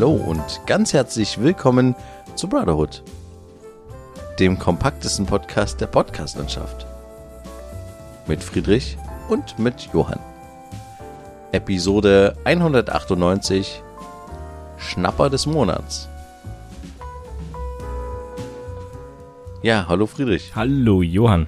Hallo 0.00 0.12
und 0.12 0.62
ganz 0.64 0.94
herzlich 0.94 1.42
willkommen 1.42 1.94
zu 2.34 2.48
Brotherhood, 2.48 3.02
dem 4.38 4.58
kompaktesten 4.58 5.26
Podcast 5.26 5.78
der 5.78 5.88
Podcastlandschaft. 5.88 6.86
Mit 8.26 8.42
Friedrich 8.42 8.96
und 9.28 9.58
mit 9.58 9.90
Johann. 9.92 10.18
Episode 11.52 12.34
198 12.44 13.82
Schnapper 14.78 15.28
des 15.28 15.44
Monats. 15.44 16.08
Ja, 19.60 19.84
hallo 19.86 20.06
Friedrich. 20.06 20.52
Hallo 20.54 21.02
Johann. 21.02 21.46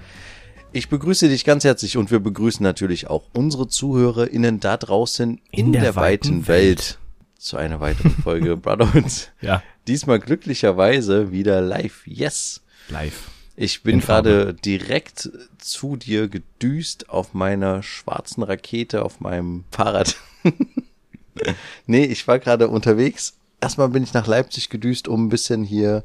Ich 0.72 0.90
begrüße 0.90 1.30
dich 1.30 1.46
ganz 1.46 1.64
herzlich 1.64 1.96
und 1.96 2.10
wir 2.10 2.20
begrüßen 2.20 2.62
natürlich 2.62 3.08
auch 3.08 3.22
unsere 3.32 3.68
ZuhörerInnen 3.68 4.60
da 4.60 4.76
draußen 4.76 5.40
in, 5.50 5.66
In 5.66 5.72
der, 5.72 5.80
der 5.80 5.96
weiten 5.96 6.28
weiten 6.28 6.48
Welt. 6.48 6.98
Zu 7.42 7.56
einer 7.56 7.80
weiteren 7.80 8.12
Folge 8.12 8.56
Brotherhood. 8.58 9.32
Ja, 9.40 9.62
Diesmal 9.88 10.20
glücklicherweise 10.20 11.32
wieder 11.32 11.60
live. 11.60 12.06
Yes. 12.06 12.62
live. 12.88 13.30
Ich 13.54 13.82
bin 13.82 14.00
gerade 14.00 14.54
direkt 14.54 15.30
zu 15.58 15.96
dir 15.96 16.28
gedüst 16.28 17.10
auf 17.10 17.34
meiner 17.34 17.82
schwarzen 17.82 18.42
Rakete 18.42 19.04
auf 19.04 19.20
meinem 19.20 19.64
Fahrrad. 19.70 20.16
nee, 21.86 22.04
ich 22.04 22.26
war 22.26 22.38
gerade 22.38 22.68
unterwegs. 22.68 23.34
Erstmal 23.60 23.90
bin 23.90 24.04
ich 24.04 24.14
nach 24.14 24.26
Leipzig 24.26 24.70
gedüst, 24.70 25.06
um 25.06 25.26
ein 25.26 25.28
bisschen 25.28 25.64
hier 25.64 26.04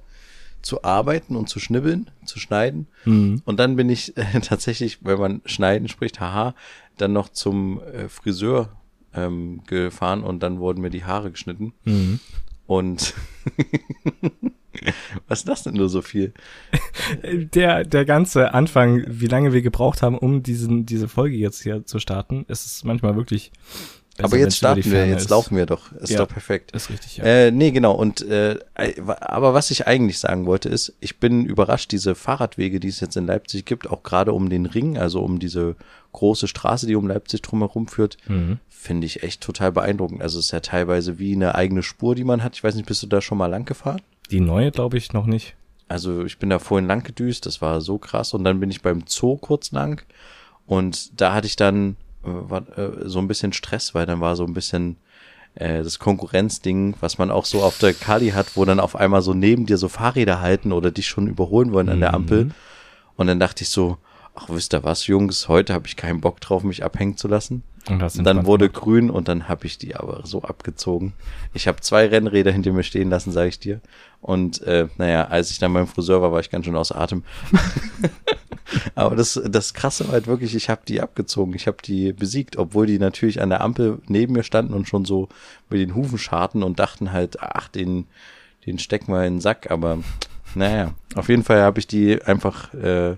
zu 0.62 0.84
arbeiten 0.84 1.36
und 1.36 1.48
zu 1.50 1.60
schnibbeln, 1.60 2.10
zu 2.26 2.40
schneiden. 2.40 2.88
Mhm. 3.06 3.42
Und 3.46 3.60
dann 3.60 3.76
bin 3.76 3.90
ich 3.90 4.18
äh, 4.18 4.40
tatsächlich, 4.42 5.00
wenn 5.06 5.20
man 5.20 5.42
schneiden 5.46 5.88
spricht, 5.88 6.20
haha, 6.20 6.54
dann 6.98 7.14
noch 7.14 7.30
zum 7.30 7.82
äh, 7.82 8.10
Friseur 8.10 8.76
ähm, 9.14 9.62
gefahren 9.66 10.24
und 10.24 10.42
dann 10.42 10.60
wurden 10.60 10.82
mir 10.82 10.90
die 10.90 11.06
Haare 11.06 11.32
geschnitten. 11.32 11.74
Mhm. 11.86 12.20
Und 12.66 13.14
was 15.28 15.40
ist 15.40 15.48
das 15.48 15.64
denn 15.64 15.76
nur 15.76 15.90
so 15.90 16.02
viel? 16.02 16.34
Der, 17.24 17.84
der 17.86 18.06
ganze 18.06 18.54
Anfang, 18.54 19.04
wie 19.08 19.28
lange 19.28 19.54
wir 19.54 19.62
gebraucht 19.62 20.02
haben, 20.02 20.18
um 20.18 20.44
diesen, 20.44 20.86
diese 20.86 21.08
Folge 21.08 21.38
jetzt 21.38 21.64
hier 21.64 21.86
zu 21.86 22.00
starten, 22.00 22.46
ist 22.48 22.66
es 22.66 22.84
manchmal 22.84 23.16
wirklich. 23.16 23.52
Besser, 24.18 24.26
Aber 24.28 24.38
jetzt 24.38 24.58
starten 24.58 24.84
wir, 24.84 24.92
Ferne 24.92 25.12
jetzt 25.12 25.24
ist. 25.24 25.30
laufen 25.30 25.56
wir 25.56 25.66
doch. 25.66 25.92
Ist 25.94 26.10
Ja. 26.10 26.20
doch 26.20 26.28
perfekt. 26.28 26.72
Ist 26.72 26.90
richtig, 26.90 27.18
ja. 27.18 27.24
Äh, 27.24 27.52
nee, 27.52 27.72
genau. 27.72 27.94
Und 27.94 28.22
äh, 28.22 28.58
aber 29.06 29.54
was 29.54 29.72
ich 29.72 29.88
eigentlich 29.88 30.20
sagen 30.20 30.46
wollte 30.46 30.70
ist, 30.70 30.94
ich 31.00 31.18
bin 31.20 31.46
überrascht, 31.46 31.92
diese 31.92 32.16
Fahrradwege, 32.16 32.80
die 32.80 32.88
es 32.90 33.00
jetzt 33.00 33.16
in 33.18 33.26
Leipzig 33.26 33.66
gibt, 33.66 33.90
auch 33.90 34.04
gerade 34.04 34.34
um 34.34 34.50
den 34.50 34.66
Ring, 34.66 34.98
also 34.98 35.22
um 35.22 35.40
diese 35.40 35.76
große 36.14 36.48
Straße, 36.48 36.88
die 36.88 36.96
um 36.96 37.08
Leipzig 37.08 37.42
drumherum 37.42 37.88
führt, 37.88 38.18
Mhm. 38.28 38.60
finde 38.70 39.06
ich 39.06 39.24
echt 39.24 39.42
total 39.42 39.72
beeindruckend. 39.72 40.22
Also 40.22 40.40
es 40.40 40.46
ist 40.46 40.52
ja 40.52 40.60
teilweise 40.60 41.20
wie 41.20 41.34
eine 41.34 41.56
eigene 41.56 41.84
Spur, 41.84 42.16
die 42.16 42.24
man 42.24 42.44
hat. 42.44 42.56
Ich 42.56 42.64
weiß 42.64 42.76
nicht, 42.76 42.88
bist 42.88 43.04
du 43.04 43.08
da 43.08 43.22
schon 43.22 43.38
mal 43.38 43.48
lang 43.48 43.66
gefahren? 43.66 44.02
Die 44.32 44.40
neue 44.40 44.72
glaube 44.72 44.98
ich 44.98 45.14
noch 45.14 45.26
nicht. 45.26 45.56
Also 45.90 46.26
ich 46.26 46.38
bin 46.38 46.50
da 46.50 46.60
vorhin 46.60 46.88
lang 46.88 47.04
gedüst, 47.04 47.46
das 47.46 47.62
war 47.62 47.80
so 47.82 47.98
krass. 47.98 48.34
Und 48.34 48.44
dann 48.44 48.60
bin 48.60 48.70
ich 48.72 48.82
beim 48.82 49.04
Zoo 49.08 49.38
kurz 49.38 49.72
lang 49.72 50.02
und 50.66 51.22
da 51.22 51.34
hatte 51.34 51.48
ich 51.48 51.56
dann 51.56 51.92
äh, 51.92 51.96
war, 52.28 52.64
äh, 52.78 53.08
so 53.08 53.20
ein 53.20 53.28
bisschen 53.28 53.54
Stress, 53.54 53.96
weil 53.96 54.06
dann 54.06 54.22
war 54.22 54.36
so 54.36 54.46
ein 54.46 54.54
bisschen 54.54 54.98
äh, 55.56 55.84
das 55.84 56.00
Konkurrenzding, 56.00 56.96
was 57.00 57.18
man 57.18 57.32
auch 57.32 57.46
so 57.46 57.64
auf 57.64 57.78
der 57.80 57.94
Kali 57.94 58.30
hat, 58.30 58.56
wo 58.56 58.66
dann 58.66 58.80
auf 58.80 58.96
einmal 58.96 59.22
so 59.22 59.34
neben 59.34 59.66
dir 59.66 59.78
so 59.78 59.90
Fahrräder 59.90 60.42
halten 60.42 60.72
oder 60.72 60.92
dich 60.92 61.08
schon 61.08 61.28
überholen 61.28 61.72
wollen 61.74 61.90
an 61.90 62.00
der 62.00 62.14
Ampel. 62.14 62.52
Und 63.16 63.28
dann 63.28 63.40
dachte 63.40 63.64
ich 63.64 63.70
so, 63.70 63.98
ach 64.36 64.50
wisst 64.50 64.74
ihr 64.74 64.84
was, 64.84 65.08
Jungs, 65.08 65.48
heute 65.48 65.74
habe 65.74 65.88
ich 65.88 65.96
keinen 65.96 66.22
Bock 66.22 66.40
drauf, 66.42 66.64
mich 66.64 66.84
abhängen 66.84 67.18
zu 67.18 67.28
lassen. 67.28 67.64
Und 67.90 68.24
dann 68.24 68.46
wurde 68.46 68.70
gemacht. 68.70 68.84
grün 68.84 69.10
und 69.10 69.28
dann 69.28 69.48
habe 69.48 69.66
ich 69.66 69.78
die 69.78 69.96
aber 69.96 70.22
so 70.26 70.42
abgezogen. 70.42 71.14
Ich 71.54 71.68
habe 71.68 71.82
zwei 71.82 72.08
Rennräder 72.08 72.52
hinter 72.52 72.72
mir 72.74 72.84
stehen 72.84 73.10
lassen, 73.10 73.32
sage 73.32 73.50
ich 73.50 73.60
dir. 73.60 73.82
Und 74.22 74.62
äh, 74.64 74.88
naja, 74.98 75.26
als 75.26 75.52
ich 75.52 75.60
dann 75.60 75.74
beim 75.74 75.88
Friseur 75.88 76.22
war, 76.22 76.32
war 76.32 76.40
ich 76.40 76.50
ganz 76.50 76.66
schön 76.66 76.76
außer 76.76 76.98
Atem. 76.98 77.24
aber 78.96 79.16
das, 79.16 79.40
das 79.46 79.74
Krasse 79.74 80.06
war 80.06 80.14
halt 80.14 80.28
wirklich, 80.28 80.56
ich 80.56 80.70
habe 80.70 80.82
die 80.88 81.02
abgezogen, 81.02 81.54
ich 81.54 81.68
habe 81.68 81.78
die 81.84 82.14
besiegt, 82.14 82.58
obwohl 82.58 82.88
die 82.88 83.00
natürlich 83.00 83.42
an 83.42 83.50
der 83.50 83.62
Ampel 83.62 84.00
neben 84.08 84.34
mir 84.34 84.44
standen 84.44 84.74
und 84.74 84.88
schon 84.88 85.06
so 85.06 85.30
mit 85.70 85.80
den 85.80 85.96
Hufen 85.96 86.18
scharten 86.18 86.64
und 86.64 86.80
dachten 86.80 87.12
halt, 87.12 87.42
ach, 87.42 87.68
den, 87.68 88.06
den 88.66 88.80
stecken 88.80 89.12
wir 89.14 89.26
in 89.26 89.36
den 89.36 89.42
Sack. 89.42 89.72
Aber 89.72 90.00
naja, 90.56 90.94
auf 91.16 91.30
jeden 91.30 91.44
Fall 91.44 91.62
habe 91.62 91.80
ich 91.80 91.88
die 91.88 92.22
einfach, 92.22 92.74
äh, 92.74 93.16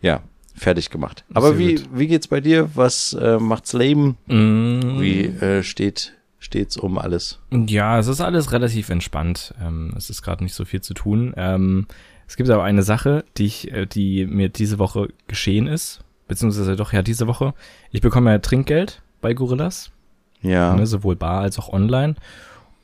ja, 0.00 0.22
fertig 0.56 0.90
gemacht. 0.90 1.24
Aber 1.34 1.48
Sehr 1.50 1.58
wie, 1.58 1.74
gut. 1.76 1.88
wie 1.94 2.06
geht's 2.08 2.28
bei 2.28 2.40
dir? 2.40 2.70
Was 2.74 3.12
äh, 3.14 3.38
macht's 3.38 3.72
Leben? 3.72 4.16
Mhm. 4.26 4.96
Wie 5.00 5.24
äh, 5.26 5.62
steht 5.62 6.12
steht's 6.38 6.76
um 6.76 6.98
alles? 6.98 7.40
Ja, 7.50 7.98
es 7.98 8.06
ist 8.06 8.20
alles 8.20 8.52
relativ 8.52 8.88
entspannt. 8.90 9.54
Ähm, 9.60 9.92
es 9.96 10.10
ist 10.10 10.22
gerade 10.22 10.44
nicht 10.44 10.54
so 10.54 10.64
viel 10.64 10.80
zu 10.80 10.94
tun. 10.94 11.32
Ähm, 11.36 11.86
es 12.28 12.36
gibt 12.36 12.48
aber 12.50 12.62
eine 12.64 12.82
Sache, 12.82 13.24
die 13.36 13.46
ich, 13.46 13.72
äh, 13.72 13.86
die 13.86 14.26
mir 14.26 14.48
diese 14.48 14.78
Woche 14.78 15.08
geschehen 15.28 15.66
ist, 15.66 16.00
beziehungsweise 16.28 16.76
doch 16.76 16.92
ja 16.92 17.02
diese 17.02 17.26
Woche. 17.26 17.54
Ich 17.90 18.00
bekomme 18.00 18.30
ja 18.30 18.38
Trinkgeld 18.38 19.02
bei 19.20 19.34
Gorillas, 19.34 19.90
Ja. 20.42 20.74
ne, 20.74 20.86
sowohl 20.86 21.16
bar 21.16 21.40
als 21.40 21.58
auch 21.58 21.72
online. 21.72 22.14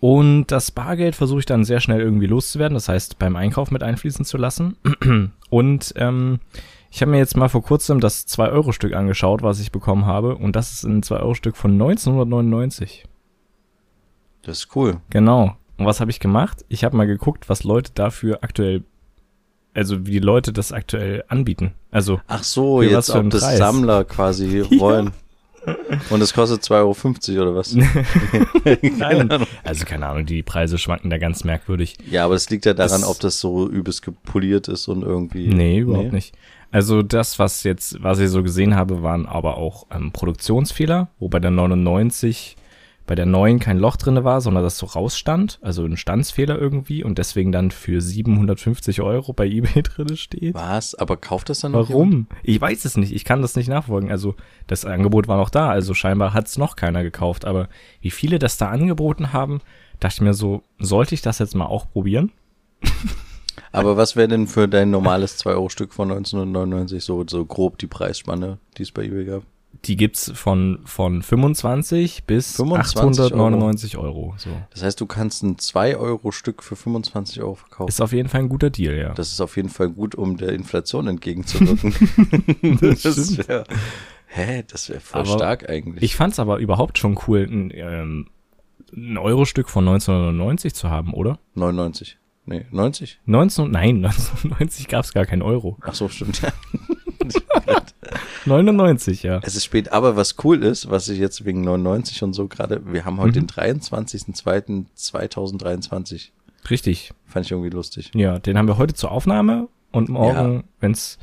Und 0.01 0.47
das 0.49 0.73
Bargeld 0.73 1.15
versuche 1.15 1.41
ich 1.41 1.47
dann 1.47 1.65
sehr 1.65 1.79
schnell 1.79 2.01
irgendwie 2.01 2.27
loszuwerden, 2.27 2.75
das 2.75 2.89
heißt 2.89 3.21
beim 3.21 3.37
Einkauf 3.37 3.71
mit 3.71 3.85
einfließen 3.85 4.25
zu 4.25 4.37
lassen. 4.39 4.77
Und 5.51 5.93
ähm, 5.97 6.41
ich 6.95 7.01
habe 7.01 7.11
mir 7.11 7.19
jetzt 7.19 7.37
mal 7.39 7.49
vor 7.49 7.63
kurzem 7.63 8.01
das 8.01 8.27
2-Euro-Stück 8.29 8.93
angeschaut, 8.93 9.43
was 9.43 9.61
ich 9.61 9.73
bekommen 9.73 10.05
habe. 10.05 10.37
Und 10.37 10.55
das 10.55 10.73
ist 10.73 10.85
ein 10.85 11.03
2-Euro-Stück 11.03 11.57
von 11.57 11.73
1999. 11.73 13.05
Das 14.43 14.59
ist 14.59 14.77
cool. 14.77 14.99
Genau. 15.11 15.57
Und 15.79 15.87
was 15.87 16.01
habe 16.01 16.11
ich 16.11 16.21
gemacht? 16.21 16.65
Ich 16.69 16.85
habe 16.85 16.97
mal 16.97 17.07
geguckt, 17.07 17.49
was 17.49 17.65
Leute 17.65 17.93
dafür 17.95 18.41
aktuell, 18.43 18.83
also 19.75 20.07
wie 20.07 20.11
die 20.13 20.19
Leute 20.19 20.53
das 20.53 20.71
aktuell 20.73 21.25
anbieten. 21.29 21.73
Also 21.91 22.21
Ach 22.27 22.43
so, 22.45 22.83
jetzt 22.83 23.09
ob 23.11 23.31
das 23.31 23.41
Preis? 23.43 23.59
Sammler 23.59 24.05
quasi 24.05 24.65
wollen. 24.79 25.13
Und 26.11 26.21
es 26.21 26.35
kostet 26.35 26.63
2,50 26.63 27.37
Euro 27.39 27.43
oder 27.43 27.55
was? 27.57 27.73
nein, 28.99 29.47
also 29.63 29.85
keine 29.85 30.09
Ahnung, 30.09 30.27
die 30.27 30.43
Preise 30.43 30.77
schwanken 30.77 31.09
da 31.09 31.19
ganz 31.19 31.45
merkwürdig. 31.45 31.97
Ja, 32.11 32.25
aber 32.25 32.35
das 32.35 32.51
liegt 32.51 32.67
ja 32.67 32.75
daran, 32.75 33.03
Das- 33.03 33.09
ob 33.09 33.21
das 33.21 33.39
so 33.39 33.69
übelst 33.69 34.03
gepoliert 34.03 34.67
ist 34.67 34.89
und 34.89 35.03
irgendwie. 35.03 35.47
Nee, 35.47 35.79
überhaupt 35.79 36.13
nicht. 36.13 36.35
Also 36.73 37.03
das, 37.03 37.39
was 37.39 37.63
jetzt, 37.63 38.03
was 38.03 38.19
ich 38.19 38.31
so 38.31 38.43
gesehen 38.43 38.75
habe, 38.75 39.03
waren 39.03 39.27
aber 39.27 39.59
auch 39.59 39.87
ähm, 39.91 40.11
Produktionsfehler, 40.11 41.09
wo 41.19 41.29
bei 41.29 41.39
der 41.39 41.51
99 41.51 42.57
bei 43.07 43.15
der 43.17 43.27
neuen 43.27 43.59
kein 43.59 43.79
Loch 43.79 43.97
drinne 43.97 44.25
war, 44.25 44.41
sondern 44.41 44.63
das 44.63 44.79
so 44.79 44.87
rausstand, 44.87 45.59
also 45.61 45.85
ein 45.85 45.97
Standsfehler 45.97 46.59
irgendwie 46.59 47.03
und 47.03 47.19
deswegen 47.19 47.51
dann 47.51 47.71
für 47.71 48.01
750 48.01 49.03
Euro 49.03 49.33
bei 49.33 49.47
eBay 49.47 49.83
drinne 49.83 50.17
steht. 50.17 50.55
Was? 50.55 50.95
Aber 50.95 51.17
kauft 51.17 51.51
das 51.51 51.61
dann 51.61 51.73
noch 51.73 51.89
jemand? 51.89 52.13
Warum? 52.13 52.27
Ich 52.43 52.61
weiß 52.61 52.85
es 52.85 52.97
nicht. 52.97 53.13
Ich 53.13 53.25
kann 53.25 53.43
das 53.43 53.57
nicht 53.57 53.69
nachfolgen. 53.69 54.11
Also 54.11 54.37
das 54.67 54.85
Angebot 54.85 55.29
war 55.29 55.37
noch 55.37 55.51
da. 55.51 55.69
Also 55.69 55.95
scheinbar 55.95 56.33
hat 56.33 56.47
es 56.47 56.59
noch 56.59 56.77
keiner 56.77 57.03
gekauft. 57.03 57.45
Aber 57.45 57.69
wie 58.01 58.11
viele 58.11 58.39
das 58.39 58.57
da 58.57 58.69
angeboten 58.69 59.33
haben, 59.33 59.61
dachte 59.99 60.15
ich 60.15 60.21
mir 60.21 60.35
so, 60.35 60.63
sollte 60.79 61.15
ich 61.15 61.23
das 61.23 61.39
jetzt 61.39 61.55
mal 61.55 61.67
auch 61.67 61.91
probieren? 61.91 62.31
Aber 63.73 63.97
was 63.97 64.17
wäre 64.17 64.29
denn 64.29 64.47
für 64.47 64.69
dein 64.69 64.91
normales 64.91 65.43
2-Euro-Stück 65.45 65.93
von 65.93 66.11
1999 66.11 67.03
so, 67.03 67.25
so 67.29 67.45
grob 67.45 67.79
die 67.79 67.87
Preisspanne, 67.87 68.59
die 68.77 68.83
es 68.83 68.93
bei 68.93 69.05
eBay 69.05 69.25
gab? 69.25 69.43
Die 69.87 69.97
gibt's 69.97 70.31
von, 70.35 70.81
von 70.85 71.23
25 71.23 72.25
bis 72.25 72.57
25 72.57 73.33
899 73.33 73.97
Euro. 73.97 74.35
So. 74.37 74.51
Das 74.71 74.83
heißt, 74.83 75.01
du 75.01 75.07
kannst 75.07 75.43
ein 75.43 75.57
2-Euro-Stück 75.57 76.63
für 76.63 76.77
25 76.77 77.41
Euro 77.41 77.55
verkaufen. 77.55 77.89
Ist 77.89 78.01
auf 78.01 78.13
jeden 78.13 78.29
Fall 78.29 78.43
ein 78.43 78.49
guter 78.49 78.71
Deal, 78.71 78.95
ja. 78.95 79.15
Das 79.15 79.33
ist 79.33 79.41
auf 79.41 79.57
jeden 79.57 79.71
Fall 79.71 79.89
gut, 79.89 80.15
um 80.15 80.37
der 80.37 80.51
Inflation 80.51 81.09
entgegenzuwirken. 81.09 81.95
das 82.81 83.39
wäre, 83.39 83.65
hä, 84.27 84.63
das 84.69 84.91
wäre 84.91 85.01
voll 85.01 85.23
Aber 85.23 85.33
stark 85.33 85.69
eigentlich. 85.69 86.05
Ich 86.05 86.15
fand's 86.15 86.39
aber 86.39 86.59
überhaupt 86.59 86.99
schon 86.99 87.19
cool, 87.27 87.49
ein, 87.51 87.73
ähm, 87.75 88.29
ein 88.95 89.17
Euro-Stück 89.17 89.71
von 89.71 89.89
1999 89.89 90.75
zu 90.75 90.91
haben, 90.91 91.15
oder? 91.15 91.39
99. 91.55 92.19
Nee, 92.45 92.67
90? 92.71 93.21
19, 93.27 93.71
nein, 93.71 93.97
1990 94.05 94.89
gab's 94.89 95.13
gar 95.13 95.27
kein 95.27 95.43
Euro. 95.43 95.77
Ach 95.83 95.95
so, 95.95 96.09
stimmt. 96.09 96.43
Ja. 97.69 97.81
99, 98.47 99.23
ja. 99.23 99.39
Es 99.45 99.55
ist 99.55 99.65
spät, 99.65 99.93
aber 99.93 100.17
was 100.17 100.35
cool 100.43 100.65
ist, 100.65 100.91
was 100.91 101.09
ich 101.09 101.21
jetzt 101.21 101.45
wegen 101.45 101.61
99 101.63 102.25
und 102.25 102.33
so 102.33 102.49
gerade, 102.49 102.83
wir 102.93 103.05
haben 103.05 103.19
heute 103.21 103.41
Mhm. 103.41 103.47
den 103.47 103.81
23.02.2023. 104.97 106.31
Richtig. 106.69 107.13
Fand 107.27 107.47
ich 107.47 107.53
irgendwie 107.53 107.71
lustig. 107.71 108.11
Ja, 108.15 108.39
den 108.41 108.59
haben 108.59 108.67
wir 108.69 108.77
heute 108.79 108.95
zur 108.95 109.13
Aufnahme 109.13 109.69
und 109.93 110.09
morgen, 110.09 110.65
wenn's 110.81 111.19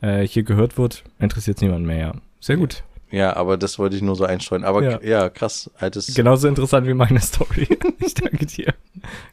äh, 0.00 0.26
hier 0.26 0.42
gehört 0.42 0.76
wird, 0.78 1.04
interessiert's 1.20 1.60
niemand 1.62 1.86
mehr. 1.86 1.98
Ja. 1.98 2.12
Sehr 2.40 2.56
gut. 2.56 2.82
Ja, 3.14 3.36
aber 3.36 3.56
das 3.56 3.78
wollte 3.78 3.96
ich 3.96 4.02
nur 4.02 4.16
so 4.16 4.24
einstreuen. 4.24 4.64
Aber 4.64 4.82
ja, 4.82 5.00
Ja. 5.02 5.28
krass, 5.30 5.70
altes. 5.78 6.12
Genauso 6.14 6.48
interessant 6.48 6.86
wie 6.86 6.94
meine 6.94 7.20
Story. 7.20 7.68
ich 8.00 8.14
danke 8.14 8.44
dir. 8.46 8.74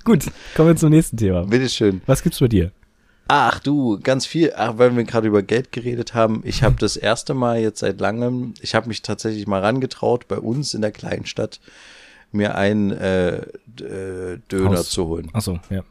Gut, 0.03 0.25
kommen 0.55 0.69
wir 0.69 0.75
zum 0.75 0.89
nächsten 0.91 1.17
Thema. 1.17 1.43
Bitteschön. 1.45 2.01
Was 2.05 2.21
gibt's 2.23 2.39
bei 2.39 2.47
dir? 2.47 2.71
Ach 3.27 3.59
du, 3.59 3.97
ganz 4.03 4.25
viel. 4.25 4.51
Ach, 4.55 4.73
weil 4.77 4.95
wir 4.95 5.03
gerade 5.05 5.27
über 5.27 5.41
Geld 5.41 5.71
geredet 5.71 6.13
haben. 6.13 6.41
Ich 6.43 6.63
habe 6.63 6.75
das 6.79 6.97
erste 6.97 7.33
Mal 7.33 7.59
jetzt 7.61 7.79
seit 7.79 7.99
langem, 7.99 8.53
ich 8.61 8.75
habe 8.75 8.87
mich 8.87 9.01
tatsächlich 9.01 9.47
mal 9.47 9.61
rangetraut, 9.61 10.27
bei 10.27 10.37
uns 10.37 10.73
in 10.73 10.81
der 10.81 10.91
kleinen 10.91 11.25
Stadt 11.25 11.59
mir 12.33 12.55
einen 12.55 12.91
äh, 12.91 13.37
äh, 13.37 14.39
Döner 14.51 14.79
Aus- 14.79 14.89
zu 14.89 15.07
holen. 15.07 15.29
Achso, 15.33 15.59
ja. 15.69 15.83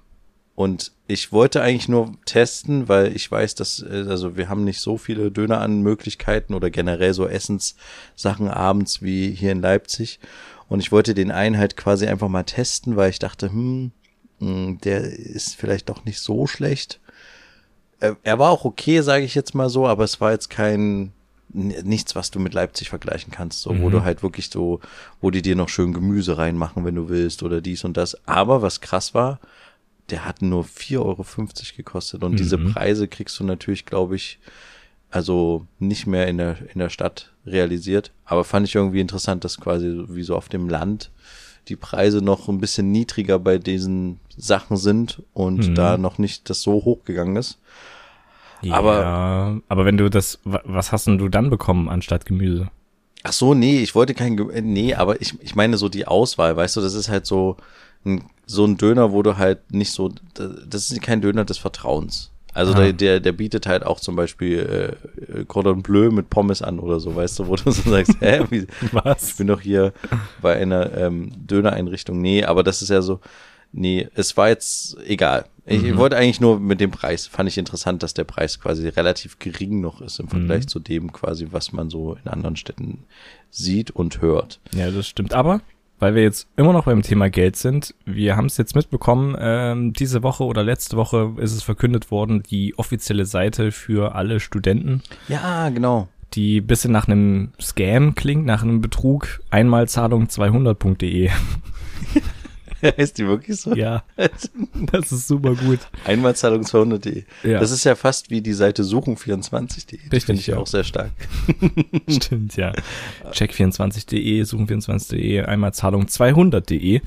Und 0.60 0.92
ich 1.06 1.32
wollte 1.32 1.62
eigentlich 1.62 1.88
nur 1.88 2.12
testen, 2.26 2.86
weil 2.86 3.16
ich 3.16 3.30
weiß, 3.32 3.54
dass, 3.54 3.80
äh, 3.82 4.04
also 4.10 4.36
wir 4.36 4.50
haben 4.50 4.62
nicht 4.62 4.80
so 4.82 4.98
viele 4.98 5.30
Döneranmöglichkeiten 5.30 6.54
oder 6.54 6.68
generell 6.68 7.14
so 7.14 7.26
Essenssachen 7.26 8.46
abends 8.46 9.00
wie 9.00 9.30
hier 9.30 9.52
in 9.52 9.62
Leipzig. 9.62 10.20
Und 10.68 10.80
ich 10.80 10.92
wollte 10.92 11.14
den 11.14 11.30
einen 11.30 11.56
halt 11.56 11.78
quasi 11.78 12.06
einfach 12.08 12.28
mal 12.28 12.42
testen, 12.42 12.96
weil 12.96 13.08
ich 13.08 13.18
dachte, 13.18 13.48
hm, 13.50 13.92
mh, 14.40 14.76
der 14.84 15.00
ist 15.04 15.56
vielleicht 15.56 15.88
doch 15.88 16.04
nicht 16.04 16.20
so 16.20 16.46
schlecht. 16.46 17.00
Er 18.22 18.38
war 18.38 18.50
auch 18.50 18.66
okay, 18.66 19.00
sage 19.00 19.24
ich 19.24 19.34
jetzt 19.34 19.54
mal 19.54 19.70
so, 19.70 19.86
aber 19.86 20.04
es 20.04 20.20
war 20.20 20.32
jetzt 20.32 20.50
kein 20.50 21.12
nichts, 21.54 22.14
was 22.14 22.30
du 22.30 22.38
mit 22.38 22.52
Leipzig 22.52 22.90
vergleichen 22.90 23.32
kannst, 23.32 23.62
so 23.62 23.70
wo 23.70 23.88
Mhm. 23.88 23.92
du 23.92 24.04
halt 24.04 24.22
wirklich 24.22 24.50
so, 24.50 24.80
wo 25.22 25.30
die 25.30 25.40
dir 25.42 25.56
noch 25.56 25.70
schön 25.70 25.94
Gemüse 25.94 26.36
reinmachen, 26.36 26.84
wenn 26.84 26.96
du 26.96 27.08
willst 27.08 27.42
oder 27.42 27.62
dies 27.62 27.82
und 27.84 27.96
das. 27.96 28.14
Aber 28.28 28.60
was 28.60 28.82
krass 28.82 29.14
war, 29.14 29.40
der 30.10 30.24
hat 30.24 30.42
nur 30.42 30.64
4,50 30.64 30.98
Euro 30.98 31.24
gekostet 31.76 32.24
und 32.24 32.38
diese 32.38 32.58
Mhm. 32.58 32.72
Preise 32.72 33.08
kriegst 33.08 33.38
du 33.40 33.44
natürlich, 33.44 33.86
glaube 33.86 34.16
ich, 34.16 34.38
also 35.10 35.66
nicht 35.78 36.06
mehr 36.06 36.28
in 36.28 36.38
der, 36.38 36.56
in 36.72 36.78
der 36.78 36.88
Stadt 36.90 37.32
realisiert. 37.46 38.12
Aber 38.24 38.44
fand 38.44 38.66
ich 38.68 38.74
irgendwie 38.74 39.00
interessant, 39.00 39.44
dass 39.44 39.60
quasi 39.60 40.04
wie 40.08 40.22
so 40.22 40.36
auf 40.36 40.48
dem 40.48 40.68
Land 40.68 41.10
die 41.68 41.76
Preise 41.76 42.18
noch 42.22 42.48
ein 42.48 42.58
bisschen 42.60 42.90
niedriger 42.92 43.38
bei 43.38 43.58
diesen 43.58 44.18
Sachen 44.36 44.76
sind 44.76 45.22
und 45.32 45.68
Mhm. 45.70 45.74
da 45.74 45.96
noch 45.98 46.18
nicht 46.18 46.48
das 46.50 46.62
so 46.62 46.72
hochgegangen 46.84 47.36
ist. 47.36 47.58
Aber, 48.62 48.74
Aber- 48.74 49.00
ja, 49.02 49.60
aber 49.68 49.84
wenn 49.84 49.96
du 49.96 50.10
das, 50.10 50.38
wa- 50.44 50.62
was 50.64 50.92
hast 50.92 51.06
denn 51.06 51.18
du 51.18 51.28
dann 51.28 51.50
bekommen 51.50 51.88
anstatt 51.88 52.26
Gemüse? 52.26 52.70
Ach 53.22 53.32
so, 53.32 53.52
nee, 53.54 53.80
ich 53.80 53.94
wollte 53.94 54.14
kein, 54.14 54.36
Ge- 54.36 54.50
äh, 54.52 54.60
nee, 54.62 54.94
aber 54.94 55.20
ich, 55.20 55.34
ich 55.42 55.54
meine 55.54 55.76
so 55.76 55.88
die 55.88 56.06
Auswahl, 56.06 56.56
weißt 56.56 56.76
du, 56.76 56.80
das 56.80 56.94
ist 56.94 57.08
halt 57.08 57.26
so 57.26 57.56
ein, 58.04 58.24
so 58.50 58.64
ein 58.64 58.76
Döner, 58.76 59.12
wo 59.12 59.22
du 59.22 59.36
halt 59.38 59.72
nicht 59.72 59.92
so, 59.92 60.10
das 60.34 60.90
ist 60.90 61.00
kein 61.02 61.20
Döner 61.20 61.44
des 61.44 61.58
Vertrauens. 61.58 62.30
Also 62.52 62.72
Ah. 62.72 62.76
der, 62.80 62.92
der, 62.92 63.20
der 63.20 63.30
bietet 63.32 63.66
halt 63.68 63.84
auch 63.86 64.00
zum 64.00 64.16
Beispiel 64.16 64.96
äh, 65.38 65.44
Cordon 65.44 65.82
Bleu 65.82 66.10
mit 66.10 66.30
Pommes 66.30 66.62
an 66.62 66.80
oder 66.80 66.98
so, 66.98 67.14
weißt 67.14 67.38
du, 67.38 67.46
wo 67.46 67.54
du 67.54 67.70
so 67.70 67.88
sagst, 67.88 68.16
hä, 68.20 68.44
wie, 68.50 68.56
ich 68.82 68.92
Was? 68.92 69.36
bin 69.36 69.46
doch 69.46 69.60
hier 69.60 69.92
bei 70.42 70.56
einer 70.56 70.92
ähm, 70.96 71.30
Dönereinrichtung. 71.46 72.20
Nee, 72.20 72.42
aber 72.44 72.64
das 72.64 72.82
ist 72.82 72.88
ja 72.88 73.02
so, 73.02 73.20
nee, 73.70 74.08
es 74.16 74.36
war 74.36 74.48
jetzt 74.48 74.96
egal. 75.06 75.44
Ich 75.64 75.82
Mhm. 75.84 75.98
wollte 75.98 76.16
eigentlich 76.16 76.40
nur 76.40 76.58
mit 76.58 76.80
dem 76.80 76.90
Preis, 76.90 77.28
fand 77.28 77.48
ich 77.48 77.56
interessant, 77.56 78.02
dass 78.02 78.14
der 78.14 78.24
Preis 78.24 78.58
quasi 78.58 78.88
relativ 78.88 79.38
gering 79.38 79.80
noch 79.80 80.00
ist 80.00 80.18
im 80.18 80.26
Vergleich 80.26 80.64
Mhm. 80.64 80.68
zu 80.68 80.80
dem 80.80 81.12
quasi, 81.12 81.46
was 81.52 81.70
man 81.72 81.88
so 81.88 82.16
in 82.24 82.28
anderen 82.28 82.56
Städten 82.56 83.04
sieht 83.50 83.92
und 83.92 84.20
hört. 84.20 84.58
Ja, 84.74 84.90
das 84.90 85.06
stimmt. 85.06 85.34
Aber, 85.34 85.60
weil 86.00 86.14
wir 86.16 86.22
jetzt 86.22 86.48
immer 86.56 86.72
noch 86.72 86.84
beim 86.84 87.02
Thema 87.02 87.30
Geld 87.30 87.56
sind, 87.56 87.94
wir 88.04 88.36
haben 88.36 88.46
es 88.46 88.56
jetzt 88.56 88.74
mitbekommen, 88.74 89.36
ähm, 89.38 89.92
diese 89.92 90.22
Woche 90.22 90.44
oder 90.44 90.64
letzte 90.64 90.96
Woche 90.96 91.34
ist 91.36 91.52
es 91.52 91.62
verkündet 91.62 92.10
worden, 92.10 92.42
die 92.42 92.76
offizielle 92.78 93.26
Seite 93.26 93.70
für 93.70 94.14
alle 94.16 94.40
Studenten, 94.40 95.02
Ja, 95.28 95.68
genau. 95.68 96.08
die 96.32 96.60
bisschen 96.60 96.90
nach 96.92 97.06
einem 97.06 97.52
Scam 97.60 98.14
klingt, 98.14 98.46
nach 98.46 98.62
einem 98.62 98.80
Betrug, 98.80 99.40
Einmalzahlung200.de. 99.50 101.30
ist 102.96 103.18
die 103.18 103.26
wirklich 103.26 103.60
so? 103.60 103.74
Ja, 103.74 104.04
das 104.16 105.12
ist 105.12 105.28
super 105.28 105.54
gut. 105.54 105.80
Einmalzahlung 106.04 106.62
200.de. 106.62 107.24
Ja. 107.42 107.60
Das 107.60 107.70
ist 107.70 107.84
ja 107.84 107.94
fast 107.94 108.30
wie 108.30 108.40
die 108.40 108.52
Seite 108.52 108.82
suchen24.de. 108.82 109.98
Die 109.98 110.02
Richtig, 110.04 110.24
finde 110.24 110.40
ich 110.40 110.46
ja. 110.48 110.56
auch 110.56 110.66
sehr 110.66 110.84
stark. 110.84 111.10
Stimmt, 112.08 112.56
ja. 112.56 112.72
Check24.de, 113.30 114.42
suchen24.de, 114.42 115.42
einmal 115.42 115.74
Zahlung 115.74 116.06
200.de. 116.06 117.00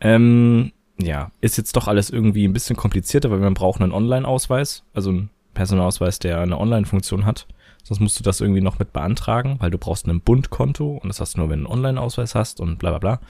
Ähm, 0.00 0.72
ja, 0.98 1.30
ist 1.40 1.58
jetzt 1.58 1.76
doch 1.76 1.88
alles 1.88 2.10
irgendwie 2.10 2.46
ein 2.46 2.52
bisschen 2.52 2.76
komplizierter, 2.76 3.30
weil 3.30 3.38
man 3.38 3.54
braucht 3.54 3.80
einen 3.80 3.92
Online-Ausweis, 3.92 4.84
also 4.94 5.10
einen 5.10 5.30
Personalausweis, 5.54 6.18
der 6.18 6.40
eine 6.40 6.58
Online-Funktion 6.58 7.26
hat. 7.26 7.46
Sonst 7.82 8.00
musst 8.00 8.18
du 8.18 8.24
das 8.24 8.40
irgendwie 8.40 8.62
noch 8.62 8.80
mit 8.80 8.92
beantragen, 8.92 9.56
weil 9.60 9.70
du 9.70 9.78
brauchst 9.78 10.08
ein 10.08 10.20
Bundkonto 10.20 10.96
und 10.96 11.08
das 11.08 11.20
hast 11.20 11.34
du 11.34 11.40
nur, 11.40 11.50
wenn 11.50 11.62
du 11.62 11.66
einen 11.66 11.78
Online-Ausweis 11.78 12.34
hast 12.34 12.60
und 12.60 12.78
bla 12.78 12.90
bla 12.90 12.98
bla. 12.98 13.20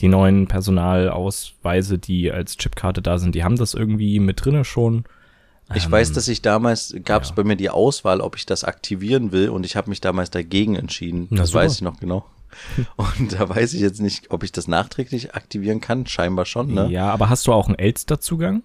Die 0.00 0.08
neuen 0.08 0.46
Personalausweise, 0.46 1.98
die 1.98 2.30
als 2.32 2.56
Chipkarte 2.56 3.02
da 3.02 3.18
sind, 3.18 3.34
die 3.34 3.44
haben 3.44 3.56
das 3.56 3.74
irgendwie 3.74 4.18
mit 4.20 4.44
drinne 4.44 4.64
schon. 4.64 5.04
Ich 5.74 5.84
Ähm, 5.86 5.92
weiß, 5.92 6.12
dass 6.12 6.26
ich 6.28 6.42
damals, 6.42 6.94
gab 7.04 7.22
es 7.22 7.28
ja. 7.30 7.34
bei 7.36 7.44
mir 7.44 7.56
die 7.56 7.70
Auswahl, 7.70 8.20
ob 8.20 8.36
ich 8.36 8.46
das 8.46 8.64
aktivieren 8.64 9.30
will 9.30 9.50
und 9.50 9.64
ich 9.64 9.76
habe 9.76 9.90
mich 9.90 10.00
damals 10.00 10.30
dagegen 10.30 10.74
entschieden. 10.74 11.26
Na, 11.30 11.38
das 11.38 11.50
super. 11.50 11.64
weiß 11.64 11.74
ich 11.74 11.82
noch 11.82 12.00
genau. 12.00 12.24
Und 12.96 13.32
da 13.38 13.48
weiß 13.48 13.74
ich 13.74 13.80
jetzt 13.80 14.00
nicht, 14.00 14.32
ob 14.32 14.42
ich 14.42 14.50
das 14.50 14.66
nachträglich 14.66 15.36
aktivieren 15.36 15.80
kann. 15.80 16.04
Scheinbar 16.06 16.46
schon, 16.46 16.74
ne? 16.74 16.88
Ja, 16.90 17.08
aber 17.12 17.28
hast 17.30 17.46
du 17.46 17.52
auch 17.52 17.68
einen 17.68 17.78
Elster-Zugang? 17.78 18.64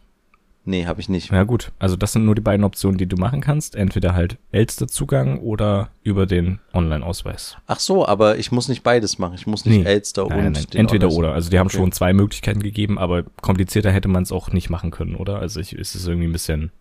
Nee, 0.67 0.85
habe 0.87 0.99
ich 0.99 1.09
nicht. 1.09 1.31
Ja 1.31 1.43
gut, 1.43 1.71
also 1.79 1.95
das 1.95 2.11
sind 2.13 2.25
nur 2.25 2.33
die 2.35 2.41
beiden 2.41 2.63
Optionen, 2.63 2.97
die 2.97 3.05
du 3.05 3.17
machen 3.17 3.39
kannst. 3.39 3.75
Entweder 3.75 4.13
halt 4.15 4.37
Elster-Zugang 4.51 5.39
oder 5.39 5.89
über 6.03 6.25
den 6.25 6.59
Online-Ausweis. 6.73 7.57
Ach 7.67 7.79
so, 7.79 8.07
aber 8.07 8.37
ich 8.37 8.51
muss 8.51 8.67
nicht 8.67 8.81
beides 8.83 9.19
machen. 9.19 9.35
Ich 9.35 9.45
muss 9.47 9.65
nicht 9.65 9.77
Nee. 9.83 9.85
Elster 9.85 10.23
Nein, 10.27 10.31
und 10.37 10.43
nein, 10.43 10.53
nein. 10.53 10.65
den 10.73 10.79
Entweder 10.81 11.09
oder. 11.11 11.33
Also 11.33 11.49
die 11.49 11.59
haben 11.59 11.67
Okay. 11.67 11.77
schon 11.77 11.91
zwei 11.91 12.13
Möglichkeiten 12.13 12.61
gegeben, 12.63 12.97
aber 12.97 13.23
komplizierter 13.41 13.91
hätte 13.91 14.07
man 14.07 14.23
es 14.23 14.31
auch 14.31 14.51
nicht 14.51 14.69
machen 14.69 14.91
können, 14.91 15.15
oder? 15.15 15.39
Also 15.39 15.59
ich, 15.59 15.73
ist 15.73 15.93
es 15.95 16.07
irgendwie 16.07 16.27
ein 16.27 16.33
bisschen 16.33 16.71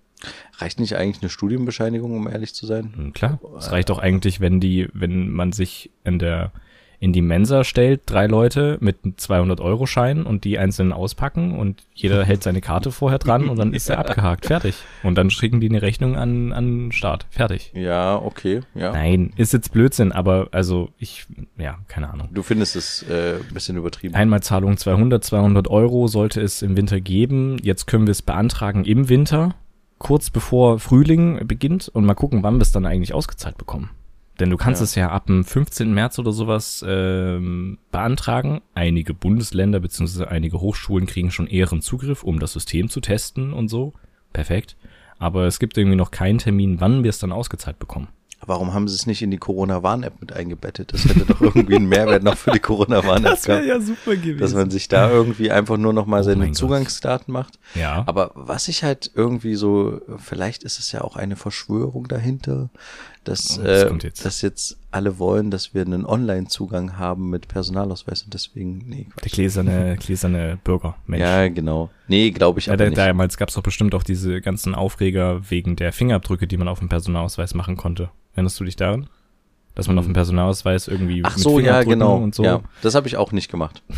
Reicht 0.57 0.81
nicht 0.81 0.97
eigentlich 0.97 1.23
eine 1.23 1.29
Studienbescheinigung, 1.29 2.17
um 2.17 2.27
ehrlich 2.29 2.55
zu 2.55 2.65
sein? 2.65 2.95
hm, 2.97 3.13
klar. 3.13 3.39
Es 3.59 3.71
reicht 3.73 3.91
auch 3.91 3.99
eigentlich, 3.99 4.41
wenn 4.41 4.59
die, 4.61 4.89
wenn 4.95 5.31
man 5.31 5.53
sich 5.53 5.91
in 6.05 6.19
der 6.19 6.53
in 7.05 7.13
die 7.13 7.21
Mensa 7.21 7.65
stellt, 7.65 8.01
drei 8.07 8.27
Leute 8.27 8.79
mit 8.81 9.05
einem 9.05 9.13
200-Euro-Schein 9.17 10.25
und 10.25 10.45
die 10.45 10.59
einzeln 10.59 10.91
auspacken 10.91 11.55
und 11.59 11.83
jeder 11.93 12.25
hält 12.25 12.43
seine 12.43 12.63
Karte 12.63 12.93
vorher 12.93 13.19
dran 13.19 13.51
und 13.51 13.59
dann 13.59 13.75
ist 13.75 13.91
er 13.91 13.99
abgehakt. 14.09 14.47
Fertig. 14.47 14.75
Und 15.03 15.19
dann 15.19 15.29
schicken 15.29 15.61
die 15.61 15.69
eine 15.69 15.83
Rechnung 15.83 16.17
an, 16.17 16.55
an 16.55 16.65
den 16.65 16.93
Start. 16.93 17.27
Fertig. 17.29 17.73
Ja, 17.75 18.17
okay, 18.17 18.63
ja. 18.75 18.93
Nein, 18.93 19.35
ist 19.37 19.53
jetzt 19.53 19.71
Blödsinn, 19.71 20.13
aber 20.13 20.49
also 20.53 20.89
ich, 20.99 21.27
ja, 21.59 21.77
keine 21.89 22.09
Ahnung. 22.09 22.31
Du 22.33 22.43
findest 22.43 22.75
es 22.75 23.03
äh, 23.03 23.35
ein 23.35 23.53
bisschen 23.53 23.77
übertrieben. 23.77 24.15
Einmalzahlung 24.15 24.79
200, 24.79 25.23
200 25.23 25.69
Euro 25.69 26.07
sollte 26.09 26.41
es 26.41 26.63
im 26.63 26.75
Winter 26.75 27.03
geben. 27.03 27.59
Jetzt 27.63 27.87
können 27.87 28.07
wir 28.07 28.13
es 28.13 28.23
beantragen 28.23 28.87
im 28.87 29.11
Winter, 29.11 29.55
kurz 29.99 30.31
bevor 30.31 30.79
Frühling 30.79 31.47
beginnt 31.47 31.91
und 31.91 32.07
mal 32.07 32.15
gucken, 32.15 32.43
wann 32.43 32.55
wir 32.55 32.63
es 32.63 32.73
dann 32.73 32.87
eigentlich 32.87 33.13
ausgezahlt 33.13 33.59
bekommen. 33.59 33.91
Denn 34.41 34.51
du 34.51 34.57
kannst 34.57 34.81
Ja. 34.81 34.85
es 34.85 34.95
ja 34.97 35.09
ab 35.11 35.27
dem 35.27 35.45
15. 35.45 35.95
März 35.95 36.19
oder 36.19 36.33
sowas 36.33 36.85
ähm, 36.87 37.79
beantragen. 37.93 38.61
Einige 38.75 39.15
Bundesländer 39.15 39.79
bzw. 39.81 40.25
einige 40.25 40.61
Hochschulen 40.61 41.07
kriegen 41.07 41.31
schon 41.31 41.47
ehren 41.47 41.83
Zugriff, 41.83 42.25
um 42.25 42.41
das 42.41 42.53
System 42.53 42.89
zu 42.89 43.01
testen 43.01 43.53
und 43.53 43.69
so. 43.69 43.93
Perfekt. 44.33 44.77
Aber 45.19 45.45
es 45.47 45.59
gibt 45.61 45.79
irgendwie 45.79 45.97
noch 45.97 46.11
keinen 46.11 46.39
Termin, 46.39 46.81
wann 46.81 47.05
wir 47.05 47.11
es 47.11 47.21
dann 47.21 47.31
ausgezahlt 47.33 47.79
bekommen. 47.79 48.09
Warum 48.47 48.75
haben 48.75 48.89
sie 48.89 48.95
es 48.97 49.07
nicht 49.07 49.23
in 49.23 49.31
die 49.31 49.39
Corona-Warn-App 49.39 50.21
mit 50.21 50.35
eingebettet? 50.35 50.93
Das 50.93 51.07
hätte 51.07 51.25
doch 51.25 51.41
irgendwie 51.41 51.77
einen 51.77 51.87
Mehrwert 51.89 52.23
noch 52.25 52.37
für 52.37 52.51
die 52.51 52.59
Corona-Warn-App 52.59 53.41
gehabt. 53.43 53.65
ja 53.65 53.81
super 53.81 54.17
gewesen. 54.17 54.39
Dass 54.41 54.53
man 54.53 54.71
sich 54.71 54.89
da 54.89 55.11
irgendwie 55.11 55.51
einfach 55.51 55.79
nur 55.79 55.95
noch 55.95 56.05
mal 56.05 56.21
Oh 56.21 56.25
seine 56.25 56.39
mein 56.41 56.49
Gott. 56.49 56.57
Zugangsdaten 56.59 57.33
macht. 57.33 57.59
ja. 57.75 58.03
Aber 58.07 58.33
was 58.35 58.69
ich 58.69 58.85
halt 58.85 59.11
irgendwie 59.15 59.55
so, 59.55 59.99
vielleicht 60.19 60.63
ist 60.63 60.79
es 60.79 60.93
ja 60.93 61.01
auch 61.01 61.17
eine 61.17 61.37
Verschwörung 61.37 62.07
dahinter, 62.07 62.69
dass, 63.25 63.59
Oh, 63.59 63.63
das 63.65 63.83
äh, 63.85 63.95
jetzt. 64.03 64.25
dass 64.25 64.43
jetzt 64.43 64.77
alle 64.91 65.19
wollen, 65.19 65.51
dass 65.51 65.75
wir 65.75 65.83
einen 65.83 66.07
Online-Zugang 66.07 66.99
haben 66.99 67.31
mit 67.31 67.49
Personalausweis 67.49 68.23
und 68.23 68.33
deswegen, 68.35 68.79
nee, 68.87 69.07
Der 69.17 69.23
Quatsch. 69.23 69.33
gläserne, 69.33 69.97
gläserne 69.99 70.59
Bürger, 70.63 70.97
Mensch. 71.07 71.21
Ja, 71.23 71.49
genau. 71.49 71.91
Nee, 72.09 72.31
glaube 72.31 72.61
ich 72.61 72.67
Ja, 72.67 72.75
aber 72.75 72.85
da, 72.85 72.91
nicht. 72.91 72.99
damals 72.99 73.37
gab 73.37 73.49
es 73.49 73.55
doch 73.55 73.63
bestimmt 73.63 73.95
auch 73.95 74.03
diese 74.03 74.41
ganzen 74.41 74.75
Aufreger 74.75 75.51
wegen 75.51 75.77
der 75.77 75.93
Fingerabdrücke, 75.93 76.47
die 76.47 76.57
man 76.57 76.69
auf 76.69 76.79
dem 76.79 76.89
Personalausweis 76.89 77.55
machen 77.55 77.77
konnte. 77.77 78.11
Erinnerst 78.35 78.61
du 78.61 78.65
dich 78.65 78.77
daran? 78.77 79.09
Dass 79.77 79.89
man 79.89 79.99
auf 79.99 80.05
dem 80.05 80.15
Personalausweis 80.15 80.87
irgendwie 80.87 81.23
Ach 81.25 81.35
mit 81.35 81.43
so, 81.43 81.59
ja, 81.59 81.83
genau. 81.83 82.17
und 82.19 82.33
so. 82.35 82.45
Ja, 82.45 82.61
das 82.83 82.95
habe 82.95 83.09
ich 83.09 83.17
auch 83.17 83.33
nicht 83.33 83.51
gemacht. 83.51 83.83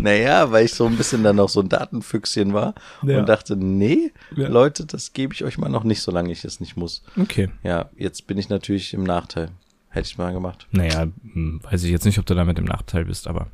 naja, 0.00 0.50
weil 0.52 0.64
ich 0.66 0.74
so 0.74 0.86
ein 0.86 0.96
bisschen 0.96 1.22
dann 1.22 1.36
noch 1.36 1.48
so 1.48 1.60
ein 1.60 1.68
Datenfüchschen 1.68 2.52
war 2.52 2.74
Ja. 3.02 3.18
und 3.18 3.28
dachte, 3.28 3.56
nee, 3.56 4.12
Ja. 4.36 4.48
Leute, 4.48 4.86
das 4.86 5.12
gebe 5.12 5.34
ich 5.34 5.44
euch 5.44 5.58
mal 5.58 5.68
noch 5.68 5.84
nicht, 5.84 6.02
solange 6.02 6.32
ich 6.32 6.44
es 6.44 6.60
nicht 6.60 6.76
muss. 6.76 7.02
Okay. 7.20 7.50
Ja, 7.62 7.90
jetzt 7.96 8.26
bin 8.26 8.38
ich 8.38 8.48
natürlich 8.48 8.94
im 8.94 9.04
Nachteil. 9.04 9.50
Hätte 9.88 10.06
ich 10.08 10.18
mal 10.18 10.32
gemacht. 10.32 10.66
Naja, 10.72 11.06
hm, 11.32 11.60
weiß 11.62 11.84
ich 11.84 11.90
jetzt 11.90 12.04
nicht, 12.04 12.18
ob 12.18 12.26
du 12.26 12.34
damit 12.34 12.58
im 12.58 12.64
Nachteil 12.64 13.04
bist, 13.04 13.28
aber 13.28 13.48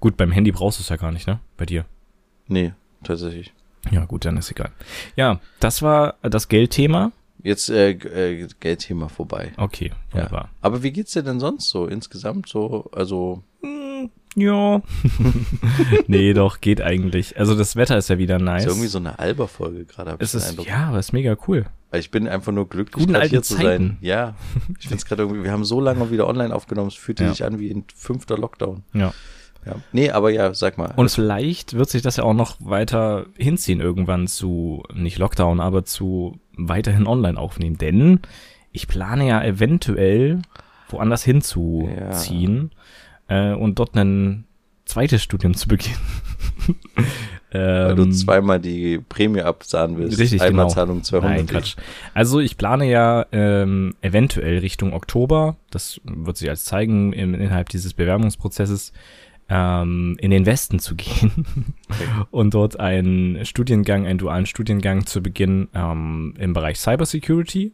gut, 0.00 0.16
beim 0.16 0.30
Handy 0.32 0.52
brauchst 0.52 0.78
du 0.78 0.82
es 0.82 0.88
ja 0.88 0.96
gar 0.96 1.12
nicht, 1.12 1.26
ne? 1.26 1.40
Bei 1.56 1.66
dir. 1.66 1.84
Nee, 2.46 2.72
tatsächlich. 3.02 3.52
Ja, 3.90 4.04
gut, 4.04 4.24
dann 4.24 4.36
ist 4.36 4.50
egal. 4.50 4.70
Ja, 5.16 5.40
das 5.60 5.82
war 5.82 6.14
das 6.22 6.48
Geldthema. 6.48 7.12
Jetzt 7.44 7.70
äh, 7.70 7.90
äh, 7.90 8.48
Geldthema 8.58 9.08
vorbei. 9.08 9.52
Okay, 9.58 9.92
Ja. 10.08 10.14
wunderbar. 10.14 10.48
Aber 10.62 10.82
wie 10.82 10.90
geht's 10.90 11.12
dir 11.12 11.22
denn 11.22 11.38
sonst 11.38 11.68
so 11.70 11.86
insgesamt 11.86 12.48
so? 12.48 12.90
Also 12.92 13.44
Ja. 14.34 14.82
nee, 16.08 16.32
doch, 16.34 16.60
geht 16.60 16.80
eigentlich. 16.80 17.38
Also 17.38 17.54
das 17.54 17.76
Wetter 17.76 17.96
ist 17.98 18.08
ja 18.08 18.18
wieder 18.18 18.38
nice. 18.38 18.64
ist 18.64 18.70
irgendwie 18.70 18.88
so 18.88 18.98
eine 18.98 19.18
Alber-Folge 19.18 19.84
gerade. 19.84 20.16
es 20.18 20.34
ist, 20.34 20.48
Eindruck. 20.50 20.66
ja, 20.66 20.88
aber 20.88 20.98
ist 20.98 21.12
mega 21.12 21.36
cool. 21.46 21.66
Ich 21.92 22.10
bin 22.10 22.26
einfach 22.26 22.50
nur 22.50 22.68
glücklich, 22.68 22.94
Guten 23.04 23.12
gerade 23.12 23.22
alten 23.22 23.30
hier 23.34 23.42
zu 23.42 23.54
sein. 23.54 23.62
Zeiten. 23.64 23.98
Ja, 24.00 24.34
ich 24.80 24.88
finde 24.88 24.96
es 24.96 25.04
gerade 25.04 25.22
irgendwie, 25.22 25.44
wir 25.44 25.52
haben 25.52 25.64
so 25.64 25.80
lange 25.80 26.10
wieder 26.10 26.26
online 26.26 26.52
aufgenommen, 26.52 26.88
es 26.88 26.94
fühlte 26.94 27.22
Ja. 27.24 27.30
sich 27.30 27.44
an 27.44 27.60
wie 27.60 27.70
ein 27.70 27.84
fünfter 27.94 28.36
Lockdown. 28.36 28.82
Ja. 28.94 29.12
Ja. 29.66 29.76
Nee, 29.92 30.10
aber 30.10 30.30
ja, 30.30 30.54
sag 30.54 30.78
mal. 30.78 30.92
Und 30.96 31.10
vielleicht 31.10 31.74
wird 31.74 31.88
sich 31.88 32.02
das 32.02 32.16
ja 32.16 32.24
auch 32.24 32.34
noch 32.34 32.56
weiter 32.60 33.26
hinziehen 33.36 33.80
irgendwann 33.80 34.26
zu, 34.26 34.82
nicht 34.92 35.18
Lockdown, 35.18 35.60
aber 35.60 35.84
zu 35.84 36.38
weiterhin 36.56 37.06
online 37.06 37.38
aufnehmen. 37.38 37.78
Denn 37.78 38.20
ich 38.72 38.88
plane 38.88 39.26
ja 39.26 39.42
eventuell 39.42 40.42
woanders 40.88 41.24
hinzuziehen 41.24 42.70
äh, 43.28 43.52
und 43.52 43.78
dort 43.78 43.94
ein 43.96 44.44
zweites 44.84 45.22
Studium 45.22 45.54
zu 45.54 45.68
beginnen. 45.68 45.96
weil 47.54 47.94
du 47.94 48.02
Ähm, 48.02 48.12
zweimal 48.12 48.60
die 48.60 48.98
Prämie 48.98 49.42
absahen 49.42 49.96
willst. 49.96 50.18
Richtig, 50.18 50.42
Einmal 50.42 50.64
genau. 50.64 50.74
Zahlung 50.74 51.02
200. 51.04 51.36
Nein, 51.36 51.46
Quatsch. 51.46 51.76
Also 52.12 52.40
ich 52.40 52.56
plane 52.56 52.90
ja 52.90 53.26
ähm, 53.32 53.94
eventuell 54.00 54.58
Richtung 54.58 54.92
Oktober, 54.92 55.56
das 55.70 56.00
wird 56.04 56.36
sich 56.36 56.50
als 56.50 56.64
zeigen 56.64 57.12
im, 57.12 57.34
innerhalb 57.34 57.68
dieses 57.68 57.94
Bewerbungsprozesses, 57.94 58.92
ähm, 59.48 60.16
in 60.20 60.30
den 60.30 60.46
Westen 60.46 60.78
zu 60.78 60.94
gehen 60.94 61.46
und 62.30 62.54
dort 62.54 62.80
einen 62.80 63.44
Studiengang, 63.44 64.06
einen 64.06 64.18
dualen 64.18 64.46
Studiengang 64.46 65.06
zu 65.06 65.22
beginnen 65.22 65.68
ähm, 65.74 66.34
im 66.38 66.52
Bereich 66.52 66.78
Cybersecurity. 66.78 67.72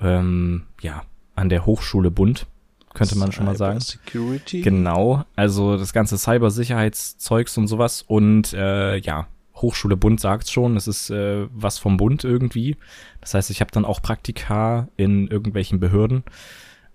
Ähm, 0.00 0.62
ja, 0.80 1.02
an 1.34 1.48
der 1.48 1.66
Hochschule 1.66 2.10
Bund, 2.10 2.46
könnte 2.94 3.16
man 3.16 3.32
schon 3.32 3.46
mal 3.46 3.56
sagen. 3.56 3.80
Security. 3.80 4.60
Genau, 4.60 5.24
also 5.36 5.76
das 5.76 5.92
ganze 5.92 6.18
Cybersicherheitszeugs 6.18 7.56
und 7.58 7.66
sowas 7.66 8.02
und 8.02 8.52
äh, 8.52 8.96
ja, 8.98 9.26
Hochschule 9.56 9.96
Bund 9.96 10.20
sagt's 10.20 10.50
schon, 10.50 10.76
es 10.76 10.88
ist 10.88 11.10
äh, 11.10 11.46
was 11.52 11.78
vom 11.78 11.96
Bund 11.96 12.24
irgendwie. 12.24 12.76
Das 13.20 13.34
heißt, 13.34 13.50
ich 13.50 13.60
habe 13.60 13.70
dann 13.70 13.84
auch 13.84 14.02
Praktika 14.02 14.88
in 14.96 15.28
irgendwelchen 15.28 15.78
Behörden, 15.78 16.24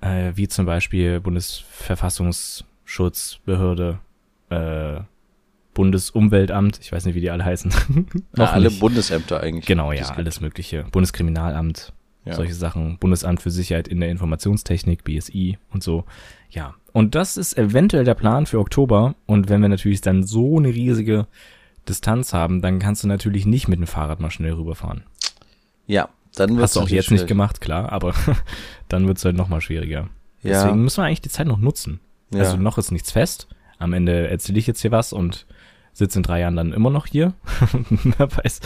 äh, 0.02 0.34
wie 0.36 0.48
zum 0.48 0.66
Beispiel 0.66 1.22
Bundesverfassungsschutzbehörde, 2.88 4.00
äh, 4.50 5.02
Bundesumweltamt, 5.74 6.80
ich 6.82 6.92
weiß 6.92 7.06
nicht, 7.06 7.16
wie 7.16 7.22
die 7.22 7.30
alle 7.30 7.46
heißen. 7.46 7.72
Na, 7.90 8.04
Noch 8.46 8.54
alle 8.54 8.70
nicht. 8.70 8.80
Bundesämter 8.80 9.42
eigentlich. 9.42 9.66
Genau, 9.66 9.92
ja, 9.92 10.02
es 10.02 10.12
alles 10.12 10.42
Mögliche. 10.42 10.86
Bundeskriminalamt, 10.92 11.94
Ja. 12.26 12.34
solche 12.34 12.56
Sachen, 12.56 12.98
Bundesamt 12.98 13.42
für 13.42 13.52
Sicherheit 13.52 13.88
in 13.88 14.00
der 14.00 14.10
Informationstechnik, 14.10 15.04
BSI 15.04 15.58
und 15.72 15.84
so. 15.84 16.06
Ja, 16.50 16.74
und 16.94 17.14
das 17.14 17.38
ist 17.38 17.58
eventuell 17.58 18.06
der 18.06 18.16
Plan 18.16 18.46
für 18.48 18.60
Oktober. 18.60 19.14
Und 19.28 19.50
wenn 19.50 19.62
wir 19.62 19.70
natürlich 19.70 20.02
dann 20.02 20.24
so 20.24 20.58
eine 20.58 20.70
riesige 20.70 21.28
Distanz 21.88 22.34
haben, 22.34 22.62
dann 22.62 22.80
kannst 22.80 23.04
du 23.04 23.08
natürlich 23.08 23.46
nicht 23.46 23.68
mit 23.68 23.80
dem 23.80 23.88
Fahrrad 23.88 24.20
mal 24.20 24.32
schnell 24.32 24.54
rüberfahren. 24.54 25.04
Ja, 25.86 26.10
dann 26.36 26.52
wird's 26.52 26.62
Hast 26.64 26.76
du 26.78 26.80
auch 26.82 26.90
jetzt 26.90 27.12
nicht 27.12 27.20
schwierig. 27.20 27.28
gemacht, 27.28 27.62
klar, 27.62 27.92
aber 27.92 28.14
dann 28.90 29.08
wird's 29.08 29.24
halt 29.24 29.36
noch 29.36 29.48
mal 29.48 29.62
schwieriger. 29.62 30.10
Ja. 30.42 30.64
Deswegen 30.64 30.84
müssen 30.84 30.98
wir 31.02 31.06
eigentlich 31.06 31.22
die 31.22 31.30
Zeit 31.30 31.48
noch 31.48 31.60
nutzen. 31.60 32.00
Ja. 32.32 32.40
Also 32.40 32.58
noch 32.58 32.78
ist 32.78 32.92
nichts 32.92 33.12
fest. 33.12 33.48
Am 33.80 33.94
Ende 33.94 34.30
erzähle 34.30 34.60
ich 34.60 34.68
jetzt 34.68 34.82
hier 34.82 34.92
was 34.92 35.14
und 35.14 35.46
sitze 35.94 36.20
in 36.20 36.24
drei 36.24 36.42
Jahren 36.42 36.56
dann 36.56 36.74
immer 36.74 36.90
noch 36.90 37.08
hier. 37.08 37.34
Wer 38.18 38.32
weiß. 38.32 38.60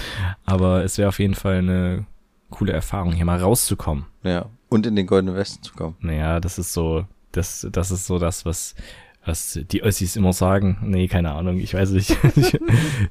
Aber 0.45 0.83
es 0.83 0.97
wäre 0.97 1.09
auf 1.09 1.19
jeden 1.19 1.35
Fall 1.35 1.57
eine 1.57 2.05
coole 2.49 2.73
Erfahrung, 2.73 3.13
hier 3.13 3.25
mal 3.25 3.39
rauszukommen. 3.39 4.05
Ja. 4.23 4.47
Und 4.69 4.85
in 4.85 4.95
den 4.95 5.07
Goldenen 5.07 5.35
Westen 5.35 5.63
zu 5.63 5.73
kommen. 5.73 5.95
Naja, 5.99 6.39
das 6.39 6.59
ist 6.59 6.73
so, 6.73 7.05
das, 7.31 7.67
das 7.71 7.91
ist 7.91 8.05
so 8.05 8.19
das, 8.19 8.45
was, 8.45 8.75
was 9.25 9.59
die 9.71 9.83
Ossis 9.83 10.15
immer 10.15 10.33
sagen. 10.33 10.79
Nee, 10.83 11.07
keine 11.07 11.31
Ahnung, 11.31 11.59
ich 11.59 11.73
weiß 11.73 11.91
nicht. 11.91 12.09
ich 12.35 12.49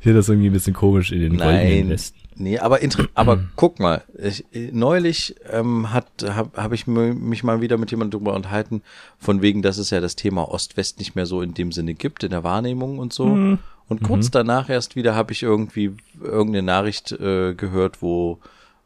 finde 0.01 0.15
das 0.15 0.29
irgendwie 0.29 0.49
ein 0.49 0.53
bisschen 0.53 0.75
komisch 0.75 1.13
in 1.13 1.21
den 1.21 1.35
Nein. 1.37 1.89
Westen. 1.89 2.19
Nee, 2.37 2.59
aber, 2.59 2.79
aber 3.15 3.45
guck 3.57 3.81
mal, 3.81 4.03
ich, 4.19 4.45
neulich 4.73 5.35
ähm, 5.51 5.93
hat 5.93 6.07
habe 6.27 6.63
hab 6.63 6.73
ich 6.73 6.87
mi- 6.87 7.13
mich 7.13 7.45
mal 7.45 7.61
wieder 7.61 7.77
mit 7.77 7.91
jemandem 7.91 8.19
drüber 8.19 8.35
unterhalten, 8.35 8.83
von 9.19 9.43
wegen, 9.43 9.61
dass 9.61 9.77
es 9.77 9.91
ja 9.91 10.01
das 10.01 10.17
Thema 10.17 10.51
Ost-West 10.51 10.99
nicht 10.99 11.15
mehr 11.15 11.27
so 11.27 11.43
in 11.43 11.53
dem 11.53 11.71
Sinne 11.71 11.93
gibt, 11.93 12.25
in 12.25 12.31
der 12.31 12.43
Wahrnehmung 12.43 12.99
und 12.99 13.13
so. 13.13 13.59
Und 13.89 14.03
kurz 14.03 14.31
danach 14.31 14.71
erst 14.71 14.97
wieder 14.97 15.15
habe 15.15 15.33
ich 15.33 15.43
irgendwie 15.43 15.93
irgendeine 16.23 16.63
Nachricht 16.63 17.13
äh, 17.13 17.55
gehört, 17.55 18.01
wo, 18.01 18.39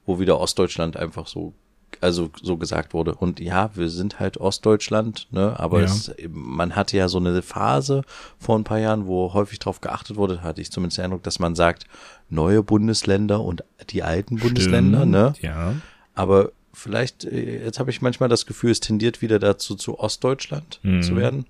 wo 0.04 0.18
wieder 0.18 0.40
Ostdeutschland 0.40 0.96
einfach 0.96 1.28
so, 1.28 1.52
also 2.00 2.30
so 2.42 2.56
gesagt 2.56 2.94
wurde. 2.94 3.14
Und 3.14 3.40
ja, 3.40 3.70
wir 3.74 3.88
sind 3.88 4.20
halt 4.20 4.38
Ostdeutschland, 4.38 5.28
ne? 5.30 5.58
Aber 5.58 5.80
Ja. 5.80 5.86
es, 5.86 6.12
man 6.30 6.74
hatte 6.76 6.96
ja 6.96 7.08
so 7.08 7.18
eine 7.18 7.42
Phase 7.42 8.02
vor 8.38 8.58
ein 8.58 8.64
paar 8.64 8.78
Jahren, 8.78 9.06
wo 9.06 9.32
häufig 9.34 9.58
darauf 9.58 9.80
geachtet 9.80 10.16
wurde, 10.16 10.42
hatte 10.42 10.60
ich 10.60 10.70
zumindest 10.70 10.98
den 10.98 11.04
Eindruck, 11.06 11.22
dass 11.22 11.38
man 11.38 11.54
sagt, 11.54 11.84
neue 12.30 12.62
Bundesländer 12.62 13.40
und 13.40 13.64
die 13.90 14.02
alten 14.02 14.36
Bundesländer, 14.38 14.98
Stimmt, 15.00 15.12
ne? 15.12 15.32
Ja. 15.40 15.74
Aber 16.14 16.50
vielleicht, 16.72 17.24
äh, 17.24 17.64
jetzt 17.64 17.78
habe 17.78 17.90
ich 17.90 18.02
manchmal 18.02 18.28
das 18.28 18.46
Gefühl, 18.46 18.70
es 18.70 18.80
tendiert 18.80 19.22
wieder 19.22 19.38
dazu, 19.38 19.74
zu 19.74 19.98
Ostdeutschland 19.98 20.80
Mhm. 20.82 21.02
zu 21.02 21.16
werden. 21.16 21.46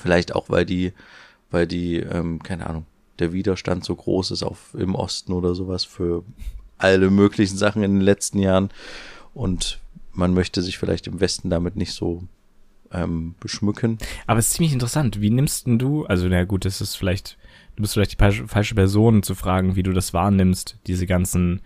Vielleicht 0.00 0.34
auch, 0.34 0.50
weil 0.50 0.66
die, 0.66 0.92
weil 1.50 1.66
die, 1.66 1.96
ähm, 1.98 2.42
keine 2.42 2.66
Ahnung, 2.66 2.86
der 3.18 3.32
Widerstand 3.32 3.84
so 3.84 3.94
groß 3.94 4.30
ist 4.32 4.42
auf 4.42 4.74
im 4.76 4.94
Osten 4.94 5.32
oder 5.32 5.54
sowas 5.54 5.84
für 5.84 6.22
alle 6.76 7.08
möglichen 7.10 7.56
Sachen 7.56 7.82
in 7.82 7.92
den 7.94 8.00
letzten 8.02 8.38
Jahren. 8.38 8.68
Und 9.36 9.80
man 10.12 10.32
möchte 10.32 10.62
sich 10.62 10.78
vielleicht 10.78 11.06
im 11.06 11.20
Westen 11.20 11.50
damit 11.50 11.76
nicht 11.76 11.92
so 11.92 12.22
ähm, 12.90 13.34
beschmücken. 13.38 13.98
Aber 14.26 14.38
es 14.38 14.46
ist 14.46 14.54
ziemlich 14.54 14.72
interessant. 14.72 15.20
Wie 15.20 15.28
nimmst 15.28 15.66
denn 15.66 15.78
du, 15.78 16.06
also 16.06 16.26
na 16.26 16.44
gut, 16.44 16.64
das 16.64 16.80
ist 16.80 16.94
vielleicht, 16.94 17.36
du 17.76 17.82
bist 17.82 17.92
vielleicht 17.92 18.12
die 18.12 18.46
falsche, 18.46 18.74
Person 18.74 19.22
zu 19.22 19.34
fragen, 19.34 19.76
wie 19.76 19.82
du 19.82 19.92
das 19.92 20.14
wahrnimmst, 20.14 20.78
diese 20.86 21.06
ganzen, 21.06 21.60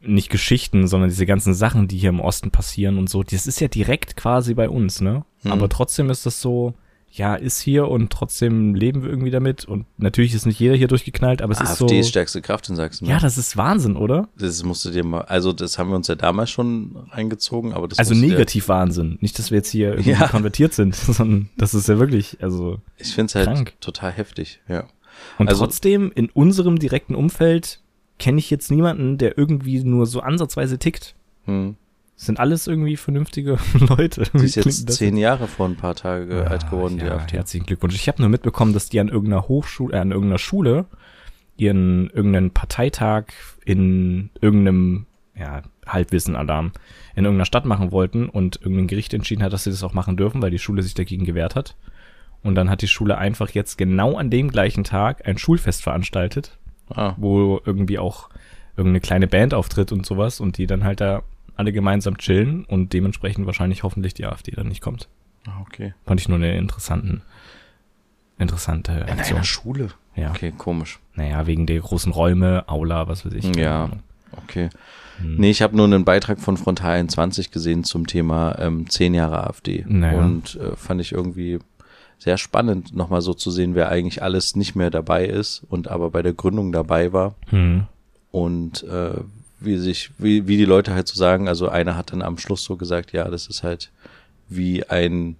nicht 0.00 0.30
Geschichten, 0.30 0.86
sondern 0.86 1.10
diese 1.10 1.26
ganzen 1.26 1.54
Sachen, 1.54 1.88
die 1.88 1.98
hier 1.98 2.10
im 2.10 2.20
Osten 2.20 2.52
passieren 2.52 2.98
und 2.98 3.10
so. 3.10 3.24
Das 3.24 3.48
ist 3.48 3.60
ja 3.60 3.66
direkt 3.66 4.16
quasi 4.16 4.54
bei 4.54 4.68
uns, 4.68 5.00
ne? 5.00 5.24
Hm. 5.42 5.50
Aber 5.50 5.68
trotzdem 5.68 6.08
ist 6.08 6.24
das 6.24 6.40
so, 6.40 6.74
ja, 7.14 7.34
ist 7.34 7.60
hier 7.60 7.88
und 7.88 8.10
trotzdem 8.10 8.74
leben 8.74 9.02
wir 9.02 9.10
irgendwie 9.10 9.30
damit. 9.30 9.66
Und 9.66 9.84
natürlich 9.98 10.32
ist 10.32 10.46
nicht 10.46 10.58
jeder 10.58 10.74
hier 10.74 10.88
durchgeknallt, 10.88 11.42
aber 11.42 11.52
es 11.52 11.60
ist 11.60 11.76
so. 11.76 11.84
AfD 11.84 12.00
ist 12.00 12.08
stärkste 12.08 12.40
Kraft 12.40 12.68
in 12.70 12.76
Sachsen. 12.76 13.04
ne? 13.04 13.10
ja, 13.10 13.18
das 13.18 13.36
ist 13.36 13.56
Wahnsinn, 13.58 13.96
oder? 13.96 14.28
Das 14.38 14.62
musst 14.64 14.84
du 14.86 14.90
dir 14.90 15.04
mal, 15.04 15.20
also 15.22 15.52
das 15.52 15.78
haben 15.78 15.90
wir 15.90 15.96
uns 15.96 16.08
ja 16.08 16.14
damals 16.14 16.50
schon 16.50 16.96
reingezogen, 17.10 17.74
aber 17.74 17.86
das 17.86 17.98
Also 17.98 18.14
negativ 18.14 18.68
Wahnsinn. 18.68 19.18
Nicht, 19.20 19.38
dass 19.38 19.50
wir 19.50 19.58
jetzt 19.58 19.68
hier 19.70 19.90
irgendwie 19.90 20.10
Ja. 20.18 20.26
konvertiert 20.28 20.72
sind, 20.72 20.94
sondern 20.96 21.50
das 21.58 21.74
ist 21.74 21.86
ja 21.88 21.98
wirklich, 21.98 22.38
also. 22.42 22.78
Ich 22.96 23.14
finde 23.14 23.26
es 23.26 23.34
halt 23.34 23.46
Krank. 23.46 23.74
total 23.80 24.12
heftig, 24.12 24.60
ja. 24.66 24.84
Und 25.38 25.48
Also- 25.48 25.64
trotzdem, 25.66 26.10
in 26.14 26.30
unserem 26.30 26.78
direkten 26.78 27.14
Umfeld 27.14 27.80
kenne 28.18 28.38
ich 28.38 28.48
jetzt 28.48 28.70
niemanden, 28.70 29.18
der 29.18 29.36
irgendwie 29.36 29.84
nur 29.84 30.06
so 30.06 30.20
ansatzweise 30.20 30.78
tickt. 30.78 31.14
Hm. 31.44 31.76
Sind 32.22 32.38
alles 32.38 32.68
irgendwie 32.68 32.96
vernünftige 32.96 33.58
Leute. 33.74 34.24
Sie 34.32 34.44
ist 34.44 34.54
jetzt 34.54 34.92
zehn 34.92 35.16
Jahre 35.16 35.48
vor 35.48 35.66
ein 35.66 35.74
paar 35.74 35.96
Tage 35.96 36.48
alt 36.48 36.70
geworden, 36.70 36.98
die 36.98 37.06
ja, 37.06 37.16
AfD. 37.16 37.36
Herzlichen 37.36 37.66
Glückwunsch. 37.66 37.96
Ich 37.96 38.06
habe 38.06 38.22
nur 38.22 38.28
mitbekommen, 38.28 38.72
dass 38.72 38.88
die 38.88 39.00
an 39.00 39.08
irgendeiner 39.08 39.48
Hochschule, 39.48 39.96
äh, 39.96 40.00
an 40.00 40.12
irgendeiner 40.12 40.38
Schule 40.38 40.84
ihren 41.56 42.10
irgendeinen 42.10 42.52
Parteitag 42.52 43.24
in 43.64 44.30
irgendeinem 44.40 45.06
ja, 45.34 45.62
Halbwissen-Alarm 45.84 46.70
in 47.16 47.24
irgendeiner 47.24 47.44
Stadt 47.44 47.64
machen 47.64 47.90
wollten 47.90 48.28
und 48.28 48.60
irgendein 48.62 48.86
Gericht 48.86 49.14
entschieden 49.14 49.42
hat, 49.42 49.52
dass 49.52 49.64
sie 49.64 49.70
das 49.70 49.82
auch 49.82 49.92
machen 49.92 50.16
dürfen, 50.16 50.40
weil 50.42 50.52
die 50.52 50.60
Schule 50.60 50.82
sich 50.82 50.94
dagegen 50.94 51.24
gewehrt 51.24 51.56
hat. 51.56 51.74
Und 52.44 52.54
dann 52.54 52.70
hat 52.70 52.82
die 52.82 52.88
Schule 52.88 53.18
einfach 53.18 53.50
jetzt 53.50 53.78
genau 53.78 54.16
an 54.16 54.30
dem 54.30 54.48
gleichen 54.48 54.84
Tag 54.84 55.26
ein 55.26 55.38
Schulfest 55.38 55.82
veranstaltet, 55.82 56.56
Ah, 56.94 57.14
wo 57.16 57.60
irgendwie 57.64 57.98
auch 57.98 58.28
irgendeine 58.76 59.00
kleine 59.00 59.26
Band 59.26 59.54
auftritt 59.54 59.92
und 59.92 60.04
sowas 60.06 60.40
und 60.40 60.58
die 60.58 60.66
dann 60.66 60.84
halt 60.84 61.00
da 61.00 61.22
alle 61.56 61.72
gemeinsam 61.72 62.18
chillen 62.18 62.64
und 62.64 62.92
dementsprechend 62.92 63.46
wahrscheinlich 63.46 63.82
hoffentlich 63.82 64.14
die 64.14 64.26
AfD 64.26 64.52
dann 64.52 64.68
nicht 64.68 64.80
kommt. 64.80 65.08
ah, 65.46 65.60
okay. 65.60 65.94
Fand 66.06 66.20
ich 66.20 66.28
nur 66.28 66.38
eine 66.38 66.56
interessanten, 66.56 67.22
interessante 68.38 68.92
In 68.92 69.02
Aktion. 69.02 69.36
einer 69.38 69.44
Schule? 69.44 69.88
Ja. 70.14 70.30
Okay, 70.30 70.52
komisch. 70.56 70.98
Naja, 71.14 71.46
wegen 71.46 71.66
der 71.66 71.80
großen 71.80 72.12
Räume, 72.12 72.64
Aula, 72.68 73.08
was 73.08 73.24
weiß 73.24 73.32
ich. 73.34 73.56
Ja. 73.56 73.90
Okay. 74.32 74.70
Hm. 75.18 75.36
Nee, 75.36 75.50
ich 75.50 75.62
habe 75.62 75.76
nur 75.76 75.84
einen 75.86 76.04
Beitrag 76.04 76.40
von 76.40 76.56
Frontal 76.56 76.92
21 76.92 77.50
gesehen 77.50 77.84
zum 77.84 78.06
Thema 78.06 78.58
ähm, 78.58 78.88
zehn 78.88 79.14
Jahre 79.14 79.46
AfD. 79.46 79.84
Naja. 79.86 80.18
Und 80.18 80.56
äh, 80.56 80.74
fand 80.76 81.00
ich 81.00 81.12
irgendwie 81.12 81.58
sehr 82.18 82.38
spannend, 82.38 82.94
nochmal 82.94 83.20
so 83.20 83.34
zu 83.34 83.50
sehen, 83.50 83.74
wer 83.74 83.88
eigentlich 83.88 84.22
alles 84.22 84.54
nicht 84.56 84.74
mehr 84.74 84.90
dabei 84.90 85.26
ist 85.26 85.64
und 85.68 85.88
aber 85.88 86.10
bei 86.10 86.22
der 86.22 86.32
Gründung 86.32 86.72
dabei 86.72 87.12
war. 87.12 87.34
Hm. 87.48 87.86
Und 88.30 88.84
äh, 88.84 89.14
wie 89.64 89.76
sich, 89.76 90.10
wie, 90.18 90.46
wie 90.46 90.56
die 90.56 90.64
Leute 90.64 90.94
halt 90.94 91.08
so 91.08 91.16
sagen, 91.16 91.48
also 91.48 91.68
einer 91.68 91.96
hat 91.96 92.12
dann 92.12 92.22
am 92.22 92.38
Schluss 92.38 92.64
so 92.64 92.76
gesagt, 92.76 93.12
ja, 93.12 93.28
das 93.28 93.46
ist 93.46 93.62
halt 93.62 93.90
wie 94.48 94.84
ein, 94.88 95.36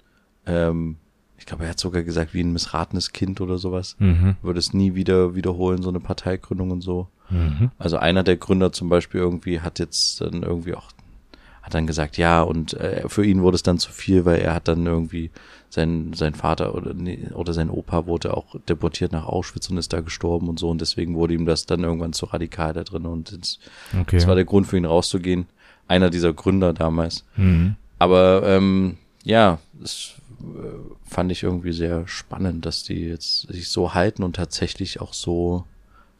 ähm, 0.47 0.97
ich 1.37 1.47
glaube, 1.47 1.65
er 1.65 1.71
hat 1.71 1.81
sogar 1.81 2.03
gesagt, 2.03 2.35
wie 2.35 2.43
ein 2.43 2.53
missratenes 2.53 3.13
Kind 3.13 3.41
oder 3.41 3.59
sowas. 3.59 3.97
Mhm. 3.99 4.37
Würde 4.43 4.59
es 4.59 4.73
nie 4.73 4.95
wieder 4.95 5.35
wiederholen, 5.35 5.83
so 5.83 5.89
eine 5.89 6.01
Parteigründung 6.01 6.71
und 6.71 6.81
so. 6.83 7.09
Mhm. 7.31 7.71
Also 7.79 7.97
einer 7.97 8.23
der 8.23 8.37
Gründer 8.37 8.73
zum 8.73 8.89
Beispiel 8.89 9.21
irgendwie 9.21 9.61
hat 9.61 9.79
jetzt 9.79 10.21
dann 10.21 10.43
irgendwie 10.43 10.75
auch, 10.75 10.91
hat 11.63 11.75
dann 11.75 11.87
gesagt, 11.87 12.17
ja, 12.17 12.43
und 12.43 12.75
äh, 12.75 13.09
für 13.09 13.25
ihn 13.25 13.43
wurde 13.43 13.57
es 13.57 13.63
dann 13.63 13.79
zu 13.79 13.91
viel, 13.91 14.25
weil 14.25 14.41
er 14.41 14.55
hat 14.55 14.69
dann 14.69 14.87
irgendwie 14.87 15.31
sein, 15.73 16.13
sein 16.15 16.35
Vater 16.35 16.75
oder, 16.75 16.93
nee, 16.93 17.29
oder 17.35 17.55
sein 17.55 17.71
Opa 17.71 18.07
wurde 18.07 18.37
auch 18.37 18.57
deportiert 18.69 19.13
nach 19.13 19.25
Auschwitz 19.25 19.71
und 19.71 19.79
ist 19.79 19.93
da 19.93 20.01
gestorben 20.03 20.49
und 20.49 20.59
so 20.59 20.69
und 20.69 20.81
deswegen 20.83 21.15
wurde 21.15 21.33
ihm 21.33 21.47
das 21.47 21.65
dann 21.65 21.83
irgendwann 21.83 22.13
zu 22.13 22.27
radikal 22.27 22.75
da 22.75 22.85
drin 22.85 23.07
und 23.07 23.33
das, 23.33 23.59
Okay. 23.99 24.17
das 24.17 24.27
war 24.27 24.35
der 24.35 24.45
Grund 24.45 24.67
für 24.67 24.77
ihn 24.77 24.85
rauszugehen. 24.85 25.47
einer 25.89 26.11
dieser 26.11 26.33
Gründer 26.33 26.73
damals. 26.75 27.25
Mhm. 27.37 27.77
Aber 27.99 28.43
ähm, 28.47 28.97
ja, 29.25 29.59
das 29.75 30.13
äh, 30.41 31.09
fand 31.09 31.33
ich 31.33 31.43
irgendwie 31.43 31.73
sehr 31.73 32.07
spannend, 32.07 32.65
dass 32.67 32.83
die 32.85 33.01
jetzt 33.09 33.43
sich 33.49 33.69
so 33.69 33.95
halten 33.95 34.23
und 34.23 34.37
tatsächlich 34.37 35.01
auch 35.01 35.13
so 35.15 35.65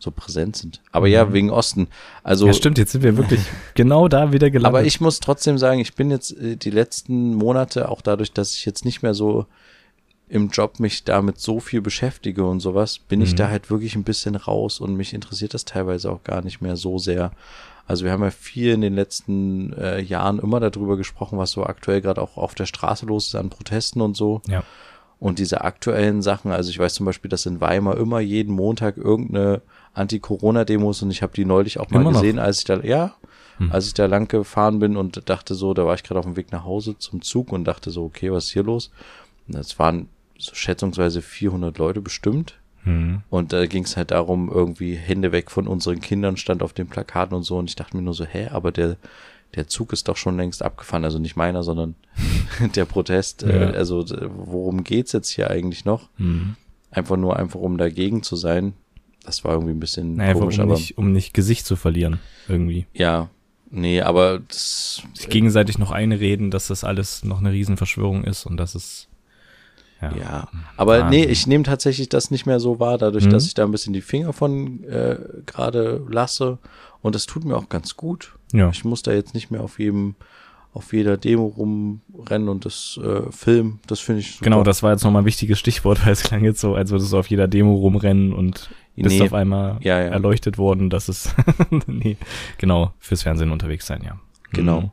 so 0.03 0.11
präsent 0.11 0.57
sind. 0.57 0.81
Aber 0.93 1.07
ja, 1.07 1.25
Mhm. 1.25 1.33
wegen 1.33 1.51
Osten. 1.51 1.89
Also 2.23 2.47
Ja, 2.47 2.53
stimmt, 2.53 2.79
jetzt 2.79 2.93
sind 2.93 3.03
wir 3.03 3.17
wirklich 3.17 3.41
genau 3.75 4.09
da 4.09 4.33
wieder 4.33 4.51
gelandet. 4.51 4.67
aber 4.79 4.85
ich 4.87 5.01
muss 5.01 5.21
trotzdem 5.21 5.59
sagen, 5.59 5.81
ich 5.81 5.95
bin 5.95 6.11
jetzt 6.11 6.37
äh, 6.39 6.57
die 6.57 6.71
letzten 6.71 7.35
Monate, 7.35 7.89
auch 7.89 8.03
dadurch, 8.03 8.33
dass 8.33 8.55
ich 8.55 8.65
jetzt 8.65 8.85
nicht 8.85 9.03
mehr 9.03 9.15
so 9.15 9.47
im 10.29 10.49
Job 10.49 10.81
mich 10.81 11.05
damit 11.05 11.39
so 11.41 11.61
viel 11.61 11.83
beschäftige 11.83 12.45
und 12.47 12.61
sowas, 12.61 12.99
bin 12.99 13.21
ich 13.21 13.33
Mhm. 13.33 13.37
da 13.37 13.49
halt 13.49 13.71
wirklich 13.71 13.95
ein 13.97 14.05
bisschen 14.05 14.35
raus 14.35 14.81
und 14.81 14.97
mich 14.97 15.13
interessiert 15.13 15.53
das 15.55 15.65
teilweise 15.67 16.11
auch 16.11 16.25
gar 16.25 16.43
nicht 16.43 16.61
mehr 16.63 16.77
so 16.77 16.99
sehr. 16.99 17.33
Also 17.87 18.05
wir 18.05 18.13
haben 18.13 18.23
ja 18.23 18.31
viel 18.31 18.73
in 18.73 18.81
den 18.81 18.95
letzten 18.95 19.73
äh, 19.75 20.01
Jahren 20.01 20.39
immer 20.39 20.59
darüber 20.61 20.97
gesprochen, 20.97 21.37
was 21.37 21.51
so 21.51 21.65
aktuell 21.65 22.01
gerade 22.01 22.23
auch 22.23 22.37
auf 22.39 22.55
der 22.55 22.65
Straße 22.67 23.05
los 23.07 23.27
ist 23.27 23.35
an 23.35 23.51
Protesten 23.51 24.01
und 24.01 24.17
so. 24.17 24.41
Ja. 24.49 24.63
Und 25.19 25.39
diese 25.39 25.61
aktuellen 25.63 26.23
Sachen, 26.23 26.51
also 26.51 26.71
ich 26.71 26.79
weiß 26.79 26.95
zum 26.95 27.07
Beispiel, 27.07 27.29
dass 27.29 27.45
in 27.45 27.61
Weimar 27.61 27.97
immer 27.99 28.21
jeden 28.21 28.55
Montag 28.55 28.97
irgendeine 28.97 29.61
Anti-Corona-Demo 29.95 30.91
ist 30.91 31.03
und 31.03 31.11
ich 31.11 31.23
habe 31.23 31.33
die 31.35 31.45
neulich 31.45 31.79
auch 31.79 31.91
mal 31.91 32.03
gesehen, 32.13 32.39
als 32.39 32.59
ich 32.59 32.65
da, 32.65 32.81
ja, 32.81 33.15
Hm. 33.59 33.71
als 33.71 33.87
ich 33.87 33.93
da 33.95 34.07
lang 34.07 34.29
gefahren 34.29 34.79
bin 34.79 34.97
und 34.97 35.29
dachte 35.29 35.55
so, 35.55 35.75
da 35.75 35.85
war 35.85 35.95
ich 35.95 36.03
gerade 36.03 36.19
auf 36.19 36.25
dem 36.25 36.37
Weg 36.37 36.53
nach 36.53 36.65
Hause 36.65 36.97
zum 36.99 37.21
Zug 37.21 37.53
und 37.53 37.65
dachte 37.65 37.91
so, 37.91 38.03
okay, 38.05 38.33
was 38.33 38.47
ist 38.47 38.53
hier 38.53 38.63
los? 38.63 38.91
Es 39.53 39.79
waren 39.79 40.09
so 40.39 40.55
schätzungsweise 40.55 41.21
400 41.21 41.77
Leute 41.77 42.01
bestimmt. 42.01 42.55
Mhm. 42.85 43.21
Und 43.29 43.53
da 43.53 43.67
ging 43.67 43.85
es 43.85 43.97
halt 43.99 44.11
darum, 44.11 44.51
irgendwie 44.51 44.95
Hände 44.95 45.33
weg 45.33 45.51
von 45.51 45.69
unseren 45.69 46.01
Kindern 46.01 46.39
stand 46.39 46.63
auf 46.63 46.73
den 46.73 46.89
Plakaten 46.89 47.37
und 47.37 47.43
so. 47.43 47.59
Und 47.59 47.69
ich 47.69 47.77
dachte 47.77 47.95
mir 47.97 48.03
nur 48.03 48.15
so, 48.15 48.25
hä, 48.25 48.49
aber 48.51 48.73
der, 48.73 48.97
der 49.55 49.69
Zug 49.69 49.93
ist 49.93 50.09
doch 50.09 50.17
schon 50.17 50.39
längst 50.39 50.63
abgefahren. 50.63 51.05
Also 51.05 51.19
nicht 51.19 51.37
meiner, 51.37 51.63
sondern 51.63 51.95
der 52.75 52.87
Protest. 52.87 53.43
Ja. 53.43 53.49
Äh, 53.51 53.77
also 53.77 54.03
d- 54.03 54.17
worum 54.35 54.83
geht's 54.83 55.13
jetzt 55.13 55.29
hier 55.29 55.51
eigentlich 55.51 55.85
noch? 55.85 56.09
Mhm. 56.17 56.57
Einfach 56.91 57.17
nur 57.19 57.37
einfach, 57.37 57.61
um 57.61 57.77
dagegen 57.77 58.23
zu 58.23 58.35
sein. 58.35 58.73
Das 59.25 59.45
war 59.45 59.53
irgendwie 59.53 59.73
ein 59.73 59.81
bisschen 59.81 60.17
Naja, 60.17 60.35
komisch, 60.35 60.59
um 60.59 60.65
aber 60.65 60.75
nicht, 60.75 60.99
um 60.99 61.13
nicht 61.13 61.33
Gesicht 61.35 61.67
zu 61.67 61.77
verlieren, 61.77 62.19
irgendwie. 62.49 62.87
ja, 62.93 63.29
nee, 63.71 64.01
aber 64.01 64.41
das, 64.49 65.03
Sich 65.15 65.29
gegenseitig 65.29 65.79
noch 65.79 65.91
einreden, 65.93 66.51
dass 66.51 66.67
das 66.67 66.83
alles 66.85 67.25
noch 67.25 67.39
eine 67.41 67.53
Riesenverschwörung 67.53 68.25
ist 68.25 68.47
und 68.47 68.57
dass 68.57 68.75
es 68.75 69.09
ja. 70.01 70.13
Ja, 70.17 70.49
aber 70.77 70.99
Wahnsinn. 71.03 71.21
nee, 71.21 71.27
ich 71.27 71.47
nehme 71.47 71.63
tatsächlich 71.63 72.09
das 72.09 72.33
nicht 72.33 72.45
mehr 72.45 72.59
so 72.59 72.81
wahr, 72.81 72.99
dadurch, 72.99 73.27
Mhm. 73.27 73.31
dass 73.31 73.47
ich 73.47 73.55
da 73.55 73.63
ein 73.65 73.71
bisschen 73.71 73.93
die 73.93 74.01
Finger 74.01 74.33
von 74.33 74.83
äh, 74.83 75.17
gerade 75.47 76.05
lasse. 76.11 76.59
Und 77.03 77.15
das 77.15 77.27
tut 77.27 77.45
mir 77.45 77.57
auch 77.57 77.69
ganz 77.69 77.97
gut. 77.97 78.35
Ja. 78.53 78.69
Ich 78.71 78.85
muss 78.85 79.03
da 79.03 79.13
jetzt 79.13 79.33
nicht 79.33 79.53
mehr 79.53 79.61
auf 79.61 79.79
jedem, 79.79 80.17
auf 80.73 80.93
jeder 80.93 81.17
Demo 81.17 81.47
rumrennen 81.47 82.49
und 82.49 82.65
das 82.65 82.99
äh, 83.01 83.31
filmen. 83.31 83.79
Das 83.87 84.01
finde 84.01 84.23
ich 84.23 84.33
super. 84.33 84.45
Genau, 84.45 84.63
das 84.65 84.83
war 84.83 84.91
jetzt 84.91 85.05
nochmal 85.05 85.23
ein 85.23 85.27
wichtiges 85.27 85.61
Stichwort, 85.61 86.01
weil 86.05 86.13
es 86.13 86.25
klang 86.25 86.43
jetzt 86.45 86.61
so, 86.61 86.75
als 86.75 86.91
würdest 86.91 87.13
du 87.13 87.19
auf 87.19 87.29
jeder 87.31 87.47
Demo 87.47 87.73
rumrennen 87.77 88.33
und 88.33 88.71
bist 88.97 89.17
Nee. 89.17 89.23
auf 89.23 89.33
einmal 89.33 89.79
Ja, 89.83 89.99
ja. 90.01 90.09
erleuchtet 90.09 90.59
worden, 90.59 90.91
dass 90.91 91.09
es 91.09 91.35
nee, 91.87 92.17
genau, 92.59 92.93
fürs 92.99 93.23
Fernsehen 93.23 93.51
unterwegs 93.51 93.87
sein, 93.87 94.03
ja. 94.05 94.19
Genau. 94.53 94.81
Mhm. 94.83 94.91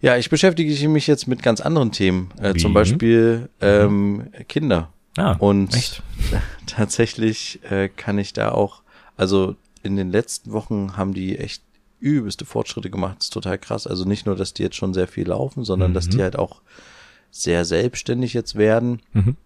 Ja, 0.00 0.16
ich 0.16 0.30
beschäftige 0.30 0.88
mich 0.88 1.06
jetzt 1.06 1.26
mit 1.26 1.42
ganz 1.42 1.60
anderen 1.60 1.90
Themen. 1.92 2.30
Äh, 2.40 2.54
zum 2.54 2.72
Beispiel 2.74 3.48
ähm, 3.60 4.28
Kinder. 4.48 4.90
Ah, 5.16 5.32
Und 5.38 5.74
echt? 5.74 6.02
tatsächlich 6.66 7.60
äh, 7.70 7.88
kann 7.88 8.18
ich 8.18 8.32
da 8.32 8.52
auch, 8.52 8.82
also 9.16 9.56
in 9.82 9.96
den 9.96 10.10
letzten 10.10 10.52
Wochen 10.52 10.96
haben 10.96 11.14
die 11.14 11.38
echt 11.38 11.62
übelste 12.00 12.44
Fortschritte 12.44 12.90
gemacht. 12.90 13.16
Das 13.18 13.26
ist 13.26 13.32
total 13.32 13.56
krass. 13.58 13.86
Also 13.86 14.04
nicht 14.04 14.26
nur, 14.26 14.36
dass 14.36 14.52
die 14.52 14.62
jetzt 14.62 14.76
schon 14.76 14.92
sehr 14.92 15.08
viel 15.08 15.28
laufen, 15.28 15.64
sondern 15.64 15.94
dass 15.94 16.06
Mhm. 16.06 16.10
die 16.10 16.22
halt 16.22 16.38
auch 16.38 16.60
sehr 17.30 17.64
selbstständig 17.64 18.34
jetzt 18.34 18.56
werden. 18.56 19.00
Mhm. 19.14 19.36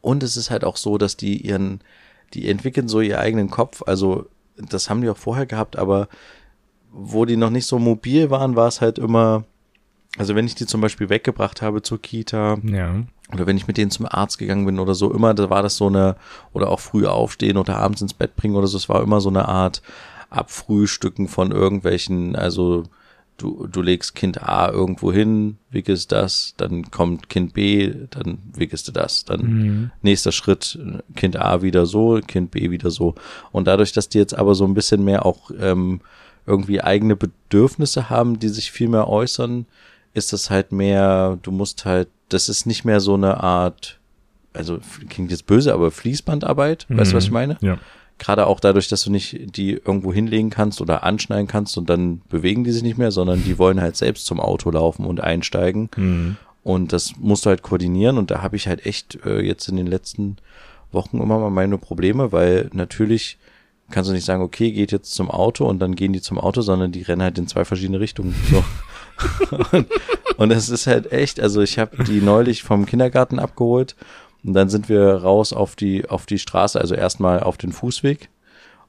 Und 0.00 0.22
es 0.22 0.36
ist 0.36 0.50
halt 0.50 0.64
auch 0.64 0.76
so, 0.76 0.98
dass 0.98 1.16
die 1.16 1.36
ihren, 1.38 1.80
die 2.34 2.48
entwickeln 2.48 2.88
so 2.88 3.00
ihren 3.00 3.18
eigenen 3.20 3.50
Kopf. 3.50 3.82
Also 3.86 4.26
das 4.56 4.90
haben 4.90 5.00
die 5.02 5.08
auch 5.08 5.16
vorher 5.16 5.46
gehabt, 5.46 5.76
aber 5.76 6.08
wo 6.92 7.24
die 7.24 7.36
noch 7.36 7.50
nicht 7.50 7.66
so 7.66 7.78
mobil 7.78 8.30
waren, 8.30 8.56
war 8.56 8.68
es 8.68 8.80
halt 8.80 8.98
immer, 8.98 9.44
also 10.18 10.34
wenn 10.34 10.46
ich 10.46 10.54
die 10.56 10.66
zum 10.66 10.80
Beispiel 10.80 11.08
weggebracht 11.08 11.62
habe 11.62 11.82
zur 11.82 12.02
Kita, 12.02 12.58
Ja. 12.64 12.94
oder 13.32 13.46
wenn 13.46 13.56
ich 13.56 13.68
mit 13.68 13.76
denen 13.76 13.92
zum 13.92 14.06
Arzt 14.06 14.38
gegangen 14.38 14.66
bin 14.66 14.80
oder 14.80 14.94
so, 14.94 15.12
immer, 15.12 15.32
da 15.34 15.50
war 15.50 15.62
das 15.62 15.76
so 15.76 15.86
eine, 15.86 16.16
oder 16.52 16.68
auch 16.68 16.80
früh 16.80 17.06
aufstehen 17.06 17.56
oder 17.56 17.76
abends 17.76 18.02
ins 18.02 18.14
Bett 18.14 18.34
bringen 18.36 18.56
oder 18.56 18.66
so, 18.66 18.76
es 18.76 18.88
war 18.88 19.02
immer 19.02 19.20
so 19.20 19.28
eine 19.28 19.48
Art 19.48 19.82
Abfrühstücken 20.30 21.28
von 21.28 21.52
irgendwelchen, 21.52 22.34
also 22.36 22.84
du, 23.40 23.66
du 23.66 23.82
legst 23.82 24.14
Kind 24.14 24.42
A 24.42 24.70
irgendwo 24.70 25.12
hin, 25.12 25.56
wickelst 25.70 26.12
das, 26.12 26.54
dann 26.56 26.90
kommt 26.90 27.28
Kind 27.28 27.54
B, 27.54 27.92
dann 28.10 28.38
wickelst 28.54 28.88
du 28.88 28.92
das, 28.92 29.24
dann 29.24 29.40
Mhm. 29.40 29.90
nächster 30.02 30.32
Schritt, 30.32 30.78
Kind 31.16 31.36
A 31.36 31.62
wieder 31.62 31.86
so, 31.86 32.20
Kind 32.26 32.50
B 32.50 32.70
wieder 32.70 32.90
so. 32.90 33.14
Und 33.52 33.66
dadurch, 33.66 33.92
dass 33.92 34.08
die 34.08 34.18
jetzt 34.18 34.36
aber 34.36 34.54
so 34.54 34.64
ein 34.64 34.74
bisschen 34.74 35.04
mehr 35.04 35.24
auch 35.24 35.50
ähm, 35.58 36.00
irgendwie 36.46 36.82
eigene 36.82 37.16
Bedürfnisse 37.16 38.10
haben, 38.10 38.38
die 38.38 38.48
sich 38.48 38.70
viel 38.70 38.88
mehr 38.88 39.08
äußern, 39.08 39.66
ist 40.14 40.32
das 40.32 40.50
halt 40.50 40.72
mehr, 40.72 41.38
du 41.42 41.50
musst 41.52 41.84
halt, 41.84 42.08
das 42.28 42.48
ist 42.48 42.66
nicht 42.66 42.84
mehr 42.84 43.00
so 43.00 43.14
eine 43.14 43.42
Art, 43.42 43.98
also 44.52 44.78
klingt 45.08 45.30
jetzt 45.30 45.46
böse, 45.46 45.72
aber 45.72 45.90
Fließbandarbeit, 45.90 46.86
weißt 46.88 47.12
du, 47.12 47.16
was 47.16 47.24
ich 47.24 47.30
meine? 47.30 47.56
Ja. 47.60 47.78
Gerade 48.20 48.46
auch 48.46 48.60
dadurch, 48.60 48.86
dass 48.88 49.02
du 49.02 49.10
nicht 49.10 49.56
die 49.56 49.72
irgendwo 49.72 50.12
hinlegen 50.12 50.50
kannst 50.50 50.82
oder 50.82 51.04
anschneiden 51.04 51.46
kannst 51.46 51.78
und 51.78 51.88
dann 51.88 52.20
bewegen 52.28 52.64
die 52.64 52.70
sich 52.70 52.82
nicht 52.82 52.98
mehr, 52.98 53.10
sondern 53.10 53.42
die 53.42 53.58
wollen 53.58 53.80
halt 53.80 53.96
selbst 53.96 54.26
zum 54.26 54.40
Auto 54.40 54.70
laufen 54.70 55.06
und 55.06 55.22
einsteigen. 55.22 55.88
Mhm. 55.96 56.36
Und 56.62 56.92
das 56.92 57.14
musst 57.18 57.46
du 57.46 57.48
halt 57.48 57.62
koordinieren. 57.62 58.18
Und 58.18 58.30
da 58.30 58.42
habe 58.42 58.56
ich 58.56 58.68
halt 58.68 58.84
echt 58.84 59.18
äh, 59.24 59.40
jetzt 59.40 59.68
in 59.68 59.76
den 59.76 59.86
letzten 59.86 60.36
Wochen 60.92 61.18
immer 61.18 61.38
mal 61.38 61.50
meine 61.50 61.78
Probleme, 61.78 62.30
weil 62.30 62.68
natürlich 62.74 63.38
kannst 63.90 64.10
du 64.10 64.14
nicht 64.14 64.26
sagen, 64.26 64.42
okay, 64.42 64.70
geht 64.70 64.92
jetzt 64.92 65.14
zum 65.14 65.30
Auto 65.30 65.64
und 65.64 65.78
dann 65.78 65.96
gehen 65.96 66.12
die 66.12 66.20
zum 66.20 66.38
Auto, 66.38 66.60
sondern 66.60 66.92
die 66.92 67.02
rennen 67.02 67.22
halt 67.22 67.38
in 67.38 67.48
zwei 67.48 67.64
verschiedene 67.64 68.00
Richtungen. 68.00 68.34
So. 68.50 69.56
und, 69.72 69.86
und 70.36 70.50
es 70.50 70.68
ist 70.68 70.86
halt 70.86 71.10
echt, 71.10 71.40
also 71.40 71.62
ich 71.62 71.78
habe 71.78 72.04
die 72.04 72.20
neulich 72.20 72.62
vom 72.62 72.84
Kindergarten 72.84 73.38
abgeholt 73.38 73.96
und 74.44 74.54
dann 74.54 74.68
sind 74.68 74.88
wir 74.88 75.14
raus 75.16 75.52
auf 75.52 75.76
die, 75.76 76.08
auf 76.08 76.26
die 76.26 76.38
Straße, 76.38 76.80
also 76.80 76.94
erstmal 76.94 77.40
auf 77.40 77.56
den 77.58 77.72
Fußweg. 77.72 78.28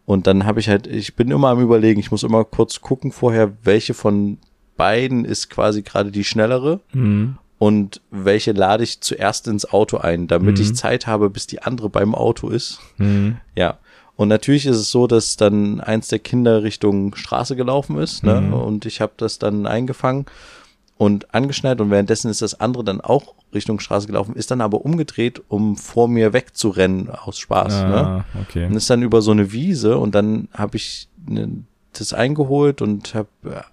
Und 0.05 0.27
dann 0.27 0.45
habe 0.45 0.59
ich 0.59 0.67
halt, 0.69 0.87
ich 0.87 1.15
bin 1.15 1.29
immer 1.31 1.49
am 1.49 1.61
überlegen, 1.61 1.99
ich 1.99 2.11
muss 2.11 2.23
immer 2.23 2.43
kurz 2.43 2.81
gucken 2.81 3.11
vorher, 3.11 3.51
welche 3.63 3.93
von 3.93 4.37
beiden 4.77 5.25
ist 5.25 5.49
quasi 5.49 5.81
gerade 5.83 6.11
die 6.11 6.23
schnellere 6.23 6.79
Mhm. 6.93 7.37
und 7.59 8.01
welche 8.09 8.51
lade 8.53 8.83
ich 8.83 9.01
zuerst 9.01 9.47
ins 9.47 9.71
Auto 9.71 9.97
ein, 9.97 10.27
damit 10.27 10.57
Mhm. 10.57 10.63
ich 10.63 10.75
Zeit 10.75 11.05
habe, 11.05 11.29
bis 11.29 11.45
die 11.47 11.61
andere 11.61 11.89
beim 11.89 12.15
Auto 12.15 12.49
ist. 12.49 12.79
Mhm. 12.97 13.37
Ja. 13.55 13.77
Und 14.15 14.27
natürlich 14.27 14.65
ist 14.65 14.77
es 14.77 14.91
so, 14.91 15.07
dass 15.07 15.37
dann 15.37 15.79
eins 15.81 16.07
der 16.07 16.19
Kinder 16.19 16.63
Richtung 16.63 17.15
Straße 17.15 17.55
gelaufen 17.55 17.97
ist, 17.97 18.23
ne? 18.23 18.41
Mhm. 18.41 18.53
Und 18.53 18.85
ich 18.85 19.01
habe 19.01 19.13
das 19.17 19.39
dann 19.39 19.65
eingefangen 19.65 20.25
und 21.01 21.33
angeschnallt 21.33 21.81
und 21.81 21.89
währenddessen 21.89 22.29
ist 22.29 22.43
das 22.43 22.59
andere 22.59 22.83
dann 22.83 23.01
auch 23.01 23.33
Richtung 23.55 23.79
Straße 23.79 24.05
gelaufen, 24.05 24.35
ist 24.35 24.51
dann 24.51 24.61
aber 24.61 24.85
umgedreht, 24.85 25.41
um 25.47 25.75
vor 25.75 26.07
mir 26.07 26.31
wegzurennen 26.31 27.09
aus 27.09 27.39
Spaß, 27.39 27.73
ne? 27.85 27.95
Ah, 27.95 28.25
okay. 28.39 28.67
Und 28.67 28.75
ist 28.75 28.87
dann 28.87 29.01
über 29.01 29.23
so 29.23 29.31
eine 29.31 29.51
Wiese 29.51 29.97
und 29.97 30.13
dann 30.13 30.47
habe 30.53 30.77
ich 30.77 31.07
ne, 31.25 31.63
das 31.93 32.13
eingeholt 32.13 32.83
und 32.83 33.15
habe 33.15 33.29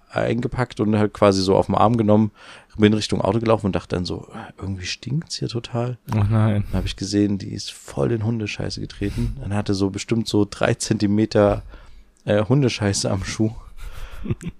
eingepackt 0.09 0.79
und 0.79 0.97
halt 0.97 1.13
quasi 1.13 1.43
so 1.43 1.55
auf 1.55 1.67
den 1.67 1.75
Arm 1.75 1.97
genommen, 1.97 2.31
bin 2.79 2.95
Richtung 2.95 3.21
Auto 3.21 3.39
gelaufen 3.39 3.67
und 3.67 3.75
dachte 3.75 3.95
dann 3.95 4.05
so, 4.05 4.27
äh, 4.33 4.51
irgendwie 4.59 4.87
stinkt's 4.87 5.35
hier 5.35 5.49
total. 5.49 5.99
Oh 6.11 6.23
nein. 6.27 6.63
Dann 6.71 6.77
habe 6.77 6.87
ich 6.87 6.95
gesehen, 6.95 7.37
die 7.37 7.53
ist 7.53 7.71
voll 7.71 8.11
in 8.11 8.25
Hundescheiße 8.25 8.81
getreten. 8.81 9.37
Dann 9.39 9.53
hatte 9.53 9.75
so 9.75 9.91
bestimmt 9.91 10.27
so 10.27 10.47
drei 10.49 10.73
Zentimeter 10.73 11.61
äh, 12.25 12.43
Hundescheiße 12.43 13.11
am 13.11 13.23
Schuh. 13.23 13.51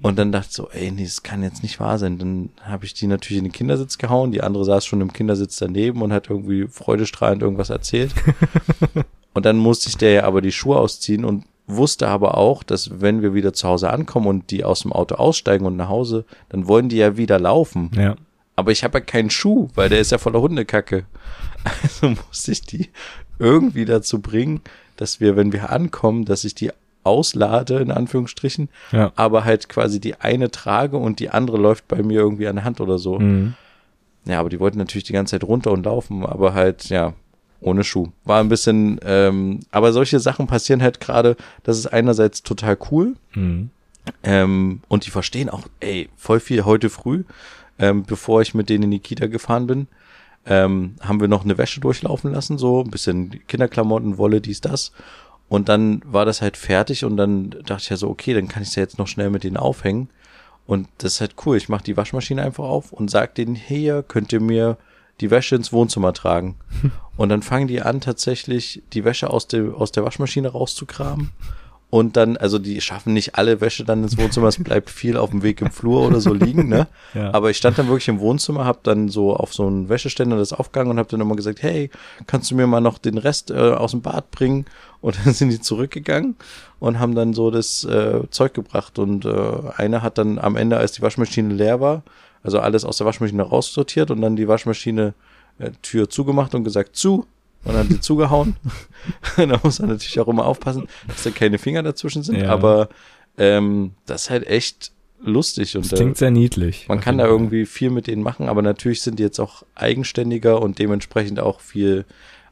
Und 0.01 0.17
dann 0.17 0.31
dachte 0.31 0.47
ich 0.49 0.55
so, 0.55 0.69
ey, 0.69 0.91
nee, 0.91 1.03
das 1.03 1.23
kann 1.23 1.43
jetzt 1.43 1.63
nicht 1.63 1.79
wahr 1.79 1.97
sein. 1.97 2.17
Dann 2.17 2.49
habe 2.61 2.85
ich 2.85 2.93
die 2.93 3.07
natürlich 3.07 3.39
in 3.39 3.45
den 3.45 3.53
Kindersitz 3.53 3.97
gehauen. 3.97 4.31
Die 4.31 4.41
andere 4.41 4.65
saß 4.65 4.85
schon 4.85 5.01
im 5.01 5.13
Kindersitz 5.13 5.57
daneben 5.57 6.01
und 6.01 6.13
hat 6.13 6.29
irgendwie 6.29 6.67
freudestrahlend 6.67 7.41
irgendwas 7.41 7.69
erzählt. 7.69 8.13
und 9.33 9.45
dann 9.45 9.57
musste 9.57 9.89
ich 9.89 9.97
der 9.97 10.11
ja 10.11 10.23
aber 10.23 10.41
die 10.41 10.51
Schuhe 10.51 10.77
ausziehen 10.77 11.25
und 11.25 11.45
wusste 11.67 12.07
aber 12.07 12.37
auch, 12.37 12.63
dass 12.63 13.01
wenn 13.01 13.21
wir 13.21 13.33
wieder 13.33 13.53
zu 13.53 13.67
Hause 13.67 13.91
ankommen 13.91 14.27
und 14.27 14.51
die 14.51 14.63
aus 14.63 14.81
dem 14.81 14.91
Auto 14.91 15.15
aussteigen 15.15 15.65
und 15.65 15.77
nach 15.77 15.89
Hause, 15.89 16.25
dann 16.49 16.67
wollen 16.67 16.89
die 16.89 16.97
ja 16.97 17.15
wieder 17.17 17.39
laufen. 17.39 17.91
Ja. 17.95 18.15
Aber 18.55 18.71
ich 18.71 18.83
habe 18.83 18.97
ja 18.97 19.05
keinen 19.05 19.29
Schuh, 19.29 19.69
weil 19.75 19.89
der 19.89 19.99
ist 19.99 20.11
ja 20.11 20.17
voller 20.17 20.41
Hundekacke. 20.41 21.05
Also 21.81 22.09
musste 22.27 22.51
ich 22.51 22.61
die 22.61 22.89
irgendwie 23.37 23.85
dazu 23.85 24.19
bringen, 24.21 24.61
dass 24.97 25.21
wir, 25.21 25.37
wenn 25.37 25.53
wir 25.53 25.69
ankommen, 25.69 26.25
dass 26.25 26.43
ich 26.43 26.55
die 26.55 26.71
auslade, 27.09 27.79
in 27.79 27.91
Anführungsstrichen, 27.91 28.69
Ja. 28.91 29.11
aber 29.15 29.43
halt 29.43 29.67
quasi 29.67 29.99
die 29.99 30.15
eine 30.15 30.49
trage 30.51 30.97
und 30.97 31.19
die 31.19 31.29
andere 31.29 31.57
läuft 31.57 31.87
bei 31.87 32.01
mir 32.01 32.19
irgendwie 32.21 32.47
an 32.47 32.55
der 32.55 32.63
Hand 32.65 32.79
oder 32.79 32.97
so. 32.97 33.19
Mhm. 33.19 33.55
Ja, 34.25 34.39
aber 34.39 34.49
die 34.49 34.59
wollten 34.59 34.77
natürlich 34.77 35.05
die 35.05 35.13
ganze 35.13 35.31
Zeit 35.31 35.43
runter 35.43 35.71
und 35.71 35.85
laufen, 35.85 36.25
aber 36.25 36.53
halt, 36.53 36.89
ja, 36.89 37.13
ohne 37.61 37.83
Schuh. 37.83 38.07
War 38.23 38.39
ein 38.39 38.47
bisschen, 38.49 38.99
ähm, 39.03 39.59
aber 39.71 39.91
solche 39.91 40.19
Sachen 40.19 40.47
passieren 40.47 40.81
halt 40.81 40.99
gerade, 41.01 41.35
das 41.63 41.77
ist 41.77 41.87
einerseits 41.87 42.43
total 42.43 42.77
cool, 42.91 43.15
Mhm. 43.33 43.69
Ähm, 44.23 44.81
und 44.87 45.05
die 45.05 45.11
verstehen 45.11 45.49
auch, 45.49 45.63
ey, 45.81 46.09
voll 46.15 46.39
viel 46.39 46.65
heute 46.65 46.89
früh, 46.89 47.25
ähm, 47.77 48.03
bevor 48.03 48.41
ich 48.41 48.55
mit 48.55 48.67
denen 48.69 48.85
in 48.85 48.91
die 48.91 48.99
Kita 48.99 49.27
gefahren 49.27 49.67
bin, 49.67 49.87
ähm, 50.47 50.95
haben 51.01 51.19
wir 51.19 51.27
noch 51.27 51.43
eine 51.43 51.57
Wäsche 51.59 51.79
durchlaufen 51.79 52.31
lassen, 52.31 52.57
so 52.57 52.81
ein 52.81 52.89
bisschen 52.89 53.39
Kinderklamotten, 53.47 54.17
Wolle, 54.17 54.41
dies, 54.41 54.61
das. 54.61 54.93
Und 55.49 55.67
dann 55.67 56.01
war 56.05 56.25
das 56.25 56.41
halt 56.41 56.55
fertig 56.55 57.03
und 57.03 57.17
dann 57.17 57.49
dachte 57.49 57.81
ich 57.81 57.89
ja 57.89 57.97
so, 57.97 58.09
okay, 58.09 58.33
dann 58.33 58.47
kann 58.47 58.61
ich 58.61 58.69
es 58.69 58.75
ja 58.75 58.83
jetzt 58.83 58.99
noch 58.99 59.07
schnell 59.07 59.31
mit 59.31 59.43
denen 59.43 59.57
aufhängen. 59.57 60.09
Und 60.67 60.87
das 60.99 61.15
ist 61.15 61.21
halt 61.21 61.35
cool. 61.45 61.57
Ich 61.57 61.67
mache 61.67 61.83
die 61.83 61.97
Waschmaschine 61.97 62.43
einfach 62.43 62.65
auf 62.65 62.93
und 62.93 63.09
sag 63.09 63.33
denen, 63.33 63.55
hier 63.55 64.03
könnt 64.03 64.31
ihr 64.31 64.39
mir 64.39 64.77
die 65.19 65.31
Wäsche 65.31 65.55
ins 65.55 65.73
Wohnzimmer 65.73 66.13
tragen. 66.13 66.55
Und 67.17 67.27
dann 67.27 67.41
fangen 67.41 67.67
die 67.67 67.81
an, 67.81 67.99
tatsächlich 67.99 68.81
die 68.93 69.03
Wäsche 69.03 69.29
aus, 69.29 69.47
dem, 69.47 69.75
aus 69.75 69.91
der 69.91 70.05
Waschmaschine 70.05 70.49
rauszukramen. 70.49 71.31
Und 71.91 72.17
dann, 72.17 72.37
also 72.37 72.59
die 72.59 72.81
schaffen 72.81 73.13
nicht 73.13 73.35
alle 73.35 73.61
Wäsche 73.61 73.83
dann 73.83 74.03
ins 74.03 74.15
Wohnzimmer, 74.15 74.47
es 74.47 74.63
bleibt 74.63 74.91
viel 74.91 75.17
auf 75.17 75.31
dem 75.31 75.41
Weg 75.41 75.59
im 75.61 75.71
Flur 75.71 76.05
oder 76.05 76.21
so 76.21 76.33
liegen, 76.33 76.69
ne? 76.69 76.87
Ja. 77.15 77.33
Aber 77.33 77.49
ich 77.49 77.57
stand 77.57 77.79
dann 77.79 77.87
wirklich 77.87 78.07
im 78.07 78.19
Wohnzimmer, 78.19 78.65
hab 78.65 78.83
dann 78.83 79.09
so 79.09 79.35
auf 79.35 79.51
so 79.51 79.65
einen 79.65 79.89
Wäscheständer 79.89 80.37
das 80.37 80.53
aufgegangen 80.53 80.91
und 80.91 80.99
hab 80.99 81.07
dann 81.07 81.21
immer 81.21 81.35
gesagt, 81.35 81.63
hey, 81.63 81.89
kannst 82.27 82.51
du 82.51 82.55
mir 82.55 82.67
mal 82.67 82.81
noch 82.81 82.99
den 82.99 83.17
Rest 83.17 83.49
äh, 83.49 83.55
aus 83.55 83.91
dem 83.91 84.01
Bad 84.01 84.29
bringen? 84.29 84.65
Und 85.01 85.17
dann 85.25 85.33
sind 85.33 85.49
die 85.49 85.59
zurückgegangen 85.59 86.35
und 86.79 86.99
haben 86.99 87.15
dann 87.15 87.33
so 87.33 87.49
das 87.49 87.83
äh, 87.85 88.21
Zeug 88.29 88.53
gebracht. 88.53 88.99
Und 88.99 89.25
äh, 89.25 89.51
einer 89.75 90.03
hat 90.03 90.19
dann 90.19 90.37
am 90.37 90.55
Ende, 90.55 90.77
als 90.77 90.91
die 90.91 91.01
Waschmaschine 91.01 91.51
leer 91.51 91.79
war, 91.79 92.03
also 92.43 92.59
alles 92.59 92.85
aus 92.85 92.97
der 92.97 93.07
Waschmaschine 93.07 93.41
raussortiert 93.41 94.11
und 94.11 94.21
dann 94.21 94.35
die 94.35 94.47
Waschmaschine 94.47 95.15
äh, 95.57 95.71
Tür 95.81 96.09
zugemacht 96.09 96.53
und 96.53 96.63
gesagt, 96.63 96.95
zu. 96.95 97.25
Und 97.65 97.73
dann 97.73 97.89
die 97.89 97.99
zugehauen. 97.99 98.55
da 99.37 99.59
muss 99.63 99.79
man 99.79 99.89
natürlich 99.89 100.19
auch 100.19 100.27
immer 100.27 100.45
aufpassen, 100.45 100.87
dass 101.07 101.23
da 101.23 101.29
keine 101.31 101.57
Finger 101.57 101.83
dazwischen 101.83 102.23
sind. 102.23 102.37
Ja. 102.37 102.49
Aber 102.51 102.89
ähm, 103.37 103.91
das 104.05 104.23
ist 104.23 104.29
halt 104.29 104.47
echt 104.47 104.91
lustig. 105.21 105.75
Und 105.75 105.91
Das 105.91 105.99
klingt 105.99 106.17
sehr 106.17 106.31
niedlich. 106.31 106.85
man 106.87 107.01
kann 107.01 107.17
da 107.17 107.25
irgendwie 107.25 107.65
viel 107.65 107.89
mit 107.89 108.07
denen 108.07 108.23
machen, 108.23 108.47
aber 108.47 108.61
natürlich 108.61 109.01
sind 109.01 109.19
die 109.19 109.23
jetzt 109.23 109.39
auch 109.39 109.63
eigenständiger 109.75 110.61
und 110.61 110.79
dementsprechend 110.79 111.39
auch 111.39 111.59
viel 111.59 112.05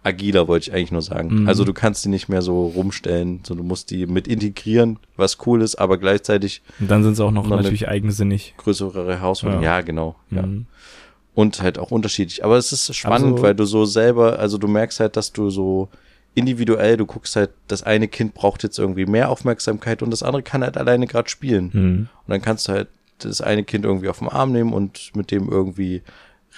agiler, 0.03 0.47
wollte 0.47 0.69
ich 0.69 0.73
eigentlich 0.73 0.91
nur 0.91 1.01
sagen. 1.01 1.41
Mhm. 1.41 1.47
Also 1.47 1.63
du 1.65 1.73
kannst 1.73 2.05
die 2.05 2.09
nicht 2.09 2.29
mehr 2.29 2.41
so 2.41 2.67
rumstellen, 2.67 3.41
so 3.43 3.55
du 3.55 3.63
musst 3.63 3.91
die 3.91 4.05
mit 4.05 4.27
integrieren, 4.27 4.99
was 5.17 5.37
cool 5.45 5.61
ist, 5.61 5.75
aber 5.75 5.97
gleichzeitig 5.97 6.61
Und 6.79 6.89
dann 6.89 7.03
sind 7.03 7.15
sie 7.15 7.23
auch 7.23 7.31
noch 7.31 7.47
Noch 7.47 7.57
natürlich 7.57 7.87
eigensinnig. 7.87 8.53
größere 8.57 9.17
Herausforderungen. 9.19 9.63
Ja. 9.63 9.77
Ja, 9.77 9.81
genau. 9.81 10.15
Ja. 10.31 10.45
Und 11.37 11.61
halt 11.61 11.77
auch 11.77 11.91
unterschiedlich. 11.91 12.43
Aber 12.43 12.57
es 12.57 12.71
ist 12.71 12.95
spannend, 12.95 13.33
Also- 13.33 13.43
weil 13.43 13.53
du 13.53 13.65
so 13.65 13.85
selber, 13.85 14.39
also 14.39 14.57
du 14.57 14.67
merkst 14.67 14.99
halt, 14.99 15.15
dass 15.17 15.31
du 15.33 15.51
so 15.51 15.87
individuell, 16.33 16.97
du 16.97 17.05
guckst 17.05 17.35
halt, 17.35 17.51
das 17.67 17.83
eine 17.83 18.07
Kind 18.07 18.33
braucht 18.33 18.63
jetzt 18.63 18.79
irgendwie 18.79 19.05
mehr 19.05 19.29
Aufmerksamkeit 19.29 20.01
und 20.01 20.09
das 20.09 20.23
andere 20.23 20.41
kann 20.41 20.63
halt 20.63 20.77
alleine 20.77 21.05
gerade 21.05 21.29
spielen. 21.29 21.69
Mhm. 21.73 21.97
Und 22.25 22.31
dann 22.31 22.41
kannst 22.41 22.67
du 22.67 22.71
halt 22.71 22.87
das 23.19 23.41
eine 23.41 23.63
Kind 23.63 23.85
irgendwie 23.85 24.09
auf 24.09 24.17
den 24.17 24.29
Arm 24.29 24.51
nehmen 24.51 24.73
und 24.73 25.11
mit 25.15 25.29
dem 25.29 25.47
irgendwie 25.47 26.01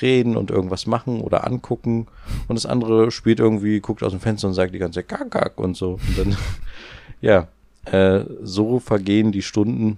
reden 0.02 0.38
und 0.38 0.50
irgendwas 0.50 0.86
machen 0.86 1.20
oder 1.20 1.46
angucken. 1.46 2.08
Und 2.48 2.56
das 2.56 2.66
andere 2.66 3.12
spielt 3.12 3.42
irgendwie, 3.42 3.82
guckt 3.82 4.02
aus 4.02 4.14
dem 4.14 4.22
Fenster 4.22 4.48
und 4.48 4.54
sagt 4.54 4.74
die 4.74 4.80
ganze 4.80 5.00
Zeit 5.02 5.10
Kack, 5.10 5.30
Kack 5.32 5.58
und 5.60 5.76
so. 5.76 6.00
Und 6.08 6.18
dann, 6.18 6.38
ja, 7.20 7.48
äh, 7.92 8.24
so 8.44 8.80
vergehen 8.80 9.34
die 9.34 9.42
Stunden 9.42 9.98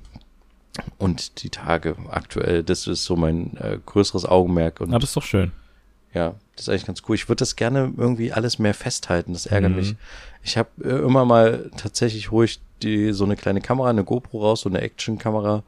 und 0.97 1.43
die 1.43 1.49
Tage 1.49 1.95
aktuell. 2.09 2.63
Das 2.63 2.87
ist 2.87 3.03
so 3.05 3.15
mein 3.15 3.57
äh, 3.57 3.77
größeres 3.85 4.25
Augenmerk. 4.25 4.81
Und 4.81 4.93
Aber 4.93 5.03
ist 5.03 5.15
doch 5.15 5.23
schön. 5.23 5.51
ja, 6.13 6.35
das 6.55 6.63
ist 6.65 6.69
eigentlich 6.69 6.85
ganz 6.85 7.01
cool. 7.07 7.15
Ich 7.15 7.27
würde 7.29 7.39
das 7.39 7.55
gerne 7.55 7.91
irgendwie 7.97 8.31
alles 8.31 8.59
mehr 8.59 8.73
festhalten. 8.73 9.33
Das 9.33 9.45
ärgert 9.45 9.71
Mhm. 9.71 9.77
mich. 9.77 9.95
Ich 10.43 10.57
habe 10.57 10.69
äh, 10.83 11.05
immer 11.05 11.25
mal 11.25 11.69
tatsächlich 11.77 12.29
ich 12.31 12.59
die 12.81 13.13
so 13.13 13.25
eine 13.25 13.35
kleine 13.35 13.61
Kamera, 13.61 13.89
eine 13.89 14.03
GoPro 14.03 14.41
raus, 14.41 14.61
so 14.61 14.69
eine 14.69 14.81
Action-Kamera 14.81 15.61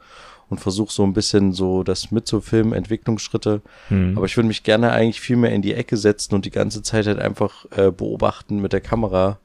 und 0.50 0.60
versuche 0.60 0.92
so 0.92 1.04
ein 1.04 1.13
bisschen 1.13 1.54
so 1.54 1.84
das 1.84 2.10
mitzufilmen, 2.12 2.74
Entwicklungsschritte. 2.74 3.62
Mhm. 3.89 4.13
Aber 4.18 4.26
ich 4.26 4.36
würde 4.38 4.48
mich 4.48 4.63
gerne 4.63 4.92
eigentlich 4.92 5.22
viel 5.22 5.36
mehr 5.36 5.52
in 5.52 5.62
die 5.62 5.74
Ecke 5.74 5.96
setzen 5.98 6.34
und 6.34 6.46
die 6.46 6.50
ganze 6.52 6.82
Zeit 6.82 7.06
halt 7.08 7.20
einfach 7.20 7.66
äh, 7.72 7.92
beobachten 7.92 8.60
mit 8.60 8.74
der 8.74 8.82
Kamera, 8.82 9.38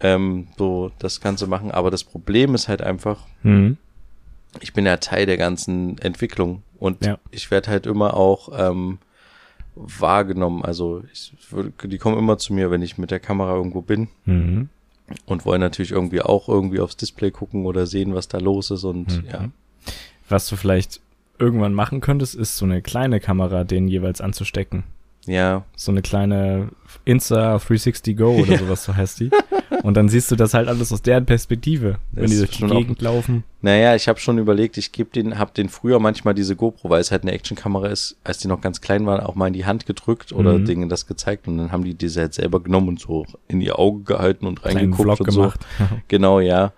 ähm, 0.00 0.48
so 0.58 0.90
das 0.98 1.20
Ganze 1.20 1.46
machen. 1.46 1.70
Aber 1.70 1.90
das 1.90 2.04
Problem 2.04 2.54
ist 2.54 2.68
halt 2.68 2.82
einfach, 2.82 3.26
Mhm. 3.42 3.78
Ich 4.60 4.72
bin 4.72 4.86
ja 4.86 4.96
Teil 4.98 5.26
der 5.26 5.36
ganzen 5.38 5.98
Entwicklung 5.98 6.62
und 6.78 7.04
Ja. 7.04 7.18
ich 7.30 7.50
werde 7.50 7.70
halt 7.70 7.86
immer 7.86 8.14
auch 8.14 8.48
ähm, 8.56 8.98
wahrgenommen. 9.74 10.64
Also 10.64 11.02
ich, 11.12 11.32
die 11.84 11.98
kommen 11.98 12.18
immer 12.18 12.38
zu 12.38 12.52
mir, 12.52 12.70
wenn 12.70 12.82
ich 12.82 12.98
mit 12.98 13.10
der 13.10 13.20
Kamera 13.20 13.54
irgendwo 13.54 13.80
bin 13.82 14.08
Mhm. 14.26 14.68
und 15.26 15.44
wollen 15.44 15.60
natürlich 15.60 15.92
irgendwie 15.92 16.22
auch 16.22 16.48
irgendwie 16.48 16.80
aufs 16.80 16.96
Display 16.96 17.30
gucken 17.30 17.64
oder 17.66 17.86
sehen, 17.86 18.14
was 18.14 18.28
da 18.28 18.38
los 18.38 18.70
ist 18.70 18.84
und 18.84 19.22
Mhm. 19.22 19.28
ja. 19.30 19.48
Was 20.28 20.48
du 20.48 20.56
vielleicht 20.56 21.00
irgendwann 21.38 21.74
machen 21.74 22.00
könntest, 22.00 22.34
ist 22.34 22.56
so 22.56 22.64
eine 22.64 22.82
kleine 22.82 23.18
Kamera 23.20 23.64
denen 23.64 23.88
jeweils 23.88 24.20
anzustecken. 24.20 24.84
Ja, 25.26 25.64
So 25.76 25.92
eine 25.92 26.02
kleine 26.02 26.70
Insta 27.04 27.56
360 27.58 28.16
Go 28.16 28.40
oder 28.42 28.58
sowas, 28.58 28.84
so 28.84 28.94
heißt 28.96 29.20
die. 29.20 29.30
Und 29.82 29.96
dann 29.96 30.08
siehst 30.08 30.30
du 30.30 30.36
das 30.36 30.52
halt 30.52 30.68
alles 30.68 30.92
aus 30.92 31.00
deren 31.02 31.26
Perspektive, 31.26 31.98
wenn 32.12 32.22
Das 32.24 32.30
die 32.32 32.36
ist 32.38 32.60
durch 32.60 32.70
die 32.70 32.76
Gegend 32.76 33.02
laufen. 33.02 33.44
Naja, 33.62 33.94
ich 33.94 34.08
habe 34.08 34.18
schon 34.20 34.38
überlegt, 34.38 34.76
ich 34.76 34.90
gebe 34.92 35.10
den, 35.10 35.38
habe 35.38 35.52
den 35.52 35.68
früher 35.68 35.98
manchmal 36.00 36.34
diese 36.34 36.56
GoPro, 36.56 36.90
weil 36.90 37.00
es 37.00 37.10
halt 37.12 37.22
eine 37.22 37.30
Actionkamera 37.32 37.86
ist, 37.86 38.16
als 38.24 38.38
die 38.38 38.48
noch 38.48 38.60
ganz 38.60 38.80
klein 38.80 39.06
waren, 39.06 39.20
auch 39.20 39.34
mal 39.36 39.46
in 39.46 39.52
die 39.54 39.64
Hand 39.64 39.86
gedrückt 39.86 40.32
oder 40.32 40.58
Mhm. 40.58 40.64
denen 40.64 40.88
das 40.88 41.06
gezeigt 41.06 41.46
und 41.48 41.58
dann 41.58 41.72
haben 41.72 41.84
die 41.84 41.94
diese 41.94 42.20
halt 42.20 42.34
selber 42.34 42.60
genommen 42.60 42.88
und 42.88 43.00
so 43.00 43.24
in 43.48 43.60
ihr 43.60 43.78
Auge 43.78 44.02
gehalten 44.02 44.46
und 44.46 44.64
reingeguckt 44.64 45.20
und 45.20 45.26
gemacht. 45.28 45.60
so. 45.78 45.84
Genau, 46.08 46.40
ja. 46.40 46.72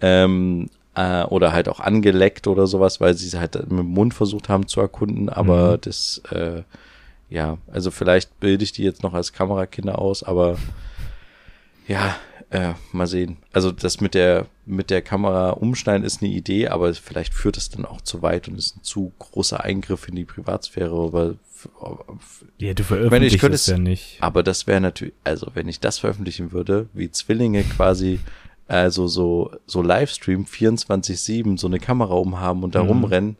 Ähm, 0.00 0.70
äh, 0.94 1.24
oder 1.24 1.52
halt 1.52 1.68
auch 1.68 1.80
angeleckt 1.80 2.46
oder 2.46 2.66
sowas, 2.66 3.00
weil 3.00 3.14
sie 3.14 3.26
es 3.26 3.34
halt 3.36 3.54
mit 3.70 3.78
dem 3.80 3.86
Mund 3.86 4.14
versucht 4.14 4.48
haben 4.48 4.66
zu 4.68 4.80
erkunden. 4.80 5.28
Aber 5.28 5.72
Mhm. 5.76 5.80
das, 5.82 6.22
äh, 6.30 6.62
ja, 7.28 7.58
also 7.72 7.90
vielleicht 7.90 8.38
bilde 8.40 8.64
ich 8.64 8.72
die 8.72 8.82
jetzt 8.82 9.02
noch 9.02 9.14
als 9.14 9.32
Kamerakinder 9.32 9.98
aus, 9.98 10.22
aber 10.22 10.58
ja, 11.86 12.16
äh, 12.50 12.74
mal 12.92 13.06
sehen. 13.06 13.36
Also 13.52 13.70
das 13.72 14.00
mit 14.00 14.14
der 14.14 14.46
mit 14.66 14.90
der 14.90 15.02
Kamera 15.02 15.50
umschneiden 15.50 16.04
ist 16.04 16.22
eine 16.22 16.30
Idee, 16.30 16.68
aber 16.68 16.92
vielleicht 16.94 17.32
führt 17.34 17.56
es 17.56 17.70
dann 17.70 17.84
auch 17.84 18.00
zu 18.02 18.22
weit 18.22 18.46
und 18.48 18.56
ist 18.58 18.76
ein 18.76 18.82
zu 18.84 19.12
großer 19.18 19.64
Eingriff 19.64 20.06
in 20.08 20.14
die 20.16 20.24
Privatsphäre. 20.24 20.94
Aber, 20.94 21.34
Ja, 22.58 22.72
du 22.74 22.82
Ich 22.82 22.86
veröffentlichst 22.86 23.10
meine, 23.10 23.26
ich 23.26 23.38
könnte 23.38 23.54
es- 23.54 23.66
ja 23.66 23.78
nicht. 23.78 24.18
aber 24.20 24.42
das 24.42 24.66
wäre 24.66 24.80
natürlich, 24.80 25.14
also 25.24 25.48
wenn 25.54 25.68
ich 25.68 25.80
das 25.80 25.98
veröffentlichen 25.98 26.52
würde, 26.52 26.88
wie 26.92 27.10
Zwillinge 27.10 27.64
quasi, 27.64 28.20
also 28.68 29.08
so, 29.08 29.50
so 29.66 29.82
Livestream 29.82 30.44
24-7, 30.46 31.56
so 31.58 31.66
eine 31.66 31.78
Kamera 31.80 32.14
umhaben 32.14 32.62
und 32.62 32.74
da 32.74 32.82
Mhm. 32.82 32.88
rumrennen, 32.88 33.36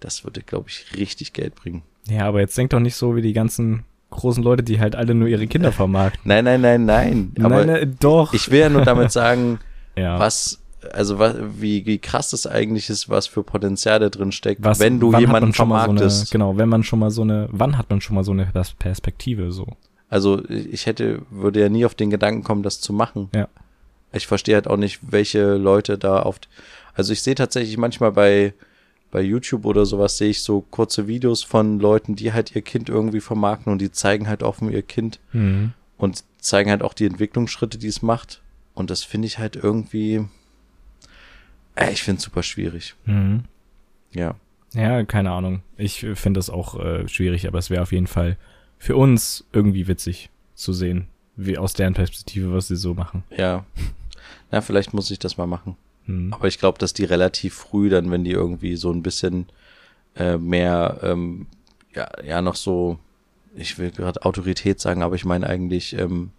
das 0.00 0.24
würde, 0.24 0.40
glaube 0.42 0.68
ich, 0.70 0.86
richtig 0.96 1.32
Geld 1.32 1.54
bringen. 1.54 1.82
Ja, 2.08 2.26
aber 2.26 2.40
jetzt 2.40 2.56
denk 2.56 2.70
doch 2.70 2.80
nicht 2.80 2.96
so 2.96 3.14
wie 3.16 3.22
die 3.22 3.34
ganzen 3.34 3.84
großen 4.10 4.42
Leute, 4.42 4.62
die 4.62 4.80
halt 4.80 4.96
alle 4.96 5.14
nur 5.14 5.28
ihre 5.28 5.46
Kinder 5.46 5.72
vermarkten. 5.72 6.20
Nein, 6.24 6.44
nein, 6.44 6.60
nein, 6.60 6.84
nein. 6.84 7.32
Aber 7.38 7.64
nein, 7.64 7.66
nein, 7.66 7.96
doch. 8.00 8.32
ich 8.34 8.50
will 8.50 8.60
ja 8.60 8.68
nur 8.68 8.82
damit 8.84 9.12
sagen, 9.12 9.58
ja. 9.96 10.18
was, 10.18 10.60
also 10.92 11.18
was, 11.18 11.36
wie, 11.58 11.86
wie 11.86 11.98
krass 11.98 12.30
das 12.30 12.46
eigentlich 12.46 12.90
ist, 12.90 13.08
was 13.08 13.26
für 13.26 13.42
Potenzial 13.42 13.98
da 14.00 14.08
drin 14.08 14.32
steckt, 14.32 14.64
Was, 14.64 14.80
wenn 14.80 14.98
du 15.00 15.12
jemanden 15.16 15.30
mal 15.30 15.40
so 15.40 15.44
eine, 15.46 15.52
vermarktest. 15.52 16.30
genau, 16.30 16.56
wenn 16.56 16.68
man 16.68 16.82
schon 16.82 16.98
mal 16.98 17.10
so 17.10 17.22
eine, 17.22 17.48
wann 17.52 17.78
hat 17.78 17.90
man 17.90 18.00
schon 18.00 18.16
mal 18.16 18.24
so 18.24 18.32
eine 18.32 18.44
Pers- 18.52 18.74
Perspektive 18.78 19.52
so? 19.52 19.66
Also 20.08 20.42
ich 20.48 20.86
hätte, 20.86 21.22
würde 21.30 21.60
ja 21.60 21.68
nie 21.68 21.84
auf 21.84 21.94
den 21.94 22.10
Gedanken 22.10 22.42
kommen, 22.42 22.62
das 22.64 22.80
zu 22.80 22.92
machen. 22.92 23.28
Ja. 23.34 23.46
Ich 24.12 24.26
verstehe 24.26 24.56
halt 24.56 24.66
auch 24.66 24.76
nicht, 24.76 24.98
welche 25.02 25.54
Leute 25.54 25.96
da 25.98 26.24
oft. 26.24 26.48
Also 26.94 27.12
ich 27.12 27.22
sehe 27.22 27.36
tatsächlich 27.36 27.76
manchmal 27.76 28.10
bei, 28.10 28.52
bei 29.10 29.20
YouTube 29.22 29.64
oder 29.64 29.86
sowas, 29.86 30.18
sehe 30.18 30.30
ich 30.30 30.42
so 30.42 30.60
kurze 30.70 31.08
Videos 31.08 31.42
von 31.42 31.80
Leuten, 31.80 32.14
die 32.16 32.32
halt 32.32 32.54
ihr 32.54 32.62
Kind 32.62 32.88
irgendwie 32.88 33.20
vermarkten 33.20 33.72
und 33.72 33.80
die 33.80 33.90
zeigen 33.90 34.28
halt 34.28 34.42
offen 34.42 34.70
ihr 34.70 34.82
Kind 34.82 35.18
Mhm. 35.32 35.72
und 35.98 36.24
zeigen 36.38 36.70
halt 36.70 36.82
auch 36.82 36.94
die 36.94 37.06
Entwicklungsschritte, 37.06 37.76
die 37.78 37.88
es 37.88 38.02
macht. 38.02 38.40
Und 38.74 38.88
das 38.90 39.02
finde 39.04 39.26
ich 39.26 39.38
halt 39.38 39.56
irgendwie, 39.56 40.24
äh, 41.74 41.92
ich 41.92 42.02
finde 42.02 42.18
es 42.18 42.24
super 42.24 42.42
schwierig. 42.42 42.94
Mhm. 43.04 43.44
Ja. 44.12 44.34
Ja, 44.72 45.02
keine 45.04 45.32
Ahnung. 45.32 45.62
Ich 45.76 46.00
finde 46.14 46.38
das 46.38 46.48
auch 46.48 46.78
äh, 46.78 47.08
schwierig, 47.08 47.48
aber 47.48 47.58
es 47.58 47.70
wäre 47.70 47.82
auf 47.82 47.92
jeden 47.92 48.06
Fall 48.06 48.36
für 48.78 48.96
uns 48.96 49.44
irgendwie 49.52 49.88
witzig 49.88 50.30
zu 50.54 50.72
sehen, 50.72 51.08
wie 51.36 51.58
aus 51.58 51.72
deren 51.72 51.94
Perspektive, 51.94 52.52
was 52.52 52.68
sie 52.68 52.76
so 52.76 52.94
machen. 52.94 53.24
Ja. 53.36 53.64
Na, 54.52 54.60
vielleicht 54.60 54.94
muss 54.94 55.10
ich 55.10 55.18
das 55.18 55.36
mal 55.36 55.46
machen. 55.46 55.76
Mhm. 56.06 56.32
Aber 56.32 56.48
ich 56.48 56.58
glaube, 56.58 56.78
dass 56.78 56.92
die 56.92 57.04
relativ 57.04 57.54
früh 57.54 57.88
dann, 57.88 58.10
wenn 58.10 58.24
die 58.24 58.32
irgendwie 58.32 58.76
so 58.76 58.90
ein 58.90 59.02
bisschen 59.02 59.46
äh, 60.16 60.36
mehr, 60.36 60.98
ähm, 61.02 61.46
ja, 61.94 62.08
ja, 62.24 62.42
noch 62.42 62.56
so, 62.56 62.98
ich 63.54 63.78
will 63.78 63.90
gerade 63.90 64.24
Autorität 64.24 64.80
sagen, 64.80 65.02
aber 65.02 65.14
ich 65.14 65.24
meine 65.24 65.46
eigentlich, 65.46 65.96
ähm, 65.98 66.30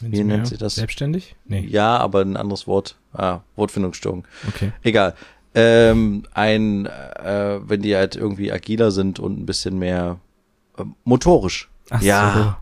Wenn 0.00 0.12
wie 0.12 0.24
nennt 0.24 0.48
sie 0.48 0.58
das? 0.58 0.76
Selbstständig? 0.76 1.36
Nee. 1.46 1.66
ja, 1.66 1.96
aber 1.98 2.22
ein 2.22 2.36
anderes 2.36 2.66
Wort. 2.66 2.96
Ah, 3.12 3.40
Wortfindungsstörung. 3.56 4.26
Okay. 4.48 4.72
Egal. 4.82 5.14
Ähm, 5.54 6.24
ein, 6.32 6.86
äh, 6.86 7.60
wenn 7.62 7.82
die 7.82 7.94
halt 7.94 8.16
irgendwie 8.16 8.50
agiler 8.50 8.90
sind 8.90 9.18
und 9.18 9.38
ein 9.38 9.46
bisschen 9.46 9.78
mehr 9.78 10.18
äh, 10.78 10.84
motorisch. 11.04 11.70
Ach 11.90 12.00
ja. 12.00 12.61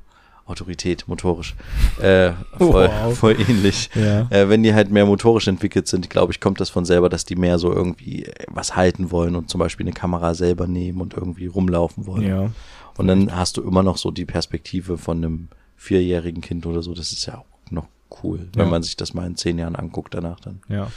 Autorität, 0.51 1.05
motorisch, 1.07 1.55
äh, 2.01 2.33
voll, 2.59 2.89
Wow. 2.91 3.15
voll 3.19 3.37
ähnlich. 3.49 3.89
Ja. 3.95 4.27
Äh, 4.31 4.49
wenn 4.49 4.63
die 4.63 4.75
halt 4.75 4.91
mehr 4.91 5.07
motorisch 5.07 5.49
entwickelt 5.49 5.87
sind, 5.89 6.11
glaube 6.11 6.33
ich, 6.33 6.41
kommt 6.41 6.61
das 6.61 6.69
von 6.71 6.85
selber, 6.85 7.09
dass 7.09 7.25
die 7.25 7.37
mehr 7.37 7.59
so 7.59 7.73
irgendwie 7.73 8.29
was 8.49 8.77
halten 8.77 9.11
wollen 9.11 9.37
und 9.37 9.49
zum 9.49 9.59
Beispiel 9.61 9.85
eine 9.87 9.95
Kamera 9.95 10.35
selber 10.35 10.67
nehmen 10.67 11.01
und 11.01 11.15
irgendwie 11.15 11.47
rumlaufen 11.47 12.07
wollen. 12.07 12.27
Ja. 12.27 12.51
Und 12.99 13.07
dann 13.07 13.35
hast 13.35 13.57
du 13.57 13.63
immer 13.63 13.83
noch 13.83 13.97
so 13.97 14.11
die 14.11 14.27
Perspektive 14.27 14.99
von 14.99 15.19
einem 15.19 15.49
vierjährigen 15.77 16.43
Kind 16.43 16.67
oder 16.67 16.83
so. 16.83 16.93
Das 16.95 17.13
ist 17.13 17.25
ja 17.27 17.39
auch 17.39 17.71
noch 17.71 17.87
cool, 18.23 18.49
wenn 18.55 18.65
Ja. 18.67 18.71
man 18.71 18.83
sich 18.83 18.97
das 18.97 19.15
mal 19.15 19.27
in 19.27 19.37
zehn 19.37 19.57
Jahren 19.59 19.77
anguckt 19.77 20.13
danach 20.15 20.41
dann. 20.41 20.61
Ja. 20.69 20.91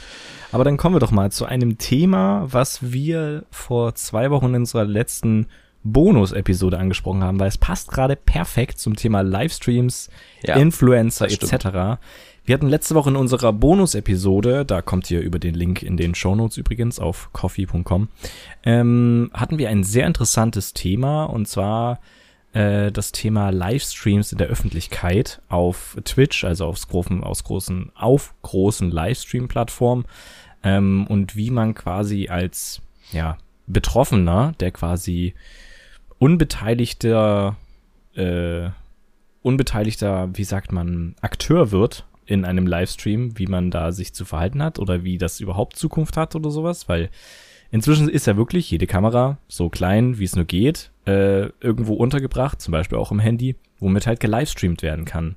Aber 0.52 0.64
dann 0.64 0.76
kommen 0.76 0.94
wir 0.96 1.00
doch 1.00 1.12
mal 1.12 1.30
zu 1.32 1.46
einem 1.46 1.78
Thema, 1.78 2.46
was 2.52 2.92
wir 2.92 3.44
vor 3.50 3.94
zwei 3.94 4.30
Wochen 4.30 4.46
in 4.46 4.56
unserer 4.56 4.84
letzten 4.84 5.46
Bonus-Episode 5.84 6.78
angesprochen 6.78 7.22
haben, 7.22 7.38
weil 7.38 7.48
es 7.48 7.58
passt 7.58 7.90
gerade 7.90 8.16
perfekt 8.16 8.78
zum 8.78 8.96
Thema 8.96 9.20
Livestreams, 9.20 10.10
Ja, 10.42 10.56
Influencer 10.56 11.26
etc. 11.26 12.00
Wir 12.46 12.54
hatten 12.54 12.68
letzte 12.68 12.94
Woche 12.94 13.10
in 13.10 13.16
unserer 13.16 13.52
Bonus-Episode, 13.52 14.64
da 14.64 14.82
kommt 14.82 15.10
ihr 15.10 15.20
über 15.20 15.38
den 15.38 15.54
Link 15.54 15.82
in 15.82 15.96
den 15.96 16.14
Shownotes 16.14 16.56
übrigens 16.56 16.98
auf 16.98 17.30
coffee.com, 17.32 18.08
ähm, 18.64 19.30
hatten 19.32 19.58
wir 19.58 19.68
ein 19.68 19.84
sehr 19.84 20.06
interessantes 20.06 20.72
Thema 20.72 21.24
und 21.24 21.48
zwar 21.48 22.00
äh, 22.54 22.90
das 22.90 23.12
Thema 23.12 23.50
Livestreams 23.50 24.32
in 24.32 24.38
der 24.38 24.48
Öffentlichkeit 24.48 25.42
auf 25.48 25.96
Twitch, 26.04 26.44
also 26.44 26.66
aufs 26.66 26.88
großen, 26.88 27.22
aus 27.22 27.44
großen, 27.44 27.92
auf 27.94 28.34
großen 28.42 28.90
Livestream-Plattformen 28.90 30.04
ähm, 30.62 31.06
und 31.08 31.36
wie 31.36 31.50
man 31.50 31.74
quasi 31.74 32.28
als 32.28 32.80
ja, 33.12 33.36
Betroffener, 33.66 34.54
der 34.60 34.70
quasi 34.70 35.34
unbeteiligter, 36.24 37.54
äh, 38.14 38.70
unbeteiligter, 39.42 40.30
wie 40.32 40.44
sagt 40.44 40.72
man, 40.72 41.16
Akteur 41.20 41.70
wird 41.70 42.06
in 42.24 42.46
einem 42.46 42.66
Livestream, 42.66 43.38
wie 43.38 43.46
man 43.46 43.70
da 43.70 43.92
sich 43.92 44.14
zu 44.14 44.24
verhalten 44.24 44.62
hat 44.62 44.78
oder 44.78 45.04
wie 45.04 45.18
das 45.18 45.40
überhaupt 45.40 45.76
Zukunft 45.76 46.16
hat 46.16 46.34
oder 46.34 46.50
sowas, 46.50 46.88
weil 46.88 47.10
inzwischen 47.70 48.08
ist 48.08 48.26
ja 48.26 48.38
wirklich 48.38 48.70
jede 48.70 48.86
Kamera 48.86 49.36
so 49.48 49.68
klein, 49.68 50.18
wie 50.18 50.24
es 50.24 50.34
nur 50.34 50.46
geht, 50.46 50.92
äh, 51.06 51.50
irgendwo 51.60 51.92
untergebracht, 51.92 52.58
zum 52.58 52.72
Beispiel 52.72 52.96
auch 52.96 53.12
im 53.12 53.20
Handy, 53.20 53.56
womit 53.78 54.06
halt 54.06 54.20
gelivestreamt 54.20 54.80
werden 54.80 55.04
kann. 55.04 55.36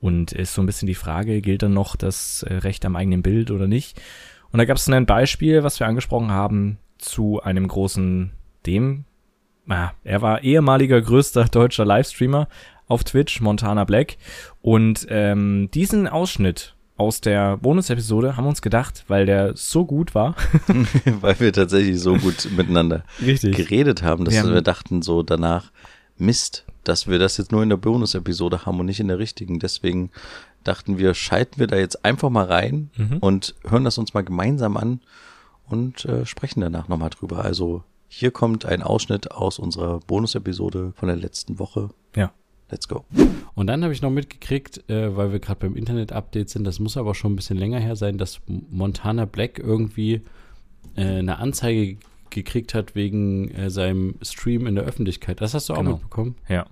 Und 0.00 0.30
ist 0.30 0.54
so 0.54 0.62
ein 0.62 0.66
bisschen 0.66 0.86
die 0.86 0.94
Frage, 0.94 1.40
gilt 1.40 1.64
dann 1.64 1.74
noch 1.74 1.96
das 1.96 2.44
äh, 2.44 2.54
Recht 2.54 2.84
am 2.84 2.94
eigenen 2.94 3.22
Bild 3.22 3.50
oder 3.50 3.66
nicht? 3.66 4.00
Und 4.52 4.58
da 4.58 4.64
gab 4.64 4.76
es 4.76 4.88
ein 4.88 5.06
Beispiel, 5.06 5.64
was 5.64 5.80
wir 5.80 5.88
angesprochen 5.88 6.30
haben, 6.30 6.78
zu 6.98 7.42
einem 7.42 7.66
großen, 7.66 8.30
dem, 8.64 9.06
ah, 9.70 9.92
er 10.04 10.20
war 10.22 10.42
ehemaliger 10.42 11.00
größter 11.00 11.44
deutscher 11.46 11.84
Livestreamer 11.86 12.48
auf 12.88 13.04
Twitch, 13.04 13.40
Montana 13.40 13.84
Black. 13.84 14.16
Und 14.60 15.06
ähm, 15.08 15.70
diesen 15.72 16.06
Ausschnitt 16.08 16.74
aus 16.96 17.22
der 17.22 17.56
Bonus-Episode 17.56 18.36
haben 18.36 18.44
wir 18.44 18.50
uns 18.50 18.60
gedacht, 18.60 19.04
weil 19.08 19.24
der 19.24 19.56
so 19.56 19.86
gut 19.86 20.14
war. 20.14 20.34
Weil 21.22 21.40
wir 21.40 21.52
tatsächlich 21.52 21.98
so 21.98 22.16
gut 22.16 22.48
miteinander 22.54 23.04
Richtig. 23.24 23.56
geredet 23.56 24.02
haben, 24.02 24.24
dass 24.26 24.34
Wir 24.34 24.44
wir, 24.44 24.56
haben- 24.56 24.64
dachten 24.64 25.00
so 25.02 25.22
danach, 25.22 25.70
Mist, 26.18 26.66
dass 26.84 27.08
wir 27.08 27.18
das 27.18 27.38
jetzt 27.38 27.50
nur 27.52 27.62
in 27.62 27.70
der 27.70 27.78
Bonus-Episode 27.78 28.66
haben 28.66 28.78
und 28.80 28.84
nicht 28.86 29.00
in 29.00 29.08
der 29.08 29.18
richtigen. 29.18 29.58
Deswegen 29.58 30.10
dachten 30.64 30.98
wir, 30.98 31.14
schalten 31.14 31.58
wir 31.58 31.66
da 31.66 31.76
jetzt 31.76 32.04
einfach 32.04 32.28
mal 32.28 32.44
rein 32.44 32.90
Mhm. 32.98 33.16
und 33.20 33.54
hören 33.66 33.84
das 33.84 33.96
uns 33.96 34.12
mal 34.12 34.22
gemeinsam 34.22 34.76
an 34.76 35.00
und 35.66 36.04
äh, 36.04 36.26
sprechen 36.26 36.60
danach 36.60 36.88
nochmal 36.88 37.08
drüber. 37.08 37.42
Also 37.42 37.82
hier 38.12 38.32
kommt 38.32 38.66
ein 38.66 38.82
Ausschnitt 38.82 39.30
aus 39.30 39.60
unserer 39.60 40.00
Bonus-Episode 40.00 40.92
von 40.96 41.06
der 41.08 41.16
letzten 41.16 41.60
Woche. 41.60 41.90
Ja. 42.16 42.32
Let's 42.68 42.88
go. 42.88 43.04
Und 43.54 43.68
dann 43.68 43.82
habe 43.84 43.92
ich 43.92 44.02
noch 44.02 44.10
mitgekriegt, 44.10 44.88
äh, 44.90 45.16
weil 45.16 45.30
wir 45.32 45.38
gerade 45.38 45.60
beim 45.60 45.76
Internet-Update 45.76 46.50
sind, 46.50 46.64
das 46.64 46.80
muss 46.80 46.96
aber 46.96 47.14
schon 47.14 47.32
ein 47.32 47.36
bisschen 47.36 47.56
länger 47.56 47.78
her 47.78 47.94
sein, 47.96 48.18
dass 48.18 48.40
Montana 48.46 49.24
Black 49.26 49.58
irgendwie 49.60 50.22
äh, 50.96 51.02
eine 51.04 51.38
Anzeige 51.38 51.98
gekriegt 52.30 52.74
hat 52.74 52.94
wegen 52.96 53.48
äh, 53.52 53.70
seinem 53.70 54.16
Stream 54.22 54.66
in 54.66 54.74
der 54.74 54.84
Öffentlichkeit. 54.84 55.40
Das 55.40 55.54
hast 55.54 55.68
du 55.68 55.74
auch 55.74 55.78
Genau. 55.78 55.92
mitbekommen? 55.92 56.34
Ja. 56.48 56.66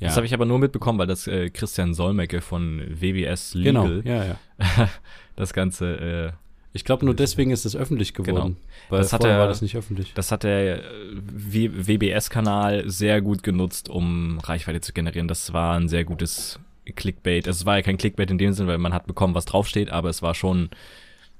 Ja. 0.00 0.08
Das 0.08 0.16
habe 0.16 0.26
ich 0.26 0.34
aber 0.34 0.46
nur 0.46 0.58
mitbekommen, 0.58 0.98
weil 0.98 1.06
das 1.06 1.26
äh, 1.28 1.48
Christian 1.50 1.94
Solmecke 1.94 2.40
von 2.40 2.82
WBS 2.88 3.52
genau, 3.52 3.86
Legal 3.86 4.02
ja, 4.04 4.36
ja. 4.78 4.88
das 5.36 5.52
Ganze 5.54 6.32
äh, 6.32 6.32
Ich 6.74 6.84
glaube, 6.84 7.04
nur 7.04 7.14
deswegen 7.14 7.50
ist 7.50 7.64
es 7.66 7.76
öffentlich 7.76 8.14
geworden. 8.14 8.56
Weil 8.88 8.98
Das 9.00 9.12
hat 9.12 9.24
er- 9.24 9.38
war 9.38 9.46
das 9.46 9.60
nicht 9.62 9.76
öffentlich. 9.76 10.14
Das 10.14 10.32
hat 10.32 10.42
der 10.44 10.78
äh, 10.82 10.82
WBS-Kanal 11.88 12.88
sehr 12.88 13.20
gut 13.20 13.42
genutzt, 13.42 13.88
um 13.88 14.38
Reichweite 14.40 14.80
zu 14.80 14.92
generieren. 14.92 15.28
Das 15.28 15.52
war 15.52 15.76
ein 15.78 15.88
sehr 15.88 16.04
gutes 16.04 16.58
Clickbait. 16.96 17.46
Also 17.46 17.60
Es 17.62 17.66
war 17.66 17.76
ja 17.76 17.82
kein 17.82 17.98
Clickbait 17.98 18.30
in 18.30 18.38
dem 18.38 18.52
Sinn, 18.52 18.66
weil 18.66 18.78
man 18.78 18.94
hat 18.94 19.06
bekommen, 19.06 19.34
was 19.34 19.44
draufsteht, 19.44 19.90
aber 19.90 20.08
es 20.08 20.22
war 20.22 20.34
schon 20.34 20.70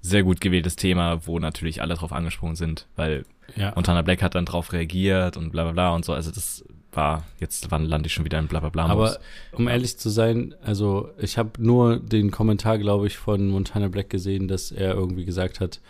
sehr 0.00 0.22
gut 0.22 0.40
gewähltes 0.40 0.76
Thema, 0.76 1.26
wo 1.26 1.38
natürlich 1.38 1.80
alle 1.80 1.94
drauf 1.94 2.12
angesprungen 2.12 2.56
sind, 2.56 2.86
weil 2.96 3.24
Ja. 3.56 3.72
Montana 3.74 4.02
Black 4.02 4.22
hat 4.22 4.34
dann 4.34 4.44
drauf 4.46 4.72
reagiert 4.72 5.36
und 5.36 5.50
bla 5.50 5.62
bla 5.64 5.72
bla 5.72 5.94
und 5.94 6.04
so. 6.04 6.12
Also 6.12 6.30
das 6.30 6.64
war, 6.94 7.24
jetzt 7.40 7.70
wann 7.70 7.84
lande 7.84 8.06
ich 8.06 8.12
schon 8.14 8.24
wieder 8.24 8.38
in 8.38 8.48
bla 8.48 8.60
bla 8.60 8.68
bla. 8.68 8.86
Aber 8.86 9.18
um 9.52 9.68
ehrlich 9.68 9.98
zu 9.98 10.08
sein, 10.10 10.54
also 10.64 11.08
ich 11.18 11.38
habe 11.38 11.50
nur 11.58 11.98
den 11.98 12.30
Kommentar, 12.30 12.78
glaube 12.78 13.06
ich, 13.06 13.16
von 13.16 13.48
Montana 13.48 13.88
Black 13.88 14.10
gesehen, 14.10 14.48
dass 14.48 14.72
er 14.72 14.94
irgendwie 14.94 15.24
gesagt 15.24 15.60
hat, 15.60 15.80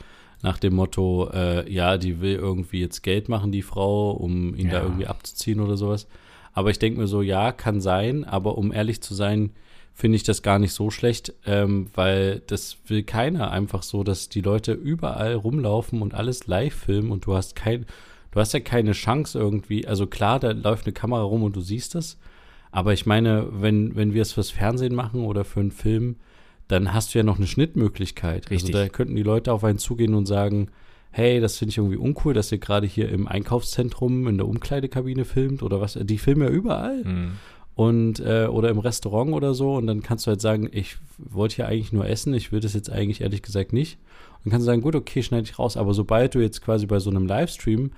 nach 0.42 0.58
dem 0.58 0.74
Motto, 0.74 1.30
äh, 1.32 1.70
ja, 1.72 1.98
die 1.98 2.20
will 2.20 2.34
irgendwie 2.34 2.80
jetzt 2.80 3.02
Geld 3.02 3.28
machen, 3.28 3.52
die 3.52 3.62
Frau, 3.62 4.10
um 4.10 4.54
ihn 4.56 4.66
Ja. 4.66 4.72
da 4.72 4.82
irgendwie 4.82 5.06
abzuziehen 5.06 5.60
oder 5.60 5.76
sowas. 5.76 6.08
Aber 6.52 6.70
ich 6.70 6.78
denke 6.80 7.00
mir 7.00 7.06
so, 7.06 7.22
ja, 7.22 7.52
kann 7.52 7.80
sein, 7.80 8.24
aber 8.24 8.58
um 8.58 8.72
ehrlich 8.72 9.00
zu 9.00 9.14
sein, 9.14 9.50
finde 9.94 10.16
ich 10.16 10.22
das 10.22 10.42
gar 10.42 10.58
nicht 10.58 10.72
so 10.72 10.90
schlecht, 10.90 11.32
ähm, 11.46 11.88
weil 11.94 12.42
das 12.46 12.78
will 12.86 13.02
keiner 13.02 13.50
einfach 13.52 13.82
so, 13.82 14.02
dass 14.02 14.28
die 14.30 14.40
Leute 14.40 14.72
überall 14.72 15.34
rumlaufen 15.34 16.02
und 16.02 16.14
alles 16.14 16.46
live 16.46 16.74
filmen 16.74 17.10
und 17.12 17.26
du 17.26 17.34
hast 17.34 17.54
kein, 17.56 17.86
du 18.32 18.40
hast 18.40 18.52
ja 18.52 18.60
keine 18.60 18.92
Chance 18.92 19.38
irgendwie, 19.38 19.86
also 19.86 20.06
klar, 20.08 20.40
da 20.40 20.50
läuft 20.50 20.86
eine 20.86 20.92
Kamera 20.92 21.22
rum 21.22 21.44
und 21.44 21.54
du 21.54 21.60
siehst 21.60 21.94
es, 21.94 22.18
aber 22.72 22.92
ich 22.92 23.06
meine, 23.06 23.46
wenn, 23.52 23.94
wenn 23.96 24.12
wir 24.14 24.22
es 24.22 24.32
fürs 24.32 24.50
Fernsehen 24.50 24.94
machen 24.94 25.24
oder 25.24 25.44
für 25.44 25.60
einen 25.60 25.70
Film, 25.70 26.16
dann 26.68 26.92
hast 26.94 27.12
du 27.14 27.18
ja 27.18 27.22
noch 27.24 27.36
eine 27.36 27.46
Schnittmöglichkeit. 27.46 28.50
Richtig. 28.50 28.74
Also 28.74 28.84
da 28.84 28.88
könnten 28.88 29.14
die 29.14 29.22
Leute 29.22 29.52
auf 29.52 29.62
einen 29.64 29.78
zugehen 29.78 30.14
und 30.14 30.26
sagen, 30.26 30.68
hey, 31.10 31.40
das 31.40 31.58
finde 31.58 31.70
ich 31.70 31.78
irgendwie 31.78 31.98
uncool, 31.98 32.32
dass 32.32 32.50
ihr 32.50 32.56
gerade 32.58 32.86
hier 32.86 33.10
im 33.10 33.28
Einkaufszentrum 33.28 34.26
in 34.28 34.38
der 34.38 34.48
Umkleidekabine 34.48 35.26
filmt 35.26 35.62
oder 35.62 35.80
was. 35.82 35.98
Die 36.00 36.16
filmen 36.18 36.42
ja 36.42 36.48
überall 36.48 37.04
Mhm. 37.04 37.32
und 37.74 38.20
äh, 38.20 38.46
oder 38.46 38.70
im 38.70 38.78
Restaurant 38.78 39.32
oder 39.34 39.52
so 39.52 39.74
und 39.74 39.86
dann 39.86 40.02
kannst 40.02 40.26
du 40.26 40.30
halt 40.30 40.40
sagen, 40.40 40.70
ich 40.72 40.96
wollte 41.18 41.56
hier 41.56 41.68
eigentlich 41.68 41.92
nur 41.92 42.08
essen, 42.08 42.32
ich 42.32 42.52
will 42.52 42.60
das 42.60 42.72
jetzt 42.72 42.90
eigentlich 42.90 43.20
ehrlich 43.20 43.42
gesagt 43.42 43.74
nicht. 43.74 43.98
Und 44.44 44.50
kannst 44.50 44.64
du 44.64 44.70
sagen, 44.70 44.80
gut, 44.80 44.96
okay, 44.96 45.22
schneide 45.22 45.44
ich 45.44 45.58
raus. 45.58 45.76
Aber 45.76 45.92
sobald 45.94 46.34
du 46.34 46.40
jetzt 46.40 46.62
quasi 46.62 46.86
bei 46.86 46.98
so 46.98 47.10
einem 47.10 47.26
Livestream 47.26 47.90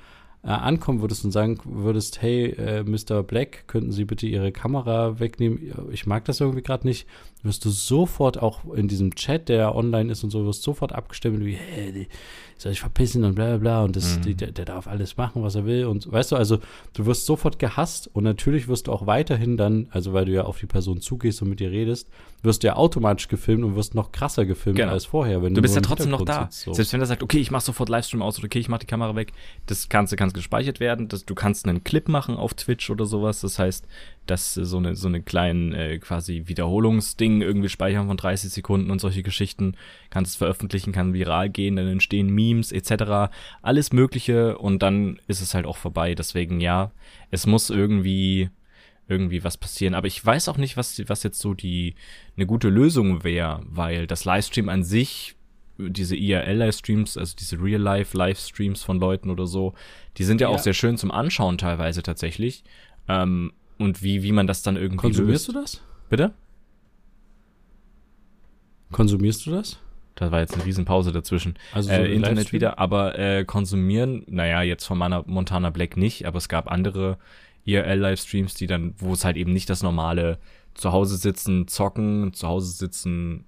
äh, 0.44 0.48
ankommen 0.48 1.00
würdest 1.00 1.24
und 1.24 1.30
sagen 1.30 1.59
würdest, 1.64 2.20
hey, 2.20 2.50
äh, 2.50 2.85
Mr. 2.85 3.22
Black, 3.22 3.66
könnten 3.66 3.92
Sie 3.92 4.04
bitte 4.04 4.26
Ihre 4.26 4.52
Kamera 4.52 5.18
wegnehmen? 5.18 5.72
Ich 5.90 6.07
mag 6.07 6.26
das 6.26 6.40
irgendwie 6.40 6.62
gerade 6.62 6.87
nicht. 6.87 7.07
Wirst 7.42 7.64
du 7.64 7.70
sofort 7.70 8.42
auch 8.42 8.61
in 8.74 8.87
diesem 8.87 9.14
Chat, 9.14 9.48
der 9.48 9.74
online 9.74 10.12
ist 10.12 10.22
und 10.22 10.30
so, 10.30 10.44
wirst 10.44 10.62
sofort 10.62 10.92
abgestimmt 10.92 11.44
wie, 11.44 11.54
hey, 11.54 12.09
soll 12.64 12.72
ich 12.72 12.81
verpissen 12.81 13.22
und 13.24 13.35
bla 13.37 13.46
bla 13.50 13.57
bla 13.59 13.83
und 13.85 13.94
das, 13.94 14.18
Mhm. 14.18 14.37
der, 14.37 14.50
der 14.50 14.64
darf 14.64 14.87
alles 14.88 15.16
machen, 15.16 15.42
was 15.42 15.55
er 15.55 15.64
will 15.66 15.85
und 15.85 16.11
weißt 16.11 16.33
du, 16.33 16.37
also 16.37 16.59
du 16.94 17.07
wirst 17.07 17.27
sofort 17.27 17.59
gehasst 17.59 18.11
und 18.12 18.24
natürlich 18.24 18.66
wirst 18.68 18.87
du 18.88 18.92
auch 18.92 19.07
weiterhin 19.07 19.57
dann, 19.57 19.87
also 19.90 20.12
weil 20.12 20.24
du 20.24 20.33
ja 20.33 20.44
auf 20.44 20.59
die 20.59 20.66
Person 20.66 21.00
zugehst 21.00 21.40
und 21.42 21.50
mit 21.50 21.61
ihr 21.61 21.70
redest, 21.70 22.09
wirst 22.42 22.62
du 22.62 22.66
ja 22.66 22.77
automatisch 22.77 23.29
gefilmt 23.29 23.64
und 23.64 23.77
wirst 23.77 23.94
noch 23.94 24.12
krasser 24.12 24.44
gefilmt 24.46 24.79
Genau. 24.79 24.92
als 24.92 25.05
vorher. 25.05 25.42
Wenn 25.42 25.55
Du 25.55 25.62
bist 25.62 25.74
nur 25.74 25.83
ja 25.83 25.88
trotzdem 25.88 26.11
noch 26.11 26.24
da. 26.24 26.44
Sitzt, 26.44 26.62
so. 26.62 26.72
Selbst 26.72 26.92
wenn 26.92 27.00
er 27.00 27.07
sagt, 27.07 27.22
okay, 27.22 27.38
ich 27.38 27.50
mach 27.50 27.61
sofort 27.61 27.88
Livestream 27.88 28.22
aus 28.22 28.38
oder 28.38 28.46
okay, 28.46 28.59
ich 28.59 28.68
mach 28.68 28.79
die 28.79 28.87
Kamera 28.87 29.14
weg, 29.14 29.33
das 29.66 29.88
Ganze 29.88 30.16
kann 30.16 30.31
gespeichert 30.31 30.81
werden. 30.81 31.09
Das, 31.09 31.24
du 31.24 31.35
kannst 31.35 31.66
einen 31.68 31.85
Clip 31.85 32.09
machen 32.09 32.37
auf 32.37 32.55
Twitch 32.55 32.88
oder 32.90 33.07
sowas. 33.07 33.40
Das 33.40 33.59
heißt, 33.59 33.87
dass 34.26 34.54
so 34.54 34.78
eine 34.78 34.94
so 34.96 35.08
eine 35.08 35.22
kleinen 35.22 35.72
äh, 35.72 35.98
quasi 35.98 36.44
Wiederholungsding 36.46 37.42
irgendwie 37.42 37.68
speichern 37.68 38.06
von 38.06 38.16
30 38.16 38.50
Sekunden 38.50 38.90
und 38.90 39.00
solche 39.00 39.22
Geschichten 39.22 39.76
kannst 40.10 40.32
es 40.32 40.37
veröffentlichen, 40.37 40.92
kann 40.92 41.14
viral 41.14 41.50
gehen, 41.50 41.76
dann 41.76 41.88
entstehen 41.88 42.28
Memes 42.34 42.72
etc. 42.72 43.32
Alles 43.62 43.92
Mögliche 43.92 44.58
und 44.58 44.82
dann 44.82 45.20
ist 45.26 45.40
es 45.40 45.54
halt 45.54 45.66
auch 45.66 45.76
vorbei. 45.76 46.14
Deswegen 46.14 46.60
ja, 46.60 46.90
es 47.30 47.46
muss 47.46 47.70
irgendwie 47.70 48.50
irgendwie 49.06 49.44
was 49.44 49.58
passieren. 49.58 49.94
Aber 49.94 50.06
ich 50.06 50.24
weiß 50.24 50.48
auch 50.48 50.56
nicht, 50.56 50.76
was, 50.76 51.00
was 51.08 51.22
jetzt 51.22 51.38
so 51.38 51.52
die 51.54 51.94
eine 52.37 52.46
gute 52.46 52.68
Lösung 52.70 53.22
wäre, 53.22 53.60
weil 53.66 54.06
das 54.06 54.24
Livestream 54.24 54.68
an 54.70 54.82
sich, 54.82 55.37
diese 55.76 56.16
IRL-Livestreams, 56.16 57.18
also 57.18 57.34
diese 57.38 57.60
Real-Life-Livestreams 57.60 58.82
von 58.82 58.98
Leuten 58.98 59.28
oder 59.28 59.46
so, 59.46 59.74
die 60.16 60.24
sind 60.24 60.40
ja, 60.40 60.48
auch 60.48 60.52
Ja. 60.56 60.58
sehr 60.62 60.72
schön 60.72 60.96
zum 60.96 61.10
Anschauen 61.10 61.58
teilweise 61.58 62.02
tatsächlich. 62.02 62.64
Ähm, 63.08 63.52
und 63.78 64.02
wie, 64.02 64.22
wie 64.22 64.32
man 64.32 64.46
das 64.46 64.62
dann 64.62 64.76
irgendwie 64.76 64.98
Konsumierst 64.98 65.48
löst. 65.48 65.56
du 65.56 65.60
das? 65.60 65.82
Bitte? 66.08 66.32
Konsumierst 68.92 69.46
du 69.46 69.50
das? 69.50 69.78
Da 70.14 70.30
war 70.30 70.40
jetzt 70.40 70.54
eine 70.54 70.64
Riesenpause 70.64 71.10
dazwischen. 71.10 71.54
Also 71.72 71.88
so 71.88 71.94
äh, 71.94 72.12
Internet 72.12 72.37
Livestream? 72.37 72.52
wieder, 72.52 72.78
aber 72.78 73.18
äh, 73.18 73.44
konsumieren, 73.44 74.22
naja, 74.28 74.62
jetzt 74.62 74.84
von 74.84 74.96
meiner 74.96 75.24
Montana 75.26 75.70
Black 75.70 75.96
nicht, 75.96 76.26
aber 76.26 76.38
es 76.38 76.48
gab 76.48 76.70
andere 76.70 77.18
IRL-Livestreams, 77.64 78.54
die 78.54 78.66
dann, 78.66 78.94
wo 78.98 79.12
es 79.12 79.24
halt 79.24 79.37
eben 79.37 79.52
nicht 79.52 79.68
das 79.70 79.82
normale 79.82 80.38
zu 80.74 80.92
Hause 80.92 81.16
sitzen, 81.16 81.66
zocken, 81.66 82.32
zu 82.32 82.46
Hause 82.46 82.70
sitzen, 82.72 83.44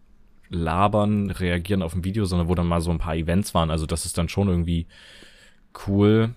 labern, 0.48 1.30
reagieren 1.30 1.82
auf 1.82 1.94
ein 1.94 2.04
Video, 2.04 2.24
sondern 2.24 2.48
wo 2.48 2.54
dann 2.54 2.66
mal 2.66 2.80
so 2.80 2.90
ein 2.90 2.98
paar 2.98 3.16
Events 3.16 3.54
waren. 3.54 3.70
Also 3.70 3.86
das 3.86 4.06
ist 4.06 4.18
dann 4.18 4.28
schon 4.28 4.48
irgendwie 4.48 4.86
cool. 5.86 6.34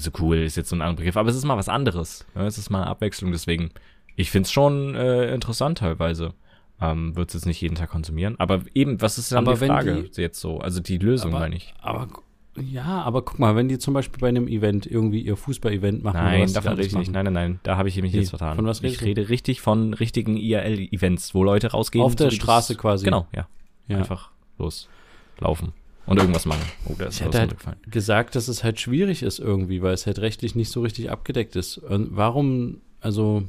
Also 0.00 0.10
cool 0.18 0.38
ist 0.38 0.56
jetzt 0.56 0.70
so 0.70 0.76
ein 0.76 0.80
anderer 0.80 0.96
Begriff, 0.96 1.18
aber 1.18 1.28
es 1.28 1.36
ist 1.36 1.44
mal 1.44 1.58
was 1.58 1.68
anderes. 1.68 2.24
Ne? 2.34 2.46
Es 2.46 2.56
ist 2.56 2.70
mal 2.70 2.80
eine 2.82 2.86
Abwechslung, 2.90 3.32
deswegen, 3.32 3.70
ich 4.16 4.30
find's 4.30 4.50
schon 4.50 4.94
äh, 4.94 5.34
interessant 5.34 5.76
teilweise. 5.78 6.32
Ähm, 6.80 7.14
Würde 7.16 7.28
es 7.28 7.34
jetzt 7.34 7.44
nicht 7.44 7.60
jeden 7.60 7.74
Tag 7.74 7.90
konsumieren. 7.90 8.36
Aber 8.38 8.62
eben, 8.72 9.02
was 9.02 9.18
ist 9.18 9.30
dann 9.30 9.46
Aber 9.46 9.52
die 9.58 9.66
Frage 9.66 10.04
die- 10.04 10.22
jetzt 10.22 10.40
so? 10.40 10.58
Also 10.58 10.80
die 10.80 10.96
Lösung, 10.96 11.32
aber, 11.32 11.40
meine 11.40 11.56
ich. 11.56 11.74
Aber 11.82 12.08
ja, 12.56 13.02
aber 13.02 13.20
guck 13.22 13.38
mal, 13.38 13.54
wenn 13.56 13.68
die 13.68 13.78
zum 13.78 13.92
Beispiel 13.92 14.18
bei 14.18 14.28
einem 14.30 14.48
Event 14.48 14.86
irgendwie 14.86 15.20
ihr 15.20 15.36
Fußball-Event 15.36 16.02
machen, 16.02 16.16
Nein, 16.16 16.50
davon 16.50 16.72
rede 16.72 16.86
ich 16.86 16.94
nicht. 16.94 17.12
Nein, 17.12 17.26
nein, 17.26 17.34
nein, 17.34 17.60
da 17.62 17.76
habe 17.76 17.90
ich 17.90 18.00
mich 18.00 18.12
Nee, 18.14 18.20
jetzt 18.20 18.30
vertan. 18.30 18.56
von 18.56 18.64
was 18.66 18.82
ich 18.82 19.02
rede 19.02 19.28
richtig 19.28 19.60
von 19.60 19.92
richtigen 19.92 20.38
IRL-Events, 20.38 21.34
wo 21.34 21.44
Leute 21.44 21.72
rausgehen. 21.72 22.02
Auf 22.02 22.16
der 22.16 22.30
Straße 22.30 22.74
quasi. 22.76 23.04
Genau, 23.04 23.26
ja. 23.36 23.46
Ja. 23.88 23.98
Einfach 23.98 24.30
loslaufen 24.58 25.74
und 26.06 26.18
irgendwas 26.18 26.46
machen. 26.46 26.62
Oh, 26.86 26.94
da 26.98 27.06
ist 27.06 27.16
Ich 27.16 27.20
hätte 27.26 27.38
halt 27.40 27.56
gesagt, 27.90 28.34
dass 28.34 28.48
es 28.48 28.64
halt 28.64 28.80
schwierig 28.80 29.22
ist 29.22 29.38
irgendwie, 29.38 29.82
weil 29.82 29.94
es 29.94 30.06
halt 30.06 30.18
rechtlich 30.18 30.54
nicht 30.54 30.70
so 30.70 30.80
richtig 30.82 31.10
abgedeckt 31.10 31.56
ist. 31.56 31.78
Und 31.78 32.16
warum, 32.16 32.80
also, 33.00 33.44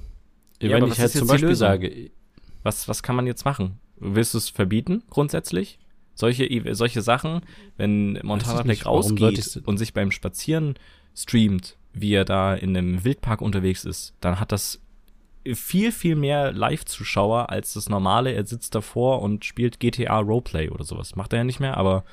Ja, 0.61 0.69
wenn 0.75 0.87
ich 0.87 0.99
halt 0.99 1.11
zum 1.11 1.27
Beispiel 1.27 1.55
sage, 1.55 2.11
Was, 2.63 2.87
was 2.87 3.01
kann 3.01 3.15
man 3.15 3.25
jetzt 3.25 3.43
machen? 3.45 3.79
Willst 3.97 4.33
du 4.33 4.37
es 4.37 4.49
verbieten, 4.49 5.03
grundsätzlich? 5.09 5.79
Solche, 6.13 6.43
Ev- 6.45 6.73
solche 6.75 7.01
Sachen, 7.01 7.41
wenn 7.77 8.19
Montana 8.23 8.61
Black 8.63 8.85
rausgeht 8.85 9.61
und 9.65 9.77
sich 9.77 9.93
beim 9.93 10.11
Spazieren 10.11 10.75
streamt, 11.15 11.77
wie 11.93 12.13
er 12.13 12.25
da 12.25 12.53
in 12.53 12.75
einem 12.77 13.03
Wildpark 13.03 13.41
unterwegs 13.41 13.85
ist, 13.85 14.13
dann 14.21 14.39
hat 14.39 14.51
das 14.51 14.79
viel, 15.55 15.91
viel 15.91 16.15
mehr 16.15 16.51
Live-Zuschauer 16.51 17.49
als 17.49 17.73
das 17.73 17.89
normale. 17.89 18.31
Er 18.33 18.45
sitzt 18.45 18.75
davor 18.75 19.21
und 19.23 19.43
spielt 19.45 19.79
GTA 19.79 20.19
Roleplay 20.19 20.69
oder 20.69 20.83
sowas. 20.83 21.15
Macht 21.15 21.33
er 21.33 21.39
ja 21.39 21.43
nicht 21.43 21.59
mehr, 21.59 21.77
aber 21.77 22.03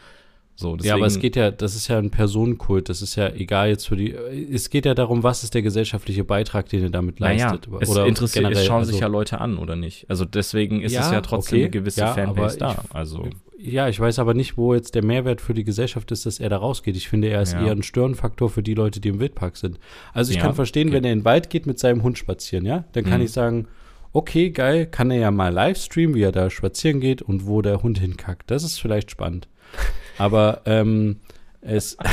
so. 0.58 0.74
Deswegen, 0.76 0.88
ja, 0.88 0.94
aber 0.96 1.06
es 1.06 1.18
geht 1.20 1.36
ja, 1.36 1.50
das 1.52 1.74
ist 1.76 1.86
ja 1.88 1.98
ein 1.98 2.10
Personenkult, 2.10 2.88
das 2.88 3.00
ist 3.00 3.14
ja 3.16 3.28
egal 3.28 3.68
jetzt 3.68 3.86
für 3.86 3.96
die, 3.96 4.12
es 4.12 4.70
geht 4.70 4.86
ja 4.86 4.94
darum, 4.94 5.22
was 5.22 5.44
ist 5.44 5.54
der 5.54 5.62
gesellschaftliche 5.62 6.24
Beitrag, 6.24 6.68
den 6.68 6.82
er 6.82 6.90
damit 6.90 7.20
naja, 7.20 7.50
leistet. 7.52 7.68
es 7.80 7.88
oder 7.88 8.06
interessiert, 8.06 8.44
es 8.44 8.48
generell, 8.50 8.66
schauen 8.66 8.78
also- 8.80 8.90
sich 8.90 9.00
ja 9.00 9.06
Leute 9.06 9.40
an, 9.40 9.56
oder 9.58 9.76
nicht? 9.76 10.10
Also 10.10 10.24
deswegen 10.24 10.80
ist 10.82 10.92
es 10.92 10.98
Ja, 10.98 11.12
ja 11.12 11.20
trotzdem 11.20 11.56
okay, 11.58 11.62
eine 11.64 11.70
gewisse 11.70 12.00
ja, 12.00 12.12
Fanbase 12.14 12.58
da. 12.58 12.72
ich- 12.72 12.94
Also. 12.94 13.28
Ja, 13.60 13.88
ich 13.88 13.98
weiß 13.98 14.18
aber 14.20 14.34
nicht, 14.34 14.56
wo 14.56 14.72
jetzt 14.74 14.94
der 14.94 15.04
Mehrwert 15.04 15.40
für 15.40 15.52
die 15.52 15.64
Gesellschaft 15.64 16.10
ist, 16.12 16.26
dass 16.26 16.38
er 16.38 16.48
da 16.48 16.58
rausgeht. 16.58 16.96
Ich 16.96 17.08
finde, 17.08 17.28
er 17.28 17.42
ist 17.42 17.54
Ja. 17.54 17.64
eher 17.66 17.72
ein 17.72 17.82
Störenfaktor 17.82 18.48
für 18.50 18.62
die 18.62 18.74
Leute, 18.74 19.00
die 19.00 19.08
im 19.08 19.18
Wildpark 19.18 19.56
sind. 19.56 19.80
Also 20.12 20.30
ich 20.30 20.36
Ja, 20.36 20.42
kann 20.44 20.54
verstehen, 20.54 20.88
okay. 20.88 20.96
wenn 20.98 21.04
er 21.04 21.12
in 21.12 21.18
den 21.20 21.24
Wald 21.24 21.50
geht 21.50 21.66
mit 21.66 21.78
seinem 21.80 22.04
Hund 22.04 22.18
spazieren, 22.18 22.64
ja, 22.66 22.84
dann 22.92 23.02
kann 23.04 23.18
Mhm. 23.18 23.24
ich 23.26 23.32
sagen, 23.32 23.66
okay, 24.12 24.50
geil, 24.50 24.86
kann 24.86 25.10
er 25.10 25.18
ja 25.18 25.30
mal 25.32 25.52
live 25.52 25.76
streamen, 25.76 26.14
wie 26.14 26.22
er 26.22 26.30
da 26.32 26.50
spazieren 26.50 27.00
geht 27.00 27.20
und 27.20 27.46
wo 27.46 27.60
der 27.60 27.82
Hund 27.82 27.98
hinkackt. 27.98 28.48
Das 28.50 28.62
ist 28.62 28.78
vielleicht 28.80 29.10
spannend. 29.10 29.48
Aber 30.18 30.62
ähm, 30.66 31.20
es 31.60 31.96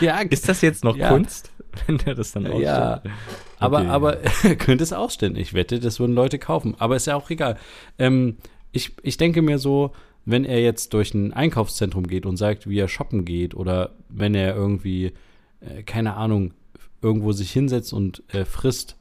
ja, 0.00 0.20
Ist 0.20 0.48
das 0.48 0.60
jetzt 0.60 0.84
noch 0.84 0.96
Ja. 0.96 1.08
Kunst? 1.08 1.50
Wenn 1.86 1.98
der 1.98 2.14
das 2.14 2.32
dann 2.32 2.44
ja, 2.44 2.94
ausstellt? 2.96 3.14
aber, 3.58 3.78
Okay. 3.78 3.88
aber 3.88 4.16
er 4.20 4.56
könnte 4.56 4.84
es 4.84 4.92
ausstellen. 4.92 5.36
Ich 5.36 5.54
wette, 5.54 5.80
das 5.80 6.00
würden 6.00 6.14
Leute 6.14 6.38
kaufen. 6.38 6.74
Aber 6.78 6.96
ist 6.96 7.06
ja 7.06 7.14
auch 7.14 7.30
egal. 7.30 7.56
Ähm, 7.98 8.38
ich, 8.72 8.92
ich 9.02 9.16
denke 9.16 9.42
mir 9.42 9.58
so, 9.58 9.92
wenn 10.24 10.44
er 10.44 10.60
jetzt 10.60 10.92
durch 10.92 11.14
ein 11.14 11.32
Einkaufszentrum 11.32 12.06
geht 12.06 12.26
und 12.26 12.36
sagt, 12.36 12.68
wie 12.68 12.78
er 12.78 12.88
shoppen 12.88 13.24
geht, 13.24 13.54
oder 13.54 13.94
wenn 14.08 14.34
er 14.34 14.54
irgendwie, 14.56 15.12
äh, 15.60 15.82
keine 15.84 16.14
Ahnung, 16.14 16.52
irgendwo 17.00 17.32
sich 17.32 17.52
hinsetzt 17.52 17.92
und 17.92 18.22
äh, 18.34 18.44
frisst, 18.44 18.96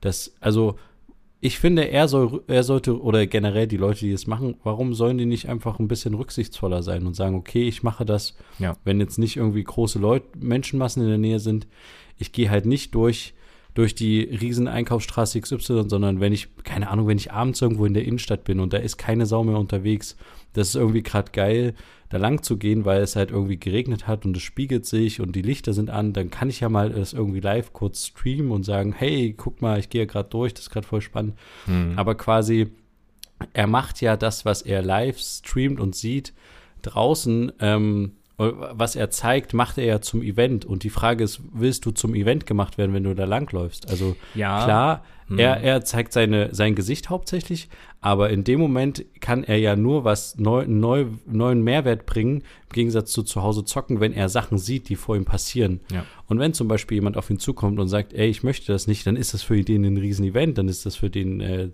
das, 0.00 0.34
also 0.40 0.78
ich 1.44 1.58
finde, 1.58 1.90
er 1.90 2.06
soll, 2.06 2.44
er 2.46 2.62
sollte, 2.62 3.02
oder 3.02 3.26
generell 3.26 3.66
die 3.66 3.76
Leute, 3.76 4.00
die 4.00 4.12
es 4.12 4.28
machen, 4.28 4.54
warum 4.62 4.94
sollen 4.94 5.18
die 5.18 5.26
nicht 5.26 5.48
einfach 5.48 5.80
ein 5.80 5.88
bisschen 5.88 6.14
rücksichtsvoller 6.14 6.84
sein 6.84 7.04
und 7.04 7.14
sagen, 7.16 7.34
okay, 7.34 7.66
ich 7.66 7.82
mache 7.82 8.04
das, 8.04 8.36
Ja. 8.60 8.76
wenn 8.84 9.00
jetzt 9.00 9.18
nicht 9.18 9.36
irgendwie 9.36 9.64
große 9.64 9.98
Leute, 9.98 10.26
Menschenmassen 10.38 11.02
in 11.02 11.08
der 11.08 11.18
Nähe 11.18 11.40
sind, 11.40 11.66
ich 12.16 12.30
gehe 12.30 12.48
halt 12.48 12.64
nicht 12.64 12.94
durch, 12.94 13.34
durch 13.74 13.96
die 13.96 14.20
riesen 14.20 14.68
Einkaufsstraße 14.68 15.40
XY, 15.40 15.88
sondern 15.88 16.20
wenn 16.20 16.32
ich, 16.32 16.46
keine 16.62 16.88
Ahnung, 16.88 17.08
wenn 17.08 17.16
ich 17.18 17.32
abends 17.32 17.60
irgendwo 17.60 17.86
in 17.86 17.94
der 17.94 18.04
Innenstadt 18.04 18.44
bin 18.44 18.60
und 18.60 18.72
da 18.72 18.76
ist 18.76 18.96
keine 18.96 19.26
Sau 19.26 19.42
mehr 19.42 19.58
unterwegs, 19.58 20.16
das 20.52 20.68
ist 20.68 20.76
irgendwie 20.76 21.02
gerade 21.02 21.32
geil, 21.32 21.74
da 22.12 22.18
lang 22.18 22.42
zu 22.42 22.58
gehen, 22.58 22.84
weil 22.84 23.00
es 23.00 23.16
halt 23.16 23.30
irgendwie 23.30 23.58
geregnet 23.58 24.06
hat 24.06 24.26
und 24.26 24.36
es 24.36 24.42
spiegelt 24.42 24.84
sich 24.84 25.22
und 25.22 25.34
die 25.34 25.40
Lichter 25.40 25.72
sind 25.72 25.88
an, 25.88 26.12
dann 26.12 26.30
kann 26.30 26.50
ich 26.50 26.60
ja 26.60 26.68
mal 26.68 26.90
das 26.90 27.14
irgendwie 27.14 27.40
live 27.40 27.72
kurz 27.72 28.08
streamen 28.08 28.50
und 28.50 28.64
sagen, 28.64 28.92
hey, 28.92 29.32
guck 29.34 29.62
mal, 29.62 29.78
ich 29.78 29.88
gehe 29.88 30.02
ja 30.02 30.06
gerade 30.06 30.28
durch, 30.28 30.52
das 30.52 30.64
ist 30.64 30.70
gerade 30.70 30.86
voll 30.86 31.00
spannend. 31.00 31.38
Hm. 31.64 31.94
Aber 31.96 32.14
quasi, 32.14 32.70
er 33.54 33.66
macht 33.66 34.02
ja 34.02 34.18
das, 34.18 34.44
was 34.44 34.60
er 34.60 34.82
live 34.82 35.18
streamt 35.18 35.80
und 35.80 35.94
sieht, 35.94 36.34
draußen, 36.82 37.50
ähm, 37.60 38.12
was 38.50 38.96
er 38.96 39.10
zeigt, 39.10 39.54
macht 39.54 39.78
er 39.78 39.84
ja 39.84 40.00
zum 40.00 40.22
Event. 40.22 40.64
Und 40.64 40.82
die 40.82 40.90
Frage 40.90 41.24
ist, 41.24 41.40
willst 41.52 41.86
du 41.86 41.90
zum 41.90 42.14
Event 42.14 42.46
gemacht 42.46 42.78
werden, 42.78 42.92
wenn 42.94 43.04
du 43.04 43.14
da 43.14 43.24
langläufst? 43.24 43.88
Also 43.90 44.16
Ja. 44.34 44.64
klar, 44.64 45.04
Hm. 45.28 45.38
er, 45.38 45.58
er 45.62 45.84
zeigt 45.84 46.12
seine, 46.12 46.52
sein 46.54 46.74
Gesicht 46.74 47.08
hauptsächlich, 47.08 47.68
aber 48.00 48.30
in 48.30 48.42
dem 48.44 48.58
Moment 48.58 49.04
kann 49.20 49.44
er 49.44 49.56
ja 49.58 49.76
nur 49.76 50.04
was 50.04 50.36
neu, 50.36 50.66
neu, 50.66 51.06
neuen 51.26 51.62
Mehrwert 51.62 52.04
bringen, 52.06 52.38
im 52.40 52.72
Gegensatz 52.72 53.12
zu 53.12 53.22
zu 53.22 53.42
Hause 53.42 53.64
zocken, 53.64 54.00
wenn 54.00 54.12
er 54.12 54.28
Sachen 54.28 54.58
sieht, 54.58 54.88
die 54.88 54.96
vor 54.96 55.14
ihm 55.16 55.24
passieren. 55.24 55.80
Ja. 55.92 56.04
Und 56.26 56.38
wenn 56.40 56.52
zum 56.54 56.66
Beispiel 56.68 56.96
jemand 56.96 57.16
auf 57.16 57.30
ihn 57.30 57.38
zukommt 57.38 57.78
und 57.78 57.88
sagt, 57.88 58.12
ey, 58.14 58.28
ich 58.28 58.42
möchte 58.42 58.72
das 58.72 58.86
nicht, 58.88 59.06
dann 59.06 59.16
ist 59.16 59.32
das 59.32 59.42
für 59.42 59.60
den 59.62 59.84
ein 59.84 59.96
Riesen-Event, 59.96 60.58
dann 60.58 60.68
ist 60.68 60.84
das 60.86 60.96
für 60.96 61.08
den, 61.10 61.40
äh, 61.40 61.68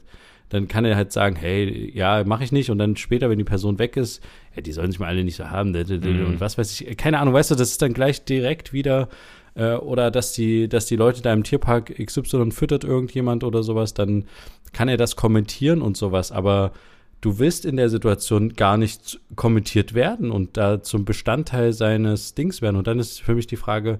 dann 0.50 0.68
kann 0.68 0.84
er 0.84 0.96
halt 0.96 1.12
sagen, 1.12 1.36
hey, 1.36 1.90
ja, 1.94 2.24
mache 2.24 2.44
ich 2.44 2.52
nicht. 2.52 2.70
Und 2.70 2.78
dann 2.78 2.96
später, 2.96 3.28
wenn 3.30 3.38
die 3.38 3.44
Person 3.44 3.78
weg 3.78 3.96
ist, 3.96 4.22
ja, 4.56 4.62
die 4.62 4.72
sollen 4.72 4.90
sich 4.90 5.00
mal 5.00 5.06
alle 5.08 5.24
nicht 5.24 5.36
so 5.36 5.50
haben, 5.50 5.70
Mhm. 5.72 6.26
und 6.26 6.40
was 6.40 6.58
weiß 6.58 6.80
ich, 6.80 6.96
keine 6.96 7.18
Ahnung, 7.18 7.34
weißt 7.34 7.50
du, 7.50 7.54
das 7.54 7.70
ist 7.70 7.82
dann 7.82 7.92
gleich 7.92 8.24
direkt 8.24 8.72
wieder, 8.72 9.08
äh, 9.54 9.74
oder 9.74 10.10
dass 10.10 10.32
die, 10.32 10.68
dass 10.68 10.86
die 10.86 10.96
Leute 10.96 11.22
da 11.22 11.32
im 11.32 11.44
Tierpark 11.44 11.94
XY 12.04 12.50
füttert 12.50 12.84
irgendjemand 12.84 13.44
oder 13.44 13.62
sowas, 13.62 13.94
dann 13.94 14.24
kann 14.72 14.88
er 14.88 14.96
das 14.96 15.16
kommentieren 15.16 15.82
und 15.82 15.96
sowas, 15.96 16.32
aber 16.32 16.72
du 17.20 17.38
willst 17.38 17.64
in 17.64 17.76
der 17.76 17.88
Situation 17.88 18.54
gar 18.54 18.76
nicht 18.76 19.18
kommentiert 19.34 19.92
werden 19.94 20.30
und 20.30 20.56
da 20.56 20.82
zum 20.82 21.04
Bestandteil 21.04 21.72
seines 21.72 22.34
Dings 22.34 22.62
werden. 22.62 22.76
Und 22.76 22.86
dann 22.86 22.98
ist 22.98 23.20
für 23.20 23.34
mich 23.34 23.46
die 23.48 23.56
Frage, 23.56 23.98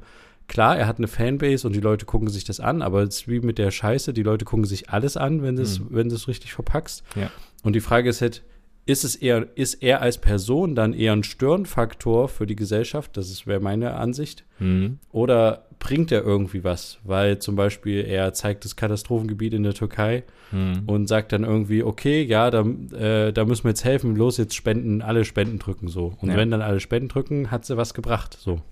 klar, 0.49 0.77
er 0.79 0.87
hat 0.87 0.99
eine 0.99 1.09
Fanbase 1.09 1.67
und 1.67 1.75
die 1.77 1.81
Leute 1.81 2.07
gucken 2.07 2.29
sich 2.29 2.45
das 2.45 2.59
an, 2.61 2.83
aber 2.83 3.03
es 3.03 3.21
ist 3.21 3.29
wie 3.29 3.41
mit 3.41 3.59
der 3.59 3.71
Scheiße, 3.71 4.13
die 4.13 4.23
Leute 4.23 4.45
gucken 4.45 4.65
sich 4.65 4.91
alles 4.91 5.17
an, 5.17 5.43
wenn 5.43 5.57
du 5.57 5.63
es, 5.63 5.81
wenn 5.91 6.09
du 6.09 6.15
es 6.15 6.27
richtig 6.29 6.53
verpackst. 6.53 7.03
Ja. 7.17 7.31
Und 7.63 7.75
die 7.75 7.81
Frage 7.81 8.09
ist 8.09 8.21
halt, 8.23 8.43
ist 8.87 9.05
es 9.05 9.17
eher, 9.17 9.47
ist 9.55 9.75
er 9.83 10.01
als 10.01 10.17
Person 10.19 10.75
dann 10.75 10.95
eher 10.95 11.13
ein 11.13 11.23
Störenfaktor 11.23 12.29
für 12.29 12.47
die 12.47 12.57
Gesellschaft? 12.57 13.17
Das 13.19 13.47
wäre 13.47 13.61
meine 13.61 13.95
Ansicht. 13.95 14.45
Hm. 14.59 14.99
Oder 15.13 15.67
bringt 15.79 16.11
er 16.11 16.23
irgendwie 16.23 16.65
was? 16.65 16.99
Weil 17.05 17.39
zum 17.39 17.55
Beispiel 17.55 18.05
er 18.07 18.33
zeigt 18.33 18.65
das 18.65 18.77
Katastrophengebiet 18.77 19.53
in 19.55 19.63
der 19.63 19.75
Türkei 19.75 20.25
Hm. 20.51 20.85
und 20.87 21.07
sagt 21.09 21.33
dann 21.33 21.45
irgendwie, 21.45 21.83
okay, 21.83 22.23
ja, 22.23 22.51
da, 22.51 22.63
äh, 22.99 23.33
da 23.35 23.45
müssen 23.45 23.65
wir 23.65 23.71
jetzt 23.73 23.85
helfen, 23.85 24.17
los, 24.17 24.39
jetzt 24.39 24.55
spenden, 24.57 25.03
alle 25.03 25.27
Spenden 25.27 25.59
drücken 25.59 25.89
so. 25.89 26.15
Und 26.23 26.31
Ja. 26.31 26.37
wenn 26.39 26.51
dann 26.51 26.63
alle 26.63 26.81
Spenden 26.81 27.09
drücken, 27.11 27.51
hat 27.51 27.67
sie 27.67 27.77
was 27.77 27.93
gebracht, 27.93 28.39
so. 28.41 28.63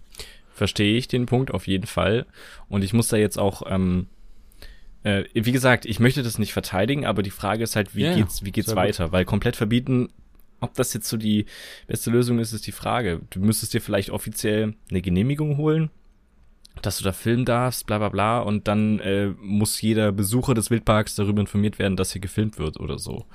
Verstehe 0.56 0.96
ich 0.96 1.06
den 1.06 1.26
Punkt 1.26 1.52
auf 1.52 1.66
jeden 1.66 1.86
Fall. 1.86 2.26
Und 2.68 2.82
ich 2.82 2.92
muss 2.92 3.08
da 3.08 3.16
jetzt 3.16 3.38
auch, 3.38 3.62
ähm, 3.68 4.06
äh, 5.02 5.24
wie 5.34 5.52
gesagt, 5.52 5.84
ich 5.84 6.00
möchte 6.00 6.22
das 6.22 6.38
nicht 6.38 6.52
verteidigen, 6.52 7.04
aber 7.04 7.22
die 7.22 7.30
Frage 7.30 7.62
ist 7.62 7.76
halt, 7.76 7.94
wie 7.94 8.04
Ja, 8.04 8.14
geht's, 8.14 8.44
wie 8.44 8.52
geht's 8.52 8.68
Sehr 8.68 8.74
gut. 8.74 8.84
weiter? 8.84 9.12
Weil 9.12 9.24
komplett 9.24 9.54
verbieten, 9.56 10.08
ob 10.60 10.74
das 10.74 10.94
jetzt 10.94 11.08
so 11.08 11.18
die 11.18 11.44
beste 11.86 12.10
Lösung 12.10 12.38
ist, 12.38 12.52
ist 12.54 12.66
die 12.66 12.72
Frage. 12.72 13.20
Du 13.30 13.40
müsstest 13.40 13.74
dir 13.74 13.82
vielleicht 13.82 14.08
offiziell 14.10 14.74
eine 14.90 15.02
Genehmigung 15.02 15.58
holen, 15.58 15.90
dass 16.80 16.98
du 16.98 17.04
da 17.04 17.12
filmen 17.12 17.44
darfst, 17.44 17.86
bla 17.86 17.98
bla 17.98 18.08
bla, 18.08 18.38
und 18.40 18.66
dann 18.66 18.98
äh, 19.00 19.28
muss 19.40 19.80
jeder 19.82 20.10
Besucher 20.12 20.54
des 20.54 20.70
Wildparks 20.70 21.14
darüber 21.14 21.42
informiert 21.42 21.78
werden, 21.78 21.96
dass 21.96 22.12
hier 22.12 22.22
gefilmt 22.22 22.58
wird 22.58 22.80
oder 22.80 22.98
so. 22.98 23.26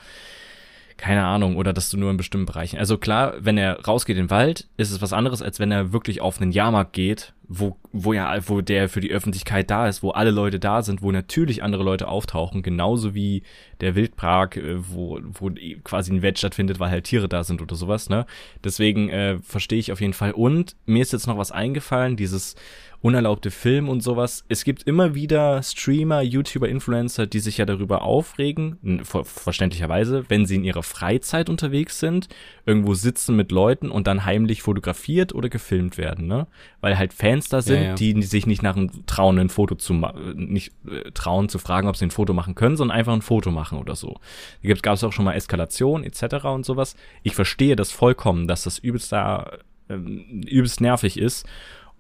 Keine 0.98 1.26
Ahnung, 1.26 1.56
oder 1.56 1.74
dass 1.74 1.90
du 1.90 1.98
nur 1.98 2.12
in 2.12 2.18
bestimmten 2.18 2.46
Bereichen. 2.46 2.78
Also 2.78 2.98
klar, 2.98 3.34
wenn 3.40 3.58
er 3.58 3.80
rausgeht 3.82 4.18
in 4.18 4.26
den 4.26 4.30
Wald, 4.30 4.68
ist 4.78 4.92
es 4.92 5.02
was 5.02 5.14
anderes, 5.14 5.42
als 5.42 5.60
wenn 5.60 5.72
er 5.72 5.94
wirklich 5.94 6.22
auf 6.22 6.42
einen 6.42 6.52
Jahrmarkt 6.52 6.94
geht, 6.94 7.34
wo, 7.54 7.76
wo 7.92 8.14
ja, 8.14 8.34
wo 8.48 8.62
der 8.62 8.88
für 8.88 9.02
die 9.02 9.12
Öffentlichkeit 9.12 9.70
da 9.70 9.88
ist, 9.88 10.04
wo 10.04 10.12
alle 10.12 10.32
Leute 10.32 10.60
da 10.60 10.82
sind, 10.84 11.02
wo 11.02 11.12
natürlich 11.12 11.64
andere 11.64 11.84
Leute 11.84 12.08
auftauchen, 12.08 12.62
genauso 12.62 13.14
wie 13.14 13.44
der 13.82 13.96
Wildpark, 13.96 14.58
äh, 14.58 14.76
wo, 14.78 15.20
wo 15.22 15.52
quasi 15.84 16.14
ein 16.14 16.22
Wett 16.22 16.38
stattfindet, 16.38 16.80
weil 16.80 16.92
halt 16.92 17.04
Tiere 17.06 17.28
da 17.28 17.44
sind 17.44 17.62
oder 17.62 17.76
sowas, 17.76 18.10
ne? 18.10 18.26
Deswegen 18.64 19.10
äh, 19.10 19.40
verstehe 19.40 19.80
ich 19.80 19.92
auf 19.92 20.00
jeden 20.00 20.14
Fall. 20.14 20.32
Und 20.32 20.76
mir 20.86 21.02
ist 21.02 21.12
jetzt 21.12 21.28
noch 21.28 21.38
was 21.38 21.52
eingefallen, 21.52 22.16
dieses 22.16 22.56
unerlaubte 23.02 23.52
Film 23.52 23.90
und 23.90 24.02
sowas. 24.02 24.46
Es 24.48 24.64
gibt 24.64 24.84
immer 24.84 25.14
wieder 25.16 25.62
Streamer, 25.62 26.22
YouTuber, 26.22 26.70
Influencer, 26.70 27.28
die 27.28 27.40
sich 27.40 27.58
ja 27.58 27.66
darüber 27.66 28.04
aufregen, 28.04 29.04
ver 29.04 29.26
verständlicherweise, 29.26 30.26
wenn 30.30 30.46
sie 30.46 30.56
in 30.56 30.64
ihrer 30.64 30.84
Freizeit 30.84 31.50
unterwegs 31.50 32.00
sind, 32.00 32.28
irgendwo 32.66 32.94
sitzen 32.94 33.36
mit 33.36 33.52
Leuten 33.52 33.92
und 33.92 34.08
dann 34.08 34.26
heimlich 34.26 34.62
fotografiert 34.62 35.34
oder 35.36 35.50
gefilmt 35.50 35.98
werden, 35.98 36.28
ne? 36.28 36.48
Weil 36.80 36.98
halt 36.98 37.14
Fans 37.14 37.52
Influencer 37.52 37.62
sind, 37.62 37.82
Ja, 37.82 37.90
ja. 37.90 37.96
die 37.96 38.22
sich 38.24 38.46
nicht 38.46 38.62
nach 38.62 38.76
einem 38.76 39.06
trauen, 39.06 39.40
ein 39.40 39.50
Foto 39.50 39.76
zu 39.76 39.94
nicht 40.36 40.74
äh, 40.88 41.12
trauen 41.12 41.50
zu 41.50 41.60
fragen, 41.60 41.88
ob 41.88 41.98
sie 41.98 42.06
ein 42.06 42.12
Foto 42.12 42.34
machen 42.34 42.56
können, 42.56 42.78
sondern 42.78 42.98
einfach 42.98 43.14
ein 43.14 43.22
Foto 43.22 43.52
machen 43.52 43.78
oder 43.78 43.96
so. 43.96 44.20
Da 44.64 44.74
gab 44.74 44.96
es 44.96 45.04
auch 45.04 45.12
schon 45.12 45.26
mal 45.26 45.34
Eskalation 45.34 46.04
etc. 46.04 46.46
und 46.46 46.66
sowas. 46.66 46.96
Ich 47.24 47.36
verstehe 47.36 47.76
das 47.76 47.92
vollkommen, 47.92 48.48
dass 48.48 48.64
das 48.64 48.78
übelst 48.80 49.12
da 49.12 49.52
ähm, 49.90 50.44
übelst 50.48 50.82
nervig 50.82 51.18
ist 51.18 51.46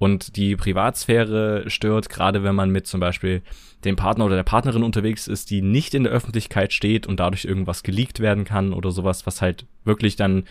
und 0.02 0.36
die 0.36 0.56
Privatsphäre 0.56 1.70
stört, 1.70 2.10
gerade 2.10 2.43
wenn 2.43 2.56
man 2.56 2.72
mit 2.72 2.88
zum 2.88 2.99
Beispiel 2.99 3.43
dem 3.86 3.95
Partner 3.95 4.26
oder 4.26 4.36
der 4.36 4.41
Partnerin 4.41 4.82
unterwegs 4.82 5.28
ist, 5.28 5.52
die 5.52 5.62
nicht 5.62 5.93
in 5.93 6.06
der 6.06 6.12
Öffentlichkeit 6.12 6.74
steht 6.74 7.06
und 7.06 7.20
dadurch 7.20 7.45
irgendwas 7.45 7.84
geleakt 7.84 8.20
werden 8.20 8.43
kann 8.43 8.74
oder 8.74 8.89
sowas, 8.89 9.28
was 9.28 9.43
halt 9.43 9.68
wirklich 9.84 10.16
dann, 10.16 10.45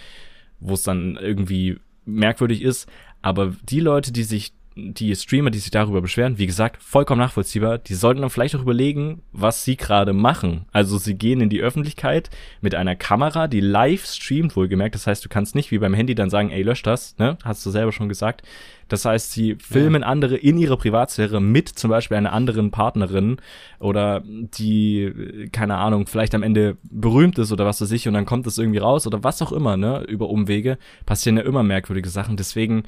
wo 0.60 0.74
es 0.74 0.84
dann 0.84 1.18
irgendwie 1.20 1.80
merkwürdig 2.04 2.62
ist. 2.62 2.88
Aber 3.22 3.52
die 3.68 3.80
Leute, 3.80 4.12
die 4.12 4.22
sich, 4.22 4.52
die 4.76 5.14
Streamer, 5.14 5.50
die 5.50 5.58
sich 5.58 5.70
darüber 5.70 6.00
beschweren, 6.00 6.38
wie 6.38 6.46
gesagt, 6.46 6.82
vollkommen 6.82 7.20
nachvollziehbar, 7.20 7.78
die 7.78 7.94
sollten 7.94 8.20
dann 8.20 8.30
vielleicht 8.30 8.54
auch 8.54 8.62
überlegen, 8.62 9.22
was 9.32 9.64
sie 9.64 9.76
gerade 9.76 10.12
machen. 10.12 10.66
Also 10.72 10.96
sie 10.96 11.14
gehen 11.14 11.40
in 11.40 11.50
die 11.50 11.60
Öffentlichkeit 11.60 12.30
mit 12.60 12.74
einer 12.74 12.94
Kamera, 12.96 13.48
die 13.48 13.60
live 13.60 14.06
streamt, 14.06 14.56
wohlgemerkt. 14.56 14.94
Das 14.94 15.06
heißt, 15.06 15.24
du 15.24 15.28
kannst 15.28 15.54
nicht 15.54 15.70
wie 15.70 15.78
beim 15.78 15.94
Handy 15.94 16.14
dann 16.14 16.30
sagen, 16.30 16.50
ey, 16.50 16.62
lösch 16.62 16.82
das, 16.82 17.16
ne? 17.18 17.36
Hast 17.42 17.64
du 17.66 17.70
selber 17.70 17.92
schon 17.92 18.08
gesagt. 18.08 18.42
Das 18.90 19.04
heißt, 19.04 19.30
sie 19.30 19.56
filmen 19.60 20.02
andere 20.02 20.36
in 20.36 20.58
ihrer 20.58 20.76
Privatsphäre 20.76 21.40
mit 21.40 21.68
zum 21.68 21.90
Beispiel 21.90 22.16
einer 22.16 22.32
anderen 22.32 22.72
Partnerin 22.72 23.36
oder 23.78 24.22
die, 24.24 25.48
keine 25.52 25.76
Ahnung, 25.76 26.06
vielleicht 26.08 26.34
am 26.34 26.42
Ende 26.42 26.76
berühmt 26.82 27.38
ist 27.38 27.52
oder 27.52 27.66
was 27.66 27.80
weiß 27.80 27.92
ich 27.92 28.08
und 28.08 28.14
dann 28.14 28.26
kommt 28.26 28.48
es 28.48 28.58
irgendwie 28.58 28.78
raus 28.78 29.06
oder 29.06 29.22
was 29.22 29.42
auch 29.42 29.52
immer, 29.52 29.76
ne? 29.76 30.04
Über 30.08 30.28
Umwege 30.28 30.76
passieren 31.06 31.36
ja 31.36 31.44
immer 31.44 31.62
merkwürdige 31.62 32.08
Sachen. 32.08 32.36
Deswegen, 32.36 32.82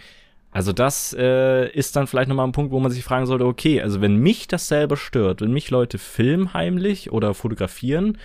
also 0.53 0.73
das 0.73 1.15
äh, 1.19 1.69
ist 1.71 1.97
dann 1.97 2.07
vielleicht 2.07 2.29
nochmal 2.29 2.47
ein 2.47 2.53
Punkt, 2.53 2.71
wo 2.73 2.79
man 2.79 2.93
sich 2.93 3.03
fragen 3.03 3.27
sollte, 3.27 3.47
okay, 3.47 3.83
also 3.83 4.01
wenn 4.01 4.17
mich 4.17 4.47
das 4.47 4.69
selber 4.69 4.97
stört, 4.97 5.41
wenn 5.41 5.53
mich 5.53 5.71
Leute 5.71 5.99
filmen 5.99 6.55
heimlich 6.55 7.11
oder 7.11 7.35
fotografieren, 7.35 8.19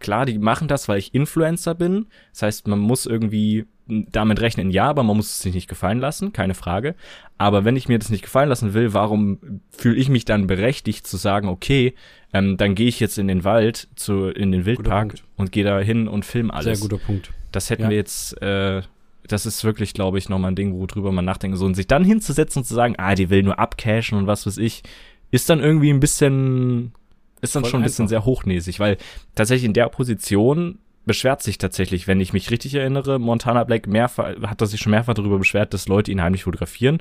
klar, 0.00 0.26
die 0.26 0.38
machen 0.38 0.66
das, 0.66 0.88
weil 0.88 0.98
ich 0.98 1.14
Influencer 1.14 1.74
bin. 1.74 2.06
Das 2.32 2.42
heißt, 2.42 2.68
man 2.68 2.78
muss 2.78 3.06
irgendwie 3.06 3.66
damit 3.86 4.40
rechnen, 4.40 4.70
ja, 4.70 4.88
aber 4.88 5.02
man 5.02 5.16
muss 5.16 5.26
es 5.28 5.40
sich 5.40 5.54
nicht 5.54 5.68
gefallen 5.68 5.98
lassen, 5.98 6.32
keine 6.32 6.54
Frage. 6.54 6.94
Aber 7.36 7.66
wenn 7.66 7.76
ich 7.76 7.86
mir 7.88 7.98
das 7.98 8.08
nicht 8.08 8.22
gefallen 8.24 8.48
lassen 8.48 8.72
will, 8.72 8.94
warum 8.94 9.60
fühle 9.70 9.96
ich 9.96 10.08
mich 10.08 10.24
dann 10.24 10.46
berechtigt 10.46 11.06
zu 11.06 11.18
sagen, 11.18 11.48
okay, 11.48 11.94
ähm, 12.32 12.56
dann 12.56 12.74
gehe 12.74 12.88
ich 12.88 12.98
jetzt 12.98 13.18
in 13.18 13.28
den 13.28 13.44
Wald, 13.44 13.88
zu, 13.94 14.28
in 14.28 14.52
den 14.52 14.64
Wildpark 14.64 15.16
und 15.36 15.52
gehe 15.52 15.64
da 15.64 15.78
hin 15.80 16.08
und 16.08 16.24
film 16.24 16.50
alles. 16.50 16.80
Sehr 16.80 16.88
guter 16.88 17.04
Punkt. 17.04 17.30
Das 17.52 17.68
hätten 17.68 17.82
Ja. 17.82 17.90
wir 17.90 17.96
jetzt, 17.96 18.40
äh, 18.40 18.80
das 19.26 19.46
ist 19.46 19.64
wirklich, 19.64 19.94
glaube 19.94 20.18
ich, 20.18 20.28
nochmal 20.28 20.52
ein 20.52 20.56
Ding, 20.56 20.74
worüber 20.74 21.12
man 21.12 21.24
nachdenken 21.24 21.56
soll. 21.56 21.68
Und 21.68 21.74
sich 21.74 21.86
dann 21.86 22.04
hinzusetzen 22.04 22.60
und 22.60 22.64
zu 22.64 22.74
sagen, 22.74 22.94
ah, 22.98 23.14
die 23.14 23.30
will 23.30 23.42
nur 23.42 23.58
abcashen 23.58 24.18
und 24.18 24.26
was 24.26 24.46
weiß 24.46 24.58
ich, 24.58 24.82
ist 25.30 25.48
dann 25.48 25.60
irgendwie 25.60 25.90
ein 25.90 26.00
bisschen, 26.00 26.92
ist 27.40 27.56
dann 27.56 27.62
Voll 27.62 27.70
schon 27.70 27.80
ein 27.80 27.84
bisschen 27.84 28.08
sehr 28.08 28.24
hochnäsig, 28.24 28.80
weil 28.80 28.98
tatsächlich 29.34 29.64
in 29.64 29.72
der 29.72 29.88
Position 29.88 30.78
beschwert 31.06 31.42
sich 31.42 31.58
tatsächlich, 31.58 32.06
wenn 32.06 32.20
ich 32.20 32.32
mich 32.32 32.50
richtig 32.50 32.74
erinnere, 32.74 33.18
Montana 33.18 33.64
Black 33.64 33.86
mehrfach, 33.86 34.36
hat 34.42 34.60
er 34.60 34.66
sich 34.66 34.80
schon 34.80 34.90
mehrfach 34.90 35.14
darüber 35.14 35.38
beschwert, 35.38 35.74
dass 35.74 35.88
Leute 35.88 36.10
ihn 36.10 36.22
heimlich 36.22 36.44
fotografieren 36.44 36.98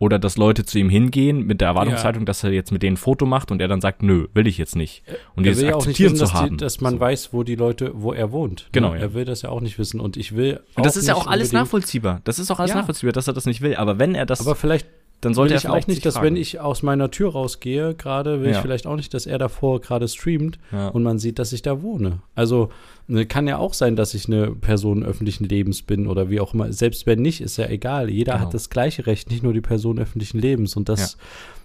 oder 0.00 0.18
dass 0.18 0.36
Leute 0.36 0.64
zu 0.64 0.78
ihm 0.78 0.88
hingehen 0.88 1.46
mit 1.46 1.60
der 1.60 1.68
Erwartungshaltung, 1.68 2.24
dass 2.26 2.42
er 2.42 2.50
jetzt 2.50 2.72
mit 2.72 2.82
denen 2.82 2.94
ein 2.94 2.96
Foto 2.96 3.26
macht 3.26 3.52
und 3.52 3.60
er 3.60 3.68
dann 3.68 3.80
sagt, 3.80 4.02
nö, 4.02 4.26
will 4.34 4.46
ich 4.48 4.56
jetzt 4.58 4.74
nicht. 4.74 5.04
Und 5.36 5.44
er 5.46 5.50
dieses 5.52 5.62
will 5.62 5.68
ja 5.70 5.74
auch 5.76 5.80
nicht 5.86 5.88
Akzeptieren 5.90 6.12
wissen, 6.14 6.26
zu 6.26 6.32
dass, 6.32 6.34
haben. 6.42 6.50
die, 6.50 6.64
dass 6.64 6.80
man 6.80 6.94
So. 6.94 7.00
weiß, 7.00 7.32
wo 7.32 7.42
die 7.44 7.54
Leute, 7.54 7.92
wo 7.94 8.12
er 8.12 8.32
wohnt. 8.32 8.68
Genau, 8.72 8.90
Ne? 8.90 8.96
ja. 8.96 9.02
Er 9.02 9.14
will 9.14 9.24
das 9.26 9.42
ja 9.42 9.50
auch 9.50 9.60
nicht 9.60 9.78
wissen. 9.78 10.00
Und 10.00 10.16
ich 10.16 10.34
will. 10.34 10.60
Und 10.74 10.86
das 10.86 10.96
ist 10.96 11.06
ja 11.06 11.14
auch 11.14 11.26
alles 11.28 11.52
nachvollziehbar. 11.52 12.22
Das 12.24 12.38
ist 12.38 12.50
auch 12.50 12.58
alles 12.58 12.70
Ja. 12.70 12.78
nachvollziehbar, 12.78 13.12
dass 13.12 13.28
er 13.28 13.34
das 13.34 13.44
nicht 13.46 13.60
will. 13.60 13.76
Aber 13.76 13.98
wenn 13.98 14.14
er 14.14 14.24
das, 14.26 14.40
Aber 14.40 14.54
vielleicht 14.56 14.88
dann 15.20 15.34
sollte 15.34 15.50
will 15.50 15.56
er 15.56 15.58
ich 15.58 15.68
auch 15.68 15.86
nicht, 15.86 16.04
dass 16.06 16.14
fragen. 16.14 16.26
wenn 16.28 16.36
ich 16.36 16.60
aus 16.60 16.82
meiner 16.82 17.10
Tür 17.10 17.32
rausgehe, 17.32 17.94
gerade 17.94 18.40
will 18.40 18.50
ich 18.50 18.56
Ja. 18.56 18.62
vielleicht 18.62 18.86
auch 18.86 18.96
nicht, 18.96 19.12
dass 19.12 19.26
er 19.26 19.38
davor 19.38 19.80
gerade 19.80 20.08
streamt 20.08 20.58
Ja. 20.72 20.88
und 20.88 21.02
man 21.02 21.18
sieht, 21.18 21.38
dass 21.38 21.52
ich 21.52 21.62
da 21.62 21.82
wohne. 21.82 22.20
Also 22.34 22.70
ne, 23.06 23.26
kann 23.26 23.46
ja 23.46 23.58
auch 23.58 23.74
sein, 23.74 23.96
dass 23.96 24.14
ich 24.14 24.26
eine 24.26 24.52
Person 24.52 25.02
öffentlichen 25.02 25.44
Lebens 25.44 25.82
bin 25.82 26.06
oder 26.06 26.30
wie 26.30 26.40
auch 26.40 26.54
immer. 26.54 26.72
Selbst 26.72 27.06
wenn 27.06 27.20
nicht, 27.20 27.40
ist 27.40 27.56
ja 27.58 27.68
egal. 27.68 28.08
Jeder 28.08 28.34
Genau. 28.34 28.46
hat 28.46 28.54
das 28.54 28.70
gleiche 28.70 29.06
Recht, 29.06 29.30
nicht 29.30 29.42
nur 29.42 29.52
die 29.52 29.60
Person 29.60 29.98
öffentlichen 29.98 30.38
Lebens. 30.38 30.76
Und 30.76 30.88
das, 30.88 31.18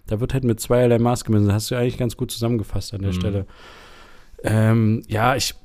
da 0.07 0.19
wird 0.19 0.33
halt 0.33 0.43
mit 0.43 0.59
zweierlei 0.59 0.99
Maß 0.99 1.23
gemessen. 1.23 1.45
Das 1.45 1.53
hast 1.55 1.71
du 1.71 1.75
eigentlich 1.75 1.97
ganz 1.97 2.17
gut 2.17 2.31
zusammengefasst 2.31 2.93
an 2.93 3.01
der 3.03 3.11
Mhm. 3.11 3.15
Stelle. 3.15 3.45
Ähm, 4.43 5.01
ja, 5.07 5.35
ich, 5.35 5.55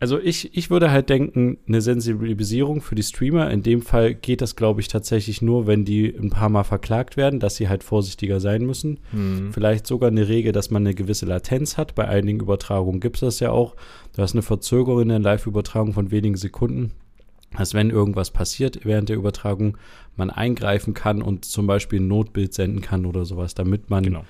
also 0.00 0.18
ich, 0.18 0.56
ich 0.56 0.70
würde 0.70 0.90
halt 0.90 1.10
denken, 1.10 1.58
eine 1.68 1.82
Sensibilisierung 1.82 2.80
für 2.80 2.94
die 2.94 3.02
Streamer. 3.02 3.50
In 3.50 3.62
dem 3.62 3.82
Fall 3.82 4.14
geht 4.14 4.40
das, 4.40 4.56
glaube 4.56 4.80
ich, 4.80 4.88
tatsächlich 4.88 5.42
nur, 5.42 5.66
wenn 5.66 5.84
die 5.84 6.06
ein 6.06 6.30
paar 6.30 6.48
Mal 6.48 6.64
verklagt 6.64 7.18
werden, 7.18 7.38
dass 7.38 7.56
sie 7.56 7.68
halt 7.68 7.84
vorsichtiger 7.84 8.40
sein 8.40 8.64
müssen. 8.64 8.98
Hm. 9.10 9.52
Vielleicht 9.52 9.86
sogar 9.86 10.08
eine 10.08 10.26
Regel, 10.26 10.52
dass 10.52 10.70
man 10.70 10.86
eine 10.86 10.94
gewisse 10.94 11.26
Latenz 11.26 11.76
hat. 11.76 11.94
Bei 11.94 12.08
einigen 12.08 12.40
Übertragungen 12.40 13.00
gibt 13.00 13.16
es 13.16 13.20
das 13.20 13.40
ja 13.40 13.50
auch. 13.50 13.76
Du 14.16 14.22
hast 14.22 14.32
eine 14.32 14.40
Verzögerung 14.40 15.02
in 15.02 15.08
der 15.10 15.18
Live-Übertragung 15.18 15.92
von 15.92 16.10
wenigen 16.10 16.36
Sekunden. 16.36 16.92
Dass 17.58 17.74
wenn 17.74 17.90
irgendwas 17.90 18.30
passiert 18.30 18.80
während 18.84 19.10
der 19.10 19.16
Übertragung, 19.16 19.76
man 20.16 20.30
eingreifen 20.30 20.94
kann 20.94 21.20
und 21.20 21.44
zum 21.44 21.66
Beispiel 21.66 22.00
ein 22.00 22.08
Notbild 22.08 22.54
senden 22.54 22.80
kann 22.80 23.04
oder 23.04 23.26
sowas, 23.26 23.54
damit 23.54 23.90
man 23.90 24.04
Genau. 24.04 24.24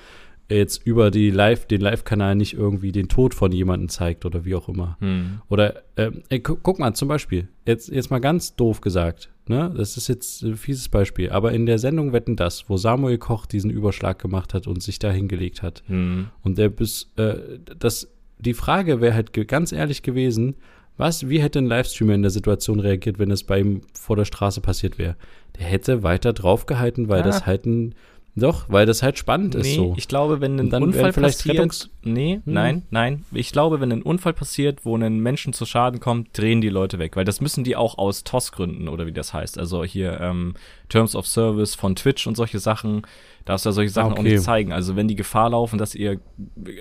Jetzt 0.57 0.85
über 0.87 1.11
die 1.11 1.31
Live, 1.31 1.67
den 1.67 1.81
Live-Kanal 1.81 2.35
nicht 2.35 2.55
irgendwie 2.55 2.93
den 2.93 3.09
Tod 3.09 3.35
von 3.35 3.53
jemandem 3.53 3.89
zeigt 3.89 4.25
oder 4.25 4.45
wie 4.45 4.55
auch 4.55 4.69
immer. 4.69 4.97
Hm. 5.01 5.41
Oder, 5.49 5.83
ähm, 5.97 6.23
ey, 6.29 6.41
gu 6.41 6.57
guck 6.63 6.79
mal, 6.79 6.93
zum 6.95 7.09
Beispiel, 7.09 7.49
jetzt, 7.67 7.89
jetzt 7.89 8.11
mal 8.11 8.19
ganz 8.21 8.57
doof 8.57 8.81
gesagt, 8.81 9.31
ne? 9.47 9.73
Das 9.77 9.97
ist 9.97 10.09
jetzt 10.09 10.43
ein 10.43 10.57
fieses 10.57 10.89
Beispiel, 10.89 11.31
aber 11.31 11.53
in 11.53 11.67
der 11.67 11.79
Sendung 11.79 12.13
Wetten 12.13 12.37
das, 12.37 12.69
wo 12.69 12.77
Samuel 12.77 13.19
Koch 13.19 13.47
diesen 13.47 13.71
Überschlag 13.71 14.19
gemacht 14.19 14.53
hat 14.55 14.67
und 14.67 14.83
sich 14.83 14.99
da 14.99 15.11
hingelegt 15.11 15.63
hat. 15.63 15.83
Hm. 15.87 16.29
Und 16.43 16.59
der 16.59 16.69
bis, 16.69 17.11
äh, 17.17 17.35
das, 17.79 18.09
die 18.39 18.55
Frage 18.55 19.01
wäre 19.01 19.15
halt 19.15 19.33
ganz 19.49 19.73
ehrlich 19.73 20.03
gewesen, 20.03 20.57
was, 20.97 21.31
wie 21.31 21.41
hätte 21.41 21.61
ein 21.61 21.67
Livestreamer 21.67 22.13
in 22.15 22.23
der 22.23 22.31
Situation 22.31 22.79
reagiert, 22.79 23.19
wenn 23.19 23.31
es 23.31 23.45
bei 23.45 23.61
ihm 23.61 23.81
vor 23.95 24.17
der 24.17 24.27
Straße 24.27 24.61
passiert 24.61 24.99
wäre? 24.99 25.17
Der 25.59 25.65
hätte 25.67 26.03
weiter 26.03 26.33
draufgehalten, 26.35 27.09
weil 27.09 27.21
Ah. 27.21 27.25
das 27.25 27.47
halt 27.47 27.65
ein, 27.65 27.95
doch, 28.37 28.67
weil 28.69 28.87
das 28.87 29.03
halt 29.03 29.19
spannend 29.19 29.55
ist 29.55 29.67
Nee, 29.67 29.77
so. 29.77 29.95
ich 29.97 30.09
glaube, 30.09 30.41
wenn 30.41 30.59
ein 30.59 30.71
dann 30.71 30.83
Unfall 30.83 31.13
passiert, 31.13 31.59
Rettungs- 31.59 31.89
nee, 32.03 32.37
Hm. 32.37 32.43
nein, 32.45 32.83
nein, 32.91 33.25
ich 33.33 33.53
glaube, 33.53 33.81
wenn 33.81 33.93
ein 33.93 34.03
Unfall 34.03 34.33
passiert, 34.33 34.85
wo 34.85 34.97
ein 34.97 35.21
Menschen 35.21 35.53
zu 35.53 35.67
Schaden 35.67 36.01
kommt, 36.01 36.37
drehen 36.39 36.61
die 36.61 36.69
Leute 36.69 36.99
weg, 36.99 37.17
weil 37.17 37.25
das 37.25 37.41
müssen 37.41 37.65
die 37.65 37.77
auch 37.77 37.99
aus 37.99 38.25
TOS-Gründen 38.25 38.89
oder 38.89 39.07
wie 39.07 39.13
das 39.13 39.35
heißt, 39.35 39.59
also 39.59 39.85
hier 39.85 40.21
ähm, 40.21 40.55
Terms 40.91 41.17
of 41.17 41.27
Service 41.27 41.75
von 41.75 41.97
Twitch 41.97 42.27
und 42.27 42.37
solche 42.37 42.59
Sachen, 42.59 43.03
darfst 43.45 43.65
du 43.65 43.71
ja 43.71 43.73
solche 43.73 43.91
Sachen 43.91 44.13
auch 44.13 44.19
okay. 44.19 44.35
nicht 44.35 44.43
zeigen. 44.43 44.73
Also 44.73 44.97
wenn 44.97 45.09
die 45.09 45.17
Gefahr 45.17 45.51
laufen, 45.51 45.79
dass 45.79 45.95
ihr 45.95 46.21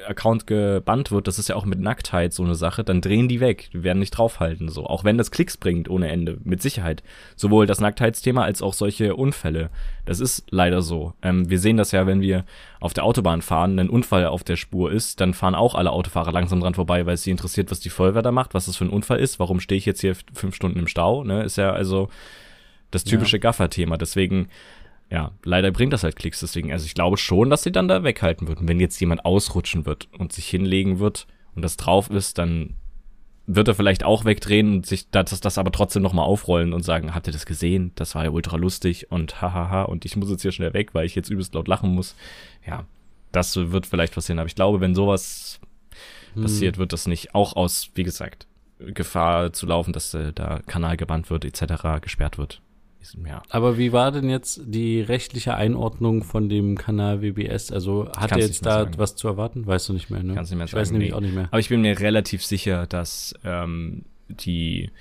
Account 0.08 0.48
gebannt 0.48 1.12
wird, 1.12 1.28
das 1.28 1.40
ist 1.40 1.50
ja 1.50 1.56
auch 1.56 1.66
mit 1.66 1.80
Nacktheit 1.80 2.34
so 2.34 2.44
eine 2.44 2.56
Sache, 2.56 2.84
dann 2.84 3.02
drehen 3.02 3.28
die 3.28 3.40
weg, 3.40 3.70
die 3.74 3.84
werden 3.84 4.00
nicht 4.00 4.12
draufhalten, 4.12 4.70
so, 4.70 4.86
auch 4.86 5.04
wenn 5.04 5.18
das 5.18 5.32
Klicks 5.32 5.58
bringt 5.58 5.90
ohne 5.90 6.10
Ende, 6.10 6.38
mit 6.44 6.62
Sicherheit. 6.62 7.04
Sowohl 7.36 7.66
das 7.66 7.82
Nacktheitsthema 7.82 8.44
als 8.44 8.62
auch 8.62 8.74
solche 8.74 9.16
Unfälle. 9.16 9.70
Das 10.06 10.20
ist 10.20 10.46
leider 10.50 10.82
so. 10.82 11.14
Ähm, 11.22 11.50
wir 11.50 11.60
sehen 11.60 11.78
das 11.78 11.92
ja, 11.92 12.08
wenn 12.08 12.22
wir 12.22 12.46
auf 12.80 12.94
der 12.94 13.04
Autobahn 13.04 13.42
fahren, 13.42 13.80
ein 13.80 13.90
Unfall 13.90 14.26
auf 14.26 14.44
der 14.44 14.56
Spur 14.56 14.92
ist, 14.92 15.22
dann 15.22 15.34
fahren 15.34 15.56
auch 15.56 15.76
alle 15.76 15.92
Autofahrer 15.92 16.32
langsam 16.32 16.60
dran 16.60 16.74
vorbei, 16.74 17.06
weil 17.06 17.16
es 17.16 17.24
sie 17.24 17.32
interessiert, 17.32 17.72
was 17.72 17.80
die 17.80 17.90
Feuerwehr 17.90 18.22
da 18.22 18.32
macht, 18.32 18.54
was 18.54 18.66
das 18.66 18.76
für 18.76 18.86
ein 18.86 18.90
Unfall 18.90 19.20
ist, 19.20 19.40
warum 19.40 19.60
stehe 19.60 19.78
ich 19.78 19.86
jetzt 19.86 20.02
hier 20.02 20.16
fünf 20.34 20.56
Stunden 20.56 20.80
im 20.80 20.88
Stau, 20.88 21.24
ne, 21.24 21.44
ist 21.44 21.58
ja 21.58 21.72
also 21.72 22.10
das 22.92 23.04
typische 23.04 23.40
Gaffer-Thema. 23.40 23.98
Deswegen, 23.98 24.50
ja, 25.10 25.32
leider 25.44 25.72
bringt 25.72 25.94
das 25.94 26.04
halt 26.04 26.16
Klicks. 26.16 26.40
Deswegen, 26.40 26.72
also 26.72 26.86
ich 26.86 26.94
glaube 26.94 27.18
schon, 27.18 27.50
dass 27.50 27.64
sie 27.64 27.72
dann 27.72 27.88
da 27.88 28.04
weghalten 28.04 28.48
würden. 28.48 28.68
Wenn 28.68 28.80
jetzt 28.80 29.00
jemand 29.00 29.26
ausrutschen 29.26 29.86
wird 29.86 30.08
und 30.18 30.34
sich 30.34 30.48
hinlegen 30.48 31.00
wird 31.00 31.28
und 31.56 31.62
das 31.64 31.78
drauf 31.78 32.10
ist, 32.10 32.38
dann 32.38 32.76
wird 33.46 33.68
er 33.68 33.76
vielleicht 33.76 34.04
auch 34.04 34.26
wegdrehen 34.26 34.76
und 34.76 34.86
sich 34.86 35.10
das, 35.10 35.40
das 35.40 35.58
aber 35.58 35.72
trotzdem 35.72 36.04
nochmal 36.04 36.26
aufrollen 36.26 36.72
und 36.72 36.84
sagen, 36.84 37.16
habt 37.16 37.28
ihr 37.28 37.34
das 37.34 37.48
gesehen? 37.48 37.92
Das 37.96 38.14
war 38.14 38.24
ja 38.24 38.30
ultra 38.30 38.58
lustig 38.58 39.12
und 39.12 39.42
hahaha 39.42 39.84
und 39.84 40.06
ich 40.06 40.16
muss 40.16 40.30
jetzt 40.30 40.44
hier 40.44 40.52
schnell 40.52 40.74
weg, 40.74 40.94
weil 40.94 41.08
ich 41.08 41.16
jetzt 41.16 41.30
übelst 41.30 41.56
laut 41.56 41.68
lachen 41.68 41.90
muss. 41.90 42.16
Ja, 42.66 42.86
das 43.32 43.56
wird 43.56 43.88
vielleicht 43.88 44.14
passieren. 44.14 44.38
Aber 44.38 44.48
ich 44.48 44.56
glaube, 44.56 44.82
wenn 44.82 44.94
sowas 44.94 45.60
Hm. 46.34 46.44
passiert, 46.44 46.78
wird 46.78 46.94
das 46.94 47.08
nicht 47.08 47.36
auch 47.36 47.56
aus, 47.56 47.90
wie 47.96 48.04
gesagt, 48.04 48.48
Gefahr 48.80 49.52
zu 49.52 49.66
laufen, 49.66 49.94
dass 49.94 50.14
äh, 50.14 50.32
da 50.34 50.62
Kanal 50.66 50.98
gebannt 50.98 51.30
wird, 51.30 51.46
etc., 51.46 52.02
gesperrt 52.02 52.38
wird. 52.38 52.62
Ja. 53.26 53.42
Aber 53.50 53.78
wie 53.78 53.92
war 53.92 54.12
denn 54.12 54.30
jetzt 54.30 54.62
die 54.66 55.02
rechtliche 55.02 55.56
Einordnung 55.56 56.24
von 56.24 56.50
dem 56.50 56.78
Kanal 56.78 57.22
WBS? 57.22 57.72
Also 57.72 58.12
hat 58.16 58.32
er 58.32 58.40
jetzt 58.40 58.66
da 58.66 58.84
sagen. 58.84 58.94
was 58.98 59.16
zu 59.16 59.28
erwarten? 59.28 59.66
Weißt 59.66 59.90
du 59.90 59.94
nicht 59.94 60.10
mehr, 60.10 60.22
ne? 60.22 60.36
Kannst 60.36 60.52
nicht 60.52 60.58
mehr 60.58 60.66
ich 60.66 60.74
weiß 60.74 60.90
sagen, 60.90 61.00
nämlich 61.00 61.12
nee. 61.12 61.18
auch 61.18 61.22
nicht 61.22 61.34
mehr. 61.34 61.48
Aber 61.52 61.60
ich 61.60 61.70
bin 61.70 61.82
mir 61.82 62.00
relativ 62.00 62.46
sicher, 62.46 62.88
dass 62.88 63.34
ähm, 63.44 64.04
die, 64.28 64.92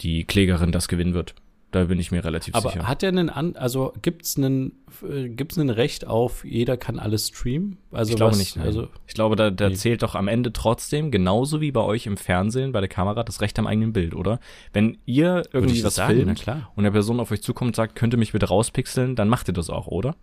die 0.00 0.24
Klägerin 0.24 0.72
das 0.72 0.88
gewinnen 0.88 1.14
wird. 1.14 1.34
Da 1.70 1.84
bin 1.84 1.98
ich 2.00 2.10
mir 2.10 2.24
relativ 2.24 2.54
Aber 2.54 2.70
sicher. 2.70 2.88
hat 2.88 3.02
er 3.02 3.10
einen 3.10 3.28
an, 3.28 3.54
also 3.56 3.92
gibt's 4.00 4.38
einen 4.38 4.72
äh, 5.06 5.28
gibt's 5.28 5.58
einen 5.58 5.68
Recht 5.68 6.06
auf 6.06 6.44
jeder 6.44 6.78
kann 6.78 6.98
alles 6.98 7.28
streamen? 7.28 7.76
Also 7.92 8.10
ich 8.12 8.16
glaube 8.16 8.32
was, 8.32 8.38
nicht. 8.38 8.56
Nein. 8.56 8.64
Also 8.64 8.88
ich 9.06 9.12
glaube, 9.12 9.36
da, 9.36 9.50
da 9.50 9.68
Nee. 9.68 9.74
zählt 9.74 10.02
doch 10.02 10.14
am 10.14 10.28
Ende 10.28 10.50
trotzdem, 10.52 11.10
genauso 11.10 11.60
wie 11.60 11.70
bei 11.70 11.82
euch 11.82 12.06
im 12.06 12.16
Fernsehen, 12.16 12.72
bei 12.72 12.80
der 12.80 12.88
Kamera, 12.88 13.22
das 13.22 13.42
Recht 13.42 13.58
am 13.58 13.66
eigenen 13.66 13.92
Bild, 13.92 14.14
oder? 14.14 14.40
Wenn 14.72 14.96
ihr 15.04 15.42
irgendwie 15.52 15.84
was 15.84 15.96
sagen, 15.96 16.16
filmt 16.16 16.40
klar. 16.40 16.72
und 16.74 16.84
der 16.84 16.90
Person 16.90 17.20
auf 17.20 17.30
euch 17.30 17.42
zukommt 17.42 17.68
und 17.68 17.76
sagt, 17.76 17.96
könnt 17.96 18.14
ihr 18.14 18.18
mich 18.18 18.32
bitte 18.32 18.46
rauspixeln, 18.46 19.14
dann 19.14 19.28
macht 19.28 19.48
ihr 19.48 19.54
das 19.54 19.68
auch, 19.68 19.88
oder? 19.88 20.16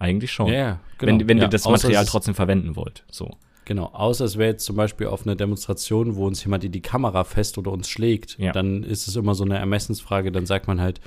Eigentlich 0.00 0.32
schon. 0.32 0.48
Ja, 0.48 0.54
ja, 0.54 0.80
genau. 0.98 1.12
Wenn, 1.20 1.28
wenn 1.28 1.38
ja, 1.38 1.44
ihr 1.44 1.48
das 1.48 1.64
Material 1.64 2.06
trotzdem 2.06 2.34
verwenden 2.34 2.74
wollt. 2.74 3.04
So. 3.08 3.36
Genau, 3.68 3.90
außer 3.92 4.24
es 4.24 4.38
wäre 4.38 4.50
jetzt 4.52 4.64
zum 4.64 4.76
Beispiel 4.76 5.06
auf 5.08 5.26
einer 5.26 5.36
Demonstration, 5.36 6.16
wo 6.16 6.26
uns 6.26 6.42
jemand 6.42 6.64
in 6.64 6.72
die 6.72 6.80
Kamera 6.80 7.22
fest 7.24 7.58
oder 7.58 7.70
uns 7.70 7.88
schlägt, 7.88 8.38
Ja. 8.38 8.50
dann 8.52 8.82
ist 8.82 9.06
es 9.08 9.14
immer 9.14 9.34
so 9.34 9.44
eine 9.44 9.58
Ermessensfrage, 9.58 10.32
dann 10.32 10.46
sagt 10.46 10.66
man 10.68 10.80
halt, 10.80 11.00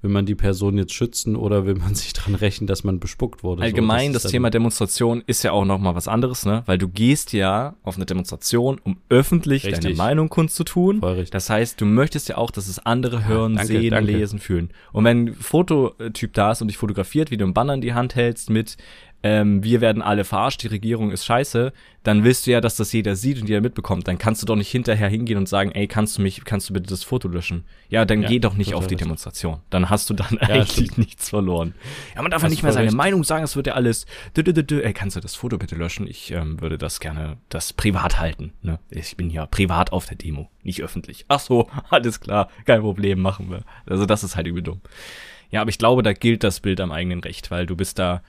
will 0.00 0.10
man 0.12 0.24
die 0.26 0.34
Person 0.36 0.76
jetzt 0.78 0.92
schützen 0.92 1.34
oder 1.34 1.66
will 1.66 1.74
man 1.74 1.94
sich 1.96 2.12
dran 2.12 2.36
rächen, 2.36 2.68
dass 2.68 2.84
man 2.84 3.00
bespuckt 3.00 3.42
wurde? 3.42 3.62
So, 3.62 3.64
Allgemein, 3.64 4.10
ist 4.10 4.14
das, 4.16 4.22
dann- 4.24 4.30
Thema 4.32 4.50
Demonstration 4.50 5.24
ist 5.26 5.42
ja 5.42 5.50
auch 5.50 5.64
noch 5.64 5.78
mal 5.80 5.96
was 5.96 6.06
anderes, 6.06 6.46
ne? 6.46 6.62
Weil 6.66 6.78
du 6.78 6.86
gehst 6.88 7.32
ja 7.32 7.74
auf 7.82 7.96
eine 7.96 8.06
Demonstration, 8.06 8.80
um 8.84 8.98
öffentlich 9.08 9.62
deine 9.64 9.76
Richtig. 9.78 9.96
Meinung 9.96 10.28
kundzutun. 10.28 11.00
Voll 11.00 11.14
richtig. 11.14 11.30
Das 11.30 11.50
heißt, 11.50 11.80
du 11.80 11.84
möchtest 11.84 12.28
ja 12.28 12.36
auch, 12.36 12.52
dass 12.52 12.68
es 12.68 12.78
andere 12.78 13.24
hören, 13.26 13.56
danke, 13.56 13.72
sehen, 13.72 13.90
danke. 13.90 14.12
lesen, 14.12 14.38
fühlen. 14.38 14.70
Und 14.92 15.02
wenn 15.04 15.24
ein 15.24 15.34
Fototyp 15.34 16.32
da 16.34 16.52
ist 16.52 16.62
und 16.62 16.68
dich 16.68 16.76
fotografiert, 16.78 17.32
wie 17.32 17.36
du 17.38 17.44
einen 17.44 17.54
Banner 17.54 17.74
in 17.74 17.80
die 17.80 17.94
Hand 17.94 18.14
hältst 18.14 18.50
mit 18.50 18.76
ähm, 19.24 19.64
wir 19.64 19.80
werden 19.80 20.02
alle 20.02 20.22
verarscht, 20.22 20.62
die 20.62 20.66
Regierung 20.66 21.10
ist 21.10 21.24
scheiße, 21.24 21.72
dann 22.02 22.24
willst 22.24 22.46
du 22.46 22.50
ja, 22.50 22.60
dass 22.60 22.76
das 22.76 22.92
jeder 22.92 23.16
sieht 23.16 23.40
und 23.40 23.48
jeder 23.48 23.62
mitbekommt. 23.62 24.06
Dann 24.06 24.18
kannst 24.18 24.42
du 24.42 24.46
doch 24.46 24.54
nicht 24.54 24.70
hinterher 24.70 25.08
hingehen 25.08 25.38
und 25.38 25.48
sagen, 25.48 25.72
ey, 25.72 25.86
kannst 25.88 26.18
du 26.18 26.22
mich, 26.22 26.44
kannst 26.44 26.68
du 26.68 26.74
bitte 26.74 26.90
das 26.90 27.04
Foto 27.04 27.28
löschen? 27.28 27.64
Ja, 27.88 28.04
dann 28.04 28.20
Ja, 28.20 28.28
geh 28.28 28.38
doch 28.38 28.52
nicht 28.54 28.74
auf 28.74 28.86
die. 28.86 28.96
Demonstration. 28.96 29.60
Dann 29.70 29.88
hast 29.88 30.10
du 30.10 30.14
dann 30.14 30.36
eigentlich 30.38 30.72
stimmt. 30.72 30.98
nichts 30.98 31.30
verloren. 31.30 31.74
Ja, 32.14 32.20
man 32.20 32.30
darf 32.30 32.42
ja 32.42 32.50
nicht 32.50 32.62
mehr 32.62 32.72
seine 32.74 32.88
recht. 32.88 32.96
Meinung 32.96 33.24
sagen, 33.24 33.44
es 33.44 33.56
wird 33.56 33.66
ja 33.66 33.72
alles. 33.72 34.04
Dü, 34.36 34.44
dü, 34.44 34.62
dü. 34.62 34.82
Ey, 34.82 34.92
kannst 34.92 35.16
du 35.16 35.20
das 35.20 35.34
Foto 35.34 35.56
bitte 35.56 35.74
löschen? 35.74 36.06
Ich 36.06 36.30
ähm, 36.30 36.60
würde 36.60 36.76
das 36.76 37.00
gerne, 37.00 37.38
das 37.48 37.72
privat 37.72 38.20
halten. 38.20 38.52
Ne? 38.60 38.78
Ich 38.90 39.16
bin 39.16 39.30
ja 39.30 39.46
privat 39.46 39.90
auf 39.90 40.04
der 40.04 40.18
Demo, 40.18 40.50
nicht 40.62 40.82
öffentlich. 40.82 41.24
Ach 41.28 41.40
so, 41.40 41.70
alles 41.88 42.20
klar, 42.20 42.50
kein 42.66 42.82
Problem, 42.82 43.20
machen 43.20 43.50
wir. 43.50 43.62
Also 43.86 44.04
das 44.04 44.22
ist 44.22 44.36
halt 44.36 44.46
übel 44.46 44.62
dumm. 44.62 44.82
Ja, 45.50 45.62
aber 45.62 45.70
ich 45.70 45.78
glaube, 45.78 46.02
da 46.02 46.12
gilt 46.12 46.44
das 46.44 46.60
Bild 46.60 46.78
am 46.80 46.92
eigenen 46.92 47.20
Recht, 47.20 47.50
weil 47.50 47.64
du 47.64 47.74
bist 47.74 47.98
da 47.98 48.22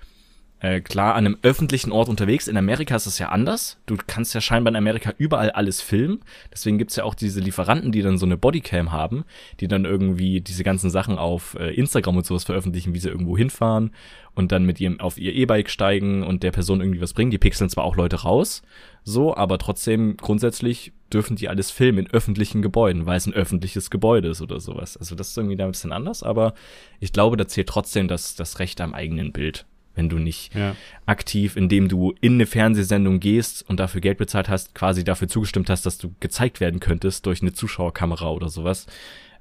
äh, 0.65 0.81
klar 0.81 1.13
an 1.13 1.27
einem 1.27 1.37
öffentlichen 1.43 1.91
Ort 1.91 2.09
unterwegs. 2.09 2.47
In 2.47 2.57
Amerika 2.57 2.95
ist 2.95 3.05
es 3.05 3.19
ja 3.19 3.29
anders. 3.29 3.77
Du 3.85 3.97
kannst 4.07 4.33
ja 4.33 4.41
scheinbar 4.41 4.71
in 4.71 4.75
Amerika 4.75 5.13
überall 5.19 5.51
alles 5.51 5.79
filmen. 5.79 6.21
Deswegen 6.51 6.79
gibt's 6.79 6.95
ja 6.95 7.03
auch 7.03 7.13
diese 7.13 7.39
Lieferanten, 7.39 7.91
die 7.91 8.01
dann 8.01 8.17
so 8.17 8.25
eine 8.25 8.35
Bodycam 8.35 8.91
haben, 8.91 9.25
die 9.59 9.67
dann 9.67 9.85
irgendwie 9.85 10.41
diese 10.41 10.63
ganzen 10.63 10.89
Sachen 10.89 11.19
auf 11.19 11.55
äh, 11.59 11.75
Instagram 11.75 12.17
und 12.17 12.25
sowas 12.25 12.45
veröffentlichen, 12.45 12.95
wie 12.95 12.99
sie 12.99 13.09
irgendwo 13.09 13.37
hinfahren 13.37 13.91
und 14.33 14.51
dann 14.51 14.65
mit 14.65 14.81
ihrem 14.81 14.99
auf 14.99 15.19
ihr 15.19 15.33
E-Bike 15.33 15.69
steigen 15.69 16.23
und 16.23 16.41
der 16.41 16.51
Person 16.51 16.81
irgendwie 16.81 17.01
was 17.01 17.13
bringen. 17.13 17.29
Die 17.29 17.37
pixeln 17.37 17.69
zwar 17.69 17.83
auch 17.83 17.95
Leute 17.95 18.23
raus, 18.23 18.63
so, 19.03 19.35
aber 19.35 19.59
trotzdem 19.59 20.17
grundsätzlich 20.17 20.93
dürfen 21.13 21.35
die 21.35 21.47
alles 21.47 21.69
filmen 21.69 21.99
in 21.99 22.11
öffentlichen 22.11 22.63
Gebäuden, 22.63 23.05
weil 23.05 23.17
es 23.17 23.27
ein 23.27 23.33
öffentliches 23.33 23.91
Gebäude 23.91 24.29
ist 24.29 24.41
oder 24.41 24.59
sowas. 24.59 24.97
Also 24.97 25.13
das 25.13 25.29
ist 25.29 25.37
irgendwie 25.37 25.57
da 25.57 25.65
ein 25.65 25.71
bisschen 25.71 25.91
anders, 25.91 26.23
aber 26.23 26.55
ich 26.99 27.13
glaube, 27.13 27.37
da 27.37 27.47
zählt 27.47 27.69
trotzdem 27.69 28.07
das, 28.07 28.35
das 28.35 28.57
Recht 28.57 28.81
am 28.81 28.95
eigenen 28.95 29.31
Bild. 29.31 29.67
Wenn 29.95 30.09
du 30.09 30.17
nicht 30.19 30.53
Ja. 30.53 30.75
aktiv, 31.05 31.55
indem 31.55 31.87
du 31.87 32.13
in 32.21 32.33
eine 32.33 32.45
Fernsehsendung 32.45 33.19
gehst 33.19 33.67
und 33.67 33.79
dafür 33.79 34.01
Geld 34.01 34.17
bezahlt 34.17 34.49
hast, 34.49 34.75
quasi 34.75 35.03
dafür 35.03 35.27
zugestimmt 35.27 35.69
hast, 35.69 35.85
dass 35.85 35.97
du 35.97 36.13
gezeigt 36.19 36.59
werden 36.59 36.79
könntest 36.79 37.25
durch 37.25 37.41
eine 37.41 37.53
Zuschauerkamera 37.53 38.29
oder 38.29 38.49
sowas, 38.49 38.87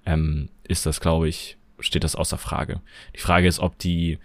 ähm, 0.06 0.48
ist 0.66 0.86
das, 0.86 1.00
glaube 1.00 1.28
ich, 1.28 1.56
steht 1.80 2.04
das 2.04 2.16
außer 2.16 2.38
Frage. 2.38 2.80
Die 3.16 3.20
Frage 3.20 3.48
ist, 3.48 3.58
ob 3.58 3.78
die, 3.78 4.18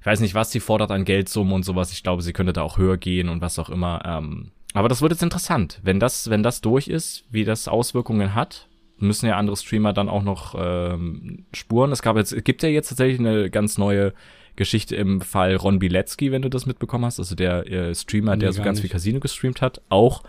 ich 0.00 0.06
weiß 0.06 0.20
nicht, 0.20 0.34
was 0.34 0.52
sie 0.52 0.60
fordert 0.60 0.90
an 0.90 1.04
Geldsummen 1.04 1.52
und 1.52 1.64
sowas. 1.64 1.92
Ich 1.92 2.02
glaube, 2.02 2.22
sie 2.22 2.32
könnte 2.32 2.52
da 2.52 2.62
auch 2.62 2.78
höher 2.78 2.98
gehen 2.98 3.28
und 3.28 3.40
was 3.40 3.58
auch 3.58 3.70
immer. 3.70 4.02
Ähm, 4.04 4.50
aber 4.74 4.88
das 4.88 5.00
wird 5.00 5.12
jetzt 5.12 5.22
interessant. 5.22 5.80
Wenn 5.82 5.98
das, 5.98 6.28
wenn 6.30 6.42
das 6.42 6.60
durch 6.60 6.88
ist, 6.88 7.24
wie 7.30 7.44
das 7.44 7.68
Auswirkungen 7.68 8.34
hat, 8.34 8.68
müssen 8.98 9.26
ja 9.26 9.36
andere 9.36 9.56
Streamer 9.56 9.92
dann 9.92 10.08
auch 10.08 10.22
noch 10.22 10.54
ähm, 10.58 11.46
spuren. 11.54 11.90
Es 11.92 12.02
gab 12.02 12.16
jetzt, 12.16 12.32
es 12.32 12.44
gibt 12.44 12.62
ja 12.62 12.68
jetzt 12.68 12.88
tatsächlich 12.88 13.18
eine 13.20 13.48
ganz 13.48 13.78
neue 13.78 14.12
Geschichte 14.58 14.94
im 14.96 15.22
Fall 15.22 15.56
Ron 15.56 15.78
Bilecki, 15.78 16.30
wenn 16.32 16.42
du 16.42 16.50
das 16.50 16.66
mitbekommen 16.66 17.06
hast, 17.06 17.18
also 17.18 17.34
der 17.34 17.66
äh, 17.66 17.94
Streamer, 17.94 18.36
Nee, 18.36 18.40
der 18.40 18.52
so 18.52 18.62
ganz 18.62 18.76
nicht. 18.78 18.82
viel 18.82 18.90
Casino 18.90 19.20
gestreamt 19.20 19.62
hat, 19.62 19.80
auch 19.88 20.22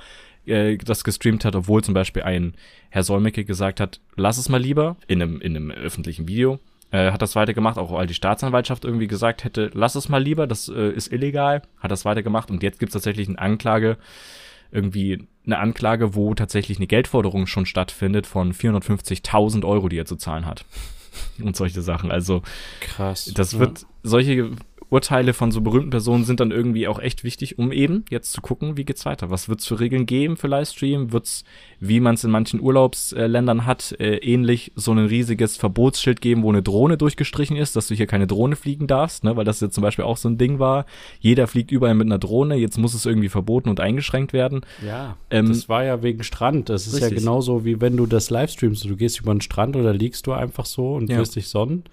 äh, 0.46 0.78
das 0.78 1.04
gestreamt 1.04 1.44
hat, 1.44 1.56
obwohl 1.56 1.84
zum 1.84 1.94
Beispiel 1.94 2.24
ein 2.24 2.54
Herr 2.90 3.04
Solmecke 3.04 3.44
gesagt 3.44 3.80
hat, 3.80 4.00
lass 4.16 4.38
es 4.38 4.48
mal 4.48 4.62
lieber, 4.62 4.96
in 5.08 5.22
einem, 5.22 5.42
in 5.42 5.56
einem 5.56 5.72
öffentlichen 5.72 6.28
Video, 6.28 6.60
äh, 6.92 7.12
hat 7.12 7.22
das 7.22 7.36
weitergemacht, 7.36 7.78
auch 7.78 7.92
weil 7.92 8.08
die 8.08 8.14
Staatsanwaltschaft 8.14 8.86
irgendwie 8.86 9.08
gesagt 9.08 9.44
hätte, 9.44 9.70
lass 9.74 9.96
es 9.96 10.10
mal 10.10 10.24
lieber, 10.24 10.48
das 10.48 10.70
äh, 10.70 10.92
ist 10.92 11.12
illegal, 11.12 11.62
hat 11.80 11.92
das 11.92 12.06
weitergemacht 12.06 12.50
und 12.50 12.64
jetzt 12.64 12.80
gibt 12.80 12.92
es 12.92 12.94
tatsächlich 12.94 13.28
eine 13.28 13.40
Anklage, 13.40 13.98
irgendwie 14.72 15.28
eine 15.46 15.58
Anklage, 15.58 16.14
wo 16.16 16.34
tatsächlich 16.36 16.78
eine 16.78 16.88
Geldforderung 16.88 17.48
schon 17.48 17.66
stattfindet 17.66 18.28
von 18.28 18.54
450.000 18.54 19.66
Euro, 19.66 19.90
die 19.90 19.98
er 19.98 20.06
zu 20.06 20.16
zahlen 20.16 20.46
hat. 20.46 20.66
Und 21.44 21.56
solche 21.56 21.82
Sachen. 21.82 22.12
Also 22.12 22.42
Krass. 22.82 23.32
das 23.36 23.54
Ja. 23.54 23.60
wird, 23.60 23.86
solche 24.04 24.52
Urteile 24.92 25.34
von 25.34 25.52
so 25.52 25.62
berühmten 25.62 25.92
Personen 25.92 26.24
sind 26.24 26.40
dann 26.40 26.50
irgendwie 26.52 26.88
auch 26.88 27.00
echt 27.00 27.24
wichtig, 27.24 27.60
um 27.60 27.72
eben 27.72 28.06
jetzt 28.10 28.32
zu 28.32 28.42
gucken, 28.42 28.76
wie 28.76 28.86
geht's 28.86 29.06
weiter. 29.06 29.30
Was 29.30 29.48
wird's 29.48 29.68
für 29.68 29.80
Regeln 29.80 30.08
geben 30.08 30.36
für 30.36 30.48
Livestream? 30.48 31.12
Wird's, 31.12 31.44
wie 31.80 32.00
man 32.00 32.16
es 32.16 32.24
in 32.24 32.32
manchen 32.32 32.60
Urlaubsländern 32.60 33.66
hat, 33.68 33.96
äh, 34.00 34.16
ähnlich 34.18 34.72
so 34.76 34.92
ein 34.92 34.98
riesiges 34.98 35.58
Verbotsschild 35.58 36.22
geben, 36.22 36.42
wo 36.44 36.50
eine 36.50 36.64
Drohne 36.64 36.98
durchgestrichen 36.98 37.56
ist, 37.56 37.76
dass 37.76 37.88
du 37.88 37.94
hier 37.96 38.08
keine 38.08 38.26
Drohne 38.26 38.56
fliegen 38.56 38.88
darfst, 38.88 39.24
ne? 39.24 39.36
Weil 39.36 39.46
das 39.46 39.60
jetzt 39.62 39.76
zum 39.76 39.84
Beispiel 39.84 40.06
auch 40.06 40.18
so 40.18 40.28
ein 40.28 40.38
Ding 40.38 40.58
war. 40.60 40.86
Jeder 41.20 41.48
fliegt 41.48 41.72
überall 41.72 41.94
mit 41.94 42.08
einer 42.08 42.18
Drohne, 42.20 42.56
jetzt 42.56 42.78
muss 42.78 42.94
es 42.96 43.06
irgendwie 43.06 43.30
verboten 43.30 43.70
und 43.70 43.80
eingeschränkt 43.80 44.34
werden. 44.34 44.62
Ja, 44.86 45.18
Ähm, 45.30 45.50
das 45.50 45.70
war 45.70 45.84
ja 45.84 46.02
wegen 46.02 46.24
Strand. 46.24 46.70
Das 46.70 46.88
ist 46.88 47.00
ja 47.00 47.10
genauso 47.10 47.64
wie 47.64 47.80
wenn 47.80 47.96
du 47.96 48.08
das 48.08 48.32
livestreamst. 48.32 48.86
Du 48.86 48.96
gehst 48.96 49.20
über 49.20 49.34
den 49.36 49.42
Strand 49.42 49.76
oder 49.76 49.94
liegst 49.94 50.26
du 50.26 50.34
einfach 50.34 50.66
so 50.66 50.96
und 50.96 51.10
Ja. 51.10 51.18
wirst 51.20 51.36
dich 51.36 51.48
sonnen 51.48 51.84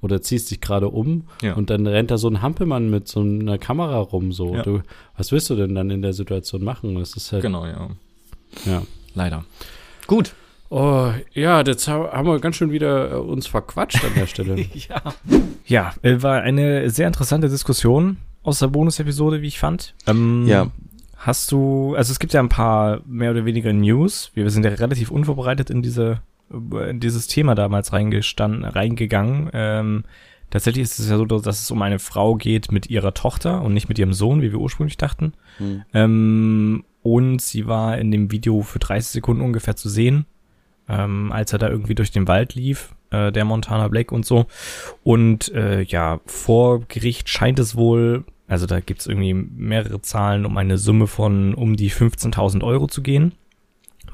oder 0.00 0.22
ziehst 0.22 0.50
dich 0.50 0.60
gerade 0.60 0.88
um 0.88 1.24
Ja. 1.42 1.54
und 1.54 1.70
dann 1.70 1.86
rennt 1.86 2.10
da 2.10 2.18
so 2.18 2.28
ein 2.28 2.40
Hampelmann 2.42 2.88
mit 2.90 3.08
so 3.08 3.20
einer 3.20 3.58
Kamera 3.58 3.98
rum. 3.98 4.32
So, 4.32 4.54
Ja. 4.54 4.62
du, 4.62 4.80
was 5.16 5.32
willst 5.32 5.50
du 5.50 5.56
denn 5.56 5.74
dann 5.74 5.90
in 5.90 6.02
der 6.02 6.12
Situation 6.12 6.62
machen? 6.64 6.94
Das 6.96 7.14
ist 7.16 7.32
halt, 7.32 7.42
Genau, 7.42 7.66
ja. 7.66 7.88
ja. 8.64 8.82
Leider. 9.14 9.44
Gut. 10.06 10.34
Oh, 10.70 11.10
ja, 11.32 11.62
jetzt 11.62 11.88
ha- 11.88 12.12
haben 12.12 12.28
wir 12.28 12.38
ganz 12.40 12.56
schön 12.56 12.70
wieder 12.70 13.12
äh, 13.12 13.14
uns 13.14 13.46
verquatscht 13.46 14.04
an 14.04 14.12
der 14.16 14.26
Stelle. 14.26 14.56
Ja. 14.74 15.02
Ja, 15.66 15.94
äh, 16.02 16.22
war 16.22 16.42
eine 16.42 16.90
sehr 16.90 17.06
interessante 17.06 17.48
Diskussion 17.48 18.18
aus 18.42 18.58
der 18.58 18.68
Bonus-Episode, 18.68 19.40
wie 19.42 19.46
ich 19.48 19.58
fand. 19.58 19.94
Ähm, 20.06 20.46
Ja. 20.46 20.70
Hast 21.16 21.50
du, 21.50 21.94
also 21.96 22.12
es 22.12 22.20
gibt 22.20 22.32
ja 22.32 22.40
ein 22.40 22.48
paar 22.48 23.00
mehr 23.06 23.32
oder 23.32 23.44
weniger 23.44 23.72
News. 23.72 24.30
Wir 24.34 24.48
sind 24.50 24.64
ja 24.64 24.70
relativ 24.70 25.10
unvorbereitet 25.10 25.68
in 25.68 25.82
diese, 25.82 26.20
in 26.50 27.00
dieses 27.00 27.26
Thema 27.26 27.54
damals 27.54 27.92
reingestanden, 27.92 28.64
reingegangen. 28.64 29.50
Ähm, 29.52 30.04
tatsächlich 30.50 30.84
ist 30.84 30.98
es 30.98 31.10
ja 31.10 31.16
so, 31.16 31.24
dass 31.24 31.62
es 31.62 31.70
um 31.70 31.82
eine 31.82 31.98
Frau 31.98 32.34
geht 32.36 32.72
mit 32.72 32.90
ihrer 32.90 33.14
Tochter 33.14 33.62
und 33.62 33.74
nicht 33.74 33.88
mit 33.88 33.98
ihrem 33.98 34.12
Sohn, 34.12 34.42
wie 34.42 34.52
wir 34.52 34.60
ursprünglich 34.60 34.96
dachten. 34.96 35.32
Hm. 35.58 35.82
Ähm, 35.92 36.84
und 37.02 37.40
sie 37.40 37.66
war 37.66 37.98
in 37.98 38.10
dem 38.10 38.30
Video 38.30 38.62
für 38.62 38.78
30 38.78 39.10
Sekunden 39.10 39.42
ungefähr 39.42 39.76
zu 39.76 39.88
sehen, 39.88 40.26
ähm, 40.88 41.32
als 41.32 41.52
er 41.52 41.58
da 41.58 41.68
irgendwie 41.68 41.94
durch 41.94 42.10
den 42.10 42.28
Wald 42.28 42.54
lief, 42.54 42.94
äh, 43.10 43.30
der 43.30 43.44
Montana 43.44 43.88
Black 43.88 44.12
und 44.12 44.26
so. 44.26 44.46
Und 45.04 45.52
äh, 45.54 45.82
ja, 45.82 46.20
vor 46.26 46.80
Gericht 46.80 47.28
scheint 47.28 47.58
es 47.58 47.76
wohl, 47.76 48.24
also 48.46 48.66
da 48.66 48.80
gibt's 48.80 49.06
irgendwie 49.06 49.34
mehrere 49.34 50.00
Zahlen, 50.00 50.46
um 50.46 50.56
eine 50.56 50.78
Summe 50.78 51.06
von 51.06 51.54
um 51.54 51.76
die 51.76 51.90
15.000 51.90 52.64
Euro 52.64 52.86
zu 52.86 53.02
gehen. 53.02 53.32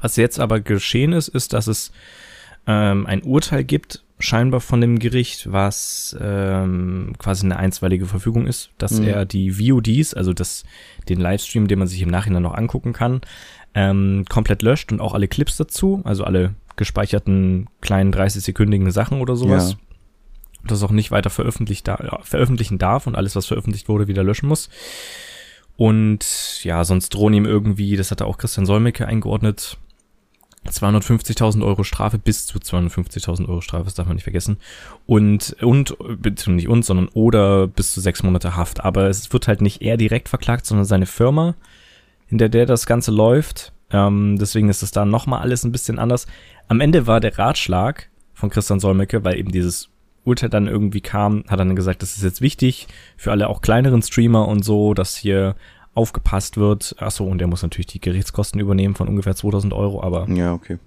Was 0.01 0.17
jetzt 0.17 0.39
aber 0.39 0.59
geschehen 0.59 1.13
ist, 1.13 1.29
ist, 1.29 1.53
dass 1.53 1.67
es 1.67 1.91
ähm, 2.67 3.05
ein 3.05 3.23
Urteil 3.23 3.63
gibt, 3.63 4.03
scheinbar 4.17 4.61
von 4.61 4.79
dem 4.81 4.97
Gericht, 4.99 5.51
was 5.51 6.15
ähm, 6.21 7.13
quasi 7.17 7.45
eine 7.45 7.57
einstweilige 7.57 8.05
Verfügung 8.05 8.47
ist, 8.47 8.71
dass 8.77 8.99
Mhm. 8.99 9.07
er 9.07 9.25
die 9.25 9.51
VODs, 9.51 10.13
also 10.13 10.33
das, 10.33 10.63
den 11.09 11.19
Livestream, 11.19 11.67
den 11.67 11.79
man 11.79 11.87
sich 11.87 12.01
im 12.01 12.09
Nachhinein 12.09 12.43
noch 12.43 12.53
angucken 12.55 12.93
kann, 12.93 13.21
ähm, 13.73 14.25
komplett 14.29 14.61
löscht 14.61 14.91
und 14.91 15.01
auch 15.01 15.13
alle 15.13 15.27
Clips 15.27 15.57
dazu, 15.57 16.01
also 16.05 16.23
alle 16.23 16.55
gespeicherten 16.77 17.67
kleinen 17.81 18.13
30-sekündigen 18.13 18.91
Sachen 18.91 19.19
oder 19.21 19.35
sowas. 19.35 19.71
Ja. 19.71 19.77
Das 20.67 20.81
auch 20.81 20.91
nicht 20.91 21.11
weiter 21.11 21.29
veröffentlicht 21.29 21.87
da, 21.87 22.19
veröffentlichen 22.23 22.77
darf 22.77 23.05
und 23.07 23.15
alles, 23.15 23.35
was 23.35 23.45
veröffentlicht 23.45 23.87
wurde, 23.87 24.07
wieder 24.07 24.23
löschen 24.23 24.47
muss. 24.47 24.69
Und 25.77 26.63
ja, 26.63 26.83
sonst 26.85 27.09
drohen 27.09 27.33
ihm 27.33 27.45
irgendwie, 27.45 27.97
das 27.97 28.11
hatte 28.11 28.25
auch 28.25 28.37
Christian 28.37 28.65
Solmecke 28.65 29.07
eingeordnet, 29.07 29.77
250.000 30.69 31.63
Euro 31.63 31.83
Strafe 31.83 32.17
bis 32.17 32.45
zu 32.47 32.57
250.000 32.57 33.47
Euro 33.47 33.61
Strafe, 33.61 33.85
das 33.85 33.93
darf 33.93 34.07
man 34.07 34.15
nicht 34.15 34.23
vergessen. 34.23 34.57
Und, 35.05 35.55
und, 35.61 35.97
beziehungsweise 35.97 36.51
nicht 36.51 36.67
uns, 36.67 36.87
sondern 36.87 37.09
oder 37.09 37.67
bis 37.67 37.93
zu 37.93 38.01
sechs 38.01 38.23
Monate 38.23 38.55
Haft. 38.55 38.83
Aber 38.83 39.07
es 39.09 39.31
wird 39.31 39.47
halt 39.47 39.61
nicht 39.61 39.81
er 39.81 39.97
direkt 39.97 40.29
verklagt, 40.29 40.65
sondern 40.65 40.85
seine 40.85 41.05
Firma, 41.05 41.55
in 42.27 42.37
der 42.37 42.49
der 42.49 42.65
das 42.65 42.85
Ganze 42.85 43.11
läuft. 43.11 43.73
Ähm, 43.91 44.37
deswegen 44.39 44.69
ist 44.69 44.83
es 44.83 44.91
da 44.91 45.05
nochmal 45.05 45.41
alles 45.41 45.63
ein 45.63 45.71
bisschen 45.71 45.99
anders. 45.99 46.27
Am 46.67 46.81
Ende 46.81 47.07
war 47.07 47.19
der 47.19 47.37
Ratschlag 47.37 48.09
von 48.33 48.49
Christian 48.49 48.79
Solmecke, 48.79 49.23
weil 49.23 49.37
eben 49.37 49.51
dieses 49.51 49.89
Urteil 50.25 50.49
dann 50.49 50.67
irgendwie 50.67 51.01
kam, 51.01 51.43
hat 51.47 51.59
dann 51.59 51.75
gesagt, 51.75 52.01
das 52.01 52.17
ist 52.17 52.23
jetzt 52.23 52.41
wichtig 52.41 52.87
für 53.15 53.31
alle 53.31 53.47
auch 53.47 53.61
kleineren 53.61 54.01
Streamer 54.01 54.47
und 54.47 54.65
so, 54.65 54.93
dass 54.93 55.15
hier 55.15 55.55
aufgepasst 55.95 56.57
wird. 56.57 56.95
Achso, 56.99 57.25
und 57.25 57.39
der 57.39 57.47
muss 57.47 57.63
natürlich 57.63 57.87
die 57.87 57.99
Gerichtskosten 58.01 58.59
übernehmen 58.61 58.93
von 58.95 59.07
ungefähr 59.07 59.35
2000 59.35 59.73
Euro, 59.73 60.03
aber 60.03 60.29
Ja, 60.29 60.53
okay. 60.53 60.77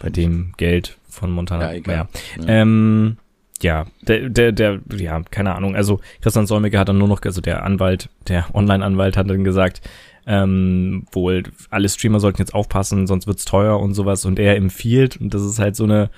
bei 0.00 0.10
dem 0.10 0.52
Geld 0.56 0.96
von 1.08 1.30
Montana. 1.32 1.72
Ja, 1.72 1.76
egal. 1.78 1.94
naja. 2.36 2.46
Ja. 2.46 2.62
Ähm, 2.62 3.16
ja, 3.60 3.86
der, 4.02 4.28
der, 4.28 4.52
der, 4.52 4.80
ja, 4.96 5.20
keine 5.30 5.54
Ahnung. 5.56 5.74
Also 5.74 5.98
Christian 6.20 6.46
Solmecke 6.46 6.78
hat 6.78 6.88
dann 6.88 6.98
nur 6.98 7.08
noch, 7.08 7.20
also 7.24 7.40
der 7.40 7.64
Anwalt, 7.64 8.08
der 8.28 8.46
Online-Anwalt 8.54 9.16
hat 9.16 9.28
dann 9.28 9.42
gesagt, 9.42 9.80
ähm, 10.26 11.06
wohl 11.10 11.42
alle 11.70 11.88
Streamer 11.88 12.20
sollten 12.20 12.38
jetzt 12.38 12.54
aufpassen, 12.54 13.06
sonst 13.08 13.26
wird's 13.26 13.44
teuer 13.46 13.80
und 13.80 13.94
sowas. 13.94 14.24
Und 14.26 14.38
er 14.38 14.54
empfiehlt, 14.56 15.16
und 15.16 15.34
das 15.34 15.42
ist 15.42 15.58
halt 15.58 15.74
so 15.74 15.84
eine, 15.84 16.10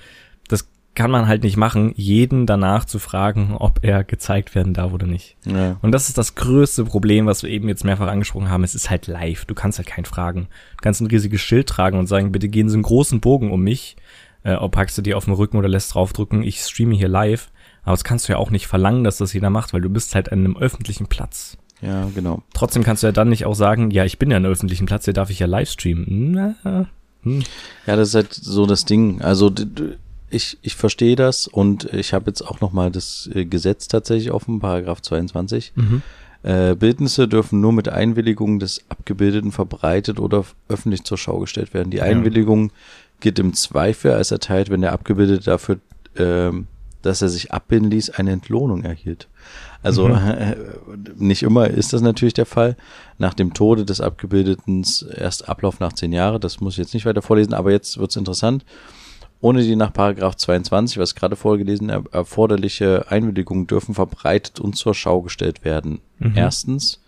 kann 0.93 1.09
man 1.09 1.27
halt 1.27 1.43
nicht 1.43 1.55
machen, 1.55 1.93
jeden 1.95 2.45
danach 2.45 2.83
zu 2.85 2.99
fragen, 2.99 3.55
ob 3.57 3.79
er 3.81 4.03
gezeigt 4.03 4.55
werden 4.55 4.73
darf 4.73 4.91
oder 4.91 5.07
nicht. 5.07 5.37
Ja. 5.45 5.77
Und 5.81 5.93
das 5.93 6.09
ist 6.09 6.17
das 6.17 6.35
größte 6.35 6.83
Problem, 6.83 7.25
was 7.25 7.43
wir 7.43 7.49
eben 7.49 7.69
jetzt 7.69 7.85
mehrfach 7.85 8.07
angesprochen 8.07 8.49
haben. 8.49 8.63
Es 8.63 8.75
ist 8.75 8.89
halt 8.89 9.07
live. 9.07 9.45
Du 9.45 9.55
kannst 9.55 9.77
halt 9.77 9.87
keinen 9.87 10.05
fragen. 10.05 10.47
Du 10.77 10.81
kannst 10.81 11.01
ein 11.01 11.07
riesiges 11.07 11.39
Schild 11.41 11.67
tragen 11.67 11.97
und 11.97 12.07
sagen, 12.07 12.31
bitte 12.31 12.49
gehen 12.49 12.69
Sie 12.69 12.75
einen 12.75 12.83
großen 12.83 13.21
Bogen 13.21 13.51
um 13.51 13.61
mich. 13.61 13.95
Äh, 14.43 14.55
ob 14.55 14.73
packst 14.73 14.97
du 14.97 15.01
dir 15.01 15.17
auf 15.17 15.25
den 15.25 15.33
Rücken 15.33 15.57
oder 15.57 15.69
lässt 15.69 15.93
draufdrücken, 15.93 16.43
ich 16.43 16.59
streame 16.59 16.95
hier 16.95 17.07
live. 17.07 17.51
Aber 17.83 17.93
das 17.93 18.03
kannst 18.03 18.27
du 18.27 18.33
ja 18.33 18.37
auch 18.37 18.49
nicht 18.49 18.67
verlangen, 18.67 19.03
dass 19.03 19.17
das 19.17 19.33
jeder 19.33 19.49
macht, 19.49 19.73
weil 19.73 19.81
du 19.81 19.89
bist 19.89 20.13
halt 20.13 20.31
an 20.31 20.39
einem 20.39 20.57
öffentlichen 20.57 21.07
Platz. 21.07 21.57
Ja, 21.81 22.09
genau. 22.13 22.43
Trotzdem 22.53 22.83
kannst 22.83 23.01
du 23.01 23.07
ja 23.07 23.13
dann 23.13 23.29
nicht 23.29 23.45
auch 23.45 23.55
sagen, 23.55 23.91
ja, 23.91 24.05
ich 24.05 24.19
bin 24.19 24.29
ja 24.29 24.37
an 24.37 24.45
einem 24.45 24.51
öffentlichen 24.51 24.85
Platz, 24.85 25.05
hier 25.05 25.13
darf 25.13 25.29
ich 25.29 25.39
ja 25.39 25.47
live 25.47 25.69
streamen. 25.69 26.31
Na, 26.63 26.87
hm. 27.23 27.43
Ja, 27.85 27.95
das 27.95 28.09
ist 28.09 28.15
halt 28.15 28.33
so 28.33 28.65
das 28.65 28.85
Ding. 28.85 29.21
Also 29.21 29.51
ich, 30.31 30.57
ich 30.61 30.75
verstehe 30.75 31.15
das 31.15 31.47
und 31.47 31.85
ich 31.93 32.13
habe 32.13 32.25
jetzt 32.29 32.41
auch 32.41 32.61
nochmal 32.61 32.91
das 32.91 33.29
äh, 33.33 33.45
Gesetz 33.45 33.87
tatsächlich 33.87 34.31
offen, 34.31 34.59
Paragraph 34.59 35.01
22. 35.01 35.73
Mhm. 35.75 36.01
Äh, 36.43 36.75
Bildnisse 36.75 37.27
dürfen 37.27 37.61
nur 37.61 37.71
mit 37.73 37.87
Einwilligung 37.89 38.59
des 38.59 38.81
Abgebildeten 38.89 39.51
verbreitet 39.51 40.19
oder 40.19 40.43
öffentlich 40.69 41.03
zur 41.03 41.17
Schau 41.17 41.39
gestellt 41.39 41.73
werden. 41.73 41.91
Die 41.91 41.97
Ja. 41.97 42.03
Einwilligung 42.05 42.71
gilt 43.19 43.37
im 43.37 43.53
Zweifel 43.53 44.13
als 44.13 44.31
erteilt, 44.31 44.69
wenn 44.71 44.81
der 44.81 44.93
Abgebildete 44.93 45.43
dafür, 45.43 45.77
ähm, 46.17 46.65
dass 47.03 47.21
er 47.21 47.29
sich 47.29 47.51
abbilden 47.51 47.91
ließ, 47.91 48.11
eine 48.11 48.31
Entlohnung 48.31 48.83
erhielt. 48.83 49.27
Also 49.83 50.07
Mhm. 50.07 50.15
äh, 50.27 50.55
nicht 51.17 51.43
immer 51.43 51.67
ist 51.69 51.93
das 51.93 52.01
natürlich 52.01 52.33
der 52.33 52.45
Fall. 52.47 52.75
Nach 53.19 53.33
dem 53.35 53.53
Tode 53.53 53.85
des 53.85 54.01
Abgebildeten 54.01 54.83
erst 55.15 55.47
Ablauf 55.49 55.79
nach 55.79 55.93
zehn 55.93 56.11
Jahre, 56.13 56.39
das 56.39 56.59
muss 56.61 56.73
ich 56.73 56.79
jetzt 56.79 56.93
nicht 56.95 57.05
weiter 57.05 57.21
vorlesen, 57.21 57.53
aber 57.53 57.71
jetzt 57.71 57.97
wird's 57.99 58.15
interessant. 58.15 58.65
Ohne 59.41 59.63
die 59.63 59.75
nach 59.75 59.91
Paragraph 59.91 60.35
22, 60.35 60.99
was 60.99 61.15
gerade 61.15 61.35
vorgelesen, 61.35 61.89
er 61.89 62.03
erforderliche 62.11 63.05
Einwilligung 63.09 63.67
dürfen 63.67 63.95
verbreitet 63.95 64.59
und 64.59 64.75
zur 64.75 64.93
Schau 64.93 65.21
gestellt 65.21 65.65
werden. 65.65 65.99
Mhm. 66.19 66.33
Erstens, 66.35 67.01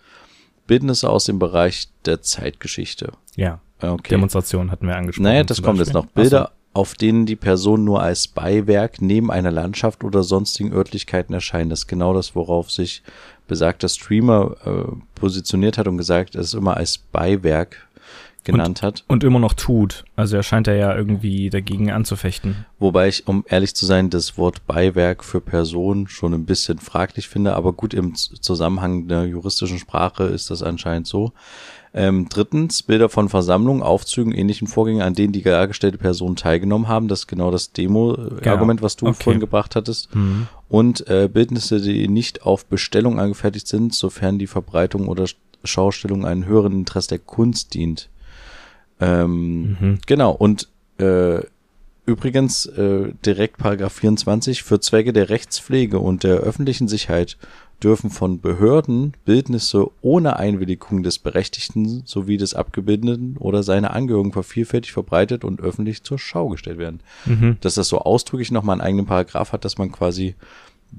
Bildnisse 0.66 1.08
aus 1.08 1.24
dem 1.24 1.38
Bereich 1.38 1.88
der 2.04 2.22
Zeitgeschichte. 2.22 3.12
Ja, 3.36 3.60
Okay. 3.92 4.10
Demonstration 4.10 4.70
hatten 4.70 4.86
wir 4.86 4.96
angesprochen. 4.96 5.24
Naja, 5.24 5.44
das 5.44 5.62
kommt 5.62 5.78
jetzt 5.78 5.92
noch. 5.92 6.06
Bilder, 6.06 6.52
auf 6.72 6.94
denen 6.94 7.26
die 7.26 7.36
Person 7.36 7.84
nur 7.84 8.02
als 8.02 8.28
Beiwerk 8.28 9.00
neben 9.00 9.30
einer 9.30 9.50
Landschaft 9.50 10.04
oder 10.04 10.22
sonstigen 10.22 10.72
Örtlichkeiten 10.72 11.34
erscheint. 11.34 11.70
Das 11.70 11.80
ist 11.80 11.86
genau 11.86 12.14
das, 12.14 12.34
worauf 12.34 12.70
sich 12.70 13.02
besagter 13.46 13.88
Streamer 13.88 14.56
äh, 14.64 14.96
positioniert 15.14 15.78
hat 15.78 15.86
und 15.86 15.98
gesagt, 15.98 16.34
es 16.34 16.54
immer 16.54 16.76
als 16.76 16.98
Beiwerk 16.98 17.86
genannt 18.44 18.82
hat. 18.82 19.04
Und 19.08 19.24
immer 19.24 19.38
noch 19.38 19.54
tut. 19.54 20.04
Also 20.16 20.36
er 20.36 20.42
scheint 20.42 20.66
ja 20.66 20.74
ja 20.74 20.94
irgendwie 20.94 21.50
dagegen 21.50 21.90
anzufechten. 21.90 22.66
Wobei 22.78 23.08
ich, 23.08 23.26
um 23.26 23.44
ehrlich 23.48 23.74
zu 23.74 23.86
sein, 23.86 24.10
das 24.10 24.36
Wort 24.38 24.66
Beiwerk 24.66 25.24
für 25.24 25.40
Person 25.40 26.06
schon 26.08 26.34
ein 26.34 26.44
bisschen 26.44 26.78
fraglich 26.78 27.28
finde, 27.28 27.54
aber 27.56 27.72
gut, 27.72 27.94
im 27.94 28.14
Zusammenhang 28.14 29.08
der 29.08 29.24
juristischen 29.26 29.78
Sprache 29.78 30.24
ist 30.24 30.50
das 30.50 30.62
anscheinend 30.62 31.06
so. 31.06 31.32
Ähm, 31.96 32.26
drittens, 32.28 32.82
Bilder 32.82 33.08
von 33.08 33.28
Versammlungen, 33.28 33.80
Aufzügen, 33.80 34.32
ähnlichen 34.32 34.66
Vorgängen, 34.66 35.00
an 35.02 35.14
denen 35.14 35.32
die 35.32 35.42
dargestellte 35.42 35.96
Person 35.96 36.34
teilgenommen 36.34 36.88
haben. 36.88 37.06
Das 37.06 37.20
ist 37.20 37.26
genau 37.28 37.52
das 37.52 37.70
Demo-Argument, 37.72 38.82
was 38.82 38.96
du 38.96 39.06
Okay. 39.06 39.22
vorhin 39.22 39.38
gebracht 39.40 39.76
hattest. 39.76 40.12
Mhm. 40.12 40.48
Und 40.68 41.06
äh, 41.08 41.28
Bildnisse, 41.32 41.80
die 41.80 42.08
nicht 42.08 42.42
auf 42.42 42.66
Bestellung 42.66 43.20
angefertigt 43.20 43.68
sind, 43.68 43.94
sofern 43.94 44.40
die 44.40 44.48
Verbreitung 44.48 45.06
oder 45.06 45.24
Sch- 45.24 45.36
Schaustellung 45.62 46.26
einem 46.26 46.44
höheren 46.46 46.72
Interesse 46.72 47.10
der 47.10 47.18
Kunst 47.20 47.74
dient. 47.74 48.08
Ähm, 49.00 49.76
Mhm. 49.80 49.98
Genau, 50.06 50.30
und 50.32 50.68
äh, 50.98 51.40
übrigens 52.06 52.66
äh, 52.66 53.12
direkt 53.24 53.58
Paragraph 53.58 53.92
24, 53.94 54.62
für 54.62 54.80
Zwecke 54.80 55.12
der 55.12 55.30
Rechtspflege 55.30 55.98
und 55.98 56.22
der 56.22 56.36
öffentlichen 56.36 56.86
Sicherheit 56.88 57.36
dürfen 57.82 58.08
von 58.10 58.40
Behörden 58.40 59.14
Bildnisse 59.24 59.90
ohne 60.00 60.36
Einwilligung 60.36 61.02
des 61.02 61.18
Berechtigten 61.18 62.02
sowie 62.06 62.36
des 62.36 62.54
Abgebildeten 62.54 63.36
oder 63.38 63.62
seiner 63.62 63.92
Angehörigen 63.94 64.32
vervielfältigt 64.32 64.92
verbreitet 64.92 65.44
und 65.44 65.60
öffentlich 65.60 66.02
zur 66.04 66.18
Schau 66.18 66.48
gestellt 66.48 66.78
werden. 66.78 67.00
Mhm. 67.26 67.56
Dass 67.60 67.74
das 67.74 67.88
so 67.88 67.98
ausdrücklich 67.98 68.52
nochmal 68.52 68.74
einen 68.74 68.86
eigenen 68.86 69.06
Paragraph 69.06 69.52
hat, 69.52 69.64
dass 69.64 69.76
man 69.76 69.90
quasi 69.90 70.34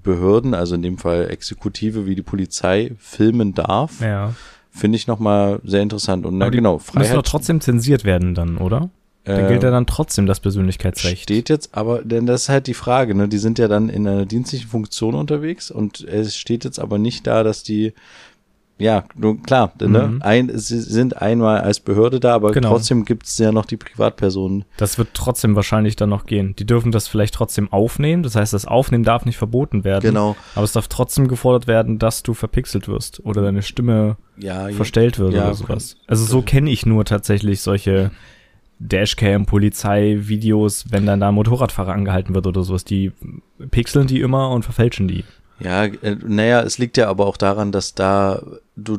Behörden, 0.03 0.53
also 0.53 0.75
in 0.75 0.81
dem 0.81 0.97
Fall 0.97 1.29
Exekutive 1.31 2.05
wie 2.05 2.15
die 2.15 2.21
Polizei, 2.21 2.91
filmen 2.99 3.53
darf, 3.53 4.01
Ja. 4.01 4.33
Finde 4.75 4.97
ich 4.97 5.07
nochmal 5.07 5.59
sehr 5.63 5.81
interessant. 5.81 6.25
Und 6.25 6.37
na 6.37 6.49
genau, 6.49 6.73
Müssen 6.75 6.85
doch 6.87 7.03
Freiheit 7.03 7.25
trotzdem 7.25 7.61
zensiert 7.61 8.03
werden 8.03 8.35
dann, 8.35 8.57
oder? 8.57 8.89
Dann 9.23 9.45
äh, 9.45 9.47
gilt 9.47 9.63
ja 9.63 9.71
dann 9.71 9.87
trotzdem 9.87 10.27
das 10.27 10.39
Persönlichkeitsrecht. 10.39 11.23
Steht 11.23 11.49
jetzt 11.49 11.75
aber, 11.75 12.03
denn 12.03 12.25
das 12.25 12.43
ist 12.43 12.49
halt 12.49 12.67
die 12.67 12.73
Frage, 12.75 13.15
ne? 13.15 13.27
Die 13.27 13.39
sind 13.39 13.57
ja 13.57 13.67
dann 13.67 13.89
in 13.89 14.07
einer 14.07 14.25
dienstlichen 14.25 14.69
Funktion 14.69 15.15
unterwegs 15.15 15.71
und 15.71 16.01
es 16.01 16.37
steht 16.37 16.63
jetzt 16.63 16.79
aber 16.79 16.99
nicht 16.99 17.25
da, 17.25 17.43
dass 17.43 17.63
die, 17.63 17.93
ja, 18.77 19.05
nur 19.15 19.41
klar, 19.41 19.71
ne? 19.79 19.87
Mhm. 20.07 20.21
Ein, 20.21 20.51
sie 20.57 20.79
sind 20.81 21.21
einmal 21.21 21.61
als 21.61 21.79
Behörde 21.79 22.19
da, 22.19 22.35
aber 22.35 22.51
Genau. 22.51 22.69
trotzdem 22.71 23.05
gibt 23.05 23.25
es 23.25 23.37
ja 23.37 23.51
noch 23.53 23.65
die 23.65 23.77
Privatpersonen. 23.77 24.65
Das 24.75 24.97
wird 24.97 25.09
trotzdem 25.13 25.55
wahrscheinlich 25.55 25.95
dann 25.95 26.09
noch 26.09 26.25
gehen. 26.25 26.55
Die 26.57 26.65
dürfen 26.65 26.91
das 26.91 27.07
vielleicht 27.07 27.33
trotzdem 27.35 27.71
aufnehmen. 27.71 28.23
Das 28.23 28.35
heißt, 28.35 28.51
das 28.53 28.65
Aufnehmen 28.65 29.05
darf 29.05 29.23
nicht 29.25 29.37
verboten 29.37 29.83
werden. 29.85 30.01
Genau. 30.03 30.35
Aber 30.55 30.65
es 30.65 30.73
darf 30.73 30.89
trotzdem 30.89 31.27
gefordert 31.29 31.67
werden, 31.67 31.99
dass 31.99 32.21
du 32.23 32.33
verpixelt 32.33 32.89
wirst 32.89 33.25
oder 33.25 33.41
deine 33.41 33.61
Stimme 33.61 34.17
Ja, 34.37 34.67
verstellt 34.69 35.19
wird 35.19 35.33
ja, 35.33 35.45
oder 35.45 35.53
sowas. 35.53 35.95
Also 36.07 36.25
so 36.25 36.41
kenne 36.41 36.69
ich 36.69 36.85
nur 36.85 37.05
tatsächlich 37.05 37.61
solche 37.61 38.11
Dashcam, 38.79 39.45
Polizei-Videos, 39.45 40.87
wenn 40.91 41.05
dann 41.05 41.21
da 41.21 41.29
ein 41.29 41.33
Motorradfahrer 41.35 41.93
angehalten 41.93 42.35
wird 42.35 42.45
oder 42.47 42.63
sowas. 42.63 42.83
Die 42.83 43.11
pixeln 43.71 44.07
die 44.07 44.19
immer 44.19 44.49
und 44.51 44.63
verfälschen 44.63 45.07
die. 45.07 45.23
Ja, 45.59 45.85
äh, 45.85 46.17
naja, 46.25 46.61
es 46.61 46.77
liegt 46.77 46.97
ja 46.97 47.07
aber 47.07 47.25
auch 47.27 47.37
daran, 47.37 47.71
dass 47.71 47.93
da 47.95 48.41
du 48.77 48.97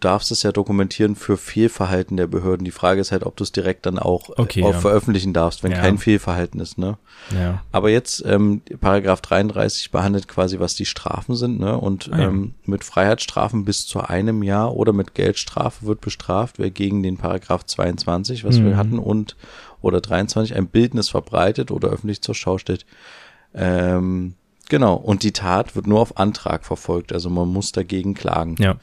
darfst 0.00 0.30
es 0.30 0.42
ja 0.42 0.52
dokumentieren 0.52 1.14
für 1.14 1.36
Fehlverhalten 1.36 2.16
der 2.16 2.26
Behörden. 2.26 2.64
Die 2.64 2.70
Frage 2.70 3.02
ist 3.02 3.12
halt, 3.12 3.24
ob 3.24 3.36
du 3.36 3.44
es 3.44 3.52
direkt 3.52 3.84
dann 3.84 3.98
auch, 3.98 4.30
Okay, 4.38 4.60
äh, 4.60 4.64
auch 4.64 4.72
ja. 4.72 4.80
veröffentlichen 4.80 5.34
darfst, 5.34 5.62
wenn 5.62 5.72
Ja. 5.72 5.80
kein 5.80 5.98
Fehlverhalten 5.98 6.60
ist, 6.60 6.78
ne? 6.78 6.96
Ja. 7.38 7.62
Aber 7.70 7.90
jetzt, 7.90 8.24
ähm, 8.24 8.62
Paragraph 8.80 9.20
33 9.20 9.90
behandelt 9.90 10.28
quasi, 10.28 10.58
was 10.60 10.76
die 10.76 10.86
Strafen 10.86 11.34
sind, 11.36 11.60
ne? 11.60 11.76
Und 11.76 12.08
Ah, 12.10 12.18
ja. 12.18 12.28
ähm, 12.28 12.54
mit 12.64 12.84
Freiheitsstrafen 12.84 13.66
bis 13.66 13.86
zu 13.86 14.00
einem 14.00 14.42
Jahr 14.42 14.74
oder 14.74 14.94
mit 14.94 15.12
Geldstrafe 15.14 15.84
wird 15.84 16.00
bestraft, 16.00 16.58
wer 16.58 16.70
gegen 16.70 17.02
den 17.02 17.18
Paragraph 17.18 17.66
22, 17.66 18.44
was 18.44 18.56
wir 18.62 18.70
Mhm. 18.70 18.76
hatten, 18.78 18.98
und 18.98 19.36
oder 19.82 20.00
23 20.00 20.56
ein 20.56 20.68
Bildnis 20.68 21.10
verbreitet 21.10 21.70
oder 21.70 21.88
öffentlich 21.90 22.22
zur 22.22 22.34
Schau 22.34 22.56
stellt. 22.56 22.86
Ähm, 23.54 24.34
genau. 24.68 24.94
Und 24.94 25.22
die 25.22 25.32
Tat 25.32 25.76
wird 25.76 25.86
nur 25.86 26.00
auf 26.00 26.16
Antrag 26.18 26.64
verfolgt. 26.64 27.12
Also 27.12 27.30
man 27.30 27.48
muss 27.48 27.72
dagegen 27.72 28.14
klagen. 28.14 28.56
Ja. 28.58 28.76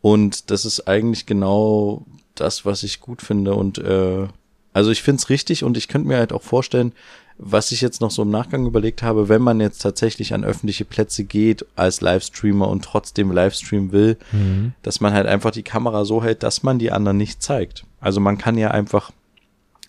Und 0.00 0.50
das 0.50 0.64
ist 0.64 0.86
eigentlich 0.88 1.26
genau 1.26 2.04
das, 2.34 2.64
was 2.66 2.82
ich 2.82 3.00
gut 3.00 3.22
finde. 3.22 3.54
Und 3.54 3.78
äh, 3.78 4.26
also 4.72 4.90
ich 4.90 5.02
finde 5.02 5.20
es 5.20 5.30
richtig 5.30 5.64
und 5.64 5.76
ich 5.76 5.88
könnte 5.88 6.08
mir 6.08 6.18
halt 6.18 6.32
auch 6.32 6.42
vorstellen, 6.42 6.92
was 7.36 7.72
ich 7.72 7.80
jetzt 7.80 8.00
noch 8.00 8.12
so 8.12 8.22
im 8.22 8.30
Nachgang 8.30 8.64
überlegt 8.64 9.02
habe, 9.02 9.28
wenn 9.28 9.42
man 9.42 9.60
jetzt 9.60 9.78
tatsächlich 9.78 10.34
an 10.34 10.44
öffentliche 10.44 10.84
Plätze 10.84 11.24
geht 11.24 11.66
als 11.74 12.00
Livestreamer 12.00 12.68
und 12.68 12.84
trotzdem 12.84 13.32
Livestream 13.32 13.90
will, 13.90 14.16
Mhm. 14.30 14.72
dass 14.82 15.00
man 15.00 15.12
halt 15.12 15.26
einfach 15.26 15.50
die 15.50 15.64
Kamera 15.64 16.04
so 16.04 16.22
hält, 16.22 16.44
dass 16.44 16.62
man 16.62 16.78
die 16.78 16.92
anderen 16.92 17.16
nicht 17.16 17.42
zeigt. 17.42 17.84
Also 18.00 18.20
man 18.20 18.38
kann 18.38 18.56
ja 18.56 18.70
einfach 18.70 19.10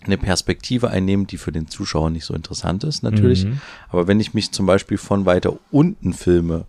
eine 0.06 0.18
Perspektive 0.18 0.90
einnehmen, 0.90 1.26
die 1.26 1.36
für 1.36 1.52
den 1.52 1.68
Zuschauer 1.68 2.10
nicht 2.10 2.24
so 2.24 2.34
interessant 2.34 2.84
ist, 2.84 3.02
natürlich. 3.02 3.44
Mhm. 3.44 3.60
Aber 3.88 4.06
wenn 4.08 4.20
ich 4.20 4.34
mich 4.34 4.52
zum 4.52 4.66
Beispiel 4.66 4.98
von 4.98 5.26
weiter 5.26 5.56
unten 5.70 6.12
filme 6.12 6.64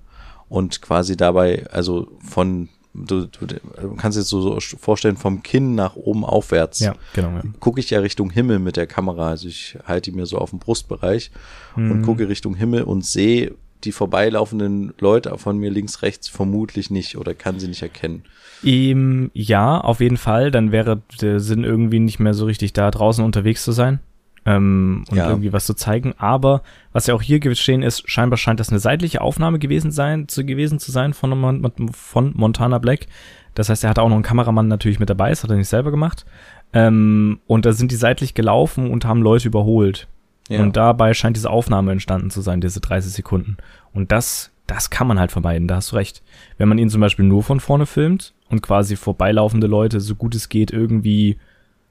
und 0.49 0.81
quasi 0.81 1.15
dabei, 1.17 1.65
also 1.71 2.07
von, 2.19 2.69
du, 2.93 3.25
du, 3.25 3.45
du 3.47 3.95
kannst 3.97 4.17
jetzt 4.17 4.29
so, 4.29 4.41
so 4.41 4.77
vorstellen, 4.77 5.17
vom 5.17 5.43
Kinn 5.43 5.75
nach 5.75 5.95
oben 5.95 6.23
aufwärts, 6.25 6.79
Ja, 6.79 6.95
genau. 7.13 7.29
Ja. 7.29 7.43
gucke 7.59 7.79
ich 7.79 7.89
ja 7.89 7.99
Richtung 7.99 8.29
Himmel 8.29 8.59
mit 8.59 8.77
der 8.77 8.87
Kamera. 8.87 9.29
Also 9.29 9.47
ich 9.47 9.77
halte 9.85 10.11
die 10.11 10.17
mir 10.17 10.25
so 10.25 10.37
auf 10.37 10.49
dem 10.51 10.59
Brustbereich 10.59 11.31
und 11.75 11.87
Mhm. 11.99 12.01
gucke 12.03 12.27
Richtung 12.29 12.55
Himmel 12.55 12.83
und 12.83 13.05
sehe 13.05 13.53
die 13.83 13.91
vorbeilaufenden 13.91 14.93
Leute 14.99 15.37
von 15.37 15.57
mir 15.57 15.69
links, 15.71 16.01
rechts 16.01 16.27
vermutlich 16.27 16.89
nicht 16.89 17.17
oder 17.17 17.33
kann 17.33 17.59
sie 17.59 17.67
nicht 17.67 17.81
erkennen. 17.81 18.23
Ähm, 18.63 19.29
ja, 19.33 19.79
auf 19.79 19.99
jeden 19.99 20.17
Fall. 20.17 20.51
Dann 20.51 20.71
wäre 20.71 21.01
der 21.21 21.39
Sinn 21.39 21.63
irgendwie 21.63 21.99
nicht 21.99 22.19
mehr 22.19 22.33
so 22.33 22.45
richtig 22.45 22.73
da 22.73 22.89
draußen 22.89 23.23
unterwegs 23.23 23.63
zu 23.63 23.71
sein 23.71 23.99
ähm, 24.45 25.05
und 25.09 25.17
Ja. 25.17 25.29
irgendwie 25.29 25.53
was 25.53 25.65
zu 25.65 25.75
zeigen. 25.75 26.13
Aber 26.17 26.63
was 26.91 27.07
ja 27.07 27.13
auch 27.13 27.21
hier 27.21 27.39
gestehen 27.39 27.83
ist, 27.83 28.09
scheinbar 28.09 28.37
scheint 28.37 28.59
das 28.59 28.69
eine 28.69 28.79
seitliche 28.79 29.21
Aufnahme 29.21 29.59
gewesen 29.59 29.91
sein, 29.91 30.27
zu 30.27 30.43
gewesen 30.45 30.79
zu 30.79 30.91
sein 30.91 31.13
von, 31.13 31.37
Mon 31.37 31.91
von 31.93 32.33
Montana 32.35 32.79
Black. 32.79 33.07
Das 33.53 33.69
heißt, 33.69 33.83
er 33.83 33.89
hatte 33.91 34.01
auch 34.01 34.09
noch 34.09 34.15
einen 34.15 34.23
Kameramann 34.23 34.67
natürlich 34.67 34.99
mit 34.99 35.09
dabei, 35.09 35.29
das 35.29 35.43
hat 35.43 35.49
er 35.51 35.57
nicht 35.57 35.67
selber 35.69 35.91
gemacht. 35.91 36.25
Ähm, 36.73 37.39
und 37.47 37.65
da 37.65 37.73
sind 37.73 37.91
die 37.91 37.95
seitlich 37.95 38.33
gelaufen 38.33 38.89
und 38.91 39.05
haben 39.05 39.21
Leute 39.21 39.47
überholt. 39.47 40.07
Ja. 40.49 40.61
Und 40.61 40.75
dabei 40.77 41.13
scheint 41.13 41.35
diese 41.35 41.49
Aufnahme 41.49 41.91
entstanden 41.91 42.29
zu 42.29 42.41
sein, 42.41 42.61
diese 42.61 42.79
30 42.79 43.11
Sekunden. 43.11 43.57
Und 43.93 44.11
das, 44.11 44.51
das 44.65 44.89
kann 44.89 45.07
man 45.07 45.19
halt 45.19 45.31
vermeiden, 45.31 45.67
da 45.67 45.75
hast 45.77 45.91
du 45.91 45.95
recht. 45.97 46.23
Wenn 46.57 46.69
man 46.69 46.77
ihn 46.77 46.89
zum 46.89 47.01
Beispiel 47.01 47.25
nur 47.25 47.43
von 47.43 47.59
vorne 47.59 47.85
filmt 47.85 48.33
und 48.49 48.61
quasi 48.61 48.95
vorbeilaufende 48.95 49.67
Leute, 49.67 49.99
so 49.99 50.15
gut 50.15 50.35
es 50.35 50.49
geht, 50.49 50.71
irgendwie 50.71 51.37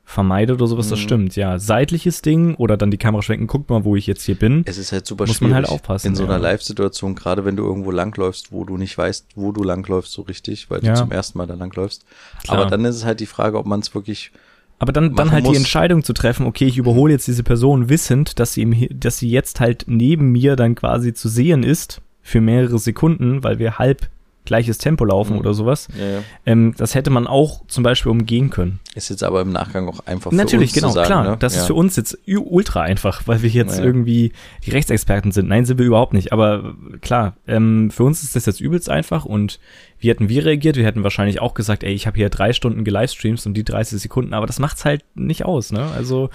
vermeidet 0.08 0.56
oder 0.56 0.68
sowas, 0.68 0.88
das 0.88 1.00
Mhm. 1.00 1.02
stimmt, 1.02 1.36
ja. 1.36 1.58
Seitliches 1.58 2.22
Ding 2.22 2.54
oder 2.54 2.76
dann 2.76 2.92
die 2.92 2.96
Kamera 2.96 3.22
schwenken, 3.22 3.48
guckt 3.48 3.68
mal, 3.70 3.84
wo 3.84 3.96
ich 3.96 4.06
jetzt 4.06 4.22
hier 4.22 4.36
bin. 4.36 4.62
Es 4.64 4.78
ist 4.78 4.92
halt 4.92 5.04
super 5.04 5.26
Muss 5.26 5.40
man 5.40 5.52
halt 5.52 5.68
aufpassen, 5.68 6.06
In 6.08 6.14
so 6.14 6.22
einer 6.24 6.34
ja. 6.34 6.38
Live-Situation, 6.42 7.16
gerade 7.16 7.44
wenn 7.44 7.56
du 7.56 7.64
irgendwo 7.64 7.90
langläufst, 7.90 8.52
wo 8.52 8.64
du 8.64 8.76
nicht 8.76 8.96
weißt, 8.96 9.26
wo 9.34 9.50
du 9.50 9.64
langläufst 9.64 10.12
so 10.12 10.22
richtig, 10.22 10.70
weil 10.70 10.84
Ja. 10.84 10.92
du 10.92 10.98
zum 11.00 11.10
ersten 11.10 11.36
Mal 11.38 11.48
da 11.48 11.54
langläufst. 11.54 12.04
Klar. 12.44 12.58
Aber 12.60 12.70
dann 12.70 12.84
ist 12.84 12.94
es 12.94 13.04
halt 13.04 13.18
die 13.18 13.26
Frage, 13.26 13.58
ob 13.58 13.66
man 13.66 13.80
es 13.80 13.94
wirklich 13.96 14.30
Aber 14.78 14.92
dann, 14.92 15.14
dann 15.14 15.32
halt 15.32 15.44
die 15.44 15.50
muss. 15.50 15.58
Entscheidung 15.58 16.02
zu 16.02 16.12
treffen, 16.12 16.46
okay, 16.46 16.66
ich 16.66 16.76
überhole 16.76 17.12
jetzt 17.12 17.26
diese 17.26 17.42
Person 17.42 17.88
wissend, 17.88 18.38
dass 18.38 18.52
sie, 18.52 18.62
im, 18.62 18.88
dass 18.90 19.18
sie 19.18 19.30
jetzt 19.30 19.60
halt 19.60 19.84
neben 19.86 20.32
mir 20.32 20.56
dann 20.56 20.74
quasi 20.74 21.14
zu 21.14 21.28
sehen 21.28 21.62
ist 21.62 22.02
für 22.20 22.40
mehrere 22.40 22.78
Sekunden, 22.78 23.42
weil 23.42 23.58
wir 23.58 23.78
halb 23.78 24.08
gleiches 24.46 24.78
Tempo 24.78 25.04
laufen 25.04 25.34
Mhm. 25.34 25.40
oder 25.40 25.52
sowas. 25.52 25.88
ja, 25.98 26.06
ja. 26.06 26.18
Ähm, 26.46 26.74
das 26.78 26.94
hätte 26.94 27.10
man 27.10 27.26
auch 27.26 27.66
zum 27.66 27.82
Beispiel 27.84 28.10
umgehen 28.10 28.48
können. 28.50 28.80
ist 28.94 29.10
jetzt 29.10 29.22
aber 29.22 29.42
im 29.42 29.52
Nachgang 29.52 29.86
auch 29.88 30.00
einfach 30.06 30.30
für 30.30 30.36
Natürlich, 30.36 30.70
uns 30.70 30.74
genau, 30.74 30.88
zu 30.88 30.94
sagen, 30.94 31.06
klar. 31.06 31.24
ne? 31.32 31.36
Das 31.38 31.54
ja. 31.54 31.60
ist 31.60 31.66
für 31.66 31.74
uns 31.74 31.96
jetzt 31.96 32.18
ultra 32.26 32.80
einfach, 32.80 33.26
weil 33.26 33.42
wir 33.42 33.50
jetzt 33.50 33.78
irgendwie 33.78 34.32
die 34.64 34.70
Rechtsexperten 34.70 35.32
sind. 35.32 35.48
Nein, 35.48 35.66
sind 35.66 35.78
wir 35.78 35.84
überhaupt 35.84 36.14
nicht. 36.14 36.32
Aber 36.32 36.74
klar, 37.02 37.36
ähm, 37.46 37.90
für 37.90 38.04
uns 38.04 38.22
ist 38.22 38.34
das 38.36 38.46
jetzt 38.46 38.60
übelst 38.60 38.88
einfach 38.88 39.26
und 39.26 39.60
wie 39.98 40.08
hätten 40.10 40.28
wir 40.28 40.44
reagiert? 40.44 40.76
Wir 40.76 40.84
hätten 40.86 41.02
wahrscheinlich 41.02 41.40
auch 41.40 41.54
gesagt, 41.54 41.82
ey, 41.82 41.92
ich 41.92 42.06
habe 42.06 42.16
hier 42.16 42.28
drei 42.30 42.52
Stunden 42.52 42.84
gelivestreams 42.84 43.44
und 43.46 43.54
die 43.54 43.64
30 43.64 44.00
Sekunden, 44.00 44.32
aber 44.34 44.46
das 44.46 44.58
macht's 44.58 44.84
halt 44.84 45.04
nicht 45.14 45.44
aus, 45.44 45.72
ne? 45.72 45.90
Also 45.94 46.30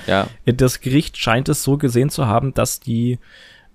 das 0.45 0.81
Gericht 0.81 1.17
scheint 1.17 1.47
es 1.49 1.63
so 1.63 1.77
gesehen 1.77 2.09
zu 2.09 2.27
haben, 2.27 2.53
dass 2.53 2.79
die 2.79 3.19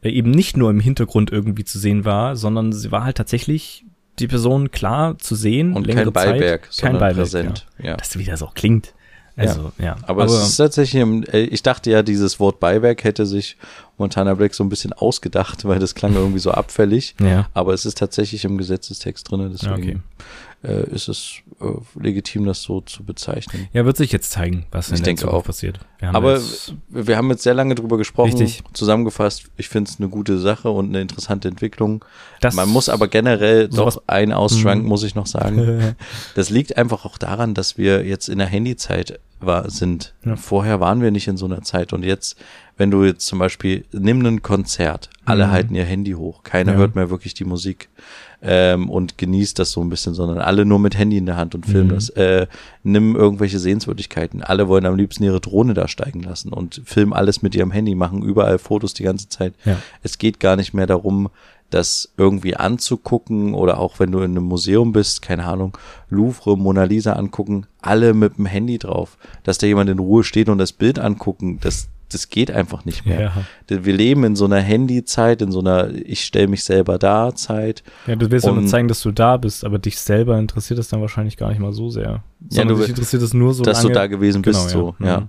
äh, 0.03 0.11
eben 0.11 0.31
nicht 0.31 0.57
nur 0.57 0.71
im 0.71 0.81
Hintergrund 0.81 1.31
irgendwie 1.33 1.65
zu 1.65 1.79
sehen 1.79 2.05
war, 2.05 2.37
sondern 2.37 2.73
sie 2.73 2.91
war 2.93 3.05
halt 3.05 3.17
tatsächlich 3.17 3.85
die 4.19 4.27
Person 4.29 4.71
klar 4.71 5.19
zu 5.19 5.35
sehen. 5.35 5.73
und 5.75 5.87
kein 5.89 6.13
Beiwerk, 6.13 6.73
Zeit, 6.73 6.83
kein 6.91 6.99
Beiwerk, 6.99 7.17
präsent. 7.17 7.67
Ja. 7.79 7.85
Ja. 7.91 7.97
Das 7.97 8.17
wie 8.19 8.25
das 8.25 8.43
auch 8.43 8.55
klingt. 8.55 8.93
Also, 9.39 9.71
ja. 9.77 9.97
Aber, 10.07 10.25
es 10.25 10.33
ist 10.33 10.57
tatsächlich, 10.57 11.03
im- 11.03 11.23
äh, 11.25 11.41
ich 11.41 11.63
dachte 11.63 11.91
ja, 11.91 12.03
dieses 12.03 12.41
Wort 12.41 12.59
Beiwerk 12.59 13.05
hätte 13.05 13.27
sich 13.27 13.59
Montana 13.99 14.33
Black 14.33 14.55
so 14.55 14.65
ein 14.65 14.71
bisschen 14.71 14.95
ausgedacht, 14.95 15.65
weil 15.69 15.79
das 15.79 15.95
klang 15.95 16.15
irgendwie 16.15 16.39
so 16.39 16.53
abfällig. 16.53 17.15
ja. 17.21 17.47
Aber 17.53 17.75
es 17.75 17.85
ist 17.85 17.99
tatsächlich 17.99 18.47
im 18.47 18.57
Gesetzestext 18.57 19.31
drin, 19.31 19.51
deswegen 19.53 19.73
Okay. 19.75 19.97
Äh, 20.67 20.91
ist 20.91 21.09
es 21.09 21.35
äh, 21.61 21.65
legitim, 22.01 22.45
das 22.45 22.63
so 22.63 22.81
zu 22.81 23.05
bezeichnen. 23.05 23.69
Ja, 23.73 23.85
wird 23.85 23.97
sich 23.97 24.13
jetzt 24.13 24.31
zeigen, 24.33 24.67
was 24.71 24.89
in 24.89 24.95
Ich 24.95 25.01
der 25.01 25.07
denke 25.07 25.21
Zukunft 25.23 25.41
auch. 25.43 25.47
passiert. 25.47 25.81
Wir 25.99 26.15
Aber 26.15 26.41
wir 26.89 27.17
haben 27.17 27.31
jetzt 27.31 27.43
sehr 27.43 27.55
lange 27.55 27.75
drüber 27.75 27.97
gesprochen. 27.99 28.31
Richtig. 28.37 28.63
Zusammengefasst, 28.73 29.45
ich 29.57 29.69
finde 29.69 29.91
es 29.91 29.99
eine 29.99 30.09
gute 30.09 30.39
Sache 30.39 30.71
und 30.71 30.89
eine 30.89 31.01
interessante 31.01 31.49
Entwicklung. 31.49 32.05
das, 32.41 32.55
Man 32.55 32.69
muss 32.69 32.89
aber 32.89 33.09
generell 33.09 33.69
doch 33.69 34.03
ein 34.07 34.33
Ausschrank, 34.33 34.83
Mhm. 34.83 34.89
muss 34.89 35.03
ich 35.03 35.15
noch 35.15 35.27
sagen. 35.27 35.95
Das 36.35 36.51
liegt 36.51 36.77
einfach 36.77 37.05
auch 37.05 37.19
daran, 37.19 37.55
dass 37.55 37.79
wir 37.79 38.05
jetzt 38.05 38.29
in 38.29 38.39
der 38.39 38.47
Handyzeit 38.47 39.19
war, 39.41 39.69
sind. 39.71 40.15
Ja. 40.25 40.37
Vorher 40.37 40.81
waren 40.81 41.01
wir 41.03 41.11
nicht 41.11 41.29
in 41.29 41.37
so 41.37 41.45
einer 41.47 41.63
Zeit 41.63 41.93
und 41.93 42.03
jetzt, 42.05 42.37
wenn 42.79 42.91
du 42.91 43.05
jetzt 43.05 43.27
zum 43.27 43.39
Beispiel, 43.39 43.85
nimm 43.93 44.25
ein 44.25 44.41
Konzert, 44.43 45.11
alle 45.27 45.47
Mhm. 45.47 45.51
halten 45.51 45.75
ihr 45.75 45.85
Handy 45.85 46.13
hoch, 46.13 46.43
keiner 46.43 46.73
Ja. 46.73 46.79
hört 46.79 46.95
mehr 46.95 47.11
wirklich 47.11 47.35
die 47.35 47.45
Musik 47.45 47.89
ähm, 48.43 48.89
und 48.91 49.19
genießt 49.19 49.59
das 49.59 49.73
so 49.73 49.81
ein 49.83 49.89
bisschen, 49.89 50.15
sondern 50.15 50.39
alle 50.39 50.65
nur 50.65 50.79
mit 50.79 50.97
Handy 50.99 51.17
in 51.17 51.27
der 51.27 51.37
Hand 51.37 51.55
und 51.55 51.67
filmen 51.67 51.89
Mhm. 51.91 51.95
das. 51.95 52.09
Äh, 52.11 52.47
nimm 52.83 53.17
irgendwelche 53.17 53.59
Sehenswürdigkeiten, 53.59 54.43
alle 54.43 54.69
wollen 54.69 54.87
am 54.87 54.97
liebsten 54.97 55.25
ihre 55.25 55.41
Drohne 55.41 55.75
da 55.75 55.89
steigen 55.89 56.23
lassen 56.23 56.53
und 56.53 56.81
filmen 56.85 57.13
alles 57.13 57.43
mit 57.43 57.55
ihrem 57.55 57.71
Handy, 57.71 57.95
machen 57.95 58.23
überall 58.23 58.59
Fotos 58.59 58.95
die 58.95 59.03
ganze 59.05 59.29
Zeit. 59.29 59.55
ja. 59.65 59.77
Es 60.03 60.19
geht 60.19 60.41
gar 60.41 60.57
nicht 60.57 60.75
mehr 60.75 60.87
darum, 60.87 61.29
das 61.71 62.13
irgendwie 62.17 62.55
anzugucken 62.57 63.53
oder 63.55 63.81
auch 63.81 63.99
wenn 63.99 64.13
du 64.13 64.19
in 64.19 64.31
einem 64.33 64.45
Museum 64.45 64.93
bist, 64.93 65.21
keine 65.21 65.47
Ahnung, 65.47 65.77
Louvre, 66.09 66.57
Mona 66.57 66.85
Lisa 66.85 67.15
angucken, 67.15 67.67
alle 67.83 68.15
mit 68.15 68.39
dem 68.39 68.47
Handy 68.47 68.79
drauf. 68.79 69.19
Dass 69.43 69.59
da 69.59 69.67
jemand 69.67 69.91
in 69.91 69.99
Ruhe 69.99 70.23
steht 70.23 70.49
und 70.49 70.59
das 70.59 70.73
Bild 70.73 71.01
angucken, 71.01 71.59
das, 71.61 71.89
das 72.11 72.29
geht 72.29 72.51
einfach 72.51 72.85
nicht 72.85 73.05
mehr. 73.07 73.33
Ja. 73.69 73.83
Wir 73.85 73.93
leben 73.95 74.25
in 74.25 74.37
so 74.37 74.45
einer 74.45 74.61
Handyzeit, 74.61 75.43
in 75.43 75.51
so 75.53 75.61
einer 75.61 75.91
Ich 75.93 76.25
stelle 76.25 76.49
mich 76.49 76.63
selber 76.65 76.99
da 76.99 77.35
Zeit. 77.35 77.83
ja, 78.07 78.15
du 78.17 78.31
willst 78.31 78.47
ja 78.47 78.53
nur 78.53 78.67
zeigen, 78.67 78.89
dass 78.89 79.01
du 79.03 79.11
da 79.13 79.37
bist, 79.37 79.65
aber 79.65 79.79
dich 79.79 79.99
selber 79.99 80.39
interessiert 80.39 80.79
es 80.79 80.89
dann 80.89 81.01
wahrscheinlich 81.01 81.37
gar 81.37 81.49
nicht 81.51 81.59
mal 81.59 81.73
so 81.73 81.91
sehr. 81.91 82.23
Sondern 82.49 82.77
du- 82.77 82.81
dich 82.83 82.91
interessiert 82.91 83.23
es 83.23 83.35
nur 83.35 83.55
so 83.55 83.63
dass 83.65 83.79
lange. 83.79 83.89
du 83.89 83.95
da 83.95 84.07
gewesen 84.07 84.43
Genau, 84.43 84.59
bist, 84.59 84.71
so, 84.71 84.95
ja. 85.01 85.07
ja. 85.07 85.21
Mhm. 85.21 85.29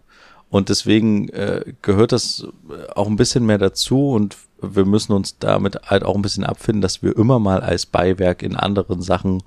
Und 0.50 0.70
deswegen 0.70 1.28
äh, 1.30 1.74
gehört 1.82 2.12
das 2.14 2.48
auch 2.96 3.08
ein 3.08 3.18
bisschen 3.18 3.46
mehr 3.46 3.58
dazu 3.58 4.12
und 4.12 4.38
wir 4.62 4.86
müssen 4.86 5.12
uns 5.12 5.38
damit 5.40 5.78
halt 5.86 6.04
auch 6.04 6.16
ein 6.16 6.22
bisschen 6.22 6.44
abfinden, 6.46 6.82
dass 6.82 7.04
wir 7.04 7.16
immer 7.18 7.38
mal 7.38 7.60
als 7.62 7.86
Beiwerk 7.86 8.44
in 8.44 8.56
anderen 8.56 9.02
Sachen 9.02 9.44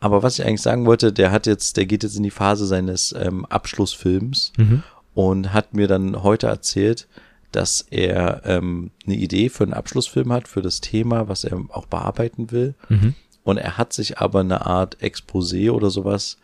Aber 0.00 0.22
was 0.22 0.38
ich 0.38 0.44
eigentlich 0.44 0.60
sagen 0.62 0.84
wollte, 0.84 1.12
der 1.12 1.30
hat 1.32 1.46
jetzt, 1.46 1.76
der 1.78 1.86
geht 1.86 2.02
jetzt 2.02 2.16
in 2.16 2.22
die 2.22 2.30
Phase 2.30 2.66
seines 2.66 3.14
ähm, 3.18 3.46
Abschlussfilms 3.46 4.52
Mhm. 4.58 4.82
und 5.14 5.52
hat 5.54 5.72
mir 5.72 5.88
dann 5.88 6.22
heute 6.22 6.46
erzählt, 6.46 7.08
dass 7.54 7.80
er 7.90 8.42
ähm, 8.44 8.90
eine 9.06 9.16
Idee 9.16 9.48
für 9.48 9.64
einen 9.64 9.74
Abschlussfilm 9.74 10.32
hat, 10.32 10.48
für 10.48 10.62
das 10.62 10.80
Thema, 10.80 11.28
was 11.28 11.44
er 11.44 11.58
auch 11.70 11.86
bearbeiten 11.86 12.50
will. 12.50 12.74
Mhm. 12.88 13.14
Und 13.42 13.58
er 13.58 13.76
hat 13.76 13.92
sich 13.92 14.18
aber 14.18 14.40
eine 14.40 14.66
Art 14.66 14.98
Exposé 15.02 15.70
oder 15.70 15.90
sowas 15.90 16.38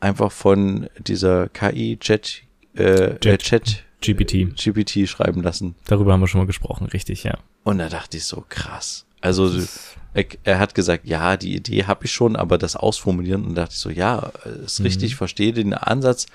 einfach 0.00 0.32
von 0.32 0.88
dieser 0.98 1.48
KI 1.48 1.98
Chat, 1.98 2.42
äh, 2.74 3.16
Jet- 3.22 3.26
äh, 3.26 3.38
Chat 3.38 3.84
GPT. 4.00 4.54
GPT 4.54 5.08
schreiben 5.08 5.42
lassen. 5.42 5.74
Darüber 5.86 6.12
haben 6.12 6.20
wir 6.20 6.28
schon 6.28 6.40
mal 6.40 6.46
gesprochen, 6.46 6.86
richtig, 6.86 7.24
ja. 7.24 7.38
Und 7.64 7.78
da 7.78 7.88
dachte 7.88 8.16
ich 8.16 8.24
so, 8.24 8.44
krass. 8.48 9.04
Also 9.20 9.50
er, 10.14 10.24
er 10.44 10.58
hat 10.60 10.74
gesagt, 10.76 11.06
ja, 11.06 11.36
die 11.36 11.56
Idee 11.56 11.84
habe 11.84 12.04
ich 12.04 12.12
schon, 12.12 12.36
aber 12.36 12.56
das 12.58 12.76
Ausformulieren 12.76 13.44
und 13.44 13.54
da 13.56 13.62
dachte 13.62 13.74
ich 13.74 13.80
so, 13.80 13.90
ja, 13.90 14.30
ist 14.64 14.82
richtig, 14.82 15.16
verstehe 15.16 15.52
den 15.52 15.74
Ansatz, 15.74 16.26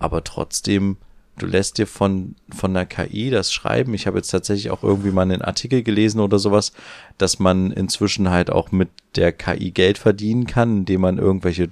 aber 0.00 0.24
trotzdem, 0.24 0.96
du 1.38 1.46
lässt 1.46 1.78
dir 1.78 1.86
von, 1.86 2.36
von 2.54 2.74
der 2.74 2.86
KI 2.86 3.30
das 3.30 3.52
schreiben. 3.52 3.94
Ich 3.94 4.06
habe 4.06 4.18
jetzt 4.18 4.30
tatsächlich 4.30 4.70
auch 4.70 4.82
irgendwie 4.82 5.10
mal 5.10 5.22
einen 5.22 5.42
Artikel 5.42 5.82
gelesen 5.82 6.20
oder 6.20 6.38
sowas, 6.38 6.72
dass 7.18 7.38
man 7.38 7.70
inzwischen 7.72 8.30
halt 8.30 8.50
auch 8.50 8.70
mit 8.72 8.88
der 9.16 9.32
KI 9.32 9.70
Geld 9.70 9.98
verdienen 9.98 10.46
kann, 10.46 10.78
indem 10.78 11.00
man 11.02 11.18
irgendwelche 11.18 11.70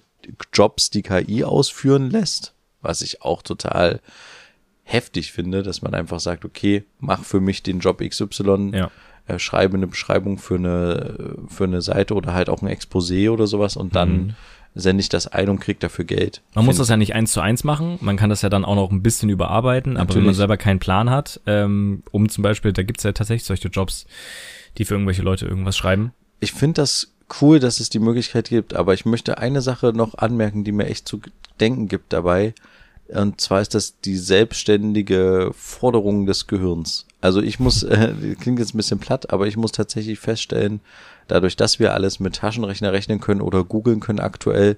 Jobs 0.53 0.91
die 0.91 1.03
KI 1.03 1.45
ausführen 1.45 2.11
lässt, 2.11 2.55
was 2.83 3.01
ich 3.03 3.23
auch 3.23 3.43
total 3.43 4.01
heftig 4.83 5.33
finde, 5.33 5.63
dass 5.63 5.83
man 5.83 5.95
einfach 5.95 6.21
sagt, 6.21 6.45
okay, 6.45 6.85
mach 6.99 7.25
für 7.25 7.41
mich 7.41 7.63
den 7.63 7.79
Job 7.81 8.01
XY, 8.07 8.71
Ja. 8.75 8.91
äh, 9.27 9.39
schreibe 9.39 9.77
eine 9.77 9.87
Beschreibung 9.87 10.39
für 10.39 10.57
eine, 10.57 11.37
für 11.49 11.65
eine 11.65 11.81
Seite 11.83 12.15
oder 12.15 12.35
halt 12.35 12.49
auch 12.49 12.63
ein 12.63 12.69
Exposé 12.69 13.31
oder 13.31 13.47
sowas 13.47 13.77
und 13.77 13.95
dann 13.95 14.13
Mhm. 14.17 14.35
Sende 14.75 15.01
ich 15.01 15.09
das 15.09 15.27
ein 15.27 15.49
und 15.49 15.61
krieg 15.61 15.81
dafür 15.81 16.05
Geld. 16.05 16.43
Man 16.55 16.65
muss 16.65 16.77
das 16.77 16.89
ja 16.89 16.97
nicht 16.97 17.15
eins 17.15 17.33
zu 17.33 17.41
eins 17.41 17.65
machen. 17.65 17.99
Man 18.01 18.17
kann 18.17 18.31
das 18.31 18.43
ja 18.43 18.49
dann 18.49 18.65
auch 18.65 18.77
noch 18.77 18.91
ein 18.91 19.03
bisschen 19.03 19.29
überarbeiten. 19.29 19.97
Aber 19.97 20.09
wenn 20.11 20.17
man 20.17 20.25
Natürlich. 20.25 20.37
selber 20.37 20.57
keinen 20.57 20.79
Plan 20.79 21.11
hat, 21.11 21.41
ähm, 21.47 22.03
um 22.13 22.29
zum 22.29 22.43
Beispiel, 22.43 22.73
da 22.73 22.83
gibt's 22.83 23.03
ja 23.03 23.13
tatsächlich 23.13 23.45
solche 23.45 23.69
Jobs, 23.69 24.07
die 24.79 24.85
für 24.85 24.95
irgendwelche 24.95 25.23
Leute 25.23 25.47
irgendwas 25.47 25.77
schreiben. 25.77 26.13
ich 26.39 26.53
finde 26.53 26.83
das 26.83 27.13
cool, 27.41 27.61
dass 27.61 27.81
es 27.81 27.91
die 27.91 27.99
Möglichkeit 27.99 28.49
gibt, 28.49 28.75
aber 28.75 28.95
ich 28.95 29.05
möchte 29.05 29.39
eine 29.39 29.63
Sache 29.63 29.93
noch 29.95 30.15
anmerken, 30.17 30.65
die 30.65 30.73
mir 30.73 30.87
echt 30.87 31.07
zu 31.07 31.21
denken 31.61 31.87
gibt 31.87 32.13
dabei. 32.13 32.55
Und 33.09 33.41
zwar 33.41 33.61
ist 33.61 33.75
das 33.75 34.01
die 34.01 34.17
selbstständige 34.17 35.51
Forderung 35.55 36.27
des 36.27 36.47
Gehirns. 36.47 37.07
Also 37.21 37.43
ich 37.43 37.59
muss, 37.59 37.83
äh, 37.85 38.15
klingt 38.41 38.59
jetzt 38.59 38.75
ein 38.75 38.79
bisschen 38.79 39.01
platt, 39.01 39.33
aber 39.33 39.47
ich 39.47 39.57
muss 39.57 39.73
tatsächlich 39.73 40.19
feststellen, 40.19 40.81
dadurch, 41.31 41.57
dass 41.57 41.79
wir 41.79 41.95
alles 41.95 42.21
mit 42.21 42.37
Taschenrechner 42.37 42.93
rechnen 42.93 43.21
können 43.21 43.41
oder 43.41 43.65
googeln 43.65 44.01
können 44.01 44.21
aktuell, 44.21 44.77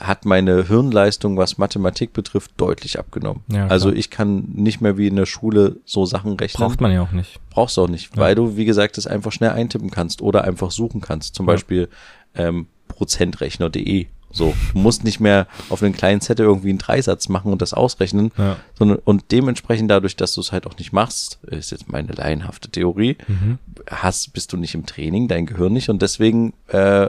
hat 0.00 0.24
meine 0.24 0.62
Hirnleistung, 0.68 1.36
was 1.36 1.58
Mathematik 1.58 2.12
betrifft, 2.12 2.52
deutlich 2.56 3.00
abgenommen. 3.00 3.42
Ja, 3.52 3.66
also 3.66 3.90
ich 3.92 4.10
kann 4.10 4.44
nicht 4.54 4.80
mehr 4.80 4.96
wie 4.96 5.08
in 5.08 5.16
der 5.16 5.26
Schule 5.26 5.76
so 5.84 6.06
Sachen 6.06 6.34
rechnen 6.34 6.64
Braucht 6.64 6.80
man 6.80 6.92
ja 6.92 7.02
auch 7.02 7.10
nicht. 7.10 7.40
brauchst 7.50 7.76
du 7.76 7.82
auch 7.82 7.88
nicht, 7.88 8.16
weil 8.16 8.36
du, 8.36 8.56
wie 8.56 8.64
gesagt, 8.64 8.96
das 8.96 9.08
einfach 9.08 9.32
schnell 9.32 9.50
eintippen 9.50 9.90
kannst 9.90 10.22
oder 10.22 10.44
einfach 10.44 10.70
suchen 10.70 11.00
kannst. 11.00 11.34
Zum 11.34 11.46
Ja. 11.46 11.52
Beispiel 11.54 11.88
ähm, 12.36 12.66
prozentrechner.de. 12.86 14.06
So, 14.30 14.54
du 14.74 14.78
musst 14.78 15.04
nicht 15.04 15.20
mehr 15.20 15.46
auf 15.70 15.82
einen 15.82 15.94
kleinen 15.94 16.20
Zettel 16.20 16.44
irgendwie 16.44 16.68
einen 16.68 16.78
Dreisatz 16.78 17.28
machen 17.28 17.50
und 17.50 17.62
das 17.62 17.72
ausrechnen, 17.72 18.30
Ja. 18.36 18.56
sondern 18.78 18.98
und 19.04 19.24
dementsprechend 19.32 19.90
dadurch, 19.90 20.16
dass 20.16 20.34
du 20.34 20.40
es 20.42 20.52
halt 20.52 20.66
auch 20.66 20.76
nicht 20.76 20.92
machst, 20.92 21.38
ist 21.46 21.70
jetzt 21.70 21.90
meine 21.90 22.12
laienhafte 22.12 22.68
Theorie, 22.68 23.16
Mhm. 23.26 23.58
hast, 23.90 24.32
bist 24.34 24.52
du 24.52 24.56
nicht 24.58 24.74
im 24.74 24.84
Training, 24.84 25.28
dein 25.28 25.46
Gehirn 25.46 25.72
nicht 25.72 25.88
und 25.88 26.02
deswegen 26.02 26.52
äh, 26.68 27.08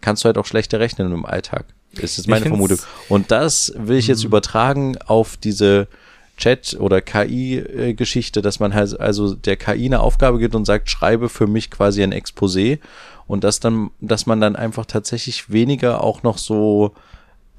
kannst 0.00 0.22
du 0.22 0.26
halt 0.26 0.38
auch 0.38 0.46
schlechter 0.46 0.78
rechnen 0.80 1.12
im 1.12 1.26
Alltag. 1.26 1.64
Ist 1.94 2.16
jetzt 2.16 2.26
meine 2.28 2.46
Vermutung. 2.46 2.78
Und 3.08 3.30
das 3.30 3.72
will 3.76 3.98
ich 3.98 4.06
Mhm. 4.06 4.12
jetzt 4.14 4.24
übertragen 4.24 4.96
auf 5.06 5.36
diese 5.36 5.88
Chat- 6.42 6.76
oder 6.80 7.00
KI-Geschichte, 7.00 8.42
dass 8.42 8.58
man 8.60 8.74
halt 8.74 8.98
also 8.98 9.34
der 9.34 9.56
KI 9.56 9.86
eine 9.86 10.00
Aufgabe 10.00 10.38
gibt 10.38 10.54
und 10.54 10.64
sagt, 10.64 10.90
schreibe 10.90 11.28
für 11.28 11.46
mich 11.46 11.70
quasi 11.70 12.02
ein 12.02 12.12
Exposé 12.12 12.78
und 13.26 13.44
dass 13.44 13.60
dann, 13.60 13.90
dass 14.00 14.26
man 14.26 14.40
dann 14.40 14.56
einfach 14.56 14.86
tatsächlich 14.86 15.50
weniger 15.52 16.02
auch 16.02 16.22
noch 16.24 16.38
so, 16.38 16.92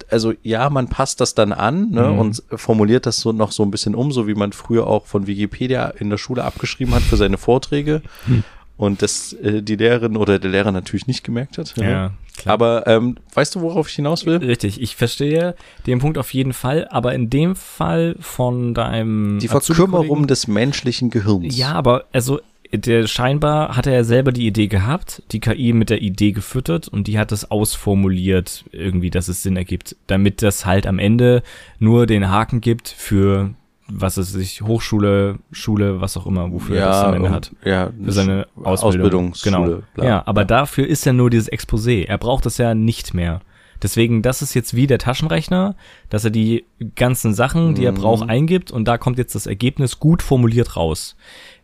also 0.10 0.34
ja, 0.44 0.70
man 0.70 0.90
passt 0.90 1.22
das 1.22 1.34
dann 1.34 1.54
an 1.54 1.92
ne, 1.92 2.10
Mhm. 2.10 2.20
und 2.20 2.44
formuliert 2.56 3.06
das 3.06 3.18
so 3.22 3.32
noch 3.32 3.52
so 3.54 3.64
ein 3.64 3.72
bisschen 3.72 3.96
um, 3.96 4.12
so 4.12 4.28
wie 4.28 4.36
man 4.36 4.52
früher 4.52 4.86
auch 4.88 5.06
von 5.06 5.28
Wikipedia 5.28 5.88
in 5.88 6.10
der 6.10 6.18
Schule 6.18 6.44
abgeschrieben 6.44 6.94
hat 6.94 7.04
für 7.04 7.18
seine 7.18 7.38
Vorträge. 7.38 8.02
Hm. 8.26 8.44
Und 8.78 9.02
das 9.02 9.34
äh, 9.34 9.62
die 9.62 9.76
Lehrerin 9.76 10.18
oder 10.18 10.40
der 10.40 10.52
Lehrer 10.52 10.72
natürlich 10.72 11.08
nicht 11.08 11.24
gemerkt 11.24 11.58
hat. 11.58 11.76
ne? 11.78 11.92
Ja, 11.92 12.12
klar. 12.38 12.54
Aber 12.54 12.88
ähm, 12.88 13.18
weißt 13.34 13.56
du, 13.56 13.62
worauf 13.62 13.88
ich 13.88 13.96
hinaus 13.96 14.26
will? 14.26 14.38
Richtig, 14.38 14.82
ich 14.82 14.96
verstehe 14.96 15.56
den 15.86 16.00
Punkt 16.00 16.18
auf 16.18 16.34
jeden 16.34 16.54
Fall, 16.54 16.88
aber 16.90 17.14
in 17.14 17.30
dem 17.30 17.56
Fall 17.56 18.16
von 18.20 18.74
deinem 18.74 19.40
Die 19.40 19.48
Verkümmerung 19.48 20.28
des 20.28 20.48
menschlichen 20.48 21.12
Gehirns. 21.12 21.56
Ja, 21.56 21.74
aber 21.74 22.06
also 22.12 22.40
der 22.74 23.06
scheinbar 23.06 23.78
hat 23.78 23.86
er 23.86 23.94
ja 23.94 24.04
selber 24.04 24.32
die 24.32 24.48
Idee 24.48 24.68
gehabt, 24.68 25.22
die 25.32 25.40
KI 25.40 25.74
mit 25.74 25.92
der 25.92 26.02
Idee 26.02 26.32
gefüttert 26.32 26.88
und 26.88 27.06
die 27.08 27.20
hat 27.20 27.32
es 27.32 27.52
ausformuliert 27.52 28.66
irgendwie, 28.72 29.12
dass 29.12 29.28
es 29.28 29.44
Sinn 29.44 29.56
ergibt, 29.56 29.96
damit 30.08 30.42
das 30.42 30.66
halt 30.66 30.88
am 30.88 30.98
Ende 30.98 31.44
nur 31.78 32.08
den 32.08 32.30
Haken 32.30 32.62
gibt 32.62 32.88
für 32.90 33.54
was 33.96 34.18
es 34.18 34.32
sich 34.32 34.62
Hochschule, 34.62 35.38
Schule, 35.52 36.02
was 36.02 36.18
auch 36.18 36.26
immer, 36.26 36.52
wofür 36.52 36.78
er 36.78 36.86
das 36.88 37.04
am 37.04 37.14
Ende 37.16 37.30
hat. 37.30 37.52
Ja, 37.64 37.92
Für 38.04 38.12
seine 38.12 38.48
Ausbildung. 38.56 39.30
Ausbildungsschule. 39.30 39.66
Genau. 39.68 39.82
bla. 39.94 40.06
Ja, 40.06 40.24
aber 40.26 40.46
dafür 40.46 40.88
ist 40.88 41.06
ja 41.06 41.14
nur 41.14 41.30
dieses 41.30 41.52
Exposé. 41.52 42.06
Er 42.08 42.18
braucht 42.18 42.46
das 42.46 42.58
ja 42.58 42.74
nicht 42.74 43.14
mehr. 43.14 43.42
Deswegen, 43.82 44.22
das 44.22 44.42
ist 44.42 44.54
jetzt 44.54 44.76
wie 44.76 44.88
der 44.88 44.98
Taschenrechner, 44.98 45.76
dass 46.10 46.24
er 46.24 46.32
die 46.32 46.64
ganzen 46.96 47.34
Sachen, 47.34 47.76
die 47.76 47.84
er 47.84 47.92
Mhm. 47.92 47.98
braucht, 47.98 48.30
eingibt 48.30 48.72
und 48.72 48.88
da 48.88 48.98
kommt 48.98 49.18
jetzt 49.18 49.36
das 49.36 49.46
Ergebnis 49.46 50.00
gut 50.00 50.22
formuliert 50.22 50.78
raus. 50.78 51.18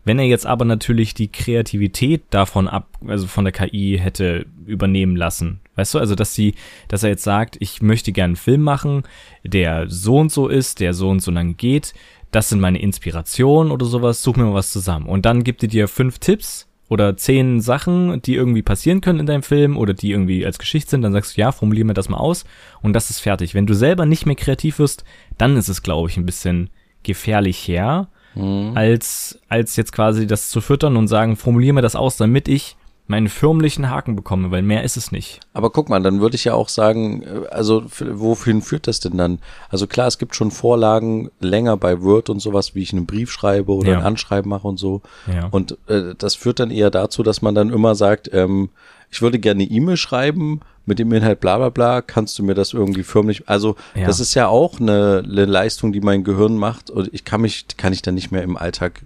Wenn 0.03 0.19
er 0.19 0.25
jetzt 0.25 0.45
aber 0.45 0.65
natürlich 0.65 1.13
die 1.13 1.29
Kreativität 1.31 2.23
davon 2.29 2.67
ab, 2.67 2.87
also 3.07 3.27
von 3.27 3.45
der 3.45 3.51
KI 3.53 3.97
hätte 4.01 4.45
übernehmen 4.65 5.15
lassen, 5.15 5.59
weißt 5.75 5.93
du, 5.93 5.99
also 5.99 6.15
dass 6.15 6.33
sie, 6.33 6.55
dass 6.89 7.03
er 7.03 7.09
jetzt 7.09 7.23
sagt, 7.23 7.57
ich 7.59 7.81
möchte 7.81 8.11
gerne 8.11 8.31
einen 8.31 8.35
Film 8.35 8.61
machen, 8.61 9.03
der 9.45 9.89
so 9.89 10.17
und 10.17 10.31
so 10.31 10.47
ist, 10.47 10.79
der 10.79 10.93
so 10.93 11.09
und 11.09 11.21
so 11.21 11.31
lang 11.31 11.55
geht, 11.57 11.93
das 12.31 12.49
sind 12.49 12.59
meine 12.59 12.81
Inspirationen 12.81 13.71
oder 13.71 13.85
sowas, 13.85 14.21
such 14.23 14.35
mir 14.35 14.45
mal 14.45 14.53
was 14.53 14.71
zusammen. 14.71 15.07
Und 15.07 15.25
dann 15.25 15.43
gibt 15.43 15.63
er 15.63 15.69
dir 15.69 15.87
fünf 15.87 16.19
Tipps 16.19 16.67
oder 16.87 17.17
zehn 17.17 17.61
Sachen, 17.61 18.21
die 18.21 18.35
irgendwie 18.35 18.61
passieren 18.61 19.01
können 19.01 19.19
in 19.19 19.25
deinem 19.25 19.43
Film 19.43 19.77
oder 19.77 19.93
die 19.93 20.11
irgendwie 20.11 20.45
als 20.45 20.57
Geschichte 20.59 20.91
sind, 20.91 21.03
dann 21.03 21.13
sagst 21.13 21.37
du, 21.37 21.41
ja, 21.41 21.51
formulier 21.51 21.85
mir 21.85 21.93
das 21.93 22.09
mal 22.09 22.17
aus 22.17 22.45
und 22.81 22.93
das 22.93 23.09
ist 23.09 23.19
fertig. 23.19 23.53
Wenn 23.53 23.67
du 23.67 23.73
selber 23.73 24.05
nicht 24.05 24.25
mehr 24.25 24.35
kreativ 24.35 24.79
wirst, 24.79 25.03
dann 25.37 25.55
ist 25.55 25.69
es, 25.69 25.83
glaube 25.83 26.09
ich, 26.09 26.17
ein 26.17 26.25
bisschen 26.25 26.69
gefährlicher, 27.03 28.09
Mhm. 28.35 28.73
als, 28.75 29.39
als 29.49 29.75
jetzt 29.75 29.91
quasi 29.91 30.27
das 30.27 30.49
zu 30.49 30.61
füttern 30.61 30.97
und 30.97 31.07
sagen, 31.07 31.35
formulier 31.35 31.73
mir 31.73 31.81
das 31.81 31.95
aus, 31.95 32.15
damit 32.15 32.47
ich 32.47 32.77
meinen 33.09 33.27
förmlichen 33.27 33.89
Haken 33.89 34.15
bekomme, 34.15 34.51
weil 34.51 34.61
mehr 34.61 34.83
ist 34.83 34.95
es 34.95 35.11
nicht. 35.11 35.39
Aber 35.51 35.71
guck 35.71 35.89
mal, 35.89 35.99
dann 36.01 36.21
würde 36.21 36.35
ich 36.35 36.45
ja 36.45 36.53
auch 36.53 36.69
sagen, 36.69 37.23
äh, 37.23 37.47
also 37.49 37.83
wohin 37.99 38.61
führt 38.61 38.87
das 38.87 38.99
denn 38.99 39.17
dann? 39.17 39.39
Also 39.69 39.87
klar, 39.87 40.07
es 40.07 40.19
gibt 40.19 40.35
schon 40.35 40.51
Vorlagen 40.51 41.29
länger 41.39 41.75
bei 41.75 42.01
Word 42.03 42.29
und 42.29 42.39
sowas, 42.39 42.75
wie 42.75 42.83
ich 42.83 42.93
einen 42.93 43.07
Brief 43.07 43.31
schreibe 43.31 43.73
oder 43.73 43.91
Ja. 43.93 43.97
ein 43.99 44.05
Anschreiben 44.05 44.47
mache 44.49 44.67
und 44.67 44.77
so. 44.77 45.01
Ja. 45.27 45.47
Und 45.49 45.77
äh, 45.87 46.13
das 46.17 46.35
führt 46.35 46.59
dann 46.59 46.69
eher 46.71 46.91
dazu, 46.91 47.23
dass 47.23 47.41
man 47.41 47.55
dann 47.55 47.71
immer 47.71 47.95
sagt, 47.95 48.29
ähm, 48.31 48.69
ich 49.09 49.23
würde 49.23 49.39
gerne 49.39 49.63
eine 49.63 49.71
E-Mail 49.71 49.97
schreiben 49.97 50.59
mit 50.85 50.99
dem 50.99 51.11
Inhalt 51.11 51.39
bla 51.39 51.57
bla 51.57 51.69
bla, 51.69 52.01
kannst 52.03 52.37
du 52.37 52.43
mir 52.43 52.53
das 52.53 52.73
irgendwie 52.73 53.01
förmlich, 53.03 53.49
also 53.49 53.75
Ja. 53.95 54.05
das 54.05 54.19
ist 54.19 54.35
ja 54.35 54.47
auch 54.47 54.79
eine, 54.79 55.23
eine 55.25 55.45
Leistung, 55.45 55.91
die 55.93 56.01
mein 56.01 56.23
Gehirn 56.23 56.57
macht 56.57 56.91
und 56.91 57.11
ich 57.11 57.25
kann 57.25 57.41
mich, 57.41 57.65
kann 57.75 57.91
ich 57.91 58.03
dann 58.03 58.13
nicht 58.15 58.31
mehr 58.31 58.43
im 58.43 58.55
Alltag 58.55 59.01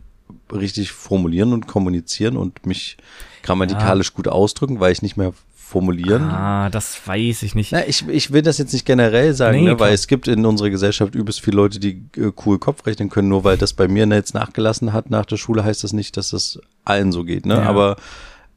richtig 0.53 0.91
formulieren 0.91 1.53
und 1.53 1.67
kommunizieren 1.67 2.37
und 2.37 2.65
mich 2.65 2.97
grammatikalisch 3.43 4.13
gut 4.13 4.27
ausdrücken, 4.27 4.79
weil 4.79 4.91
ich 4.91 5.01
nicht 5.01 5.17
mehr 5.17 5.33
formulieren. 5.55 6.23
ah, 6.23 6.69
das 6.69 7.07
weiß 7.07 7.41
ich 7.43 7.55
nicht. 7.55 7.71
Na, 7.71 7.87
ich, 7.87 8.07
ich 8.07 8.31
will 8.31 8.43
das 8.43 8.59
jetzt 8.59 8.73
nicht 8.73 8.85
generell 8.85 9.33
sagen, 9.33 9.57
Nee, 9.57 9.71
ne, 9.71 9.79
weil 9.79 9.93
es 9.93 10.07
gibt 10.07 10.27
in 10.27 10.45
unserer 10.45 10.69
Gesellschaft 10.69 11.15
übelst 11.15 11.41
viele 11.41 11.57
Leute, 11.57 11.79
die 11.79 12.03
äh, 12.15 12.31
cool 12.45 12.59
Kopf 12.59 12.85
rechnen 12.85 13.09
können. 13.09 13.29
Nur 13.29 13.43
weil 13.43 13.57
das 13.57 13.73
bei 13.73 13.87
mir 13.87 14.05
jetzt 14.07 14.35
nachgelassen 14.35 14.93
hat 14.93 15.09
nach 15.09 15.25
der 15.25 15.37
Schule, 15.37 15.63
heißt 15.63 15.83
das 15.83 15.91
nicht, 15.91 16.15
dass 16.15 16.29
das 16.29 16.59
allen 16.85 17.11
so 17.11 17.23
geht. 17.23 17.45
Ne? 17.47 17.55
Ja. 17.55 17.63
Aber 17.63 17.95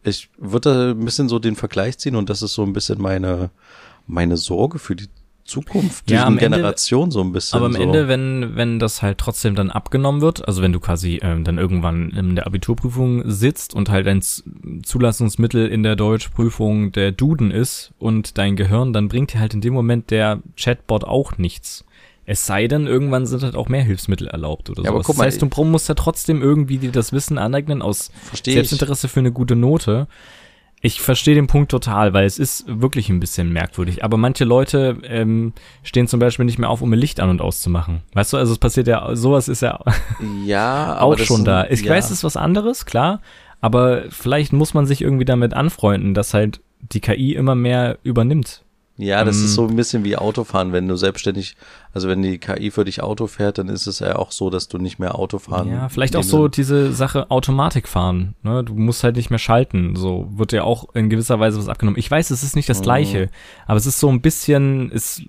ich 0.05 0.28
würde 0.36 0.72
da 0.74 0.90
ein 0.90 1.05
bisschen 1.05 1.28
so 1.28 1.38
den 1.38 1.57
Vergleich 1.57 1.97
ziehen 1.99 2.16
und 2.16 2.28
das 2.28 2.42
ist 2.42 2.53
so 2.53 2.62
ein 2.62 2.74
bisschen 2.74 3.01
meine, 3.01 3.51
meine 4.07 4.36
Sorge 4.36 4.78
für 4.78 4.94
die 4.94 5.09
Zukunft, 5.47 6.11
Ja, 6.11 6.24
am 6.26 6.38
Ende- 6.38 6.57
Generation 6.57 7.11
so 7.11 7.20
ein 7.22 7.32
bisschen. 7.32 7.57
Aber 7.57 7.66
am 7.66 7.72
so. 7.74 7.80
Ende, 7.82 8.09
wenn, 8.09 8.57
wenn 8.57 8.78
das 8.78 9.01
halt 9.03 9.18
trotzdem 9.18 9.55
dann 9.55 9.70
abgenommen 9.70 10.20
wird, 10.20 10.47
also 10.47 10.61
wenn 10.62 10.72
du 10.72 10.80
quasi 10.80 11.20
ähm, 11.22 11.44
dann 11.44 11.59
irgendwann 11.59 12.11
in 12.11 12.34
der 12.36 12.47
Abiturprüfung 12.47 13.22
sitzt 13.30 13.72
und 13.74 13.88
halt 13.88 14.07
ein 14.09 14.20
Zulassungsmittel 14.82 15.66
in 15.68 15.82
der 15.82 15.97
Deutschprüfung 15.97 16.92
der 16.92 17.12
Duden 17.12 17.51
ist 17.51 17.92
und 17.99 18.38
dein 18.38 18.57
Gehirn, 18.57 18.92
dann 18.92 19.09
bringt 19.09 19.32
dir 19.32 19.40
halt 19.40 19.55
in 19.55 19.61
dem 19.61 19.74
Moment 19.74 20.11
der 20.11 20.40
Chatbot 20.57 21.05
auch 21.05 21.38
nichts. 21.38 21.84
Es 22.28 22.44
sei 22.44 22.66
denn, 22.66 22.88
irgendwann 22.88 23.24
sind 23.26 23.44
halt 23.44 23.55
auch 23.55 23.68
mehr 23.68 23.84
Hilfsmittel 23.84 24.26
erlaubt 24.26 24.68
oder 24.68 24.82
Ja, 24.82 24.90
aber 24.90 24.99
guck 24.99 25.09
Das 25.09 25.16
mal, 25.18 25.26
heißt, 25.26 25.40
du 25.42 25.64
musst 25.64 25.88
ja 25.88 25.94
trotzdem 25.94 26.42
irgendwie 26.42 26.78
dir 26.78 26.90
das 26.90 27.12
Wissen 27.12 27.38
aneignen 27.38 27.82
aus 27.82 28.11
Verstehe 28.24 28.55
ich. 28.55 28.57
Selbstinteresse 28.68 29.07
für 29.09 29.20
eine 29.20 29.30
gute 29.30 29.55
Note. 29.55 30.09
Ich 30.87 31.01
verstehe 31.01 31.34
den 31.34 31.49
Punkt 31.49 31.72
total, 31.72 32.12
weil 32.12 32.26
es 32.26 32.39
ist 32.39 32.64
wirklich 32.68 33.09
ein 33.09 33.18
bisschen 33.18 33.53
merkwürdig. 33.53 34.05
Aber 34.05 34.16
manche 34.16 34.45
Leute 34.45 34.99
ähm, 35.03 35.53
stehen 35.82 36.07
zum 36.07 36.20
Beispiel 36.20 36.45
nicht 36.45 36.61
mehr 36.61 36.70
auf, 36.70 36.80
um 36.80 36.93
ihr 36.93 36.97
Licht 36.97 37.18
an 37.18 37.28
und 37.28 37.41
auszumachen. 37.41 38.03
Weißt 38.12 38.32
du, 38.32 38.37
also 38.37 38.53
es 38.53 38.59
passiert 38.61 38.87
ja, 38.87 39.16
sowas 39.16 39.49
ist 39.49 39.62
ja 39.62 39.80
ja, 40.45 41.01
auch 41.01 41.18
schon 41.18 41.45
da. 41.45 41.66
Ich 41.68 41.80
ja. 41.80 41.91
weiß, 41.93 42.05
es 42.05 42.18
ist 42.18 42.24
was 42.24 42.37
anderes, 42.37 42.87
klar. 42.87 43.20
Aber 43.61 44.05
vielleicht 44.11 44.53
muss 44.53 44.74
man 44.74 44.87
sich 44.87 45.03
irgendwie 45.03 45.24
damit 45.24 45.55
anfreunden, 45.55 46.14
dass 46.14 46.34
halt 46.34 46.61
die 46.80 47.01
KI 47.01 47.34
immer 47.34 47.57
mehr 47.57 47.99
übernimmt. 48.05 48.62
Ja, 48.97 49.24
das 49.24 49.39
Ähm, 49.39 49.45
ist 49.47 49.55
so 49.55 49.66
ein 49.66 49.74
bisschen 49.74 50.05
wie 50.05 50.16
Autofahren, 50.16 50.72
wenn 50.72 50.87
du 50.87 50.95
selbstständig, 50.95 51.57
also 51.97 52.09
wenn 52.09 52.20
die 52.22 52.36
KI 52.38 52.70
für 52.70 52.84
dich 52.84 53.03
Auto 53.03 53.26
fährt, 53.26 53.57
dann 53.59 53.68
ist 53.68 53.86
es 53.86 54.01
ja 54.01 54.16
auch 54.16 54.30
so, 54.30 54.51
dass 54.51 54.68
du 54.68 54.76
nicht 54.76 54.99
mehr 54.99 55.14
Auto 55.18 55.38
fahren. 55.38 55.70
Ja, 55.70 55.88
vielleicht 55.88 56.14
auch 56.14 56.22
so 56.22 56.47
diese 56.49 56.92
Sache 56.92 57.30
Automatik 57.30 57.88
fahren. 57.88 58.34
Ne? 58.42 58.62
Du 58.62 58.74
musst 58.74 59.03
halt 59.03 59.16
nicht 59.16 59.30
mehr 59.30 59.38
schalten. 59.38 59.97
So 59.97 60.28
wird 60.36 60.53
dir 60.53 60.64
auch 60.64 60.94
in 60.94 61.09
gewisser 61.09 61.40
Weise 61.40 61.59
was 61.59 61.68
abgenommen. 61.68 61.99
Ich 61.99 62.11
weiß, 62.11 62.30
es 62.30 62.42
ist 62.42 62.55
nicht 62.55 62.68
das 62.68 62.80
Mhm. 62.80 62.82
Gleiche, 62.84 63.30
aber 63.66 63.78
es 63.78 63.86
ist 63.86 63.99
so 63.99 64.09
ein 64.11 64.20
bisschen, 64.20 64.92
es, 64.92 65.22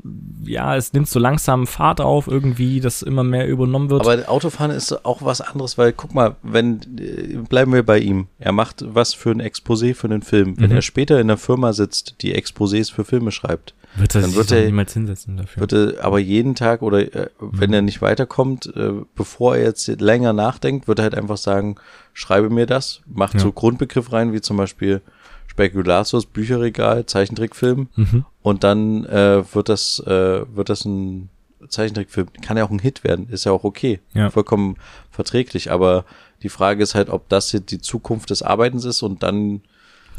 ja, 0.44 0.76
es 0.76 0.92
nimmt 0.92 1.08
so 1.08 1.20
langsam 1.20 1.68
Fahrt 1.68 2.02
auf 2.02 2.28
irgendwie, 2.28 2.82
dass 2.82 3.02
immer 3.02 3.24
mehr 3.24 3.48
übernommen 3.48 3.90
wird. 3.90 4.02
Aber 4.06 4.30
Autofahren 4.30 4.72
ist 4.72 5.06
auch 5.06 5.22
was 5.24 5.40
anderes, 5.42 5.78
weil 5.78 5.94
guck 5.94 6.14
mal, 6.14 6.36
wenn 6.44 6.82
äh, 7.00 7.38
bleiben 7.48 7.72
wir 7.74 7.84
bei 7.84 8.00
ihm. 8.00 8.28
Er 8.40 8.52
macht 8.52 8.84
was 8.88 9.14
für 9.14 9.32
ein 9.32 9.42
Exposé 9.42 9.96
für 9.96 10.08
einen 10.08 10.22
Film. 10.22 10.56
Wenn 10.60 10.70
Mhm. 10.72 10.76
er 10.76 10.82
später 10.82 11.20
in 11.22 11.28
der 11.30 11.38
Firma 11.38 11.72
sitzt, 11.72 12.16
die 12.22 12.36
Exposés 12.36 12.92
für 12.92 13.06
Filme 13.06 13.32
schreibt, 13.32 13.74
wird 13.96 14.14
er 14.16 14.22
dann 14.22 14.30
sich 14.32 14.38
wird 14.40 14.52
er- 14.52 14.66
niemals 14.66 14.94
hinsetzen 14.94 15.38
dafür. 15.38 15.62
wird 15.62 15.74
er 15.74 16.04
aber 16.06 16.20
jeden 16.20 16.54
Tag 16.58 16.82
oder 16.82 17.00
äh, 17.16 17.30
wenn 17.40 17.70
Mhm. 17.70 17.74
er 17.76 17.82
nicht 17.84 18.02
weiterkommt, 18.02 18.66
äh, 18.76 18.92
bevor 19.16 19.56
er 19.56 19.64
jetzt 19.66 19.88
länger 20.02 20.34
nachdenkt, 20.34 20.88
wird 20.88 21.00
er 21.00 21.04
halt 21.04 21.16
einfach 21.16 21.38
sagen, 21.38 21.76
schreibe 22.14 22.50
mir 22.50 22.66
das, 22.66 23.02
macht 23.08 23.36
Ja. 23.36 23.40
so 23.40 23.52
Grundbegriff 23.52 24.12
rein, 24.12 24.34
wie 24.34 24.42
zum 24.42 24.58
Beispiel 24.58 25.02
Spekulatius, 25.48 26.26
Bücherregal, 26.26 27.06
Zeichentrickfilm 27.06 27.88
Mhm. 27.96 28.26
und 28.42 28.64
dann 28.64 29.06
äh, 29.06 29.44
wird 29.54 29.70
das 29.70 30.00
äh, 30.06 30.44
wird 30.56 30.70
das 30.70 30.86
ein 30.86 31.30
Zeichentrickfilm. 31.70 32.28
Kann 32.42 32.58
ja 32.58 32.66
auch 32.66 32.70
ein 32.70 32.80
Hit 32.80 33.04
werden, 33.04 33.28
ist 33.30 33.46
ja 33.46 33.52
auch 33.52 33.64
okay, 33.64 34.00
Ja. 34.14 34.30
vollkommen 34.30 34.76
verträglich. 35.12 35.72
Aber 35.72 36.06
die 36.44 36.50
Frage 36.50 36.84
ist 36.84 36.94
halt, 36.96 37.10
ob 37.10 37.28
das 37.30 37.52
jetzt 37.52 37.72
die 37.72 37.80
Zukunft 37.82 38.30
des 38.30 38.44
Arbeitens 38.44 38.86
ist 38.86 39.02
und 39.02 39.24
dann 39.24 39.62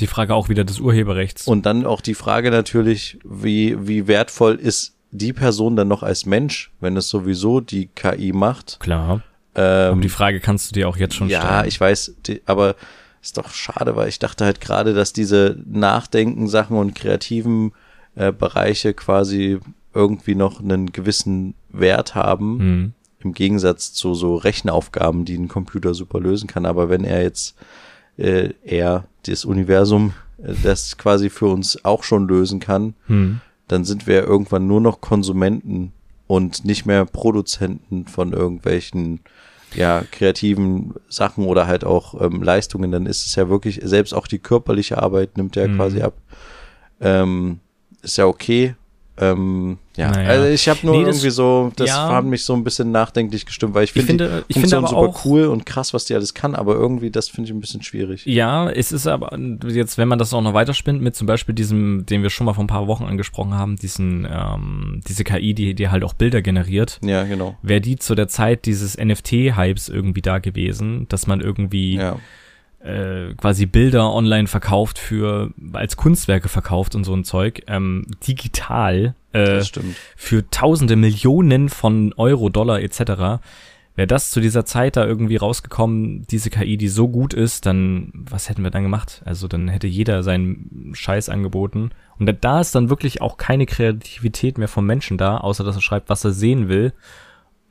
Die 0.01 0.09
Frage 0.09 0.34
auch 0.34 0.49
wieder 0.49 0.64
des 0.64 0.80
Urheberrechts. 0.80 1.47
und 1.47 1.64
dann 1.66 1.86
auch 1.86 2.01
die 2.01 2.14
Frage 2.14 2.51
natürlich, 2.51 3.18
wie 3.24 3.76
wie 3.86 4.09
wertvoll 4.09 4.57
ist 4.57 4.95
die 5.11 5.32
Person 5.32 5.76
dann 5.76 5.88
noch 5.88 6.02
als 6.02 6.26
Mensch, 6.26 6.70
wenn 6.80 6.96
es 6.96 7.09
sowieso 7.09 7.61
die 7.61 7.86
KI 7.86 8.32
macht. 8.32 8.78
Klar. 8.80 9.22
Ähm, 9.54 9.92
Aber 9.92 10.00
die 10.00 10.09
Frage 10.09 10.40
kannst 10.40 10.70
du 10.70 10.74
dir 10.74 10.88
auch 10.88 10.96
jetzt 10.96 11.14
schon 11.14 11.28
ja, 11.28 11.40
stellen. 11.42 11.68
ich 11.68 11.80
weiß, 11.80 12.14
die, 12.26 12.42
aber 12.46 12.76
ist 13.22 13.36
doch 13.38 13.50
schade, 13.50 13.96
weil 13.96 14.09
ich 14.09 14.18
dachte 14.18 14.44
halt 14.44 14.61
gerade, 14.61 14.94
dass 14.94 15.12
diese 15.12 15.56
Nachdenken-Sachen 15.66 16.76
und 16.76 16.94
kreativen 16.94 17.72
äh, 18.14 18.32
Bereiche 18.32 18.94
quasi 18.94 19.59
irgendwie 19.94 20.34
noch 20.34 20.61
einen 20.61 20.92
gewissen 20.92 21.54
Wert 21.70 22.14
haben, 22.14 22.59
Hm. 22.59 22.92
im 23.20 23.32
Gegensatz 23.32 23.92
zu 23.92 24.14
so 24.14 24.36
Rechenaufgaben, 24.36 25.24
die 25.24 25.36
ein 25.36 25.48
Computer 25.48 25.94
super 25.94 26.20
lösen 26.20 26.46
kann. 26.46 26.66
Aber 26.66 26.88
wenn 26.88 27.04
er 27.04 27.22
jetzt 27.22 27.56
äh, 28.18 28.50
er 28.64 29.04
das 29.26 29.44
Universum, 29.44 30.12
äh, 30.42 30.52
das 30.62 30.98
quasi 30.98 31.30
für 31.30 31.46
uns 31.46 31.84
auch 31.84 32.04
schon 32.04 32.28
lösen 32.28 32.61
kann, 32.61 32.94
Hm. 33.06 33.40
Dann 33.68 33.84
sind 33.84 34.06
wir 34.06 34.24
irgendwann 34.24 34.66
nur 34.66 34.80
noch 34.80 35.00
Konsumenten 35.00 35.92
und 36.26 36.64
nicht 36.64 36.86
mehr 36.86 37.04
Produzenten 37.04 38.06
von 38.06 38.32
irgendwelchen 38.32 39.20
ja, 39.74 40.02
kreativen 40.10 40.94
Sachen 41.08 41.44
oder 41.44 41.66
halt 41.66 41.84
auch 41.84 42.18
ähm, 42.20 42.42
Leistungen, 42.42 42.90
dann 42.90 43.04
ist 43.06 43.26
es 43.26 43.34
ja 43.34 43.48
wirklich, 43.50 43.80
selbst 43.84 44.14
auch 44.14 44.26
die 44.26 44.38
körperliche 44.38 44.96
Arbeit 45.02 45.36
nimmt 45.36 45.56
ja 45.56 45.68
Mhm. 45.68 45.76
quasi 45.76 46.00
ab. 46.00 46.14
Ähm, 47.00 47.60
ist 48.02 48.16
ja 48.16 48.26
okay. 48.26 48.74
Ähm, 49.20 49.78
ja, 49.96 50.10
Naja. 50.12 50.28
also 50.28 50.46
ich 50.46 50.68
habe 50.68 50.78
nur 50.84 50.96
Nee, 50.96 51.04
das- 51.04 51.16
irgendwie 51.16 51.30
so, 51.30 51.72
das 51.76 51.88
ja. 51.90 52.08
hat 52.14 52.24
mich 52.24 52.44
so 52.44 52.54
ein 52.54 52.62
bisschen 52.62 52.92
nachdenklich 52.92 53.46
gestimmt, 53.46 53.74
weil 53.74 53.84
ich, 53.84 53.94
Ich 53.96 54.04
finde 54.04 54.24
finde- 54.28 54.36
die 54.42 54.44
ich 54.48 54.54
finde 54.60 54.68
Funktion 54.76 54.84
aber 54.84 54.88
super 55.08 55.18
auch- 55.18 55.24
cool 55.24 55.44
und 55.46 55.66
krass, 55.66 55.92
was 55.92 56.04
die 56.04 56.14
alles 56.14 56.34
kann, 56.34 56.54
aber 56.54 56.74
irgendwie, 56.76 57.10
das 57.10 57.28
finde 57.28 57.48
ich 57.50 57.54
ein 57.54 57.60
bisschen 57.60 57.82
schwierig. 57.82 58.24
Ja, 58.26 58.70
es 58.70 58.92
ist 58.92 59.06
aber 59.06 59.36
jetzt, 59.66 59.98
wenn 59.98 60.08
man 60.08 60.18
das 60.18 60.32
auch 60.32 60.42
noch 60.42 60.54
weiterspinnt 60.54 61.02
mit 61.02 61.16
zum 61.16 61.26
Beispiel 61.26 61.54
diesem, 61.54 62.06
den 62.06 62.22
wir 62.22 62.30
schon 62.30 62.44
mal 62.44 62.54
vor 62.54 62.64
ein 62.64 62.68
paar 62.68 62.86
Wochen 62.86 63.04
angesprochen 63.04 63.54
haben, 63.54 63.76
diesen, 63.76 64.26
ähm, 64.30 65.00
diese 65.08 65.24
KI, 65.24 65.54
die, 65.54 65.74
die 65.74 65.88
halt 65.88 66.04
auch 66.04 66.12
Bilder 66.14 66.42
generiert, 66.42 67.00
Ja, 67.02 67.24
genau. 67.24 67.56
wäre 67.62 67.80
die 67.80 67.96
zu 67.96 68.14
der 68.14 68.28
Zeit 68.28 68.66
dieses 68.66 68.96
NFT-Hypes 68.96 69.88
irgendwie 69.88 70.22
da 70.22 70.38
gewesen, 70.38 71.06
dass 71.08 71.26
man 71.26 71.40
irgendwie 71.40 71.96
Ja, 71.96 72.16
äh, 72.81 73.35
quasi 73.35 73.66
Bilder 73.66 74.12
online 74.12 74.47
verkauft 74.47 74.99
für, 74.99 75.53
als 75.72 75.97
Kunstwerke 75.97 76.49
verkauft 76.49 76.95
und 76.95 77.05
so 77.05 77.14
ein 77.14 77.24
Zeug, 77.24 77.62
ähm, 77.66 78.07
digital, 78.26 79.14
äh, 79.33 79.59
für 80.16 80.49
tausende 80.51 80.97
Millionen 80.97 81.68
von 81.68 82.12
Euro, 82.16 82.49
Dollar 82.49 82.81
etc. 82.81 83.41
Wäre 83.97 84.07
das 84.07 84.31
zu 84.31 84.41
dieser 84.41 84.64
Zeit 84.64 84.97
da 84.97 85.05
irgendwie 85.05 85.35
rausgekommen, 85.37 86.24
diese 86.31 86.51
KI, 86.51 86.76
die 86.76 86.87
so 86.89 87.09
gut 87.09 87.35
ist, 87.35 87.66
dann 87.66 88.12
was 88.14 88.49
hätten 88.49 88.62
wir 88.62 88.70
dann 88.70 88.85
gemacht? 88.85 89.22
Also 89.24 89.49
dann 89.49 89.66
hätte 89.66 89.89
jeder 89.89 90.22
seinen 90.22 90.93
Scheiß 90.95 91.29
angeboten. 91.31 91.91
Und 92.20 92.26
da- 92.26 92.33
da 92.33 92.61
ist 92.61 92.74
dann 92.76 92.91
wirklich 92.91 93.20
auch 93.22 93.39
keine 93.39 93.66
Kreativität 93.66 94.57
mehr 94.57 94.68
vom 94.68 94.87
Menschen 94.87 95.18
da, 95.18 95.39
außer 95.39 95.64
dass 95.64 95.74
er 95.74 95.83
schreibt, 95.83 96.09
was 96.11 96.24
er 96.24 96.31
sehen 96.31 96.68
will. 96.68 96.93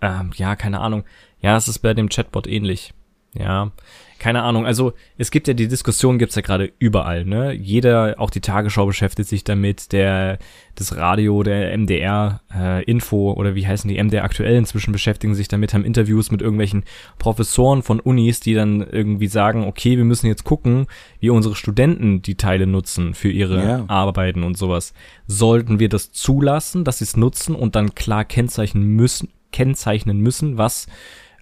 Ähm, 0.01 0.31
ja, 0.35 0.57
keine 0.57 0.81
Ahnung. 0.81 1.05
Ja, 1.41 1.55
es 1.55 1.69
ist 1.69 1.79
bei 1.79 1.93
dem 1.93 2.09
Chatbot 2.09 2.45
ähnlich. 2.45 2.93
Ja, 3.39 3.71
keine 4.19 4.41
Ahnung. 4.41 4.65
Also 4.65 4.93
es 5.17 5.29
gibt 5.29 5.47
ja 5.47 5.53
die 5.53 5.67
Diskussion, 5.67 6.17
gibt's 6.17 6.35
ja 6.35 6.41
gerade 6.41 6.71
überall. 6.79 7.23
Ne, 7.23 7.53
jeder, 7.53 8.15
auch 8.17 8.29
die 8.29 8.41
Tagesschau 8.41 8.85
beschäftigt 8.85 9.29
sich 9.29 9.43
damit. 9.43 9.91
Der, 9.91 10.39
das 10.75 10.95
Radio, 10.95 11.43
der 11.43 11.77
MDR 11.77 12.41
äh, 12.53 12.83
Info 12.85 13.33
oder 13.33 13.55
wie 13.55 13.67
heißen 13.67 13.87
die 13.87 14.01
MDR 14.01 14.23
aktuell 14.23 14.55
inzwischen 14.55 14.91
beschäftigen 14.91 15.35
sich 15.35 15.47
damit, 15.47 15.73
haben 15.73 15.85
Interviews 15.85 16.31
mit 16.31 16.41
irgendwelchen 16.41 16.83
Professoren 17.19 17.83
von 17.83 17.99
Unis, 17.99 18.39
die 18.39 18.53
dann 18.53 18.81
irgendwie 18.81 19.27
sagen, 19.27 19.65
okay, 19.65 19.97
wir 19.97 20.05
müssen 20.05 20.27
jetzt 20.27 20.43
gucken, 20.43 20.87
wie 21.19 21.29
unsere 21.29 21.55
Studenten 21.55 22.21
die 22.21 22.35
Teile 22.35 22.65
nutzen 22.65 23.13
für 23.13 23.29
ihre 23.29 23.63
Ja. 23.63 23.85
Arbeiten 23.87 24.43
und 24.43 24.57
sowas. 24.57 24.93
Sollten 25.27 25.79
wir 25.79 25.89
das 25.89 26.11
zulassen, 26.11 26.83
dass 26.83 26.99
sie 26.99 27.05
es 27.05 27.17
nutzen 27.17 27.55
und 27.55 27.75
dann 27.75 27.93
klar 27.93 28.25
kennzeichnen 28.25 28.83
müssen, 28.83 29.29
kennzeichnen 29.51 30.19
müssen, 30.19 30.57
was 30.57 30.87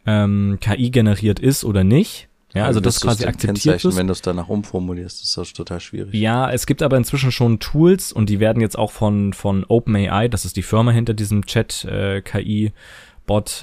ähm, 0.06 0.58
KI 0.62 0.90
generiert 0.92 1.40
ist 1.40 1.64
oder 1.64 1.84
nicht. 1.84 2.30
Ja, 2.56 2.66
also 2.66 2.80
das 2.80 3.02
quasi 3.02 3.26
akzeptiert 3.26 3.84
ist. 3.84 3.98
Wenn 3.98 4.08
du 4.08 4.14
es 4.14 4.22
danach 4.22 4.48
umformulierst, 4.48 5.22
ist 5.22 5.36
das 5.36 5.52
total 5.52 5.82
schwierig. 5.82 6.14
Ja, 6.14 6.50
es 6.50 6.66
gibt 6.66 6.82
aber 6.82 6.96
inzwischen 6.96 7.34
schon 7.34 7.60
Tools 7.60 8.14
und 8.14 8.30
die 8.30 8.40
werden 8.40 8.62
jetzt 8.62 8.78
auch 8.78 8.92
von, 8.92 9.34
von 9.34 9.66
OpenAI, 9.66 10.30
das 10.30 10.46
ist 10.46 10.56
die 10.56 10.64
Firma 10.64 10.92
hinter 10.92 11.14
diesem 11.14 11.46
Chat-KI-Bot, 11.46 12.76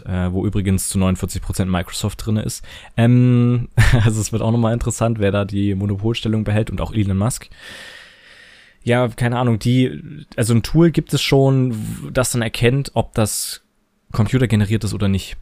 äh, 0.07 0.31
wo 0.33 0.45
übrigens 0.45 0.91
zu 0.91 0.99
49% 0.99 1.65
Microsoft 1.65 2.27
drinne 2.27 2.43
ist. 2.43 2.63
Ähm, 2.99 3.71
also 4.05 4.21
es 4.21 4.31
wird 4.31 4.43
auch 4.43 4.53
nochmal 4.53 4.75
interessant, 4.75 5.19
wer 5.21 5.31
da 5.31 5.47
die 5.47 5.75
Monopolstellung 5.75 6.45
behält 6.45 6.71
und 6.71 6.83
auch 6.83 6.93
Elon 6.93 7.17
Musk. 7.17 7.49
Ja, 8.85 9.09
keine 9.09 9.39
Ahnung, 9.39 9.59
die, 9.59 10.27
also 10.37 10.53
ein 10.53 10.63
Tool 10.63 10.91
gibt 10.91 11.15
es 11.15 11.23
schon, 11.23 12.07
das 12.13 12.33
dann 12.33 12.43
erkennt, 12.43 12.91
ob 12.93 13.15
das 13.15 13.63
computergeneriert 14.13 14.85
ist 14.85 14.93
oder 14.93 15.09
nicht. 15.09 15.39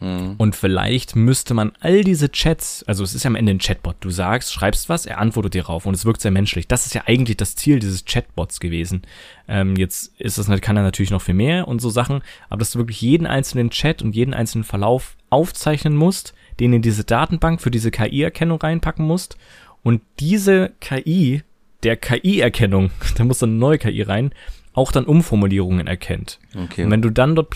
Hm. 0.00 0.34
Und 0.38 0.56
vielleicht 0.56 1.14
müsste 1.14 1.54
man 1.54 1.72
all 1.80 2.02
diese 2.02 2.30
Chats, 2.30 2.82
also 2.86 3.04
es 3.04 3.14
ist 3.14 3.22
ja 3.22 3.28
am 3.28 3.36
Ende 3.36 3.52
ein 3.52 3.58
Chatbot, 3.58 3.96
du 4.00 4.10
sagst, 4.10 4.52
schreibst 4.52 4.88
was, 4.88 5.06
er 5.06 5.18
antwortet 5.18 5.54
dir 5.54 5.66
rauf 5.66 5.86
und 5.86 5.94
es 5.94 6.04
wirkt 6.04 6.20
sehr 6.20 6.30
menschlich. 6.30 6.66
Das 6.66 6.86
ist 6.86 6.94
ja 6.94 7.02
eigentlich 7.06 7.36
das 7.36 7.54
Ziel 7.54 7.78
dieses 7.78 8.04
Chatbots 8.04 8.60
gewesen. 8.60 9.02
Ähm, 9.46 9.76
jetzt 9.76 10.12
ist 10.18 10.36
das, 10.38 10.48
kann 10.60 10.76
er 10.76 10.82
natürlich 10.82 11.10
noch 11.10 11.22
viel 11.22 11.34
mehr 11.34 11.68
und 11.68 11.80
so 11.80 11.90
Sachen, 11.90 12.22
aber 12.48 12.58
dass 12.58 12.72
du 12.72 12.78
wirklich 12.78 13.00
jeden 13.00 13.26
einzelnen 13.26 13.70
Chat 13.70 14.02
und 14.02 14.14
jeden 14.14 14.34
einzelnen 14.34 14.64
Verlauf 14.64 15.16
aufzeichnen 15.30 15.94
musst, 15.94 16.34
den 16.60 16.72
in 16.72 16.82
diese 16.82 17.04
Datenbank 17.04 17.60
für 17.60 17.70
diese 17.70 17.90
KI-Erkennung 17.90 18.60
reinpacken 18.60 19.06
musst 19.06 19.36
und 19.82 20.02
diese 20.18 20.72
KI, 20.80 21.42
der 21.82 21.96
KI-Erkennung, 21.96 22.90
da 23.16 23.24
muss 23.24 23.38
dann 23.38 23.50
eine 23.50 23.58
neue 23.58 23.78
KI 23.78 24.02
rein, 24.02 24.32
auch 24.72 24.90
dann 24.90 25.04
Umformulierungen 25.04 25.86
erkennt. 25.86 26.40
Okay. 26.56 26.84
Und 26.84 26.90
wenn 26.90 27.02
du 27.02 27.10
dann 27.10 27.36
dort 27.36 27.50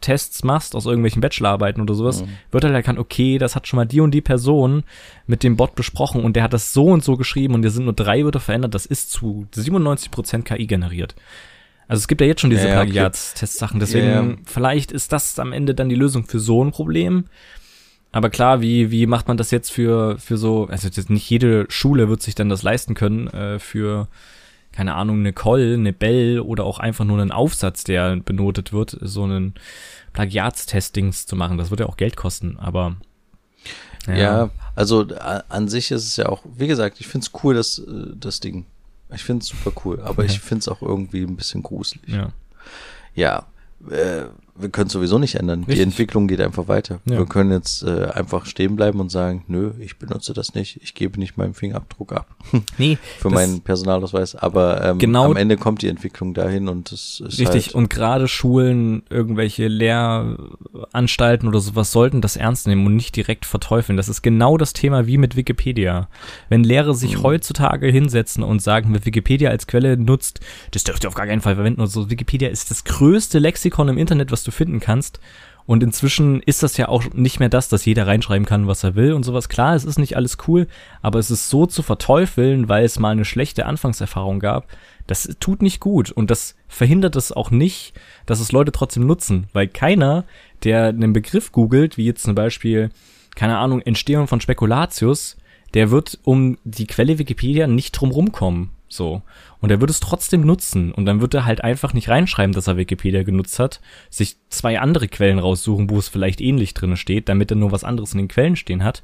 Plagiatstests 0.00 0.42
machst 0.44 0.74
aus 0.74 0.86
irgendwelchen 0.86 1.20
Bachelorarbeiten 1.20 1.82
oder 1.82 1.94
sowas, 1.94 2.24
wird 2.50 2.64
halt 2.64 2.74
erkannt, 2.74 2.98
okay, 2.98 3.38
das 3.38 3.54
hat 3.54 3.66
schon 3.66 3.76
mal 3.76 3.84
die 3.84 4.00
und 4.00 4.12
die 4.12 4.20
Person 4.20 4.84
mit 5.26 5.42
dem 5.42 5.56
Bot 5.56 5.74
besprochen 5.74 6.24
und 6.24 6.36
der 6.36 6.42
hat 6.42 6.52
das 6.52 6.72
so 6.72 6.86
und 6.86 7.04
so 7.04 7.16
geschrieben 7.16 7.54
und 7.54 7.62
dir 7.62 7.70
sind 7.70 7.84
nur 7.84 7.92
drei 7.92 8.24
Wörter 8.24 8.40
verändert, 8.40 8.74
das 8.74 8.86
ist 8.86 9.10
zu 9.10 9.46
97% 9.54 10.42
KI 10.42 10.66
generiert. 10.66 11.14
Also 11.86 12.00
es 12.00 12.08
gibt 12.08 12.20
ja 12.20 12.26
jetzt 12.26 12.40
schon 12.40 12.50
diese 12.50 12.68
Ja, 12.68 12.74
ja, 12.74 12.80
okay. 12.80 12.92
Plagiatstest-Sachen, 12.92 13.80
deswegen 13.80 14.06
Ja, 14.06 14.36
vielleicht 14.44 14.92
ist 14.92 15.12
das 15.12 15.38
am 15.38 15.52
Ende 15.52 15.74
dann 15.74 15.88
die 15.88 15.96
Lösung 15.96 16.24
für 16.24 16.38
so 16.38 16.64
ein 16.64 16.70
Problem. 16.70 17.24
Aber 18.12 18.30
klar, 18.30 18.60
wie, 18.60 18.90
wie 18.90 19.06
macht 19.06 19.28
man 19.28 19.36
das 19.36 19.52
jetzt 19.52 19.70
für, 19.70 20.18
für 20.18 20.36
so, 20.36 20.66
also 20.68 20.88
nicht 21.08 21.30
jede 21.30 21.66
Schule 21.68 22.08
wird 22.08 22.22
sich 22.22 22.34
dann 22.34 22.48
das 22.48 22.64
leisten 22.64 22.94
können, 22.94 23.28
äh, 23.28 23.58
für, 23.60 24.08
keine 24.72 24.94
Ahnung, 24.94 25.18
eine 25.20 25.32
Call, 25.32 25.74
eine 25.74 25.92
Bell 25.92 26.40
oder 26.40 26.64
auch 26.64 26.78
einfach 26.78 27.04
nur 27.04 27.20
einen 27.20 27.32
Aufsatz, 27.32 27.84
der 27.84 28.16
benotet 28.16 28.72
wird, 28.72 28.96
so 29.00 29.24
einen 29.24 29.54
Plagiatstestings 30.12 31.26
zu 31.26 31.36
machen. 31.36 31.58
Das 31.58 31.70
wird 31.70 31.80
ja 31.80 31.86
auch 31.86 31.96
Geld 31.96 32.16
kosten, 32.16 32.56
aber 32.58 32.96
Ja, 34.06 34.50
also 34.74 35.06
a- 35.18 35.44
an 35.48 35.68
sich 35.68 35.90
ist 35.90 36.04
es 36.06 36.16
ja 36.16 36.28
auch, 36.28 36.42
wie 36.56 36.66
gesagt, 36.66 37.00
ich 37.00 37.06
find's 37.06 37.30
cool, 37.42 37.54
das, 37.54 37.78
äh, 37.78 38.12
das 38.14 38.40
Ding. 38.40 38.66
Ich 39.12 39.24
find's 39.24 39.46
super 39.48 39.72
cool, 39.84 40.00
aber 40.00 40.24
ich 40.24 40.38
find's 40.40 40.68
auch 40.68 40.82
irgendwie 40.82 41.22
ein 41.22 41.36
bisschen 41.36 41.62
gruselig. 41.62 42.08
ja. 42.08 42.32
Ja, 43.14 43.46
äh, 43.90 44.26
wir 44.58 44.68
können 44.68 44.90
sowieso 44.90 45.18
nicht 45.18 45.36
ändern. 45.36 45.62
Die 45.62 45.70
Richtig. 45.70 45.86
Entwicklung 45.86 46.28
geht 46.28 46.40
einfach 46.40 46.68
weiter. 46.68 47.00
Ja. 47.06 47.18
Wir 47.18 47.26
können 47.26 47.50
jetzt 47.52 47.82
äh, 47.82 48.06
einfach 48.14 48.46
stehen 48.46 48.76
bleiben 48.76 49.00
und 49.00 49.10
sagen, 49.10 49.44
nö, 49.48 49.72
ich 49.78 49.98
benutze 49.98 50.32
das 50.34 50.54
nicht, 50.54 50.80
ich 50.82 50.94
gebe 50.94 51.18
nicht 51.18 51.36
meinen 51.36 51.54
Fingerabdruck 51.54 52.12
ab 52.12 52.26
Nee, 52.78 52.98
für 53.18 53.28
das- 53.28 53.32
meinen 53.34 53.60
Personalausweis. 53.62 54.34
Aber 54.36 54.84
ähm, 54.84 54.98
Genau- 54.98 55.26
am 55.26 55.36
Ende 55.36 55.56
kommt 55.56 55.82
die 55.82 55.88
Entwicklung 55.88 56.34
dahin 56.34 56.68
und 56.68 56.92
es 56.92 57.20
ist 57.26 57.38
Richtig, 57.38 57.66
halt, 57.66 57.74
und 57.74 57.90
gerade 57.90 58.28
Schulen, 58.28 59.02
irgendwelche 59.10 59.68
Lehranstalten 59.68 61.48
oder 61.48 61.60
sowas 61.60 61.92
sollten 61.92 62.20
das 62.20 62.36
ernst 62.36 62.66
nehmen 62.66 62.86
und 62.86 62.96
nicht 62.96 63.16
direkt 63.16 63.46
verteufeln. 63.46 63.96
Das 63.96 64.08
ist 64.08 64.22
genau 64.22 64.56
das 64.56 64.72
Thema 64.72 65.06
wie 65.06 65.18
mit 65.18 65.36
Wikipedia. 65.36 66.08
Wenn 66.48 66.64
Lehrer 66.64 66.94
sich 66.94 67.18
Mhm. 67.18 67.22
heutzutage 67.22 67.88
hinsetzen 67.88 68.42
und 68.42 68.62
sagen, 68.62 68.88
wer 68.92 69.04
Wikipedia 69.04 69.50
als 69.50 69.66
Quelle 69.66 69.96
nutzt, 69.96 70.40
das 70.70 70.84
dürft 70.84 71.04
ihr 71.04 71.08
auf 71.08 71.14
gar 71.14 71.26
keinen 71.26 71.40
Fall 71.40 71.54
verwenden. 71.54 71.80
Und 71.80 71.88
so, 71.88 72.10
Wikipedia 72.10 72.48
ist 72.48 72.70
das 72.70 72.84
größte 72.84 73.38
Lexikon 73.38 73.88
im 73.88 73.98
Internet, 73.98 74.30
was 74.32 74.39
du 74.44 74.50
finden 74.50 74.80
kannst. 74.80 75.20
Und 75.66 75.84
inzwischen 75.84 76.42
ist 76.42 76.64
das 76.64 76.76
ja 76.78 76.88
auch 76.88 77.04
nicht 77.14 77.38
mehr 77.38 77.48
das, 77.48 77.68
dass 77.68 77.84
jeder 77.84 78.06
reinschreiben 78.06 78.44
kann, 78.44 78.66
was 78.66 78.82
er 78.82 78.96
will 78.96 79.12
und 79.12 79.22
sowas. 79.22 79.48
Klar, 79.48 79.76
es 79.76 79.84
ist 79.84 80.00
nicht 80.00 80.16
alles 80.16 80.38
cool, 80.48 80.66
aber 81.00 81.20
es 81.20 81.30
ist 81.30 81.48
so 81.48 81.64
zu 81.64 81.82
verteufeln, 81.82 82.68
weil 82.68 82.84
es 82.84 82.98
mal 82.98 83.10
eine 83.10 83.24
schlechte 83.24 83.66
Anfangserfahrung 83.66 84.40
gab. 84.40 84.66
Das 85.06 85.36
tut 85.38 85.62
nicht 85.62 85.78
gut 85.78 86.10
und 86.10 86.30
das 86.30 86.56
verhindert 86.66 87.14
es 87.14 87.30
auch 87.30 87.52
nicht, 87.52 87.92
dass 88.26 88.40
es 88.40 88.50
Leute 88.50 88.72
trotzdem 88.72 89.06
nutzen, 89.06 89.46
weil 89.52 89.68
keiner, 89.68 90.24
der 90.64 90.86
einen 90.86 91.12
Begriff 91.12 91.52
googelt, 91.52 91.96
wie 91.96 92.04
jetzt 92.04 92.24
zum 92.24 92.34
Beispiel, 92.34 92.90
keine 93.36 93.58
Ahnung, 93.58 93.80
Entstehung 93.80 94.26
von 94.26 94.40
Spekulatius, 94.40 95.36
der 95.74 95.90
wird 95.92 96.18
um 96.24 96.58
die 96.64 96.86
Quelle 96.86 97.18
Wikipedia 97.18 97.66
nicht 97.66 97.92
drumrum 97.92 98.32
kommen. 98.32 98.70
So. 98.90 99.22
Und 99.60 99.70
er 99.70 99.80
wird 99.80 99.90
es 99.90 100.00
trotzdem 100.00 100.42
nutzen. 100.42 100.92
Und 100.92 101.06
dann 101.06 101.20
wird 101.20 101.32
er 101.32 101.46
halt 101.46 101.62
einfach 101.62 101.94
nicht 101.94 102.08
reinschreiben, 102.08 102.52
dass 102.52 102.66
er 102.66 102.76
Wikipedia 102.76 103.22
genutzt 103.22 103.58
hat, 103.58 103.80
sich 104.10 104.36
zwei 104.50 104.80
andere 104.80 105.08
Quellen 105.08 105.38
raussuchen, 105.38 105.88
wo 105.88 105.98
es 105.98 106.08
vielleicht 106.08 106.40
ähnlich 106.40 106.74
drin 106.74 106.96
steht, 106.96 107.28
damit 107.28 107.50
er 107.50 107.56
nur 107.56 107.72
was 107.72 107.84
anderes 107.84 108.12
in 108.12 108.18
den 108.18 108.28
Quellen 108.28 108.56
stehen 108.56 108.84
hat. 108.84 109.02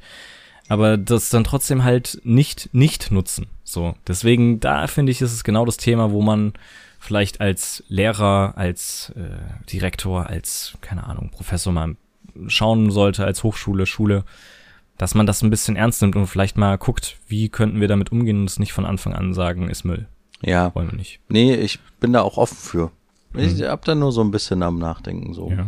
Aber 0.68 0.98
das 0.98 1.30
dann 1.30 1.44
trotzdem 1.44 1.84
halt 1.84 2.20
nicht, 2.24 2.74
nicht 2.74 3.12
nutzen. 3.12 3.46
So. 3.62 3.94
Deswegen, 4.08 4.58
da 4.58 4.88
finde 4.88 5.12
ich, 5.12 5.22
ist 5.22 5.32
es 5.32 5.44
genau 5.44 5.64
das 5.64 5.76
Thema, 5.76 6.10
wo 6.10 6.20
man 6.20 6.54
vielleicht 6.98 7.40
als 7.40 7.84
Lehrer, 7.88 8.54
als 8.56 9.12
äh, 9.16 9.70
Direktor, 9.70 10.26
als, 10.26 10.76
keine 10.80 11.04
Ahnung, 11.04 11.30
Professor 11.30 11.72
mal 11.72 11.96
schauen 12.48 12.90
sollte, 12.90 13.24
als 13.24 13.44
Hochschule, 13.44 13.86
Schule, 13.86 14.24
dass 14.98 15.14
man 15.14 15.26
das 15.26 15.42
ein 15.42 15.50
bisschen 15.50 15.76
ernst 15.76 16.00
nimmt 16.02 16.16
und 16.16 16.26
vielleicht 16.26 16.56
mal 16.56 16.76
guckt, 16.78 17.16
wie 17.28 17.48
könnten 17.48 17.80
wir 17.80 17.88
damit 17.88 18.12
umgehen 18.12 18.40
und 18.40 18.50
es 18.50 18.58
nicht 18.58 18.72
von 18.72 18.84
Anfang 18.86 19.14
an 19.14 19.34
sagen, 19.34 19.68
ist 19.68 19.84
Müll. 19.84 20.06
Ja. 20.42 20.74
Wollen 20.74 20.90
wir 20.90 20.96
nicht. 20.96 21.20
Nee, 21.28 21.54
ich 21.54 21.78
bin 22.00 22.12
da 22.12 22.22
auch 22.22 22.36
offen 22.36 22.56
für. 22.56 22.90
Ich 23.34 23.62
hab 23.62 23.84
da 23.84 23.94
nur 23.94 24.12
so 24.12 24.22
ein 24.22 24.30
bisschen 24.30 24.62
am 24.62 24.78
Nachdenken 24.78 25.34
so. 25.34 25.50
Ja. 25.50 25.66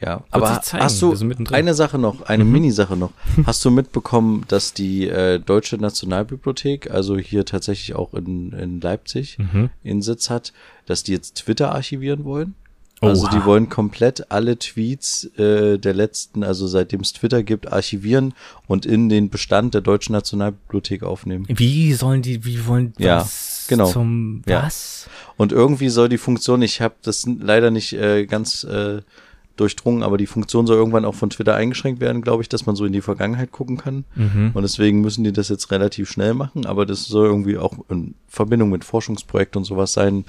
Ja, 0.00 0.24
aber 0.30 0.62
hast 0.72 1.02
du 1.02 1.14
eine 1.50 1.74
Sache 1.74 1.98
noch, 1.98 2.22
eine 2.22 2.44
Mini-Sache 2.44 2.96
noch. 2.96 3.10
Hast 3.44 3.62
du 3.66 3.70
mitbekommen, 3.70 4.44
dass 4.48 4.72
die 4.72 5.06
äh, 5.06 5.38
Deutsche 5.38 5.76
Nationalbibliothek, 5.76 6.90
also 6.90 7.18
hier 7.18 7.44
tatsächlich 7.44 7.94
auch 7.94 8.14
in, 8.14 8.52
in 8.52 8.80
Leipzig, 8.80 9.36
Mhm. 9.38 9.68
in 9.82 10.00
Sitz 10.00 10.30
hat, 10.30 10.54
dass 10.86 11.02
die 11.02 11.12
jetzt 11.12 11.34
Twitter 11.36 11.72
archivieren 11.74 12.24
wollen? 12.24 12.54
Also 13.02 13.26
Oha. 13.26 13.34
die 13.34 13.44
wollen 13.46 13.68
komplett 13.70 14.30
alle 14.30 14.58
Tweets 14.58 15.24
äh, 15.38 15.78
der 15.78 15.94
letzten, 15.94 16.44
also 16.44 16.66
seitdem 16.66 17.00
es 17.00 17.14
Twitter 17.14 17.42
gibt, 17.42 17.72
archivieren 17.72 18.34
und 18.66 18.84
in 18.84 19.08
den 19.08 19.30
Bestand 19.30 19.72
der 19.72 19.80
Deutschen 19.80 20.12
Nationalbibliothek 20.12 21.02
aufnehmen. 21.02 21.46
Wie 21.48 21.94
sollen 21.94 22.20
die, 22.20 22.44
wie 22.44 22.66
wollen 22.66 22.92
Ja, 22.98 23.20
das 23.20 23.64
genau. 23.68 23.86
zum 23.90 24.42
Ja. 24.46 24.64
was? 24.64 25.08
Und 25.38 25.52
irgendwie 25.52 25.88
soll 25.88 26.10
die 26.10 26.18
Funktion, 26.18 26.60
ich 26.60 26.82
habe 26.82 26.94
das 27.02 27.26
leider 27.26 27.70
nicht 27.70 27.94
äh, 27.94 28.26
ganz 28.26 28.64
äh, 28.64 29.00
durchdrungen, 29.56 30.02
aber 30.02 30.16
die 30.18 30.26
Funktion 30.26 30.66
soll 30.66 30.76
irgendwann 30.76 31.04
auch 31.04 31.14
von 31.14 31.30
Twitter 31.30 31.54
eingeschränkt 31.54 32.00
werden, 32.00 32.22
glaube 32.22 32.42
ich, 32.42 32.48
dass 32.48 32.66
man 32.66 32.76
so 32.76 32.84
in 32.84 32.92
die 32.92 33.02
Vergangenheit 33.02 33.50
gucken 33.52 33.76
kann. 33.76 34.04
Mhm. 34.14 34.50
Und 34.54 34.62
deswegen 34.62 35.00
müssen 35.00 35.24
die 35.24 35.32
das 35.32 35.48
jetzt 35.48 35.70
relativ 35.70 36.10
schnell 36.10 36.34
machen, 36.34 36.66
aber 36.66 36.86
das 36.86 37.04
soll 37.04 37.26
irgendwie 37.26 37.58
auch 37.58 37.74
in 37.88 38.14
Verbindung 38.28 38.70
mit 38.70 38.84
Forschungsprojekt 38.84 39.56
und 39.56 39.64
sowas 39.64 39.92
sein. 39.94 40.24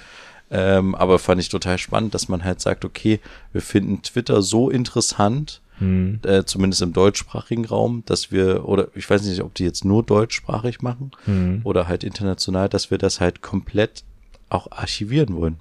Ähm, 0.52 0.95
aber 0.95 1.18
fand 1.18 1.39
ich 1.39 1.49
total 1.49 1.78
spannend, 1.78 2.14
dass 2.14 2.28
man 2.28 2.43
halt 2.43 2.60
sagt, 2.60 2.84
okay, 2.84 3.20
wir 3.54 3.62
finden 3.62 4.02
Twitter 4.02 4.41
so 4.41 4.70
interessant, 4.70 5.62
Hm. 5.78 6.20
äh, 6.24 6.43
zumindest 6.43 6.84
im 6.84 6.93
deutschsprachigen 6.93 7.66
Raum, 7.66 8.04
dass 8.06 8.32
wir, 8.32 8.68
oder 8.68 8.89
ich 8.93 9.10
weiß 9.10 9.24
nicht, 9.24 9.41
ob 9.41 9.56
die 9.56 9.64
jetzt 9.64 9.84
nur 9.84 10.04
deutschsprachig 10.04 10.82
machen 10.84 11.12
Hm. 11.26 11.62
oder 11.64 11.88
halt 11.88 12.04
international, 12.04 12.70
dass 12.70 12.91
wir 12.91 12.99
das 12.99 13.20
halt 13.20 13.41
komplett 13.41 14.04
auch 14.49 14.70
archivieren 14.72 15.36
wollen. 15.36 15.58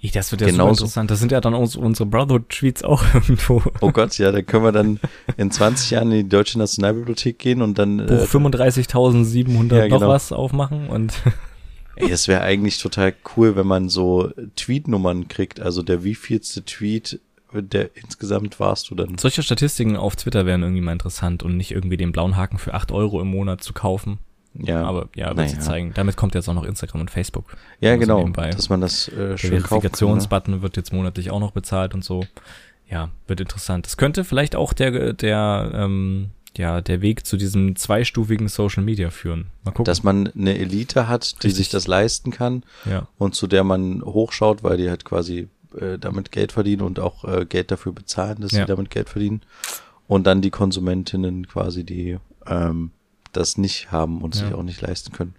Ich, 0.00 0.12
das 0.12 0.32
wird 0.32 0.40
ja 0.40 0.48
Genauso. 0.48 0.72
super 0.72 0.82
interessant. 0.86 1.10
Das 1.10 1.20
sind 1.20 1.30
ja 1.30 1.40
dann 1.40 1.54
uns, 1.54 1.76
unsere 1.76 2.06
Brotherhood-Tweets 2.06 2.82
auch 2.82 3.04
irgendwo. 3.14 3.62
Oh 3.80 3.92
Gott, 3.92 4.16
ja, 4.18 4.32
dann 4.32 4.44
können 4.46 4.64
wir 4.64 4.72
dann 4.72 4.98
in 5.36 5.50
20 5.50 5.90
Jahren 5.90 6.10
in 6.10 6.24
die 6.24 6.28
Deutsche 6.28 6.58
Nationalbibliothek 6.58 7.38
gehen 7.38 7.62
und 7.62 7.78
dann. 7.78 7.98
Buch 7.98 8.24
35.700 8.24 9.76
ja, 9.76 9.88
noch 9.88 9.98
genau. 9.98 10.08
was 10.08 10.32
aufmachen 10.32 10.88
und 10.88 11.12
Ey, 12.00 12.10
es 12.10 12.28
wäre 12.28 12.42
eigentlich 12.42 12.78
total 12.78 13.14
cool, 13.36 13.56
wenn 13.56 13.66
man 13.66 13.88
so 13.88 14.30
Tweetnummern 14.56 15.28
kriegt. 15.28 15.60
Also 15.60 15.82
der 15.82 16.04
wievielste 16.04 16.64
Tweet, 16.64 17.20
der 17.52 17.90
insgesamt 17.96 18.60
warst 18.60 18.90
du 18.90 18.94
dann. 18.94 19.18
solche 19.18 19.42
Statistiken 19.42 19.96
auf 19.96 20.16
Twitter 20.16 20.46
wären 20.46 20.62
irgendwie 20.62 20.82
mal 20.82 20.92
interessant 20.92 21.42
und 21.42 21.56
nicht 21.56 21.72
irgendwie 21.72 21.96
den 21.96 22.12
blauen 22.12 22.36
Haken 22.36 22.58
für 22.58 22.74
8 22.74 22.92
Euro 22.92 23.20
im 23.20 23.28
Monat 23.28 23.62
zu 23.62 23.72
kaufen. 23.72 24.18
Ja, 24.54 24.82
Aber 24.82 25.08
ja, 25.14 25.26
wird 25.28 25.36
naja. 25.36 25.48
sie 25.48 25.58
zeigen. 25.60 25.92
Damit 25.94 26.16
kommt 26.16 26.34
jetzt 26.34 26.48
auch 26.48 26.54
noch 26.54 26.64
Instagram 26.64 27.02
und 27.02 27.10
Facebook. 27.10 27.56
ja 27.80 27.90
Also 27.90 28.00
genau, 28.00 28.18
nebenbei. 28.18 28.50
dass 28.50 28.68
man 28.68 28.80
das 28.80 29.06
äh, 29.08 29.14
Der 29.14 29.36
schön 29.36 29.50
kann. 29.50 29.58
Ne? 29.60 29.60
Verifikationsbutton 29.68 30.62
wird 30.62 30.76
jetzt 30.76 30.92
monatlich 30.92 31.30
auch 31.30 31.38
noch 31.38 31.52
bezahlt 31.52 31.94
und 31.94 32.04
so. 32.04 32.24
Ja, 32.88 33.10
wird 33.28 33.40
interessant. 33.40 33.86
Das 33.86 33.96
könnte 33.96 34.24
vielleicht 34.24 34.56
auch 34.56 34.72
der, 34.72 35.12
der, 35.12 35.70
ähm, 35.72 36.30
ja, 36.56 36.80
der 36.80 37.00
Weg 37.00 37.26
zu 37.26 37.36
diesem 37.36 37.76
zweistufigen 37.76 38.48
Social 38.48 38.82
Media 38.82 39.10
führen. 39.10 39.46
Mal 39.64 39.70
gucken. 39.70 39.84
Dass 39.84 40.02
man 40.02 40.28
eine 40.28 40.58
Elite 40.58 41.08
hat, 41.08 41.32
die 41.42 41.46
Richtig. 41.46 41.54
sich 41.54 41.68
das 41.70 41.86
leisten 41.86 42.30
kann 42.30 42.64
ja. 42.84 43.06
und 43.18 43.34
zu 43.34 43.46
der 43.46 43.64
man 43.64 44.02
hochschaut, 44.02 44.62
weil 44.62 44.76
die 44.76 44.88
halt 44.90 45.04
quasi 45.04 45.48
äh, 45.78 45.98
damit 45.98 46.32
Geld 46.32 46.52
verdienen 46.52 46.82
und 46.82 46.98
auch 46.98 47.24
äh, 47.24 47.46
Geld 47.46 47.70
dafür 47.70 47.92
bezahlen, 47.92 48.38
dass 48.40 48.52
Ja. 48.52 48.60
sie 48.60 48.66
damit 48.66 48.90
Geld 48.90 49.08
verdienen. 49.08 49.42
Und 50.08 50.26
dann 50.26 50.42
die 50.42 50.50
Konsumentinnen 50.50 51.46
quasi, 51.46 51.84
die 51.84 52.18
ähm, 52.46 52.90
das 53.32 53.56
nicht 53.56 53.92
haben 53.92 54.20
und 54.22 54.34
sich 54.34 54.50
Ja. 54.50 54.56
auch 54.56 54.64
nicht 54.64 54.80
leisten 54.80 55.12
können. 55.12 55.34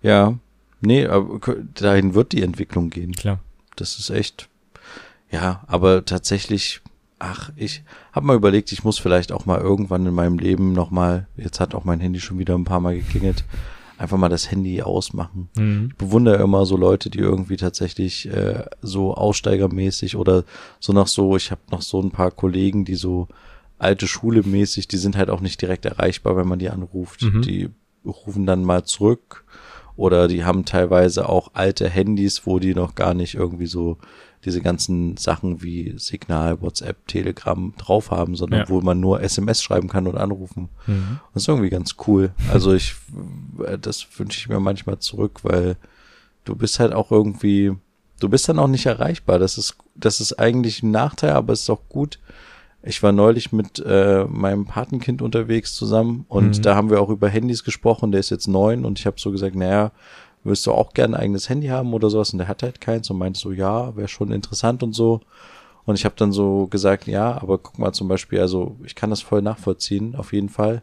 Ja, 0.00 0.38
nee, 0.80 1.04
aber 1.06 1.40
dahin 1.74 2.14
wird 2.14 2.32
die 2.32 2.40
Entwicklung 2.42 2.88
gehen. 2.88 3.12
Klar. 3.12 3.40
Das 3.76 3.98
ist 3.98 4.08
echt, 4.10 4.48
ja, 5.30 5.62
aber 5.66 6.04
tatsächlich, 6.06 6.80
ach, 7.18 7.50
ich 7.56 7.82
habe 8.12 8.26
mal 8.26 8.36
überlegt, 8.36 8.72
ich 8.72 8.84
muss 8.84 8.98
vielleicht 8.98 9.32
auch 9.32 9.46
mal 9.46 9.60
irgendwann 9.60 10.06
in 10.06 10.14
meinem 10.14 10.38
Leben 10.38 10.72
nochmal, 10.72 11.26
jetzt 11.36 11.60
hat 11.60 11.74
auch 11.74 11.84
mein 11.84 12.00
Handy 12.00 12.20
schon 12.20 12.38
wieder 12.38 12.54
ein 12.54 12.64
paar 12.64 12.80
Mal 12.80 12.96
geklingelt, 12.96 13.44
einfach 13.98 14.16
mal 14.16 14.28
das 14.28 14.50
Handy 14.50 14.82
ausmachen. 14.82 15.48
Mhm. 15.56 15.88
Ich 15.90 15.96
bewundere 15.96 16.42
immer 16.42 16.64
so 16.66 16.76
Leute, 16.76 17.10
die 17.10 17.18
irgendwie 17.18 17.56
tatsächlich 17.56 18.28
äh, 18.28 18.64
so 18.80 19.14
aussteigermäßig 19.14 20.16
oder 20.16 20.44
so 20.78 20.92
noch 20.92 21.08
so, 21.08 21.36
ich 21.36 21.50
habe 21.50 21.62
noch 21.70 21.82
so 21.82 22.00
ein 22.00 22.10
paar 22.10 22.30
Kollegen, 22.30 22.84
die 22.84 22.94
so 22.94 23.28
alte 23.78 24.06
Schule 24.06 24.42
mäßig, 24.42 24.88
die 24.88 24.96
sind 24.96 25.16
halt 25.16 25.30
auch 25.30 25.40
nicht 25.40 25.60
direkt 25.60 25.84
erreichbar, 25.84 26.36
wenn 26.36 26.48
man 26.48 26.58
die 26.58 26.70
anruft. 26.70 27.22
Mhm. 27.22 27.42
Die 27.42 27.70
rufen 28.04 28.46
dann 28.46 28.64
mal 28.64 28.84
zurück 28.84 29.44
oder 29.96 30.28
die 30.28 30.44
haben 30.44 30.64
teilweise 30.64 31.28
auch 31.28 31.50
alte 31.54 31.88
Handys, 31.88 32.46
wo 32.46 32.60
die 32.60 32.74
noch 32.74 32.94
gar 32.94 33.14
nicht 33.14 33.34
irgendwie 33.34 33.66
so 33.66 33.98
diese 34.44 34.60
ganzen 34.60 35.16
Sachen 35.16 35.62
wie 35.62 35.94
Signal, 35.98 36.60
WhatsApp, 36.62 37.06
Telegram 37.08 37.74
drauf 37.76 38.10
haben, 38.10 38.36
sondern 38.36 38.60
Ja. 38.60 38.68
wo 38.68 38.80
man 38.80 39.00
nur 39.00 39.20
SMS 39.22 39.62
schreiben 39.62 39.88
kann 39.88 40.06
und 40.06 40.16
anrufen. 40.16 40.68
Mhm. 40.86 41.18
Das 41.34 41.42
ist 41.42 41.48
irgendwie 41.48 41.70
ganz 41.70 41.96
cool. 42.06 42.30
Also 42.52 42.72
ich, 42.72 42.94
äh, 43.66 43.78
das 43.78 44.06
wünsche 44.18 44.38
ich 44.38 44.48
mir 44.48 44.60
manchmal 44.60 44.98
zurück, 45.00 45.40
weil 45.42 45.76
du 46.44 46.54
bist 46.54 46.78
halt 46.80 46.92
auch 46.94 47.10
irgendwie, 47.10 47.72
du 48.20 48.28
bist 48.28 48.48
dann 48.48 48.58
auch 48.58 48.68
nicht 48.68 48.86
erreichbar. 48.86 49.38
Das 49.38 49.58
ist, 49.58 49.76
das 49.94 50.20
ist 50.20 50.34
eigentlich 50.38 50.82
ein 50.82 50.90
Nachteil, 50.92 51.32
aber 51.32 51.52
es 51.52 51.62
ist 51.62 51.70
auch 51.70 51.88
gut. 51.88 52.18
Ich 52.82 53.02
war 53.02 53.10
neulich 53.10 53.50
mit 53.52 53.80
äh, 53.84 54.24
meinem 54.28 54.64
Patenkind 54.66 55.20
unterwegs 55.20 55.74
zusammen 55.74 56.24
und 56.28 56.58
Mhm. 56.58 56.62
da 56.62 56.76
haben 56.76 56.90
wir 56.90 57.00
auch 57.02 57.10
über 57.10 57.28
Handys 57.28 57.64
gesprochen. 57.64 58.12
Der 58.12 58.20
ist 58.20 58.30
jetzt 58.30 58.46
neun 58.46 58.84
und 58.84 59.00
ich 59.00 59.06
habe 59.06 59.18
so 59.18 59.32
gesagt, 59.32 59.56
naja, 59.56 59.90
willst 60.48 60.66
du 60.66 60.72
auch 60.72 60.92
gerne 60.94 61.16
ein 61.16 61.22
eigenes 61.22 61.48
Handy 61.48 61.68
haben 61.68 61.92
oder 61.94 62.10
sowas? 62.10 62.32
Und 62.32 62.38
der 62.38 62.48
hat 62.48 62.62
halt 62.62 62.80
keins 62.80 63.08
und 63.10 63.18
meinte 63.18 63.38
so, 63.38 63.52
ja, 63.52 63.94
wäre 63.96 64.08
schon 64.08 64.32
interessant 64.32 64.82
und 64.82 64.92
so. 64.94 65.20
Und 65.84 65.94
ich 65.94 66.04
habe 66.04 66.14
dann 66.18 66.32
so 66.32 66.66
gesagt, 66.66 67.06
ja, 67.06 67.40
aber 67.40 67.58
guck 67.58 67.78
mal 67.78 67.92
zum 67.92 68.08
Beispiel, 68.08 68.40
also 68.40 68.76
ich 68.84 68.94
kann 68.94 69.10
das 69.10 69.22
voll 69.22 69.40
nachvollziehen, 69.42 70.16
auf 70.16 70.32
jeden 70.32 70.48
Fall. 70.50 70.82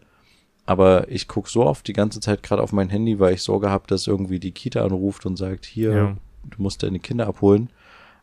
Aber 0.65 1.11
ich 1.11 1.27
guck 1.27 1.47
so 1.47 1.63
oft 1.63 1.87
die 1.87 1.93
ganze 1.93 2.19
Zeit 2.19 2.41
gerade 2.41 2.63
auf 2.63 2.71
mein 2.71 2.89
Handy, 2.89 3.19
weil 3.19 3.35
ich 3.35 3.43
Sorge 3.43 3.69
habe, 3.69 3.85
dass 3.87 4.07
irgendwie 4.07 4.39
die 4.39 4.51
Kita 4.51 4.83
anruft 4.83 5.25
und 5.27 5.37
sagt, 5.37 5.65
hier, 5.65 5.93
Ja. 5.93 6.15
du 6.49 6.61
musst 6.61 6.81
deine 6.81 6.99
Kinder 6.99 7.27
abholen. 7.27 7.69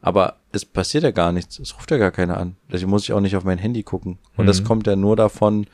Aber 0.00 0.38
es 0.50 0.64
passiert 0.64 1.04
ja 1.04 1.12
gar 1.12 1.30
nichts. 1.30 1.60
Es 1.60 1.76
ruft 1.76 1.92
ja 1.92 1.98
gar 1.98 2.10
keiner 2.10 2.36
an. 2.36 2.56
Deswegen 2.72 2.90
muss 2.90 3.04
ich 3.04 3.12
auch 3.12 3.20
nicht 3.20 3.36
auf 3.36 3.44
mein 3.44 3.58
Handy 3.58 3.84
gucken. 3.84 4.18
Und 4.36 4.46
das 4.46 4.60
Mhm. 4.62 4.64
kommt 4.64 4.86
ja 4.88 4.96
nur 4.96 5.14
davon, 5.14 5.66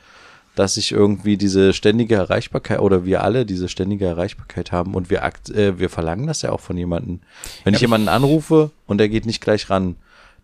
dass 0.59 0.75
ich 0.75 0.91
irgendwie 0.91 1.37
diese 1.37 1.71
ständige 1.71 2.15
Erreichbarkeit 2.15 2.81
oder 2.81 3.05
wir 3.05 3.23
alle 3.23 3.45
diese 3.45 3.69
ständige 3.69 4.05
Erreichbarkeit 4.05 4.73
haben 4.73 4.93
und 4.93 5.09
wir 5.09 5.23
äh, 5.23 5.79
wir 5.79 5.89
verlangen 5.89 6.27
das 6.27 6.41
ja 6.41 6.51
auch 6.51 6.59
von 6.59 6.75
jemandem. 6.77 7.21
Wenn 7.63 7.73
ich 7.73 7.79
Ja, 7.79 7.85
jemanden 7.85 8.09
anrufe 8.09 8.71
und 8.85 8.97
der 8.97 9.07
geht 9.07 9.25
nicht 9.25 9.39
gleich 9.39 9.69
ran, 9.69 9.95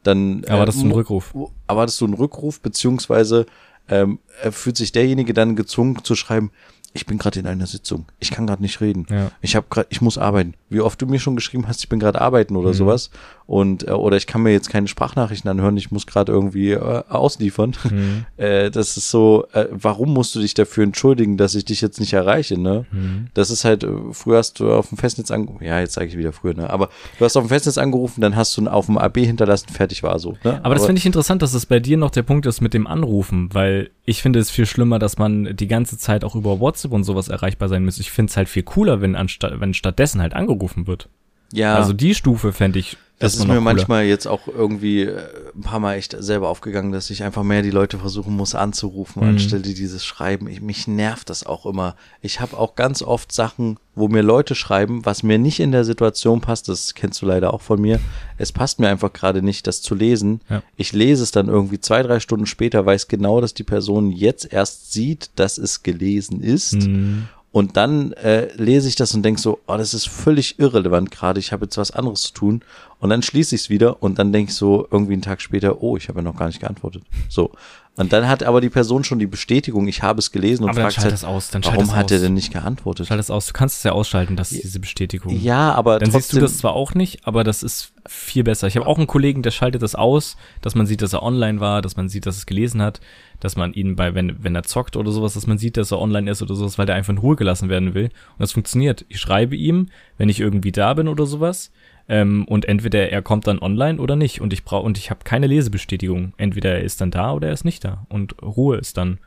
dann 0.04 0.44
Erwartest 0.46 0.78
du 0.80 0.84
einen 0.84 0.94
Rückruf? 0.94 1.34
Erwartest 1.68 2.00
du 2.00 2.06
einen 2.06 2.14
Rückruf 2.14 2.62
beziehungsweise 2.62 3.46
ähm, 3.90 4.20
er 4.42 4.54
fühlt 4.54 4.78
sich 4.78 4.94
derjenige 4.94 5.34
dann 5.34 5.58
gezwungen 5.58 6.02
zu 6.04 6.16
schreiben, 6.16 6.50
ich 6.94 7.06
bin 7.06 7.18
gerade 7.18 7.42
in 7.42 7.46
einer 7.46 7.68
Sitzung, 7.68 8.06
ich 8.20 8.32
kann 8.32 8.48
gerade 8.48 8.62
nicht 8.62 8.80
reden. 8.80 9.06
Ja. 9.10 9.32
Ich 9.42 9.58
habe 9.58 9.66
gerade, 9.70 9.88
ich 9.90 10.00
muss 10.00 10.18
arbeiten. 10.18 10.54
Wie 10.70 10.80
oft 10.80 11.02
du 11.02 11.08
mir 11.08 11.20
schon 11.20 11.36
geschrieben 11.36 11.68
hast, 11.68 11.82
ich 11.82 11.90
bin 11.90 12.00
gerade 12.00 12.22
arbeiten 12.22 12.56
oder 12.56 12.70
Mhm. 12.70 12.74
sowas 12.76 13.10
und 13.47 13.88
äh, 13.88 13.91
oder 13.91 14.17
ich 14.17 14.27
kann 14.27 14.41
mir 14.41 14.51
jetzt 14.51 14.69
keine 14.69 14.88
Sprachnachrichten 14.88 15.49
anhören, 15.49 15.77
ich 15.77 15.91
muss 15.91 16.07
gerade 16.07 16.31
irgendwie 16.31 16.72
äh, 16.72 17.03
ausliefern. 17.09 17.76
Mhm. 17.89 18.26
Äh, 18.38 18.69
das 18.69 18.97
ist 18.97 19.11
so, 19.11 19.47
äh, 19.53 19.67
warum 19.72 20.13
musst 20.13 20.35
du 20.35 20.41
dich 20.41 20.53
dafür 20.53 20.84
entschuldigen, 20.84 21.38
dass 21.38 21.55
ich 21.55 21.63
dich 21.63 21.80
jetzt 21.80 21.99
nicht 22.01 22.11
erreiche, 22.11 22.59
ne? 22.59 22.85
Mhm. 22.91 23.27
Das 23.34 23.49
ist 23.49 23.63
halt, 23.63 23.84
äh, 23.85 23.89
früher 24.11 24.39
hast 24.39 24.59
du 24.59 24.73
auf 24.73 24.89
dem 24.89 24.97
Festnetz 24.97 25.31
angerufen, 25.31 25.63
ja, 25.63 25.80
jetzt 25.80 25.93
sage 25.93 26.07
ich 26.07 26.17
wieder 26.17 26.34
früher, 26.34 26.53
ne? 26.53 26.69
Aber 26.69 26.89
du 27.17 27.23
hast 27.23 27.38
auf 27.38 27.45
dem 27.45 27.49
Festnetz 27.49 27.77
angerufen, 27.77 28.19
dann 28.19 28.35
hast 28.35 28.57
du 28.57 28.67
auf 28.67 28.88
dem 28.88 28.97
AB 28.97 29.19
hinterlassen, 29.19 29.69
fertig 29.69 30.03
war 30.03 30.19
so. 30.19 30.35
Ne? 30.43 30.59
Aber 30.63 30.76
das 30.76 30.85
finde 30.85 30.99
ich 30.99 31.05
interessant, 31.05 31.41
dass 31.41 31.53
es 31.53 31.65
bei 31.65 31.80
dir 31.80 31.95
noch 31.97 32.11
der 32.11 32.23
Punkt 32.23 32.45
ist 32.45 32.59
mit 32.59 32.73
dem 32.73 32.88
Anrufen, 32.88 33.53
weil 33.53 33.89
ich 34.03 34.22
finde 34.22 34.39
es 34.39 34.49
viel 34.49 34.65
schlimmer, 34.65 34.99
dass 34.99 35.17
man 35.17 35.55
die 35.55 35.67
ganze 35.67 35.97
Zeit 35.97 36.23
auch 36.26 36.35
über 36.35 36.59
WhatsApp 36.59 36.91
und 36.91 37.03
sowas 37.05 37.30
erreichbar 37.30 37.69
sein 37.69 37.85
muss. 37.85 37.99
Ich 37.99 38.11
finde 38.11 38.31
es 38.31 38.38
halt 38.38 38.49
viel 38.49 38.63
cooler, 38.63 38.99
wenn 39.01 39.15
anstatt, 39.15 39.59
wenn 39.61 39.73
stattdessen 39.73 40.22
halt 40.22 40.34
angerufen 40.34 40.88
wird. 40.88 41.07
ja, 41.53 41.76
Also 41.76 41.93
die 41.93 42.15
Stufe 42.15 42.51
fände 42.51 42.80
ich 42.80 42.97
Das 43.18 43.36
ist 43.36 43.48
mir 43.48 43.62
manchmal 43.62 44.04
jetzt 44.06 44.28
auch 44.28 44.48
irgendwie 44.48 45.04
äh, 45.04 45.18
ein 45.56 45.62
paar 45.62 45.80
Mal 45.80 45.96
echt 45.96 46.16
selber 46.20 46.50
aufgegangen, 46.50 46.92
dass 46.92 47.10
ich 47.10 47.24
einfach 47.24 47.44
mehr 47.44 47.62
die 47.62 47.72
Leute 47.72 47.98
versuchen 47.98 48.36
muss 48.36 48.56
anzurufen, 48.56 49.24
Mhm. 49.24 49.30
anstelle 49.30 49.62
dieses 49.62 50.04
Schreiben. 50.04 50.48
Ich, 50.50 50.62
mich 50.62 50.88
nervt 50.88 51.30
das 51.30 51.46
auch 51.46 51.66
immer. 51.66 51.96
Ich 52.22 52.42
habe 52.42 52.58
auch 52.58 52.76
ganz 52.76 53.02
oft 53.02 53.32
Sachen, 53.32 53.78
wo 53.96 54.10
mir 54.10 54.22
Leute 54.22 54.54
schreiben, 54.56 55.06
was 55.06 55.24
mir 55.24 55.38
nicht 55.38 55.62
in 55.62 55.72
der 55.72 55.86
Situation 55.86 56.42
passt. 56.42 56.68
Das 56.68 56.94
kennst 56.94 57.22
du 57.22 57.26
leider 57.26 57.54
auch 57.54 57.62
von 57.62 57.80
mir. 57.80 58.02
Es 58.38 58.52
passt 58.52 58.82
mir 58.82 58.90
einfach 58.90 59.14
gerade 59.14 59.42
nicht, 59.42 59.66
das 59.68 59.82
zu 59.82 59.96
lesen. 59.96 60.42
Ja. 60.50 60.62
Ich 60.76 60.92
lese 60.92 61.24
es 61.24 61.32
dann 61.32 61.48
irgendwie 61.48 61.80
zwei, 61.80 62.04
drei 62.04 62.20
Stunden 62.20 62.46
später, 62.46 62.86
weiß 62.86 63.08
genau, 63.08 63.40
dass 63.40 63.54
die 63.54 63.64
Person 63.64 64.12
jetzt 64.12 64.52
erst 64.52 64.92
sieht, 64.92 65.30
dass 65.38 65.58
es 65.58 65.84
gelesen 65.84 66.42
ist. 66.42 66.74
Mhm. 66.74 67.30
Und 67.56 67.77
dann 67.77 68.11
äh, 68.11 68.53
lese 68.56 68.90
ich 68.90 68.98
das 68.98 69.14
und 69.14 69.23
denke 69.23 69.40
so, 69.40 69.60
oh, 69.65 69.77
das 69.77 69.94
ist 69.94 70.10
völlig 70.10 70.60
irrelevant 70.60 71.10
gerade, 71.10 71.40
ich 71.40 71.53
habe 71.53 71.64
jetzt 71.64 71.77
was 71.77 71.91
anderes 71.91 72.23
zu 72.23 72.34
tun. 72.34 72.61
Und 72.99 73.11
dann 73.11 73.22
schließe 73.22 73.56
ich 73.56 73.61
es 73.61 73.69
wieder 73.69 74.03
und 74.03 74.19
dann 74.19 74.34
denke 74.34 74.49
ich 74.49 74.57
so 74.57 74.86
irgendwie 74.91 75.14
einen 75.14 75.22
Tag 75.22 75.40
später, 75.40 75.82
oh, 75.82 75.95
ich 75.95 76.10
habe 76.10 76.19
ja 76.19 76.23
noch 76.23 76.36
gar 76.36 76.48
nicht 76.48 76.60
geantwortet. 76.60 77.03
So. 77.30 77.52
Und 77.97 78.11
dann 78.11 78.27
hat 78.27 78.43
aber 78.43 78.59
die 78.59 78.69
Person 78.69 79.05
schon 79.05 79.19
die 79.19 79.26
Bestätigung, 79.27 79.88
ich 79.88 80.03
habe 80.03 80.19
es 80.19 80.31
gelesen 80.31 80.63
und 80.63 80.72
Aber 80.72 80.81
fragt 80.81 80.97
halt, 80.97 81.23
aus, 81.23 81.49
warum 81.53 81.95
hat 81.95 82.11
er 82.11 82.19
denn 82.19 82.34
nicht 82.34 82.51
geantwortet? 82.51 83.07
Schalt 83.07 83.19
das 83.19 83.31
aus. 83.31 83.47
Du 83.47 83.53
kannst 83.53 83.77
es 83.77 83.84
ja 83.84 83.93
ausschalten, 83.93 84.35
dass 84.35 84.49
diese 84.49 84.81
Bestätigung. 84.81 85.39
Ja, 85.41 85.73
aber 85.73 85.99
Dann 85.99 86.11
trotzdem, 86.11 86.22
siehst 86.22 86.34
du 86.34 86.39
das 86.39 86.57
zwar 86.57 86.73
auch 86.73 86.93
nicht, 86.93 87.26
aber 87.26 87.45
das 87.45 87.63
ist 87.63 87.93
viel 88.05 88.43
besser. 88.43 88.67
Ich 88.67 88.76
habe 88.76 88.85
auch 88.85 88.97
einen 88.97 89.07
Kollegen, 89.07 89.43
der 89.43 89.51
schaltet 89.51 89.81
das 89.81 89.95
aus, 89.95 90.35
dass 90.61 90.76
man 90.76 90.85
sieht, 90.85 91.01
dass 91.01 91.13
er 91.13 91.23
online 91.23 91.61
war, 91.61 91.81
dass 91.81 91.95
man 91.95 92.09
sieht, 92.09 92.26
dass 92.26 92.35
er 92.35 92.39
es 92.39 92.45
gelesen 92.45 92.81
hat, 92.81 92.99
dass 93.39 93.55
man 93.55 93.73
ihn 93.73 93.95
bei, 93.95 94.13
wenn, 94.13 94.43
wenn 94.43 94.55
er 94.55 94.63
zockt 94.63 94.97
oder 94.97 95.11
sowas, 95.11 95.34
dass 95.34 95.47
man 95.47 95.57
sieht, 95.57 95.77
dass 95.77 95.91
er 95.91 95.99
online 95.99 96.30
ist 96.30 96.41
oder 96.41 96.55
sowas, 96.55 96.77
weil 96.77 96.85
der 96.85 96.95
einfach 96.95 97.13
in 97.13 97.19
Ruhe 97.19 97.38
gelassen 97.38 97.69
werden 97.69 97.93
will. 97.93 98.05
Und 98.05 98.39
das 98.39 98.51
funktioniert. 98.51 99.05
Ich 99.07 99.22
schreibe 99.22 99.55
ihm, 99.55 99.88
wenn 100.17 100.27
ich 100.27 100.41
irgendwie 100.41 100.73
da 100.73 100.93
bin 100.93 101.07
oder 101.07 101.26
sowas, 101.26 101.72
ähm, 102.07 102.45
und 102.45 102.65
entweder 102.65 103.10
er 103.10 103.22
kommt 103.22 103.48
dann 103.48 103.60
online 103.60 103.99
oder 103.99 104.15
nicht. 104.15 104.41
Und 104.41 104.53
ich 104.53 104.64
brauche 104.64 104.86
und 104.86 104.98
ich 104.98 105.10
habe 105.10 105.22
keine 105.23 105.48
Lesebestätigung. 105.48 106.34
Entweder 106.38 106.72
er 106.76 106.84
ist 106.84 107.02
dann 107.02 107.11
da 107.11 107.34
oder 107.34 107.48
er 107.48 107.53
ist 107.53 107.65
nicht 107.65 107.84
da. 107.84 108.06
Und 108.10 108.41
Ruhe 108.44 108.77
ist 108.77 108.98
dann. 108.98 109.19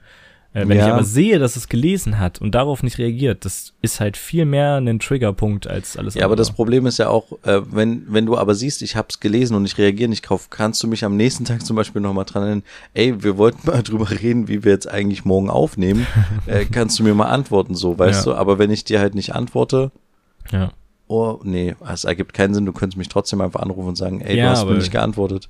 Äh, 0.55 0.67
wenn 0.67 0.79
ich 0.79 0.87
Ja. 0.87 0.95
aber 0.95 1.05
sehe, 1.05 1.39
dass 1.39 1.57
es 1.57 1.69
gelesen 1.69 2.19
hat 2.19 2.41
und 2.41 2.55
darauf 2.55 2.83
nicht 2.83 2.97
reagiert, 2.97 3.45
das 3.45 3.75
ist 3.83 4.01
halt 4.01 4.17
viel 4.17 4.47
mehr 4.47 4.77
ein 4.77 4.99
Triggerpunkt 4.99 5.67
als 5.67 5.99
alles 5.99 6.15
Ja, 6.15 6.23
aber 6.23 6.33
andere. 6.33 6.47
das 6.47 6.53
Problem 6.53 6.87
ist 6.87 6.99
ja 6.99 7.09
auch, 7.11 7.27
äh, 7.45 7.61
wenn, 7.71 8.07
wenn 8.09 8.25
du 8.25 8.39
aber 8.39 8.55
siehst, 8.55 8.81
ich 8.81 8.97
habe 8.97 9.09
es 9.11 9.21
gelesen 9.21 9.55
und 9.57 9.67
ich 9.67 9.77
reagiere 9.77 10.09
nicht 10.09 10.23
drauf, 10.23 10.49
kannst 10.49 10.83
du 10.83 10.89
mich 10.89 11.05
am 11.05 11.19
nächsten 11.19 11.45
Tag 11.45 11.67
zum 11.67 11.77
Beispiel 11.77 12.01
nochmal 12.01 12.25
dran 12.25 12.43
erinnern, 12.45 12.63
ey, 12.95 13.23
wir 13.23 13.37
wollten 13.37 13.67
mal 13.71 13.83
drüber 13.83 14.11
reden, 14.11 14.49
wie 14.49 14.65
wir 14.65 14.73
jetzt 14.73 14.89
eigentlich 14.91 15.27
morgen 15.27 15.51
aufnehmen. 15.51 16.07
äh, 16.47 16.65
kannst 16.65 16.99
du 16.99 17.03
mir 17.03 17.13
mal 17.15 17.27
antworten, 17.29 17.75
so, 17.75 17.99
weißt 17.99 18.25
Ja. 18.27 18.33
du? 18.33 18.39
Aber 18.39 18.59
wenn 18.59 18.71
ich 18.71 18.85
dir 18.85 19.01
halt 19.01 19.15
nicht 19.15 19.35
antworte, 19.35 19.91
ja. 20.51 20.73
Oh, 21.09 21.41
nee, 21.43 21.75
es 21.93 22.05
ergibt 22.05 22.35
keinen 22.35 22.55
Sinn, 22.55 22.67
du 22.67 22.73
könntest 22.73 22.97
mich 22.99 23.09
trotzdem 23.09 23.41
einfach 23.41 23.61
anrufen 23.61 23.89
und 23.89 23.97
sagen, 23.97 24.21
ey, 24.21 24.37
Ja, 24.37 24.45
du 24.45 24.51
hast 24.51 24.67
mir 24.67 24.75
nicht 24.75 24.93
geantwortet. 24.93 25.49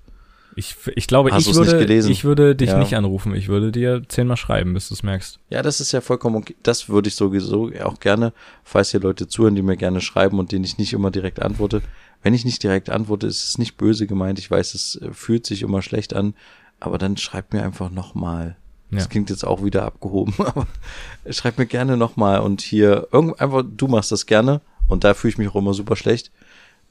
Ich, 0.55 0.75
ich 0.97 1.07
glaube, 1.07 1.31
Hast 1.31 1.47
ich 1.47 1.55
würde, 1.55 1.79
gelesen? 1.79 2.11
ich 2.11 2.25
würde 2.25 2.57
dich 2.57 2.71
Ja. 2.71 2.79
nicht 2.79 2.97
anrufen. 2.97 3.33
Ich 3.35 3.47
würde 3.47 3.71
dir 3.71 4.03
zehnmal 4.09 4.37
schreiben, 4.37 4.75
bis 4.75 4.89
du 4.89 4.95
es 4.95 5.05
merkst. 5.05 5.39
Ja, 5.51 5.63
das 5.63 5.81
ist 5.81 5.93
ja 5.93 6.01
vollkommen 6.01 6.35
okay. 6.37 6.57
Das 6.65 6.89
würde 6.89 7.09
ich 7.09 7.15
sowieso 7.15 7.71
auch 7.85 8.01
gerne, 8.01 8.33
falls 8.65 8.91
hier 8.91 8.99
Leute 8.99 9.29
zuhören, 9.29 9.55
die 9.55 9.63
mir 9.63 9.77
gerne 9.77 10.01
schreiben 10.01 10.39
und 10.41 10.51
denen 10.51 10.65
ich 10.65 10.77
nicht 10.79 10.93
immer 10.95 11.13
direkt 11.13 11.41
antworte. 11.41 11.81
Wenn 12.25 12.35
ich 12.35 12.45
nicht 12.45 12.61
direkt 12.65 12.91
antworte, 12.91 13.29
ist 13.29 13.45
es 13.45 13.59
nicht 13.59 13.77
böse 13.77 14.09
gemeint. 14.09 14.41
Ich 14.41 14.51
weiß, 14.51 14.75
es 14.75 14.97
äh, 14.97 15.13
fühlt 15.13 15.47
sich 15.47 15.63
immer 15.63 15.81
schlecht 15.81 16.13
an, 16.15 16.35
aber 16.81 16.99
dann 16.99 17.17
schreibt 17.17 17.53
mir 17.53 17.63
einfach 17.63 17.91
nochmal. 17.91 18.57
Das 18.91 19.05
Ja. 19.05 19.09
klingt 19.11 19.31
jetzt 19.31 19.47
auch 19.47 19.63
wieder 19.63 19.85
abgehoben, 19.85 20.35
aber 20.45 20.67
schreibt 21.31 21.59
mir 21.59 21.67
gerne 21.67 21.97
nochmal 21.97 22.41
und 22.41 22.63
hier 22.63 23.07
irgend 23.13 23.41
einfach, 23.41 23.63
du 23.65 23.87
machst 23.87 24.11
das 24.11 24.27
gerne 24.27 24.61
und 24.89 25.05
da 25.05 25.15
fühle 25.15 25.33
ich 25.33 25.39
mich 25.39 25.49
auch 25.49 25.57
immer 25.57 25.75
super 25.75 25.97
schlecht. 25.97 26.31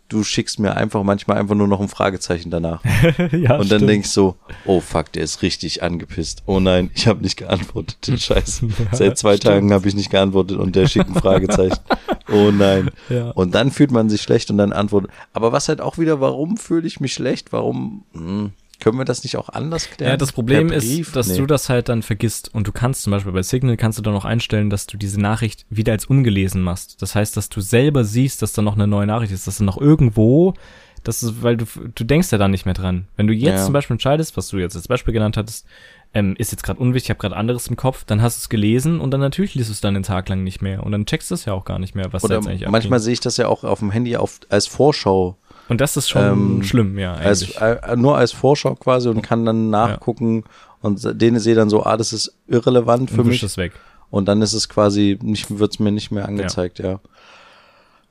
Du 0.09 0.23
schickst 0.23 0.57
mir 0.59 0.77
einfach 0.77 1.03
manchmal 1.03 1.37
einfach 1.37 1.55
nur 1.55 1.67
noch 1.67 1.81
ein 1.81 1.89
Fragezeichen 1.89 2.49
danach. 2.49 2.81
ja, 3.33 3.57
Und 3.57 3.69
dann 3.69 3.85
denk 3.85 4.05
ich 4.05 4.11
so, 4.11 4.37
oh 4.65 4.79
fuck, 4.79 5.11
der 5.11 5.23
ist 5.23 5.41
richtig 5.41 5.83
angepisst. 5.83 6.43
Oh 6.45 6.61
nein, 6.61 6.91
ich 6.93 7.07
habe 7.07 7.21
nicht 7.21 7.35
geantwortet. 7.35 7.97
Scheiße. 8.17 8.69
Seit 8.93 9.17
zwei 9.17 9.35
Tagen 9.35 9.73
habe 9.73 9.85
ich 9.89 9.95
nicht 9.95 10.09
geantwortet 10.09 10.59
und 10.59 10.77
der 10.77 10.87
schickt 10.87 11.09
ein 11.09 11.15
Fragezeichen. 11.15 11.79
Oh 12.29 12.51
nein. 12.51 12.91
Ja. 13.07 13.31
Und 13.31 13.55
dann 13.55 13.71
fühlt 13.71 13.89
man 13.89 14.09
sich 14.09 14.21
schlecht 14.21 14.51
und 14.51 14.57
dann 14.57 14.73
antwortet. 14.73 15.11
Aber 15.31 15.53
was 15.53 15.69
halt 15.69 15.79
auch 15.79 15.97
wieder, 15.97 16.19
warum 16.19 16.57
fühle 16.57 16.85
ich 16.85 16.99
mich 16.99 17.13
schlecht? 17.13 17.53
Warum 17.53 18.03
hm, 18.11 18.51
können 18.79 18.97
wir 18.97 19.05
das 19.05 19.23
nicht 19.23 19.37
auch 19.37 19.49
anders 19.49 19.89
klären? 19.89 20.11
Ja, 20.11 20.17
das 20.17 20.31
Problem 20.31 20.71
ist, 20.71 21.15
dass 21.15 21.27
Nee. 21.29 21.37
du 21.37 21.45
das 21.45 21.69
halt 21.69 21.89
dann 21.89 22.01
vergisst 22.03 22.53
und 22.53 22.67
du 22.67 22.71
kannst 22.71 23.03
zum 23.03 23.11
Beispiel 23.11 23.31
bei 23.31 23.41
Signal 23.43 23.77
kannst 23.77 23.97
du 23.97 24.01
dann 24.03 24.13
auch 24.15 24.25
einstellen, 24.25 24.69
dass 24.69 24.87
du 24.87 24.97
diese 24.97 25.19
Nachricht 25.19 25.65
wieder 25.69 25.93
als 25.93 26.05
ungelesen 26.05 26.61
machst. 26.61 27.01
Das 27.01 27.15
heißt, 27.15 27.35
dass 27.37 27.49
du 27.49 27.61
selber 27.61 28.03
siehst, 28.03 28.41
dass 28.41 28.53
da 28.53 28.61
noch 28.61 28.75
eine 28.75 28.87
neue 28.87 29.07
Nachricht 29.07 29.31
ist, 29.33 29.47
dass 29.47 29.57
da 29.57 29.63
noch 29.63 29.79
irgendwo, 29.79 30.53
das 31.03 31.23
ist, 31.23 31.41
weil 31.43 31.57
du, 31.57 31.65
du 31.95 32.03
denkst 32.03 32.31
ja 32.31 32.37
da 32.37 32.47
nicht 32.47 32.65
mehr 32.65 32.73
dran. 32.73 33.07
Wenn 33.15 33.27
du 33.27 33.33
jetzt 33.33 33.59
Ja. 33.59 33.63
zum 33.65 33.73
Beispiel 33.73 33.93
entscheidest, 33.95 34.35
was 34.37 34.47
du 34.49 34.57
jetzt 34.57 34.75
als 34.75 34.87
Beispiel 34.87 35.13
genannt 35.13 35.37
hattest, 35.37 35.65
ähm, 36.13 36.35
ist 36.37 36.51
jetzt 36.51 36.63
gerade 36.63 36.79
unwichtig, 36.79 37.07
ich 37.07 37.09
habe 37.11 37.19
gerade 37.19 37.35
anderes 37.35 37.67
im 37.67 37.75
Kopf, 37.75 38.03
dann 38.05 38.21
hast 38.21 38.37
du 38.37 38.39
es 38.41 38.49
gelesen 38.49 38.99
und 39.01 39.11
dann 39.11 39.19
natürlich 39.19 39.55
liest 39.55 39.69
du 39.69 39.73
es 39.73 39.81
dann 39.81 39.93
den 39.93 40.03
Tag 40.03 40.29
lang 40.29 40.43
nicht 40.43 40.61
mehr 40.61 40.83
und 40.83 40.91
dann 40.93 41.05
checkst 41.05 41.29
du 41.31 41.35
es 41.35 41.45
ja 41.45 41.53
auch 41.53 41.65
gar 41.65 41.79
nicht 41.79 41.95
mehr, 41.95 42.11
was 42.13 42.21
da 42.21 42.27
Oder 42.27 42.35
jetzt 42.37 42.47
eigentlich 42.47 42.61
manchmal 42.69 42.97
abging. 42.97 43.03
sehe 43.03 43.13
ich 43.13 43.19
das 43.19 43.37
ja 43.37 43.47
auch 43.47 43.63
auf 43.63 43.79
dem 43.79 43.91
Handy 43.91 44.15
auf, 44.17 44.39
als 44.49 44.67
Vorschau. 44.67 45.37
Und 45.69 45.81
das 45.81 45.97
ist 45.97 46.09
schon 46.09 46.23
ähm, 46.23 46.63
schlimm, 46.63 46.97
ja, 46.97 47.13
Als, 47.13 47.57
eigentlich. 47.57 47.83
äh, 47.83 47.95
nur 47.97 48.17
als 48.17 48.31
Vorschau 48.31 48.75
quasi 48.75 49.09
und 49.09 49.21
kann 49.21 49.45
dann 49.45 49.69
nachgucken 49.69 50.43
und 50.81 51.01
denen 51.21 51.39
sehe 51.39 51.55
dann 51.55 51.69
so, 51.69 51.83
ah, 51.85 51.97
das 51.97 52.13
ist 52.13 52.33
irrelevant 52.47 53.09
für 53.11 53.21
und 53.21 53.27
mich. 53.27 53.43
es 53.43 53.57
weg. 53.57 53.73
Und 54.09 54.27
dann 54.27 54.41
ist 54.41 54.53
es 54.53 54.69
quasi, 54.69 55.19
nicht, 55.21 55.59
wird's 55.59 55.79
mir 55.79 55.91
nicht 55.91 56.11
mehr 56.11 56.25
angezeigt, 56.27 56.79
ja. 56.79 56.99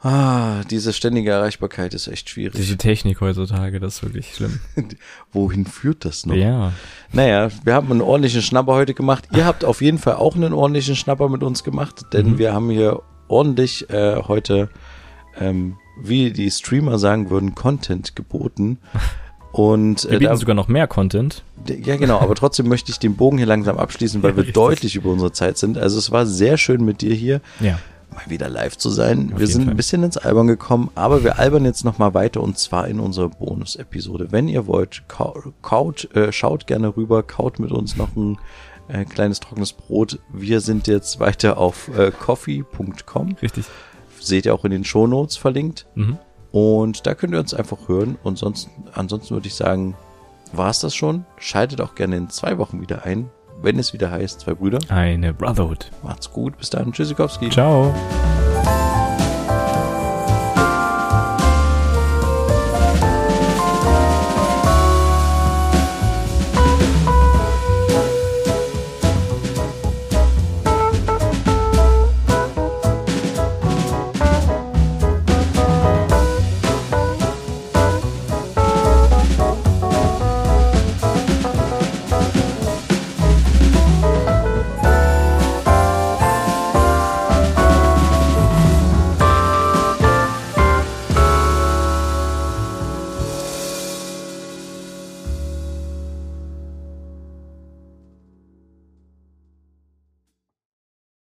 Ah, 0.03 0.62
diese 0.70 0.93
ständige 0.93 1.31
Erreichbarkeit 1.31 1.95
ist 1.95 2.07
echt 2.07 2.28
schwierig. 2.28 2.55
Diese 2.55 2.77
Technik 2.77 3.20
heutzutage, 3.23 3.81
das 3.81 3.97
ist 3.97 4.03
wirklich 4.05 4.35
schlimm. 4.35 4.61
Wohin 5.33 5.65
führt 5.65 6.05
das 6.05 6.27
noch? 6.27 6.35
Ja. 6.35 6.73
Naja, 7.12 7.49
wir 7.65 7.74
haben 7.74 7.91
einen 7.91 8.03
ordentlichen 8.03 8.43
Schnapper 8.43 8.74
heute 8.74 8.93
gemacht. 8.93 9.27
Ihr 9.35 9.47
habt 9.47 9.65
auf 9.65 9.81
jeden 9.81 9.99
Fall 9.99 10.16
auch 10.16 10.37
einen 10.37 10.53
ordentlichen 10.53 10.97
Schnapper 10.97 11.28
mit 11.31 11.43
uns 11.43 11.65
gemacht, 11.65 12.03
denn 12.12 12.33
Mhm. 12.33 12.39
wir 12.39 12.53
haben 12.53 12.69
hier 12.70 13.01
ordentlich 13.28 13.89
äh, 13.89 14.16
heute, 14.28 14.69
ähm, 15.41 15.78
wie 16.01 16.31
die 16.31 16.51
Streamer 16.51 16.98
sagen 16.98 17.31
würden, 17.31 17.55
Content 17.55 18.14
geboten. 18.16 18.78
Und 19.52 20.05
Wir 20.05 20.10
äh, 20.12 20.18
bieten 20.18 20.31
da, 20.32 20.36
sogar 20.36 20.55
noch 20.55 20.68
mehr 20.68 20.86
Content. 20.86 21.43
ja 21.66 21.97
genau, 21.97 22.20
aber 22.20 22.35
trotzdem 22.35 22.68
möchte 22.68 22.90
ich 22.93 22.98
den 22.98 23.16
Bogen 23.16 23.39
hier 23.39 23.47
langsam 23.47 23.78
abschließen, 23.78 24.23
weil 24.23 24.32
wir 24.36 24.40
Richtig. 24.43 24.55
deutlich 24.55 24.97
über 24.97 25.10
unsere 25.10 25.32
Zeit 25.32 25.56
sind. 25.56 25.78
Also 25.78 25.98
es 25.98 26.10
war 26.10 26.27
sehr 26.27 26.59
schön 26.59 26.85
mit 26.85 27.01
dir 27.01 27.14
hier. 27.14 27.40
Ja. 27.60 27.78
mal 28.14 28.28
wieder 28.28 28.48
live 28.51 28.77
zu 28.77 28.90
sein. 28.90 29.31
Auf 29.32 29.40
wir 29.40 29.47
sind 29.47 29.64
Fall. 29.64 29.73
ein 29.73 29.77
bisschen 29.77 30.02
ins 30.02 30.18
Albern 30.18 30.47
gekommen, 30.47 30.90
aber 30.94 31.24
wir 31.24 31.39
albern 31.39 31.64
jetzt 31.64 31.85
noch 31.85 31.97
mal 31.98 32.12
weiter 32.12 32.43
und 32.43 32.59
zwar 32.59 32.86
in 32.89 33.01
unserer 33.01 33.31
Bonus-Episode. 33.31 34.28
Wenn 34.31 34.48
ihr 34.48 34.66
wollt, 34.66 35.05
kau- 35.09 35.52
kaut, 35.62 36.14
äh, 36.14 36.32
schaut 36.32 36.66
gerne 36.66 36.94
rüber, 36.97 37.23
kaut 37.23 37.59
mit 37.59 37.70
uns 37.73 37.97
noch 37.97 38.14
ein 38.14 38.36
äh, 38.89 39.05
kleines 39.06 39.40
trockenes 39.40 39.73
Brot. 39.73 40.18
Wir 40.35 40.60
sind 40.60 40.86
jetzt 40.86 41.18
weiter 41.18 41.56
auf 41.56 41.89
äh, 41.97 42.10
coffee.com. 42.10 43.36
Richtig. 43.40 43.64
Seht 44.27 44.47
ihr 44.47 44.55
auch 44.55 44.65
in 44.65 44.73
den 44.73 44.85
Shownotes 44.85 45.36
verlinkt. 45.36 45.86
Mhm. 45.94 46.19
Und 46.51 47.07
da 47.07 47.15
könnt 47.15 47.32
ihr 47.32 47.39
uns 47.39 47.55
einfach 47.55 47.89
hören. 47.89 48.19
Und 48.23 48.39
sonst, 48.39 48.69
ansonsten 48.93 49.35
würde 49.35 49.47
ich 49.47 49.55
sagen, 49.55 49.94
war 50.53 50.70
es 50.70 50.81
das 50.81 50.94
schon. 50.94 51.24
Schaltet 51.39 51.81
auch 51.81 51.94
gerne 51.94 52.16
in 52.16 52.31
zwei 52.31 52.59
Wochen 52.59 52.81
wieder 52.81 53.05
ein, 53.05 53.31
wenn 53.62 53.78
es 53.78 53.93
wieder 53.93 54.11
heißt, 54.11 54.40
zwei 54.40 54.55
Brüder. 54.55 54.78
Eine 54.89 55.32
Brotherhood. 55.32 55.90
Macht's 56.03 56.31
gut. 56.32 56.57
Bis 56.59 56.70
dann. 56.70 56.93
Tschüssikowski. 56.93 57.51
Ciao. 57.51 57.94